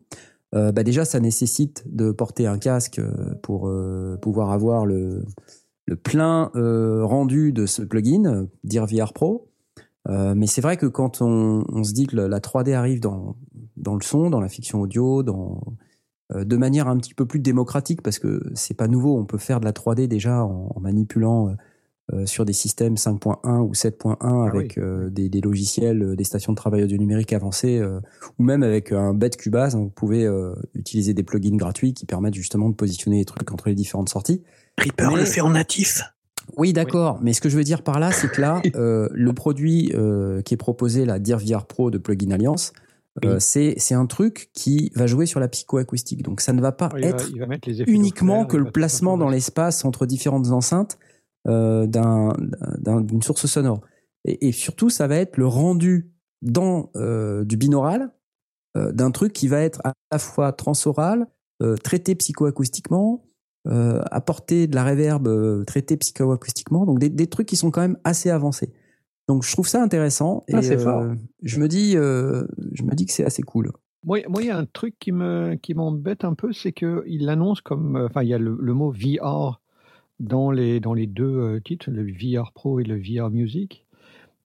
euh, 0.54 0.72
bah 0.72 0.84
déjà, 0.84 1.06
ça 1.06 1.20
nécessite 1.20 1.84
de 1.88 2.12
porter 2.12 2.46
un 2.46 2.60
casque 2.60 3.00
euh, 3.00 3.34
pour 3.42 3.72
pouvoir 4.22 4.52
avoir 4.52 4.86
le, 4.86 5.26
le 5.88 5.96
plein 5.96 6.52
rendu 6.54 7.52
de 7.52 7.66
ce 7.66 7.82
plugin, 7.82 8.26
euh, 8.26 8.46
Dire 8.64 8.86
VR 8.86 9.12
Pro. 9.14 9.48
Euh, 10.08 10.34
mais 10.36 10.46
c'est 10.48 10.62
vrai 10.62 10.78
que 10.78 10.86
quand 10.86 11.22
on, 11.22 11.64
on 11.70 11.84
se 11.84 11.94
dit 11.94 12.06
que 12.08 12.16
la- 12.16 12.28
la 12.28 12.40
3D 12.40 12.74
arrive 12.74 13.00
dans, 13.00 13.36
dans 13.78 13.96
le 13.96 14.02
son, 14.04 14.30
dans 14.30 14.40
la 14.40 14.50
fiction 14.50 14.82
audio, 14.82 15.22
dans, 15.24 15.62
de 16.34 16.58
manière 16.58 16.88
un 16.88 16.98
petit 16.98 17.14
peu 17.14 17.26
plus 17.26 17.40
démocratique, 17.40 18.02
parce 18.02 18.20
que 18.20 18.42
c'est 18.54 18.76
pas 18.76 18.88
nouveau, 18.88 19.18
on 19.18 19.26
peut 19.26 19.38
faire 19.38 19.60
de 19.60 19.66
la 19.66 19.72
3D 19.72 20.08
déjà 20.08 20.44
en, 20.44 20.72
en 20.76 20.80
manipulant 20.80 21.50
euh, 21.50 21.54
euh, 22.14 22.26
sur 22.26 22.44
des 22.46 22.54
systèmes 22.54 22.96
5.1 22.96 23.60
ou 23.60 23.74
7.1 23.74 24.50
avec 24.50 24.78
euh, 24.78 25.10
des, 25.10 25.30
des 25.30 25.40
logiciels, 25.40 26.02
euh, 26.04 26.16
des 26.16 26.24
stations 26.26 26.52
de 26.52 26.58
travail 26.58 26.84
audio 26.84 26.98
numérique 26.98 27.32
avancées, 27.32 27.78
euh, 27.80 28.00
ou 28.38 28.44
même 28.44 28.64
avec 28.64 28.92
un 28.92 29.14
bête 29.14 29.38
Cubase, 29.38 29.76
hein, 29.76 29.80
vous 29.80 29.90
pouvez 29.90 30.26
euh, 30.26 30.54
utiliser 30.74 31.14
des 31.14 31.24
plugins 31.24 31.56
gratuits 31.56 31.94
qui 31.94 32.06
permettent 32.06 32.34
justement 32.34 32.70
de 32.70 32.76
positionner 32.76 33.20
les 33.20 33.26
trucs 33.26 33.50
entre 33.52 33.70
les 33.70 33.76
différentes 33.76 34.10
sorties. 34.10 34.42
Reaper 34.78 35.12
Mais- 35.12 35.20
le 35.20 35.26
fait 35.26 35.42
en 35.42 35.52
natif. 35.52 36.02
Oui, 36.58 36.74
d'accord. 36.74 37.20
Mais 37.22 37.32
ce 37.34 37.40
que 37.40 37.48
je 37.50 37.56
veux 37.56 37.64
dire 37.64 37.82
par 37.84 38.00
là, 38.00 38.12
c'est 38.12 38.30
que 38.30 38.42
là, 38.42 38.62
euh, 38.76 39.08
le 39.14 39.32
produit 39.32 39.94
euh, 39.96 40.42
qui 40.42 40.56
est 40.56 40.58
proposé, 40.58 41.06
la 41.06 41.20
Dear 41.20 41.40
VR 41.40 41.66
Pro 41.66 41.92
de 41.92 41.98
Plugin 41.98 42.32
Alliance, 42.32 42.74
euh, 43.26 43.40
c'est 43.40 43.76
c'est 43.78 43.94
un 43.96 44.06
truc 44.06 44.50
qui 44.54 44.92
va 44.96 45.06
jouer 45.08 45.26
sur 45.26 45.40
la 45.40 45.48
psychoacoustique. 45.48 46.24
Donc 46.24 46.42
ça 46.42 46.54
ne 46.54 46.62
va 46.62 46.72
pas 46.72 46.90
être 47.10 47.26
va 47.38 47.58
uniquement 47.92 48.46
que 48.46 48.58
le 48.58 48.64
placement 48.72 49.18
dans 49.18 49.30
l'espace 49.36 49.86
entre 49.86 50.06
différentes 50.06 50.48
enceintes 50.52 50.98
euh, 51.48 51.88
d'un- 51.88 52.36
d'un- 52.80 53.02
d'une 53.02 53.22
source 53.22 53.46
sonore. 53.48 53.82
Et, 54.26 54.48
et 54.48 54.52
surtout, 54.52 54.90
ça 54.90 55.08
va 55.08 55.18
être 55.18 55.38
le 55.38 55.48
rendu 55.48 56.12
dans 56.42 56.90
euh, 56.96 57.44
du 57.44 57.58
binaural 57.58 58.12
euh, 58.78 58.92
d'un 58.92 59.12
truc 59.12 59.34
qui 59.34 59.48
va 59.48 59.60
être 59.62 59.82
à 59.84 59.94
la 60.12 60.20
fois 60.20 60.54
transoral, 60.54 61.28
euh, 61.62 61.76
traité 61.76 62.16
psychoacoustiquement, 62.16 63.26
euh, 63.68 64.02
apporter 64.10 64.68
de 64.68 64.76
la 64.76 64.84
réverb, 64.84 65.28
euh, 65.28 65.64
traité 65.66 65.98
psychoacoustiquement, 65.98 66.86
donc 66.86 67.00
des, 67.00 67.10
des 67.10 67.28
trucs 67.28 67.48
qui 67.48 67.56
sont 67.58 67.70
quand 67.72 67.82
même 67.82 67.98
assez 68.04 68.30
avancés. 68.30 68.72
Donc 69.28 69.44
je 69.44 69.52
trouve 69.52 69.68
ça 69.68 69.82
intéressant 69.82 70.44
Ah, 70.52 70.60
et 70.60 70.62
c'est 70.62 70.78
euh, 70.78 70.84
fort. 70.84 71.04
je 71.44 71.60
me 71.60 71.68
dis, 71.68 71.96
euh, 71.96 72.44
je 72.74 72.84
me 72.84 72.94
dis 72.96 73.06
que 73.06 73.12
c'est 73.14 73.24
assez 73.26 73.44
cool. 73.44 73.72
Moi, 74.04 74.20
moi, 74.28 74.42
il 74.42 74.48
y 74.48 74.52
a 74.52 74.58
un 74.58 74.66
truc 74.66 74.96
qui 75.00 75.12
me 75.12 75.56
qui 75.62 75.74
m'embête 75.76 76.26
un 76.26 76.34
peu, 76.34 76.54
c'est 76.54 76.72
que 76.72 77.04
il 77.08 77.26
l'annonce 77.26 77.62
comme, 77.62 77.96
euh, 77.96 78.08
enfin, 78.08 78.24
il 78.24 78.30
y 78.30 78.34
a 78.34 78.40
le, 78.40 78.58
le 78.60 78.74
mot 78.74 78.92
VR 78.92 79.62
dans 80.20 80.52
les 80.52 80.80
dans 80.80 80.94
les 80.94 81.08
deux 81.08 81.24
euh, 81.38 81.60
titres, 81.60 81.90
le 81.92 82.04
VR 82.12 82.52
Pro 82.52 82.80
et 82.80 82.84
le 82.84 82.98
VR 82.98 83.30
Music. 83.30 83.86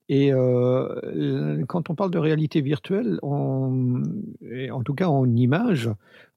Et 0.08 0.32
euh, 0.32 1.64
quand 1.66 1.90
on 1.90 1.96
parle 1.96 2.12
de 2.12 2.18
réalité 2.18 2.60
virtuelle, 2.60 3.18
on, 3.22 4.02
et 4.52 4.70
en 4.70 4.82
tout 4.82 4.94
cas 4.94 5.08
en 5.08 5.26
image, 5.34 5.90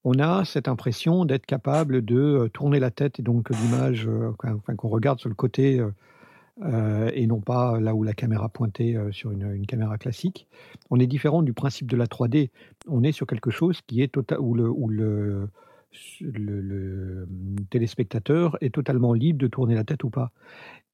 on 0.03 0.17
a 0.17 0.43
cette 0.43 0.67
impression 0.67 1.23
d'être 1.23 1.45
capable 1.45 2.03
de 2.03 2.49
tourner 2.51 2.79
la 2.79 2.89
tête 2.89 3.19
et 3.19 3.21
donc 3.21 3.49
l'image, 3.51 4.07
euh, 4.07 4.31
enfin 4.43 4.75
qu'on 4.75 4.87
regarde 4.89 5.19
sur 5.19 5.29
le 5.29 5.35
côté 5.35 5.79
euh, 6.63 7.09
et 7.13 7.27
non 7.27 7.39
pas 7.39 7.79
là 7.79 7.95
où 7.95 8.03
la 8.03 8.13
caméra 8.13 8.49
pointée 8.49 8.95
euh, 8.95 9.11
sur 9.11 9.31
une, 9.31 9.65
caméra 9.65 9.97
classique. 9.97 10.47
On 10.89 10.99
est 10.99 11.07
différent 11.07 11.41
du 11.41 11.53
principe 11.53 11.89
de 11.89 11.95
la 11.95 12.05
3D. 12.05 12.49
On 12.87 13.03
est 13.03 13.11
sur 13.11 13.27
quelque 13.27 13.51
chose 13.51 13.81
qui 13.87 14.01
est 14.01 14.09
total, 14.09 14.39
où 14.39 14.55
le, 14.55 14.71
le, 14.89 15.49
le, 16.21 16.61
le 16.61 17.27
téléspectateur 17.69 18.57
est 18.61 18.73
totalement 18.73 19.13
libre 19.13 19.39
de 19.39 19.47
tourner 19.47 19.75
la 19.75 19.83
tête 19.83 20.03
ou 20.03 20.09
pas. 20.09 20.31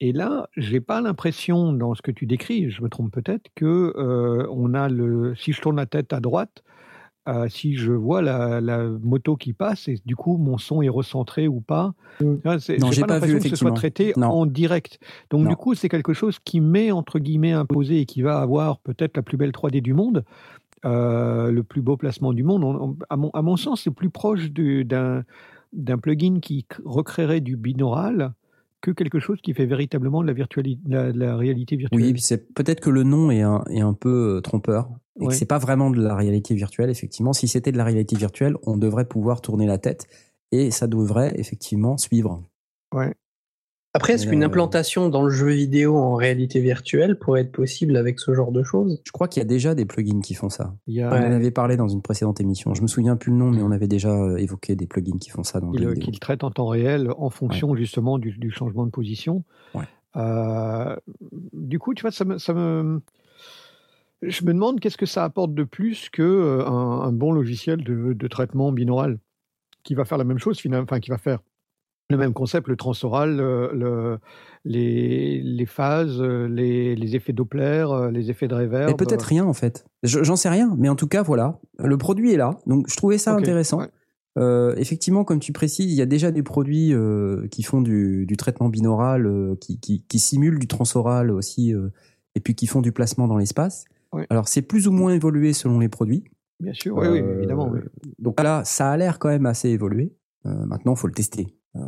Et 0.00 0.12
là, 0.12 0.48
j'ai 0.56 0.80
pas 0.80 1.00
l'impression 1.00 1.72
dans 1.72 1.94
ce 1.94 2.02
que 2.02 2.10
tu 2.10 2.26
décris, 2.26 2.70
je 2.70 2.82
me 2.82 2.88
trompe 2.88 3.12
peut-être, 3.12 3.48
que 3.54 3.94
euh, 3.96 4.46
on 4.50 4.74
a 4.74 4.88
le. 4.88 5.34
Si 5.36 5.52
je 5.52 5.60
tourne 5.60 5.76
la 5.76 5.86
tête 5.86 6.12
à 6.12 6.20
droite, 6.20 6.62
euh, 7.28 7.48
si 7.48 7.74
je 7.76 7.92
vois 7.92 8.22
la, 8.22 8.60
la 8.60 8.84
moto 8.84 9.36
qui 9.36 9.52
passe 9.52 9.88
et 9.88 9.98
du 10.06 10.14
coup 10.16 10.36
mon 10.38 10.58
son 10.58 10.82
est 10.82 10.88
recentré 10.88 11.48
ou 11.48 11.60
pas, 11.60 11.92
Mm. 12.20 12.58
C'est- 12.60 12.78
Non, 12.78 12.90
j'ai 12.92 13.02
pas 13.02 13.18
vu, 13.18 13.26
l'impression 13.32 13.38
que 13.40 13.48
ce 13.50 13.56
soit 13.56 13.72
traité 13.72 14.12
Non. 14.16 14.28
en 14.28 14.46
direct. 14.46 14.98
Donc 15.30 15.42
Non. 15.42 15.50
du 15.50 15.56
coup, 15.56 15.74
c'est 15.74 15.88
quelque 15.90 16.14
chose 16.14 16.38
qui 16.42 16.60
m'est 16.60 16.90
entre 16.90 17.18
guillemets 17.18 17.52
imposé 17.52 18.00
et 18.00 18.06
qui 18.06 18.22
va 18.22 18.38
avoir 18.40 18.78
peut-être 18.78 19.16
la 19.18 19.22
plus 19.22 19.36
belle 19.36 19.50
3D 19.52 19.82
du 19.82 19.92
monde, 19.92 20.24
euh, 20.84 21.50
le 21.50 21.62
plus 21.62 21.82
beau 21.82 21.96
placement 21.96 22.32
du 22.32 22.42
monde. 22.42 22.64
On- 22.64 22.90
on- 22.90 22.96
à, 23.10 23.16
mon, 23.16 23.30
à 23.30 23.42
mon 23.42 23.56
sens, 23.56 23.82
c'est 23.82 23.90
plus 23.90 24.10
proche 24.10 24.50
du- 24.50 24.84
d'un 24.84 25.24
d'un 25.72 25.98
plugin 25.98 26.38
qui 26.40 26.64
recréerait 26.86 27.40
du 27.42 27.56
binaural 27.56 28.32
que 28.80 28.90
quelque 28.90 29.18
chose 29.18 29.38
qui 29.42 29.52
fait 29.54 29.66
véritablement 29.66 30.22
de 30.22 30.26
la, 30.26 30.32
virtuali- 30.32 30.78
de 30.84 30.94
la, 30.94 31.12
de 31.12 31.18
la 31.18 31.36
réalité 31.36 31.76
virtuelle. 31.76 32.00
Oui, 32.12 32.20
c'est 32.20 32.52
peut-être 32.54 32.80
que 32.80 32.90
le 32.90 33.02
nom 33.02 33.30
est 33.30 33.42
un, 33.42 33.64
est 33.70 33.80
un 33.80 33.94
peu 33.94 34.36
euh, 34.36 34.40
trompeur 34.40 34.88
et 35.18 35.22
Ouais. 35.22 35.28
que 35.28 35.34
c'est 35.34 35.46
pas 35.46 35.58
vraiment 35.58 35.90
de 35.90 36.00
la 36.00 36.14
réalité 36.14 36.54
virtuelle. 36.54 36.90
Effectivement, 36.90 37.32
si 37.32 37.48
c'était 37.48 37.72
de 37.72 37.78
la 37.78 37.84
réalité 37.84 38.16
virtuelle, 38.16 38.54
on 38.64 38.76
devrait 38.76 39.06
pouvoir 39.06 39.40
tourner 39.40 39.66
la 39.66 39.78
tête 39.78 40.06
et 40.52 40.70
ça 40.70 40.86
devrait 40.86 41.32
effectivement 41.38 41.96
suivre. 41.96 42.42
Ouais. 42.94 43.14
Après, 43.96 44.12
est-ce 44.14 44.26
qu'une 44.26 44.42
euh, 44.42 44.46
implantation 44.46 45.08
dans 45.08 45.22
le 45.22 45.30
jeu 45.30 45.48
vidéo 45.50 45.96
en 45.96 46.14
réalité 46.14 46.60
virtuelle 46.60 47.18
pourrait 47.18 47.40
être 47.42 47.52
possible 47.52 47.96
avec 47.96 48.20
ce 48.20 48.34
genre 48.34 48.52
de 48.52 48.62
choses? 48.62 49.00
Je 49.04 49.10
crois 49.12 49.26
qu'il 49.28 49.40
y 49.40 49.44
a 49.44 49.48
déjà 49.48 49.74
des 49.74 49.84
plugins 49.86 50.20
qui 50.20 50.34
font 50.34 50.48
ça. 50.50 50.74
Il 50.86 50.94
y 50.94 51.02
a 51.02 51.08
On 51.08 51.16
en 51.16 51.32
avait 51.32 51.50
parlé 51.50 51.76
dans 51.76 51.88
une 51.88 52.02
précédente 52.02 52.40
émission. 52.40 52.74
Je 52.74 52.82
me 52.82 52.86
souviens 52.86 53.16
plus 53.16 53.32
le 53.32 53.38
nom, 53.38 53.50
mais 53.50 53.62
on 53.62 53.70
avait 53.70 53.88
déjà 53.88 54.10
euh, 54.10 54.36
évoqué 54.36 54.76
des 54.76 54.86
plugins 54.86 55.18
qui 55.18 55.30
font 55.30 55.42
ça 55.42 55.60
dans 55.60 55.70
le 55.70 55.78
jeu 55.78 55.88
vidéo. 55.90 56.04
qu'il 56.04 56.18
traite 56.20 56.44
en 56.44 56.50
temps 56.50 56.66
réel 56.68 57.10
en 57.18 57.30
fonction 57.30 57.74
justement 57.74 58.18
du, 58.18 58.32
du 58.32 58.50
changement 58.50 58.84
de 58.86 58.90
position. 58.90 59.44
Ouais. 59.74 59.84
Euh, 60.16 60.96
du 61.52 61.78
coup, 61.78 61.92
tu 61.94 62.02
vois, 62.02 62.10
ça 62.12 62.24
me, 62.24 62.38
ça 62.38 62.54
me- 62.54 63.00
je 64.22 64.44
me 64.44 64.52
demande 64.54 64.80
qu'est-ce 64.80 64.96
que 64.96 65.06
ça 65.06 65.24
apporte 65.24 65.52
de 65.54 65.64
plus 65.64 66.08
que 66.10 66.22
euh, 66.22 66.66
un, 66.66 67.00
un 67.02 67.12
bon 67.12 67.32
logiciel 67.32 67.84
de, 67.84 68.12
de 68.14 68.28
traitement 68.28 68.72
binaural 68.72 69.18
qui 69.82 69.94
va 69.94 70.04
faire 70.04 70.18
la 70.18 70.24
même 70.24 70.38
chose 70.38 70.58
finalement, 70.58 70.84
enfin 70.84 71.00
qui 71.00 71.10
va 71.10 71.18
faire 71.18 71.40
le 72.10 72.16
même 72.16 72.32
concept, 72.32 72.68
le 72.68 72.76
transoral, 72.76 73.36
le, 73.36 73.70
le- 73.74 74.18
les, 74.64 75.40
les 75.42 75.66
phases, 75.66 76.20
euh, 76.20 76.46
les, 76.48 76.96
les 76.96 77.16
effets 77.16 77.32
Doppler, 77.32 77.84
euh, 77.88 78.10
les 78.10 78.30
effets 78.30 78.48
de 78.48 78.54
reverb. 78.54 78.88
Mais 78.90 78.96
peut-être 78.96 79.22
rien 79.22 79.44
en 79.44 79.52
fait. 79.52 79.84
Je- 80.02 80.22
J'en 80.24 80.36
sais 80.36 80.48
rien, 80.48 80.74
mais 80.78 80.88
en 80.88 80.96
tout 80.96 81.06
cas 81.08 81.22
voilà, 81.22 81.58
le 81.78 81.96
produit 81.98 82.32
est 82.32 82.36
là. 82.36 82.58
Donc 82.66 82.88
je 82.88 82.96
trouvais 82.96 83.18
ça 83.18 83.34
intéressant. 83.34 83.78
ouais. 83.80 83.88
Euh, 84.38 84.74
effectivement, 84.76 85.24
comme 85.24 85.38
tu 85.40 85.52
précises, 85.52 85.90
il 85.90 85.96
y 85.96 86.02
a 86.02 86.06
déjà 86.06 86.30
des 86.30 86.42
produits 86.42 86.92
euh, 86.92 87.46
qui 87.50 87.62
font 87.62 87.80
du, 87.80 88.26
du 88.26 88.36
traitement 88.36 88.68
binaural, 88.68 89.24
euh, 89.26 89.54
qui, 89.58 89.80
qui, 89.80 90.02
qui 90.06 90.18
simulent 90.18 90.58
du 90.58 90.66
transoral 90.66 91.30
aussi, 91.30 91.72
euh, 91.74 91.88
et 92.34 92.40
puis 92.40 92.54
qui 92.54 92.66
font 92.66 92.82
du 92.82 92.92
placement 92.92 93.28
dans 93.28 93.38
l'espace. 93.38 93.84
Alors 94.30 94.48
c'est 94.48 94.62
plus 94.62 94.88
ou 94.88 94.92
moins 94.92 95.12
évolué 95.12 95.52
selon 95.54 95.78
les 95.78 95.88
produits. 95.88 96.24
Bien 96.60 96.72
sûr, 96.74 96.96
oui, 96.96 97.06
oui, 97.08 97.20
Euh, 97.20 97.38
évidemment. 97.38 97.70
oui. 97.72 97.80
Donc 98.18 98.42
là, 98.42 98.62
ça 98.64 98.90
a 98.90 98.96
l'air 98.96 99.18
quand 99.18 99.28
même 99.28 99.46
assez 99.46 99.68
évolué. 99.70 100.12
Euh, 100.46 100.64
maintenant, 100.66 100.94
faut 100.94 101.06
le 101.08 101.12
tester. 101.14 101.46
Euh, 101.76 101.80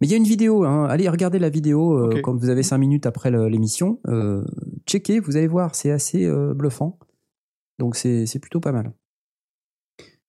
mais 0.00 0.06
il 0.06 0.10
y 0.10 0.14
a 0.14 0.16
une 0.16 0.24
vidéo. 0.24 0.64
Hein. 0.64 0.86
Allez, 0.86 1.08
regardez 1.08 1.38
la 1.38 1.48
vidéo 1.48 1.92
euh, 1.94 2.20
quand 2.22 2.34
vous 2.36 2.48
avez 2.48 2.62
cinq 2.62 2.78
minutes 2.78 3.06
après 3.06 3.30
l'émission. 3.30 4.00
Euh, 4.08 4.44
checkez, 4.86 5.20
vous 5.20 5.36
allez 5.36 5.46
voir, 5.46 5.74
c'est 5.74 5.90
assez 5.90 6.24
euh, 6.24 6.52
bluffant. 6.54 6.98
Donc 7.78 7.96
c'est 7.96 8.26
c'est 8.26 8.38
plutôt 8.38 8.60
pas 8.60 8.72
mal. 8.72 8.92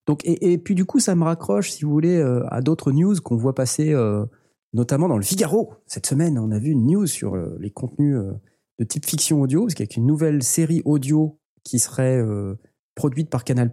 Donc 0.06 0.24
et, 0.26 0.54
et 0.54 0.58
puis 0.58 0.76
du 0.76 0.86
coup, 0.86 1.00
ça 1.00 1.16
me 1.16 1.24
raccroche, 1.24 1.72
si 1.72 1.84
vous 1.84 1.92
voulez, 1.92 2.18
euh, 2.18 2.44
à 2.48 2.62
d'autres 2.62 2.92
news 2.92 3.16
qu'on 3.24 3.36
voit 3.36 3.56
passer, 3.56 3.94
euh, 3.94 4.26
notamment 4.74 5.08
dans 5.10 5.18
le 5.18 5.24
Figaro. 5.24 5.74
Cette 5.86 6.06
semaine, 6.06 6.38
on 6.40 6.52
a 6.52 6.60
vu 6.60 6.72
une 6.72 6.86
news 6.88 7.08
sur 7.08 7.36
euh, 7.36 7.58
les 7.60 7.72
contenus 7.72 8.16
euh, 8.16 8.32
de 8.80 8.86
type 8.86 9.06
fiction 9.06 9.42
audio, 9.42 9.62
parce 9.64 9.74
qu'avec 9.74 9.96
une 9.98 10.06
nouvelle 10.06 10.44
série 10.44 10.82
audio 10.86 11.40
qui 11.64 11.80
serait 11.80 12.18
euh, 12.18 12.56
produite 12.96 13.30
par 13.30 13.44
Canal+. 13.44 13.70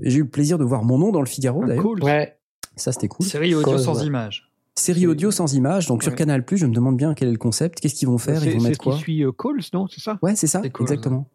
J'ai 0.00 0.18
eu 0.18 0.22
le 0.22 0.28
plaisir 0.28 0.58
de 0.58 0.64
voir 0.64 0.84
mon 0.84 0.98
nom 0.98 1.10
dans 1.10 1.20
le 1.20 1.26
Figaro 1.26 1.62
Ah, 1.64 1.66
d'ailleurs. 1.68 1.84
cool. 1.84 2.02
Ouais. 2.04 2.37
Ça, 2.78 2.92
c'était 2.92 3.08
cool. 3.08 3.26
Série 3.26 3.54
audio 3.54 3.72
Cause, 3.72 3.84
sans 3.84 4.00
ouais. 4.00 4.06
image. 4.06 4.50
Série 4.76 5.06
audio 5.08 5.30
sans 5.32 5.52
image, 5.54 5.86
donc 5.88 6.02
sur. 6.04 6.14
Canal+, 6.14 6.44
je 6.50 6.64
me 6.66 6.72
demande 6.72 6.96
bien 6.96 7.12
quel 7.14 7.28
est 7.28 7.32
le 7.32 7.38
concept, 7.38 7.80
qu'est-ce 7.80 7.94
qu'ils 7.96 8.06
vont 8.08 8.18
faire, 8.18 8.40
C'est 8.40 8.46
ils 8.52 8.56
vont 8.58 8.62
mettre 8.62 8.74
ce 8.76 8.78
qui 8.78 8.88
quoi 8.90 8.96
suit 8.96 9.24
euh, 9.24 9.32
Calls, 9.32 9.60
non? 9.74 9.86
C'est 9.88 10.00
ça? 10.00 10.18
Ouais, 10.22 10.36
c'est 10.36 10.46
ça, 10.46 10.62
exactement. 10.62 11.28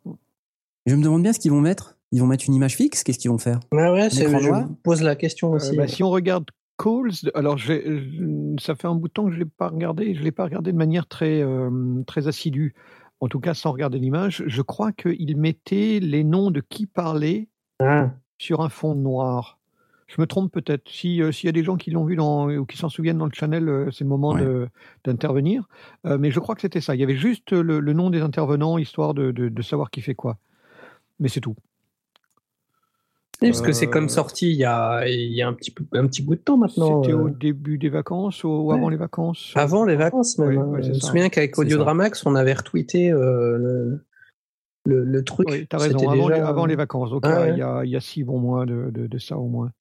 Je 0.85 0.95
me 0.95 1.03
demande 1.03 1.23
bien 1.23 1.33
ce 1.33 1.39
qu'ils 1.39 1.51
vont 1.51 1.61
mettre. 1.61 1.97
Ils 2.13 2.19
vont 2.21 2.27
mettre 2.27 2.45
une 2.47 2.53
image 2.53 2.75
fixe, 2.75 3.03
qu'est-ce 3.03 3.19
qu'ils 3.19 3.31
vont 3.31 3.37
faire? 3.37 3.59
Ouais, 3.71 3.89
ouais, 3.89 4.09
je 4.09 4.23
me 4.23 4.73
pose 4.83 5.01
la 5.01 5.15
question 5.15 5.51
Euh, 5.53 5.55
aussi. 5.57 5.75
bah, 5.75 5.87
si 5.87 6.03
on 6.03 6.09
regarde 6.09 6.45
Calls, 6.77 7.11
alors 7.35 7.57
ça 8.59 8.75
fait 8.75 8.87
un 8.87 8.95
bout 8.95 9.07
de 9.07 9.13
temps 9.13 9.25
que 9.25 9.33
je 9.33 9.39
l'ai 9.39 9.45
pas 9.45 9.67
regardé, 9.69 10.15
je 10.15 10.23
l'ai 10.23 10.31
pas 10.31 10.43
regardé 10.45 10.71
de 10.71 10.77
manière 10.77 11.07
très 11.07 11.41
euh, 11.41 11.69
très 12.07 12.27
assidue. 12.27 12.75
En 13.19 13.27
tout 13.27 13.39
cas, 13.39 13.53
sans 13.53 13.71
regarder 13.71 13.99
l'image, 13.99 14.43
je 14.47 14.61
crois 14.61 14.91
qu'il 14.91 15.37
mettait 15.37 15.99
les 16.01 16.23
noms 16.23 16.51
de 16.51 16.61
qui 16.61 16.85
parlait 16.87 17.47
Ah. 17.81 18.11
sur 18.37 18.61
un 18.61 18.69
fond 18.69 18.95
noir. 18.95 19.59
Je 20.07 20.21
me 20.21 20.27
trompe 20.27 20.51
peut-être. 20.51 20.87
Si 20.89 21.21
euh, 21.21 21.31
s'il 21.31 21.47
y 21.47 21.49
a 21.49 21.53
des 21.53 21.63
gens 21.63 21.75
qui 21.77 21.89
l'ont 21.91 22.05
vu 22.05 22.15
dans, 22.15 22.49
ou 22.49 22.65
qui 22.65 22.77
s'en 22.77 22.89
souviennent 22.89 23.17
dans 23.17 23.25
le 23.25 23.31
channel, 23.33 23.67
euh, 23.69 23.89
c'est 23.91 24.03
le 24.03 24.09
moment 24.09 24.33
Ouais. 24.33 24.67
d'intervenir. 25.05 25.67
Euh, 26.05 26.17
mais 26.19 26.29
je 26.31 26.39
crois 26.39 26.55
que 26.55 26.61
c'était 26.61 26.81
ça. 26.81 26.93
Il 26.95 27.01
y 27.01 27.03
avait 27.03 27.15
juste 27.15 27.51
le, 27.51 27.79
le 27.79 27.93
nom 27.93 28.09
des 28.09 28.21
intervenants, 28.21 28.77
histoire 28.77 29.13
de, 29.13 29.31
de- 29.31 29.49
de 29.49 29.61
savoir 29.61 29.89
qui 29.91 30.01
fait 30.01 30.15
quoi. 30.15 30.37
Mais 31.19 31.29
c'est 31.29 31.39
tout. 31.41 31.55
Oui, 33.41 33.49
parce 33.49 33.61
que 33.61 33.73
c'est 33.73 33.87
comme 33.87 34.07
sorti 34.07 34.49
il 34.51 34.55
y 34.55 34.63
a, 34.63 35.05
il 35.07 35.33
y 35.33 35.41
a 35.41 35.47
un, 35.49 35.53
petit 35.53 35.71
peu, 35.71 35.83
un 35.93 36.07
petit 36.07 36.21
bout 36.21 36.35
de 36.35 36.39
temps 36.39 36.55
maintenant. 36.57 37.01
C'était 37.01 37.13
au 37.13 37.29
début 37.29 37.77
des 37.77 37.89
vacances 37.89 38.43
ou, 38.45 38.47
ou 38.49 38.67
Ouais. 38.69 38.75
avant 38.75 38.87
les 38.89 38.95
vacances 38.95 39.51
Avant 39.55 39.83
les 39.83 39.95
vacances, 39.97 40.37
même. 40.37 40.49
Ouais, 40.49 40.57
hein. 40.57 40.65
ouais, 40.67 40.83
je 40.83 40.89
me 40.89 40.93
souviens 40.93 41.27
qu'avec 41.29 41.57
Audiodramax, 41.57 42.25
on 42.25 42.35
avait 42.35 42.53
retweeté 42.53 43.11
euh, 43.11 43.57
le, 43.57 44.05
le, 44.85 45.03
le 45.03 45.23
truc. 45.25 45.49
Oui, 45.49 45.67
tu 45.69 45.75
as 45.75 45.79
raison, 45.79 46.09
avant, 46.09 46.29
les, 46.29 46.35
avant 46.39 46.65
les 46.65 46.75
vacances. 46.77 47.09
Donc, 47.09 47.23
Ah 47.25 47.49
il 47.49 47.57
y, 47.57 47.61
a, 47.61 47.83
il 47.83 47.89
y 47.91 47.97
a 47.97 48.01
six 48.01 48.23
bons 48.23 48.39
mois 48.39 48.65
de, 48.65 48.91
de, 48.91 49.07
de 49.07 49.17
ça 49.17 49.37
au 49.37 49.47
moins. 49.47 49.71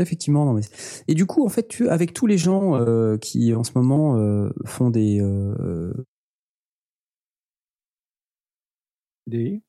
Effectivement, 0.00 0.44
non 0.44 0.54
mais 0.54 0.62
et 1.08 1.14
du 1.14 1.26
coup 1.26 1.44
en 1.44 1.48
fait 1.48 1.68
tu 1.68 1.88
avec 1.88 2.12
tous 2.14 2.26
les 2.26 2.38
gens 2.38 2.74
euh, 2.76 3.16
qui 3.18 3.54
en 3.54 3.64
ce 3.64 3.72
moment 3.74 4.16
euh, 4.16 4.50
font 4.64 4.90
des 4.90 5.20
euh, 5.20 5.92
Des... 9.26 9.62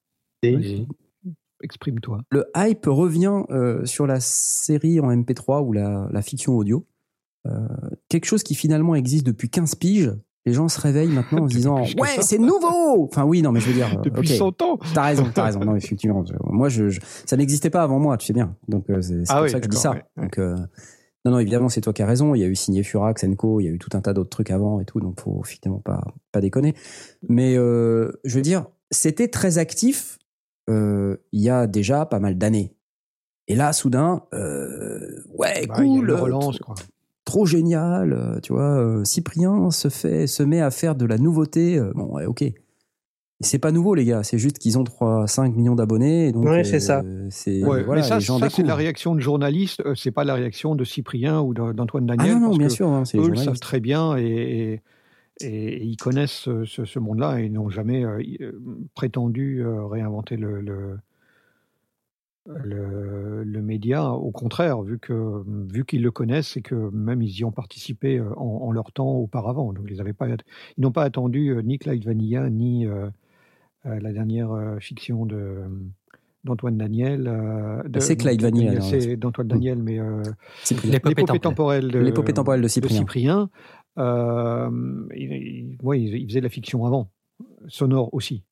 Exprime-toi. 1.63 2.21
le 2.31 2.45
hype 2.55 2.85
revient 2.87 3.43
euh, 3.51 3.85
sur 3.85 4.07
la 4.07 4.19
série 4.19 4.99
en 4.99 5.11
MP3 5.11 5.63
ou 5.63 5.73
la, 5.73 6.09
la 6.11 6.21
fiction 6.23 6.53
audio. 6.57 6.87
Euh, 7.45 7.67
quelque 8.09 8.25
chose 8.25 8.43
qui 8.43 8.55
finalement 8.55 8.95
existe 8.95 9.25
depuis 9.25 9.49
15 9.49 9.75
piges. 9.75 10.11
Les 10.45 10.53
gens 10.53 10.67
se 10.69 10.79
réveillent 10.81 11.11
maintenant 11.11 11.43
en 11.43 11.49
se 11.49 11.53
disant 11.55 11.81
ouais 11.81 12.21
c'est 12.21 12.39
nouveau. 12.39 13.03
Enfin 13.05 13.23
oui 13.25 13.41
non 13.41 13.51
mais 13.51 13.59
je 13.59 13.67
veux 13.67 13.73
dire 13.73 13.87
euh, 13.97 14.01
Depuis 14.01 14.31
ok, 14.31 14.37
100 14.37 14.61
ans 14.63 14.79
T'as 14.93 15.03
raison, 15.03 15.25
t'as 15.33 15.45
raison. 15.45 15.59
Non, 15.59 15.75
effectivement. 15.77 16.23
Moi, 16.45 16.69
je, 16.69 16.89
je- 16.89 16.99
ça 17.25 17.37
n'existait 17.37 17.69
pas 17.69 17.83
avant 17.83 17.99
moi, 17.99 18.17
tu 18.17 18.25
sais 18.27 18.33
bien. 18.33 18.55
Donc, 18.67 18.89
euh, 18.89 19.01
c'est 19.01 19.23
Ah 19.29 19.35
pour 19.35 19.43
oui, 19.43 19.49
ça 19.51 19.59
que 19.59 19.65
je 19.65 19.69
dis 19.69 19.77
ça. 19.77 19.91
ouais. 19.91 20.03
Donc, 20.17 20.37
euh, 20.39 20.55
non, 21.25 21.33
non, 21.33 21.39
évidemment, 21.39 21.69
c'est 21.69 21.81
toi 21.81 21.93
qui 21.93 22.01
as 22.01 22.07
raison. 22.07 22.33
Il 22.33 22.39
y 22.39 22.43
a 22.43 22.47
eu 22.47 22.55
signé 22.55 22.81
Furax, 22.81 23.23
Enco, 23.23 23.59
il 23.59 23.65
y 23.65 23.67
a 23.67 23.71
eu 23.71 23.77
tout 23.77 23.95
un 23.95 24.01
tas 24.01 24.13
d'autres 24.13 24.31
trucs 24.31 24.49
avant 24.49 24.79
et 24.79 24.85
tout. 24.85 24.99
Donc, 24.99 25.19
faut 25.21 25.43
finalement 25.43 25.79
pas, 25.81 26.03
pas 26.31 26.41
déconner. 26.41 26.73
Mais, 27.29 27.55
euh, 27.57 28.11
je 28.25 28.35
veux 28.35 28.41
dire, 28.41 28.65
c'était 28.89 29.27
très 29.27 29.59
actif 29.59 30.17
euh, 30.69 31.17
il 31.31 31.41
y 31.41 31.49
a 31.49 31.67
déjà 31.67 32.05
pas 32.07 32.19
mal 32.19 32.37
d'années. 32.39 32.75
Et 33.47 33.55
là, 33.55 33.71
soudain, 33.73 34.23
euh, 34.33 35.21
ouais, 35.37 35.67
Bah, 35.67 35.75
il 35.83 35.87
y 35.87 35.91
a 35.91 35.97
cool, 35.97 36.05
une 36.05 36.11
euh, 36.11 36.15
relance, 36.21 36.57
quoi. 36.59 36.73
Trop 37.25 37.45
génial, 37.45 38.13
euh, 38.13 38.39
tu 38.41 38.53
vois. 38.53 38.79
euh, 38.79 39.03
Cyprien 39.03 39.71
se 39.71 39.89
fait, 39.89 40.27
se 40.27 40.43
met 40.43 40.61
à 40.61 40.71
faire 40.71 40.95
de 40.95 41.05
la 41.05 41.17
nouveauté. 41.17 41.77
euh, 41.77 41.91
bon, 41.93 42.13
ouais, 42.15 42.25
ok. 42.25 42.43
C'est 43.43 43.57
pas 43.57 43.71
nouveau, 43.71 43.95
les 43.95 44.05
gars. 44.05 44.21
C'est 44.21 44.37
juste 44.37 44.59
qu'ils 44.59 44.77
ont 44.77 44.83
3, 44.83 45.25
5 45.25 45.55
millions 45.55 45.73
d'abonnés. 45.73 46.31
Ouais, 46.35 46.63
c'est 46.63 46.79
ça. 46.79 47.03
C'est 47.31 47.63
Ouais, 47.63 47.83
voilà, 47.83 48.01
mais 48.01 48.21
ça, 48.21 48.49
c'est 48.49 48.63
la 48.63 48.75
réaction 48.75 49.15
de 49.15 49.19
journalistes, 49.19 49.81
c'est 49.95 50.11
pas 50.11 50.23
la 50.23 50.35
réaction 50.35 50.75
de 50.75 50.83
Cyprien 50.83 51.41
ou 51.41 51.53
d'Antoine 51.53 52.05
Ah 52.09 52.15
Daniel. 52.15 52.35
non, 52.35 52.39
non, 52.41 52.47
parce 52.49 52.57
bien 52.59 52.67
que 52.67 52.73
sûr, 52.73 52.87
hein, 52.89 53.03
eux 53.15 53.29
le 53.29 53.35
savent 53.35 53.59
très 53.59 53.79
bien 53.79 54.15
et, 54.15 54.81
et, 55.39 55.47
et 55.47 55.83
ils 55.83 55.97
connaissent 55.97 56.47
ce, 56.65 56.99
monde-là 56.99 57.39
et 57.39 57.49
n'ont 57.49 57.69
jamais 57.69 58.05
euh, 58.05 58.21
prétendu 58.93 59.63
euh, 59.63 59.87
réinventer 59.87 60.37
le, 60.37 60.61
le, 60.61 60.99
le, 62.63 63.43
le 63.43 63.61
média. 63.61 64.11
Au 64.11 64.31
contraire, 64.31 64.81
vu 64.81 64.99
que 64.99 65.43
vu 65.73 65.85
qu'ils 65.85 66.01
le 66.01 66.11
connaissent 66.11 66.57
et 66.57 66.61
que 66.61 66.75
même 66.91 67.21
ils 67.21 67.31
y 67.39 67.43
ont 67.45 67.51
participé 67.51 68.17
euh, 68.19 68.29
en, 68.37 68.67
en 68.67 68.71
leur 68.71 68.91
temps 68.91 69.11
auparavant. 69.15 69.73
Donc 69.73 69.85
ils 69.89 70.01
avaient 70.01 70.13
pas, 70.13 70.27
ils 70.29 70.81
n'ont 70.81 70.91
pas 70.91 71.03
attendu 71.03 71.49
euh, 71.49 71.61
ni 71.61 71.77
Clyde 71.79 72.03
Vanilla 72.05 72.49
ni 72.49 72.85
euh, 72.87 73.09
la 73.85 74.11
dernière 74.13 74.77
fiction 74.79 75.25
de 75.25 75.55
d'Antoine 76.43 76.75
Daniel. 76.77 77.27
euh, 77.27 77.83
de- 77.87 77.99
C'est 77.99 78.15
Clyde 78.17 78.41
Vanilla, 78.41 78.73
non, 78.75 78.81
C'est 78.81 79.15
d'Antoine 79.15 79.47
Daniel, 79.47 79.81
mais 79.81 79.99
euh, 79.99 80.23
Cyprien. 80.63 80.91
L'épopée 81.05 81.39
temporelle. 81.39 81.91
de, 81.91 81.99
L'épopée 81.99 82.33
temporelle 82.33 82.61
de 82.61 82.67
Cyprien. 82.67 82.97
Cyprien, 82.97 83.49
euh, 83.99 84.69
il, 85.15 85.31
il- 85.31 85.77
ouais, 85.83 86.01
il- 86.01 86.15
il 86.15 86.27
faisait 86.27 86.39
de 86.39 86.45
la 86.45 86.49
fiction 86.49 86.85
avant, 86.85 87.11
sonore 87.67 88.11
aussi. 88.13 88.43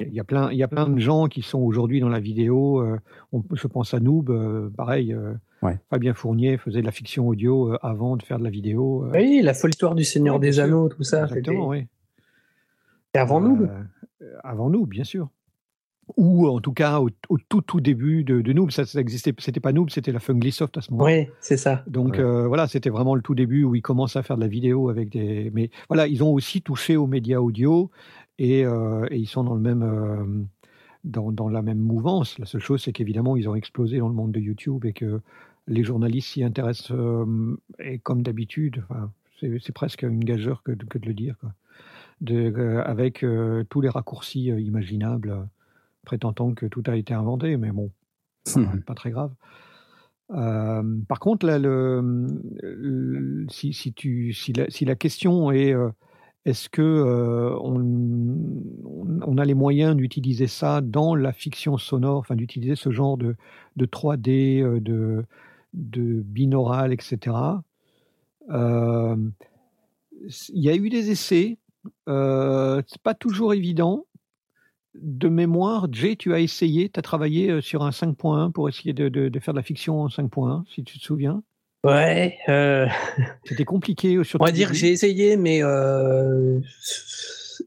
Il 0.00 0.14
y 0.14 0.20
a 0.20 0.24
plein, 0.24 0.50
il 0.50 0.56
y 0.58 0.62
a 0.62 0.68
plein 0.68 0.88
de 0.88 0.98
gens 0.98 1.26
qui 1.26 1.42
sont 1.42 1.58
aujourd'hui 1.60 2.00
dans 2.00 2.08
la 2.08 2.20
vidéo. 2.20 2.80
euh, 2.80 2.98
on- 3.32 3.42
je 3.52 3.66
pense 3.66 3.92
à 3.94 4.00
Noob, 4.00 4.30
euh, 4.30 4.70
pareil. 4.76 5.12
euh, 5.12 5.34
Ouais. 5.62 5.78
Fabien 5.90 6.14
Fournier 6.14 6.56
faisait 6.56 6.80
de 6.80 6.86
la 6.86 6.90
fiction 6.92 7.28
audio 7.28 7.72
euh, 7.74 7.78
avant 7.82 8.16
de 8.16 8.22
faire 8.22 8.38
de 8.38 8.44
la 8.44 8.50
vidéo. 8.50 9.04
euh, 9.04 9.10
Oui, 9.12 9.40
la 9.42 9.52
folle 9.52 9.70
histoire 9.70 9.94
du 9.94 10.04
Seigneur 10.04 10.36
Ouais, 10.36 10.40
des 10.40 10.52
sûr. 10.52 10.64
Anneaux, 10.64 10.88
tout 10.88 11.02
ça. 11.02 11.24
Exactement, 11.24 11.68
oui. 11.68 11.86
C'était 13.06 13.18
avant. 13.18 13.42
Euh, 13.44 13.66
avant 14.42 14.70
nous, 14.70 14.86
bien 14.86 15.04
sûr. 15.04 15.28
Ou 16.16 16.48
en 16.48 16.60
tout 16.60 16.72
cas 16.72 16.98
au, 16.98 17.08
au 17.28 17.38
tout 17.48 17.60
tout 17.60 17.80
début 17.80 18.24
de, 18.24 18.40
de 18.40 18.52
Noob, 18.52 18.72
ça, 18.72 18.84
ça 18.84 19.00
existait. 19.00 19.32
C'était 19.38 19.60
pas 19.60 19.72
Noob, 19.72 19.90
c'était 19.90 20.10
la 20.10 20.18
Funglysoft 20.18 20.76
à 20.76 20.80
ce 20.80 20.90
moment. 20.90 21.04
Oui, 21.04 21.28
c'est 21.40 21.56
ça. 21.56 21.84
Donc 21.86 22.14
Ouais. 22.14 22.20
euh, 22.20 22.48
voilà, 22.48 22.66
c'était 22.66 22.90
vraiment 22.90 23.14
le 23.14 23.22
tout 23.22 23.36
début 23.36 23.62
où 23.62 23.76
ils 23.76 23.82
commencent 23.82 24.16
à 24.16 24.24
faire 24.24 24.34
de 24.36 24.40
la 24.40 24.48
vidéo 24.48 24.88
avec 24.88 25.10
des. 25.10 25.52
Mais 25.54 25.70
voilà, 25.88 26.08
ils 26.08 26.24
ont 26.24 26.32
aussi 26.32 26.62
touché 26.62 26.96
aux 26.96 27.06
médias 27.06 27.38
audio 27.38 27.90
et, 28.40 28.64
euh, 28.64 29.06
et 29.12 29.18
ils 29.18 29.28
sont 29.28 29.44
dans 29.44 29.54
le 29.54 29.60
même. 29.60 29.82
euh, 29.84 30.44
dans, 31.02 31.32
dans 31.32 31.48
la 31.48 31.62
même 31.62 31.78
mouvance. 31.78 32.38
La 32.38 32.44
seule 32.44 32.60
chose, 32.60 32.82
c'est 32.82 32.92
qu'évidemment, 32.92 33.34
ils 33.34 33.48
ont 33.48 33.54
explosé 33.54 33.98
dans 33.98 34.08
le 34.08 34.14
monde 34.14 34.32
de 34.32 34.40
YouTube 34.40 34.84
et 34.84 34.92
que 34.92 35.20
les 35.66 35.82
journalistes 35.82 36.28
s'y 36.28 36.42
intéressent, 36.44 36.90
euh, 36.90 37.56
et 37.78 37.98
comme 37.98 38.22
d'habitude, 38.22 38.82
enfin, 38.90 39.10
c'est 39.40 39.72
presque 39.72 40.02
une 40.02 40.22
gageure 40.22 40.62
que, 40.62 40.72
de- 40.72 40.84
que 40.84 40.98
de 40.98 41.06
le 41.06 41.14
dire, 41.14 41.36
quoi. 41.40 41.54
De, 42.20 42.82
avec 42.84 43.24
tous 43.70 43.80
les 43.80 43.88
raccourcis 43.88 44.48
imaginables, 44.48 45.48
prétendant 46.04 46.52
que 46.52 46.66
tout 46.66 46.82
a 46.86 46.96
été 46.96 47.14
inventé, 47.14 47.56
mais 47.56 47.70
bon, 47.72 47.90
pas, 48.44 48.50
pas 48.86 48.94
très 48.94 49.10
grave. 49.10 49.32
Par 50.28 51.18
contre, 51.18 51.46
là, 51.46 51.58
le, 51.58 52.02
le- 52.62 53.46
si, 53.48 53.72
si, 53.72 53.92
tu, 53.94 54.34
si, 54.34 54.52
la, 54.52 54.68
si 54.68 54.84
la 54.84 54.96
question 54.96 55.50
est 55.50 55.74
est-ce 56.46 56.68
que 56.68 56.82
euh, 56.82 57.56
on, 57.60 59.36
a 59.38 59.44
les 59.44 59.54
moyens 59.54 59.96
d'utiliser 59.96 60.46
ça 60.46 60.80
dans 60.80 61.14
la 61.14 61.32
fiction 61.32 61.78
sonore, 61.78 62.18
enfin 62.18 62.36
d'utiliser 62.36 62.76
ce 62.76 62.90
genre 62.90 63.16
de, 63.16 63.36
de 63.76 63.86
3D, 63.86 64.60
euh, 64.62 64.80
de, 64.80 65.24
de 65.74 66.22
binaural, 66.22 66.92
etc. 66.92 67.62
Euh, 68.50 69.16
Il 70.50 70.62
y 70.62 70.68
a 70.70 70.74
eu 70.76 70.88
des 70.90 71.10
essais, 71.10 71.58
euh, 72.08 72.82
c'est 72.86 73.02
pas 73.02 73.14
toujours 73.14 73.54
évident. 73.54 74.06
De 74.94 75.28
mémoire, 75.28 75.88
Jay, 75.92 76.16
tu 76.16 76.34
as 76.34 76.40
essayé, 76.40 76.88
tu 76.90 76.98
as 76.98 77.02
travaillé 77.02 77.60
sur 77.62 77.82
un 77.84 77.92
5.1 77.92 78.50
pour 78.52 78.68
essayer 78.68 78.92
de, 78.94 79.08
de- 79.08 79.28
de 79.28 79.40
faire 79.40 79.54
de 79.54 79.58
la 79.58 79.64
fiction 79.64 80.02
en 80.02 80.08
5.1, 80.08 80.64
si 80.74 80.84
tu 80.84 80.98
te 80.98 81.04
souviens? 81.04 81.42
Ouais. 81.84 82.38
euh, 82.48 82.86
C'était 83.44 83.64
compliqué 83.64 84.16
euh, 84.16 84.24
sur 84.24 84.40
on 84.40 84.44
va 84.44 84.52
dire 84.52 84.68
que 84.70 84.74
j'ai 84.74 84.90
essayé, 84.90 85.36
mais 85.36 85.62
euh, 85.62 86.60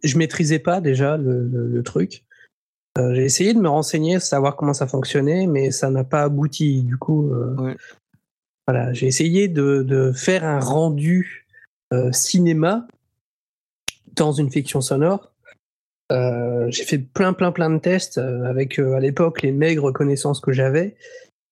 je 0.04 0.18
maîtrisais 0.18 0.60
pas 0.60 0.82
déjà 0.82 1.18
le, 1.18 1.48
le- 1.48 1.68
le 1.68 1.84
truc. 1.84 2.24
Euh, 3.00 3.16
j'ai 3.16 3.24
essayé 3.26 3.54
de 3.56 3.60
me 3.60 3.70
renseigner, 3.70 4.20
savoir 4.20 4.56
comment 4.56 4.74
ça 4.74 4.86
fonctionnait, 4.86 5.48
mais 5.48 5.72
ça 5.72 5.90
n'a 5.90 6.04
pas 6.04 6.22
abouti. 6.24 6.84
Du 6.84 6.98
coup, 6.98 7.32
euh, 7.34 7.56
Ouais. 7.56 7.76
voilà, 8.68 8.94
j'ai 8.94 9.08
essayé 9.08 9.48
de, 9.48 9.82
de 9.82 10.12
faire 10.12 10.44
un 10.46 10.60
rendu 10.60 11.48
cinéma 12.12 12.88
dans 14.16 14.32
une 14.32 14.50
fiction 14.52 14.82
sonore. 14.82 15.32
Euh, 16.12 16.66
j'ai 16.70 16.84
fait 16.86 16.98
plein, 16.98 17.34
plein, 17.34 17.52
plein 17.52 17.70
de 17.70 17.78
tests 17.80 18.18
avec 18.18 18.80
à 18.80 19.00
l'époque 19.00 19.42
les 19.44 19.52
maigres 19.52 19.92
connaissances 19.94 20.40
que 20.40 20.52
j'avais, 20.52 20.96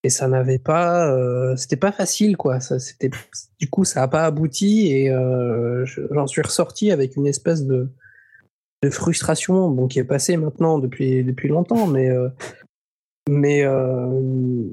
et 0.04 0.10
ça 0.10 0.28
n'avait 0.28 0.60
pas, 0.60 1.14
euh, 1.14 1.56
c'était 1.56 1.76
pas 1.76 1.92
facile 1.92 2.38
quoi. 2.38 2.60
Ça, 2.60 2.80
c'était, 2.80 3.12
du 3.60 3.70
coup, 3.70 3.86
ça 3.86 4.00
n'a 4.02 4.08
pas 4.08 4.26
abouti 4.26 4.88
et 4.92 5.12
euh, 5.12 5.86
je- 5.86 6.02
j'en 6.12 6.28
suis 6.28 6.42
ressorti 6.42 6.92
avec 6.92 7.16
une 7.16 7.28
espèce 7.28 7.66
de, 7.66 7.90
de 8.84 8.90
frustration, 8.90 9.70
bon, 9.70 9.88
qui 9.88 10.00
est 10.00 10.04
passée 10.04 10.38
maintenant 10.38 10.80
depuis 10.80 11.24
depuis 11.24 11.50
longtemps, 11.50 11.86
mais 11.88 12.10
euh, 12.10 12.30
mais 13.30 13.64
euh, 13.64 14.64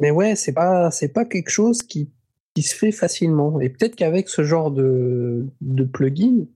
mais 0.00 0.10
ouais, 0.12 0.36
c'est 0.36 0.52
pas 0.52 0.90
c'est 0.90 1.08
pas 1.12 1.24
quelque 1.24 1.50
chose 1.50 1.82
qui 1.82 2.08
qui 2.54 2.62
se 2.62 2.74
fait 2.74 2.92
facilement. 2.92 3.60
Et 3.60 3.68
peut-être 3.68 3.96
qu'avec 3.96 4.28
ce 4.28 4.42
genre 4.44 4.70
de 4.70 5.44
de 5.60 5.84
plugin, 5.84 6.46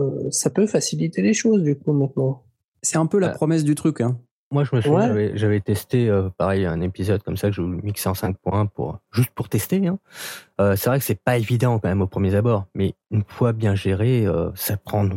euh, 0.00 0.30
ça 0.30 0.50
peut 0.50 0.66
faciliter 0.68 1.20
les 1.22 1.34
choses 1.34 1.62
du 1.64 1.74
coup 1.76 1.92
maintenant. 1.92 2.44
C'est 2.82 2.96
un 2.98 3.06
peu 3.06 3.18
la 3.18 3.30
Ah. 3.30 3.34
promesse 3.34 3.64
du 3.64 3.74
truc. 3.74 4.00
Hein. 4.00 4.16
Moi, 4.50 4.62
je 4.64 4.76
me 4.76 4.80
souviens, 4.80 5.12
Ouais. 5.12 5.32
j'avais- 5.34 5.60
testé, 5.60 6.08
euh, 6.08 6.28
pareil, 6.36 6.64
un 6.66 6.80
épisode 6.80 7.22
comme 7.22 7.36
ça 7.36 7.48
que 7.48 7.54
je 7.54 7.62
mixais 7.62 8.08
en 8.08 8.14
5.1 8.14 8.66
pour, 8.66 8.98
juste 9.12 9.30
pour 9.30 9.48
tester. 9.48 9.86
Hein. 9.88 9.98
Euh, 10.60 10.76
c'est 10.76 10.90
vrai 10.90 10.98
que 10.98 11.04
c'est 11.04 11.20
pas 11.20 11.36
évident 11.38 11.78
quand 11.78 11.88
même 11.88 12.02
au 12.02 12.06
premier 12.06 12.34
abord, 12.34 12.66
mais 12.74 12.94
une 13.10 13.24
fois 13.26 13.52
bien 13.52 13.74
géré, 13.74 14.26
euh, 14.26 14.50
ça 14.54 14.76
prend, 14.76 15.08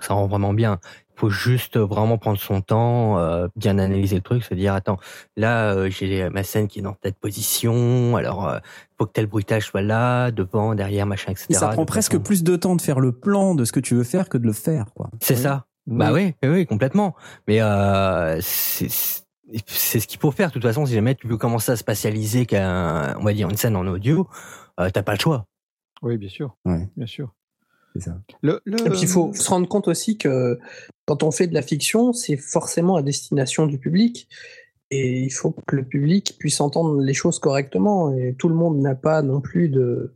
ça 0.00 0.14
rend 0.14 0.26
vraiment 0.28 0.54
bien. 0.54 0.78
Il 1.16 1.20
faut 1.20 1.30
juste 1.30 1.76
vraiment 1.78 2.16
prendre 2.18 2.38
son 2.38 2.60
temps, 2.60 3.18
euh, 3.18 3.48
bien 3.56 3.78
analyser 3.78 4.16
le 4.16 4.22
truc, 4.22 4.44
se 4.44 4.54
dire 4.54 4.74
attends, 4.74 4.98
là 5.36 5.72
euh, 5.74 5.90
j'ai 5.90 6.28
ma 6.30 6.42
scène 6.42 6.68
qui 6.68 6.78
est 6.78 6.82
dans 6.82 6.92
telle 6.94 7.14
position, 7.14 8.16
alors 8.16 8.46
euh, 8.48 8.58
faut 8.98 9.06
que 9.06 9.12
tel 9.12 9.26
bruitage 9.26 9.64
soit 9.64 9.82
là, 9.82 10.30
devant, 10.30 10.74
derrière, 10.74 11.06
machin, 11.06 11.32
etc. 11.32 11.46
Et 11.50 11.54
ça 11.54 11.68
prend 11.68 11.84
presque 11.86 12.12
façon- 12.12 12.22
plus 12.22 12.44
de 12.44 12.56
temps 12.56 12.76
de 12.76 12.82
faire 12.82 13.00
le 13.00 13.12
plan 13.12 13.54
de 13.54 13.64
ce 13.64 13.72
que 13.72 13.80
tu 13.80 13.94
veux 13.94 14.04
faire 14.04 14.28
que 14.28 14.38
de 14.38 14.46
le 14.46 14.52
faire. 14.52 14.86
quoi. 14.94 15.10
C'est 15.20 15.36
ça. 15.36 15.66
Bah 15.86 16.12
oui, 16.12 16.34
oui, 16.42 16.48
oui, 16.48 16.66
complètement. 16.66 17.14
Mais 17.46 17.60
euh, 17.62 18.38
c'est 18.42 18.88
c'est 19.66 20.00
ce 20.00 20.06
qu'il 20.08 20.18
faut 20.18 20.32
faire. 20.32 20.48
De 20.48 20.54
toute 20.54 20.62
façon, 20.64 20.86
si 20.86 20.94
jamais 20.94 21.14
tu 21.14 21.28
veux 21.28 21.36
commencer 21.36 21.70
à 21.72 21.76
spatialiser 21.76 22.46
qu'un, 22.46 23.16
on 23.18 23.22
va 23.24 23.32
dire 23.32 23.48
une 23.48 23.56
scène 23.56 23.76
en 23.76 23.86
audio, 23.86 24.28
euh, 24.80 24.90
t'as 24.90 25.04
pas 25.04 25.12
le 25.14 25.20
choix. 25.20 25.46
Oui, 26.02 26.16
bien 26.18 26.28
sûr. 26.28 26.56
Ouais. 26.64 26.88
Bien 26.96 27.06
sûr. 27.06 27.32
C'est 27.94 28.02
ça. 28.10 28.18
Le, 28.42 28.60
le- 28.64 28.84
Et 28.86 28.90
puis 28.90 29.00
il 29.02 29.08
faut 29.08 29.32
se 29.32 29.48
rendre 29.48 29.68
compte 29.68 29.86
aussi 29.88 30.18
que 30.18 30.58
quand 31.06 31.22
on 31.22 31.30
fait 31.30 31.46
de 31.46 31.54
la 31.54 31.62
fiction, 31.62 32.12
c'est 32.12 32.36
forcément 32.36 32.96
à 32.96 33.02
destination 33.02 33.66
du 33.66 33.78
public. 33.78 34.28
Et 34.90 35.20
il 35.22 35.30
faut 35.30 35.52
que 35.66 35.76
le 35.76 35.84
public 35.84 36.36
puisse 36.38 36.60
entendre 36.60 37.00
les 37.00 37.14
choses 37.14 37.38
correctement. 37.38 38.12
Et 38.14 38.34
tout 38.38 38.48
le 38.48 38.54
monde 38.56 38.78
n'a 38.80 38.94
pas 38.96 39.22
non 39.22 39.40
plus 39.40 39.68
de, 39.68 40.14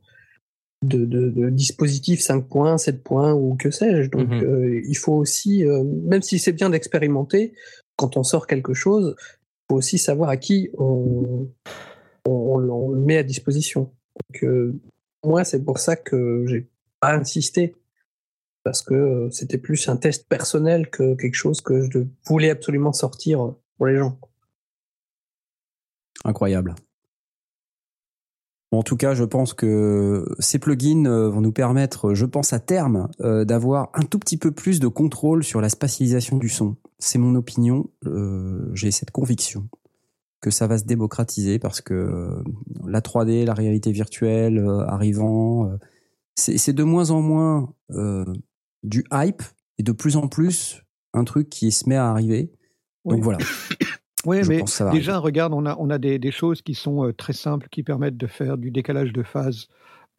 de, 0.82 1.05
de, 1.05 1.28
de 1.31 1.51
dispositif 1.51 2.20
5 2.20 2.48
points, 2.48 2.78
7 2.78 3.02
points 3.02 3.35
ou 3.35 3.55
que 3.57 3.70
sais-je. 3.70 4.09
Donc 4.11 4.31
Mhm. 4.31 4.43
euh, 4.43 4.81
il 4.86 4.97
faut 4.97 5.15
aussi, 5.15 5.65
euh, 5.65 5.85
même 5.85 6.23
si 6.23 6.39
c'est 6.39 6.52
bien 6.52 6.70
d'expérimenter, 6.70 7.52
quand 7.97 8.16
on 8.16 8.23
sort 8.23 8.47
quelque 8.47 8.73
chose, 8.73 9.15
il 9.19 9.65
faut 9.69 9.77
aussi 9.77 9.98
savoir 9.98 10.31
à 10.31 10.36
qui 10.39 10.70
on, 10.78 11.48
on, 12.27 12.31
on 12.31 12.90
le 12.93 13.01
met 13.01 13.19
à 13.19 13.23
disposition. 13.23 13.93
Donc, 14.32 14.44
euh, 14.44 14.74
moi, 15.23 15.44
c'est 15.44 15.62
pour 15.62 15.78
ça 15.78 15.97
que 15.97 16.44
j'ai 16.47 16.66
pas 16.98 17.15
insisté 17.15 17.77
parce 18.65 18.81
que 18.82 18.94
euh, 18.94 19.31
c'était 19.31 19.59
plus 19.59 19.89
un 19.89 19.97
test 19.97 20.28
personnel 20.28 20.89
que 20.90 21.15
quelque 21.15 21.35
chose 21.35 21.61
que 21.61 21.89
je 21.90 21.98
voulais 22.27 22.51
absolument 22.51 22.93
sortir 22.93 23.55
pour 23.77 23.86
les 23.86 23.97
gens. 23.97 24.19
Incroyable. 26.24 26.74
En 28.72 28.82
tout 28.84 28.97
cas, 28.97 29.14
je 29.14 29.24
pense 29.24 29.52
que 29.52 30.24
ces 30.38 30.60
plugins 30.60 31.06
euh, 31.06 31.28
vont 31.28 31.40
nous 31.40 31.51
permettre, 31.51 32.14
je 32.14 32.24
pense 32.24 32.52
à 32.52 32.60
terme, 32.60 33.09
euh, 33.20 33.44
d'avoir 33.44 33.90
un 33.94 34.02
tout 34.02 34.18
petit 34.20 34.36
peu 34.36 34.52
plus 34.52 34.78
de 34.78 34.86
contrôle 34.86 35.42
sur 35.42 35.60
la 35.60 35.68
spatialisation 35.68 36.36
du 36.36 36.48
son. 36.48 36.76
C'est 37.01 37.18
mon 37.18 37.34
opinion. 37.34 37.90
euh, 38.06 38.70
J'ai 38.74 38.92
cette 38.92 39.10
conviction 39.10 39.68
que 40.40 40.51
ça 40.51 40.66
va 40.68 40.78
se 40.78 40.84
démocratiser 40.84 41.59
parce 41.59 41.80
que 41.80 41.94
euh, 41.94 42.44
la 42.86 43.01
3D, 43.01 43.44
la 43.44 43.55
réalité 43.55 43.90
virtuelle 43.90 44.64
arrivant, 44.86 45.72
c'est 46.36 46.72
de 46.72 46.84
moins 46.84 47.10
en 47.10 47.20
moins 47.20 47.74
du 48.84 49.05
hype 49.12 49.42
et 49.78 49.82
de 49.82 49.92
plus 49.92 50.16
en 50.16 50.28
plus 50.28 50.82
un 51.12 51.24
truc 51.24 51.51
qui 51.51 51.72
se 51.72 51.88
met 51.88 51.97
à 51.97 52.09
arriver. 52.09 52.52
Donc 53.05 53.22
voilà. 53.22 53.38
Oui, 54.26 54.42
Je 54.42 54.48
mais 54.48 54.59
pense 54.59 54.74
ça 54.74 54.90
déjà, 54.90 55.18
regarde, 55.18 55.52
on 55.55 55.64
a, 55.66 55.76
on 55.78 55.88
a 55.90 55.98
des, 55.98 56.18
des 56.18 56.30
choses 56.30 56.60
qui 56.62 56.74
sont 56.74 57.06
euh, 57.06 57.12
très 57.12 57.32
simples, 57.32 57.68
qui 57.70 57.82
permettent 57.82 58.16
de 58.18 58.26
faire 58.26 58.59
du 58.59 58.70
décalage 58.70 59.12
de 59.12 59.22
phase, 59.22 59.68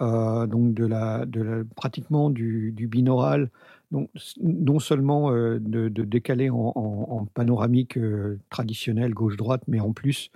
euh, 0.01 0.47
donc 0.47 0.73
de 0.73 0.85
la, 0.85 1.25
de 1.27 1.41
la- 1.41 1.63
pratiquement 1.75 2.29
du, 2.31 2.71
du 2.71 2.87
binaural, 2.87 3.51
donc 3.91 4.09
non 4.41 4.79
seulement 4.79 5.31
euh, 5.31 5.59
de, 5.59 5.87
de 5.89 6.03
décaler 6.03 6.49
en, 6.49 6.71
en- 6.75 7.07
en 7.09 7.25
panoramique 7.25 7.97
euh, 7.97 8.39
traditionnel 8.49 9.13
gauche-droite, 9.13 9.63
mais 9.67 9.79
en 9.79 9.93
plus 9.93 10.31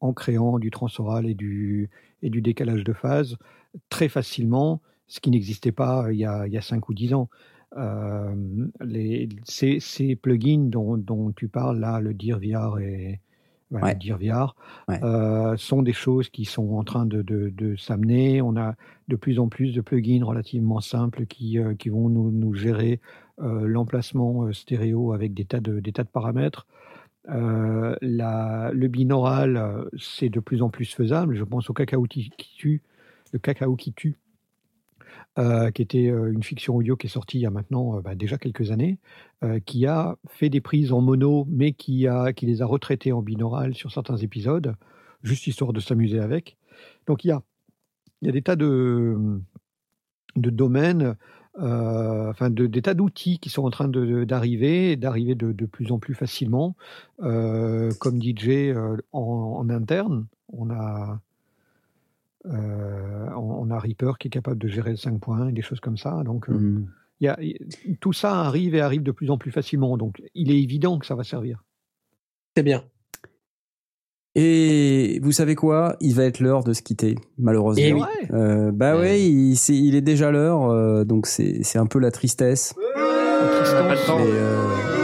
en 0.00 0.12
créant 0.12 0.58
du 0.60 0.70
transoral 0.70 1.26
et 1.26 1.34
du, 1.34 1.90
et 2.22 2.30
du 2.30 2.40
décalage 2.40 2.84
de 2.84 2.92
phase 2.92 3.36
très 3.88 4.08
facilement, 4.08 4.80
ce 5.08 5.20
qui 5.20 5.30
n'existait 5.30 5.72
pas 5.72 6.06
il 6.12 6.18
y 6.18 6.24
a, 6.24 6.46
il 6.46 6.52
y 6.52 6.58
a 6.58 6.62
5 6.62 6.88
ou 6.88 6.94
10 6.94 7.14
ans. 7.14 7.28
Euh, 7.76 8.34
les, 8.80 9.28
ces, 9.44 9.78
ces 9.80 10.16
plugins 10.16 10.68
dont, 10.70 10.96
dont 10.96 11.32
tu 11.32 11.48
parles 11.48 11.78
là, 11.78 12.00
le 12.00 12.14
DirVR 12.14 12.78
et 12.78 13.20
voilà, 13.70 13.88
Ouais. 14.88 14.98
euh, 15.04 15.54
sont 15.58 15.82
des 15.82 15.92
choses 15.92 16.30
qui 16.30 16.46
sont 16.46 16.70
en 16.72 16.84
train 16.84 17.04
de, 17.04 17.20
de, 17.20 17.50
de 17.50 17.76
s'amener. 17.76 18.40
On 18.40 18.56
a 18.56 18.74
de 19.08 19.16
plus 19.16 19.38
en 19.38 19.48
plus 19.48 19.74
de 19.74 19.82
plugins 19.82 20.24
relativement 20.24 20.80
simples 20.80 21.26
qui, 21.26 21.58
euh, 21.58 21.74
qui 21.74 21.90
vont 21.90 22.08
nous, 22.08 22.30
nous 22.30 22.54
gérer 22.54 23.00
euh, 23.40 23.66
l'emplacement 23.66 24.50
stéréo 24.52 25.12
avec 25.12 25.34
des 25.34 25.44
tas 25.44 25.60
de, 25.60 25.80
des 25.80 25.92
tas 25.92 26.04
de 26.04 26.08
paramètres. 26.08 26.66
La, 27.26 28.70
le 28.72 28.88
binaural, 28.88 29.84
c'est 29.98 30.30
de 30.30 30.40
plus 30.40 30.62
en 30.62 30.70
plus 30.70 30.94
faisable. 30.94 31.34
Je 31.36 31.44
pense 31.44 31.68
au 31.68 31.74
cacao 31.74 32.04
qui 32.04 32.30
tue, 32.56 32.82
le 33.32 33.38
cacao 33.38 33.76
qui 33.76 33.92
tue, 33.92 34.16
euh, 35.38 35.70
qui 35.70 35.82
était 35.82 36.08
euh, 36.08 36.32
une 36.32 36.42
fiction 36.42 36.74
audio 36.74 36.96
qui 36.96 37.06
est 37.06 37.10
sortie 37.10 37.38
il 37.38 37.42
y 37.42 37.46
a 37.46 37.50
maintenant 37.50 37.96
euh, 37.96 38.00
bah, 38.00 38.16
déjà 38.16 38.38
quelques 38.38 38.72
années, 38.72 38.98
qui 39.66 39.86
a 39.86 40.16
fait 40.26 40.48
des 40.48 40.60
prises 40.60 40.92
en 40.92 41.00
mono, 41.00 41.46
mais 41.48 41.72
qui, 41.72 42.08
a, 42.08 42.32
qui 42.32 42.44
les 42.44 42.60
a 42.60 42.66
retraitées 42.66 43.12
en 43.12 43.22
binaural 43.22 43.72
sur 43.72 43.92
certains 43.92 44.16
épisodes, 44.16 44.74
juste 45.22 45.46
histoire 45.46 45.72
de 45.72 45.78
s'amuser 45.78 46.18
avec. 46.18 46.56
Donc 47.06 47.24
il 47.24 47.28
y 47.28 47.30
a, 47.30 47.40
il 48.20 48.26
y 48.26 48.28
a 48.30 48.32
des 48.32 48.42
tas 48.42 48.56
de, 48.56 49.40
de 50.34 50.50
domaines, 50.50 51.14
enfin 51.56 52.50
de, 52.50 52.66
des 52.66 52.82
tas 52.82 52.94
d'outils 52.94 53.38
qui 53.38 53.48
sont 53.48 53.62
en 53.62 53.70
train 53.70 53.86
d'arriver, 53.86 54.96
d'arriver 54.96 55.36
de, 55.36 55.52
de 55.52 55.66
plus 55.66 55.92
en 55.92 56.00
plus 56.00 56.14
facilement. 56.14 56.74
Comme 57.18 58.20
DJ 58.20 58.74
en, 59.12 59.20
en 59.22 59.70
interne, 59.70 60.26
on 60.52 60.68
a, 60.70 61.20
euh, 62.46 63.26
on, 63.36 63.68
on 63.68 63.70
a 63.70 63.78
Reaper 63.78 64.12
qui 64.18 64.28
est 64.28 64.30
capable 64.30 64.58
de 64.58 64.68
gérer 64.68 64.90
le 64.90 64.96
5 64.96 65.18
points 65.20 65.48
et 65.48 65.52
des 65.52 65.62
choses 65.62 65.80
comme 65.80 65.96
ça. 65.96 66.22
Donc 66.24 66.46
il 67.20 67.24
y 67.24 67.28
a, 67.28 67.38
tout 68.00 68.12
ça 68.12 68.40
arrive 68.40 68.74
et 68.74 68.80
arrive 68.80 69.02
de 69.02 69.10
plus 69.12 69.30
en 69.30 69.38
plus 69.38 69.50
facilement. 69.50 69.96
Donc 69.96 70.22
il 70.34 70.50
est 70.50 70.60
évident 70.62 70.98
que 70.98 71.06
ça 71.06 71.14
va 71.16 71.24
servir. 71.24 71.64
C'est 72.56 72.62
bien. 72.62 72.84
Et 74.34 75.18
vous 75.22 75.32
savez 75.32 75.54
quoi? 75.56 75.96
Il 76.00 76.14
va 76.14 76.24
être 76.24 76.38
l'heure 76.38 76.62
de 76.62 76.72
se 76.72 76.82
quitter, 76.82 77.16
malheureusement. 77.38 77.82
Eh 77.84 77.92
oui. 77.92 78.00
Ouais. 78.00 78.32
Euh, 78.32 78.70
bah 78.72 78.94
Ouais. 78.94 79.00
ouais, 79.00 79.22
il, 79.22 79.56
c'est- 79.56 79.74
il 79.76 79.96
est 79.96 80.00
déjà 80.00 80.30
l'heure, 80.30 80.70
euh, 80.70 81.04
donc 81.04 81.26
c'est 81.26 81.62
c'est 81.64 81.78
un 81.78 81.86
peu 81.86 81.98
la 81.98 82.10
tristesse. 82.12 82.74
Mais, 82.76 82.84
euh, 82.96 84.97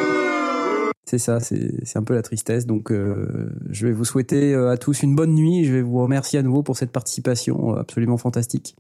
c'est 1.19 1.25
ça, 1.25 1.39
c'est 1.41 1.97
un 1.97 2.03
peu 2.03 2.15
la 2.15 2.23
tristesse. 2.23 2.67
Donc, 2.67 2.91
euh, 2.91 3.51
je 3.71 3.87
vais 3.87 3.93
vous 3.93 4.05
souhaiter 4.05 4.55
euh, 4.55 4.71
à 4.71 4.77
tous 4.77 5.03
une 5.03 5.15
bonne 5.15 5.35
nuit. 5.35 5.65
Je 5.65 5.73
vais 5.73 5.83
vous 5.83 6.01
remercier 6.03 6.39
à 6.39 6.43
nouveau 6.43 6.63
pour 6.63 6.77
cette 6.77 6.91
participation 6.91 7.75
euh, 7.75 7.81
absolument 7.81 8.17
fantastique. 8.17 8.77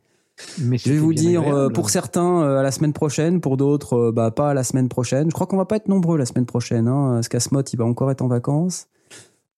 Mais 0.61 0.79
Je 0.79 0.93
vais 0.93 0.99
vous 0.99 1.15
dire, 1.15 1.43
agréable. 1.43 1.73
pour 1.75 1.91
certains, 1.91 2.43
à 2.43 2.63
la 2.63 2.73
semaine 2.73 2.93
prochaine, 2.93 3.41
pour 3.41 3.57
d'autres, 3.57 4.11
bah, 4.11 4.33
pas 4.33 4.51
à 4.51 4.55
la 4.55 4.65
semaine 4.65 4.89
prochaine. 4.89 5.29
Je 5.29 5.35
crois 5.35 5.47
qu'on 5.47 5.57
va 5.57 5.65
pas 5.65 5.77
être 5.77 5.89
nombreux 5.89 6.19
la 6.19 6.27
semaine 6.27 6.47
prochaine. 6.47 6.89
Hein. 6.89 7.23
Scasmot, 7.23 7.63
il 7.63 7.77
va 7.77 7.85
encore 7.85 8.11
être 8.11 8.23
en 8.23 8.29
vacances? 8.29 8.89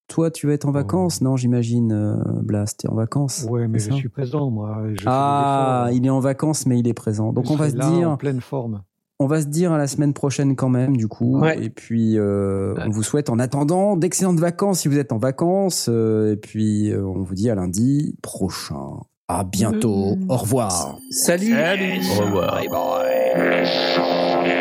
Toi, 0.07 0.29
tu 0.29 0.45
vas 0.47 0.53
être 0.53 0.65
en 0.65 0.71
vacances? 0.71 1.19
Non, 1.21 1.35
j'imagine, 1.35 2.21
Blast, 2.43 2.81
tu 2.81 2.87
es 2.87 2.89
en 2.89 2.95
vacances. 2.95 3.45
Ouais, 3.49 3.67
mais 3.67 3.79
je 3.79 3.91
suis 3.91 4.07
présent, 4.07 4.49
moi. 4.51 4.83
Je 4.93 5.03
Ah, 5.07 5.89
il 5.91 6.05
est 6.05 6.09
en 6.11 6.19
vacances, 6.19 6.65
mais 6.67 6.79
il 6.79 6.87
est 6.87 6.93
présent. 6.93 7.33
Donc 7.33 7.47
Je 7.47 7.51
on 7.51 7.55
va 7.55 7.69
se 7.71 7.75
là 7.75 7.89
dire, 7.89 8.11
en 8.11 8.17
pleine 8.17 8.39
forme. 8.39 8.83
On 9.19 9.27
va 9.27 9.41
se 9.41 9.47
dire 9.47 9.71
à 9.71 9.77
la 9.77 9.87
semaine 9.87 10.13
prochaine 10.13 10.55
quand 10.55 10.69
même, 10.69 10.95
du 10.95 11.07
coup. 11.07 11.39
Ouais. 11.39 11.63
Et 11.63 11.69
puis, 11.69 12.17
euh, 12.17 12.75
on 12.85 12.89
vous 12.89 13.03
souhaite 13.03 13.29
en 13.29 13.39
attendant 13.39 13.97
d'excellentes 13.97 14.39
vacances 14.39 14.81
si 14.81 14.87
vous 14.87 14.99
êtes 14.99 15.11
en 15.11 15.17
vacances. 15.17 15.87
euh, 15.89 16.33
et 16.33 16.37
puis, 16.37 16.91
euh, 16.91 17.03
on 17.03 17.23
vous 17.23 17.35
dit 17.35 17.49
à 17.49 17.55
lundi 17.55 18.15
prochain. 18.21 18.99
À 19.27 19.43
bientôt. 19.43 20.17
Au 20.29 20.37
revoir. 20.37 20.97
Salut. 21.11 21.51
Salut. 21.53 21.99
Au 22.17 22.25
revoir. 22.25 23.03
Let's 23.35 23.97
go. 23.97 24.56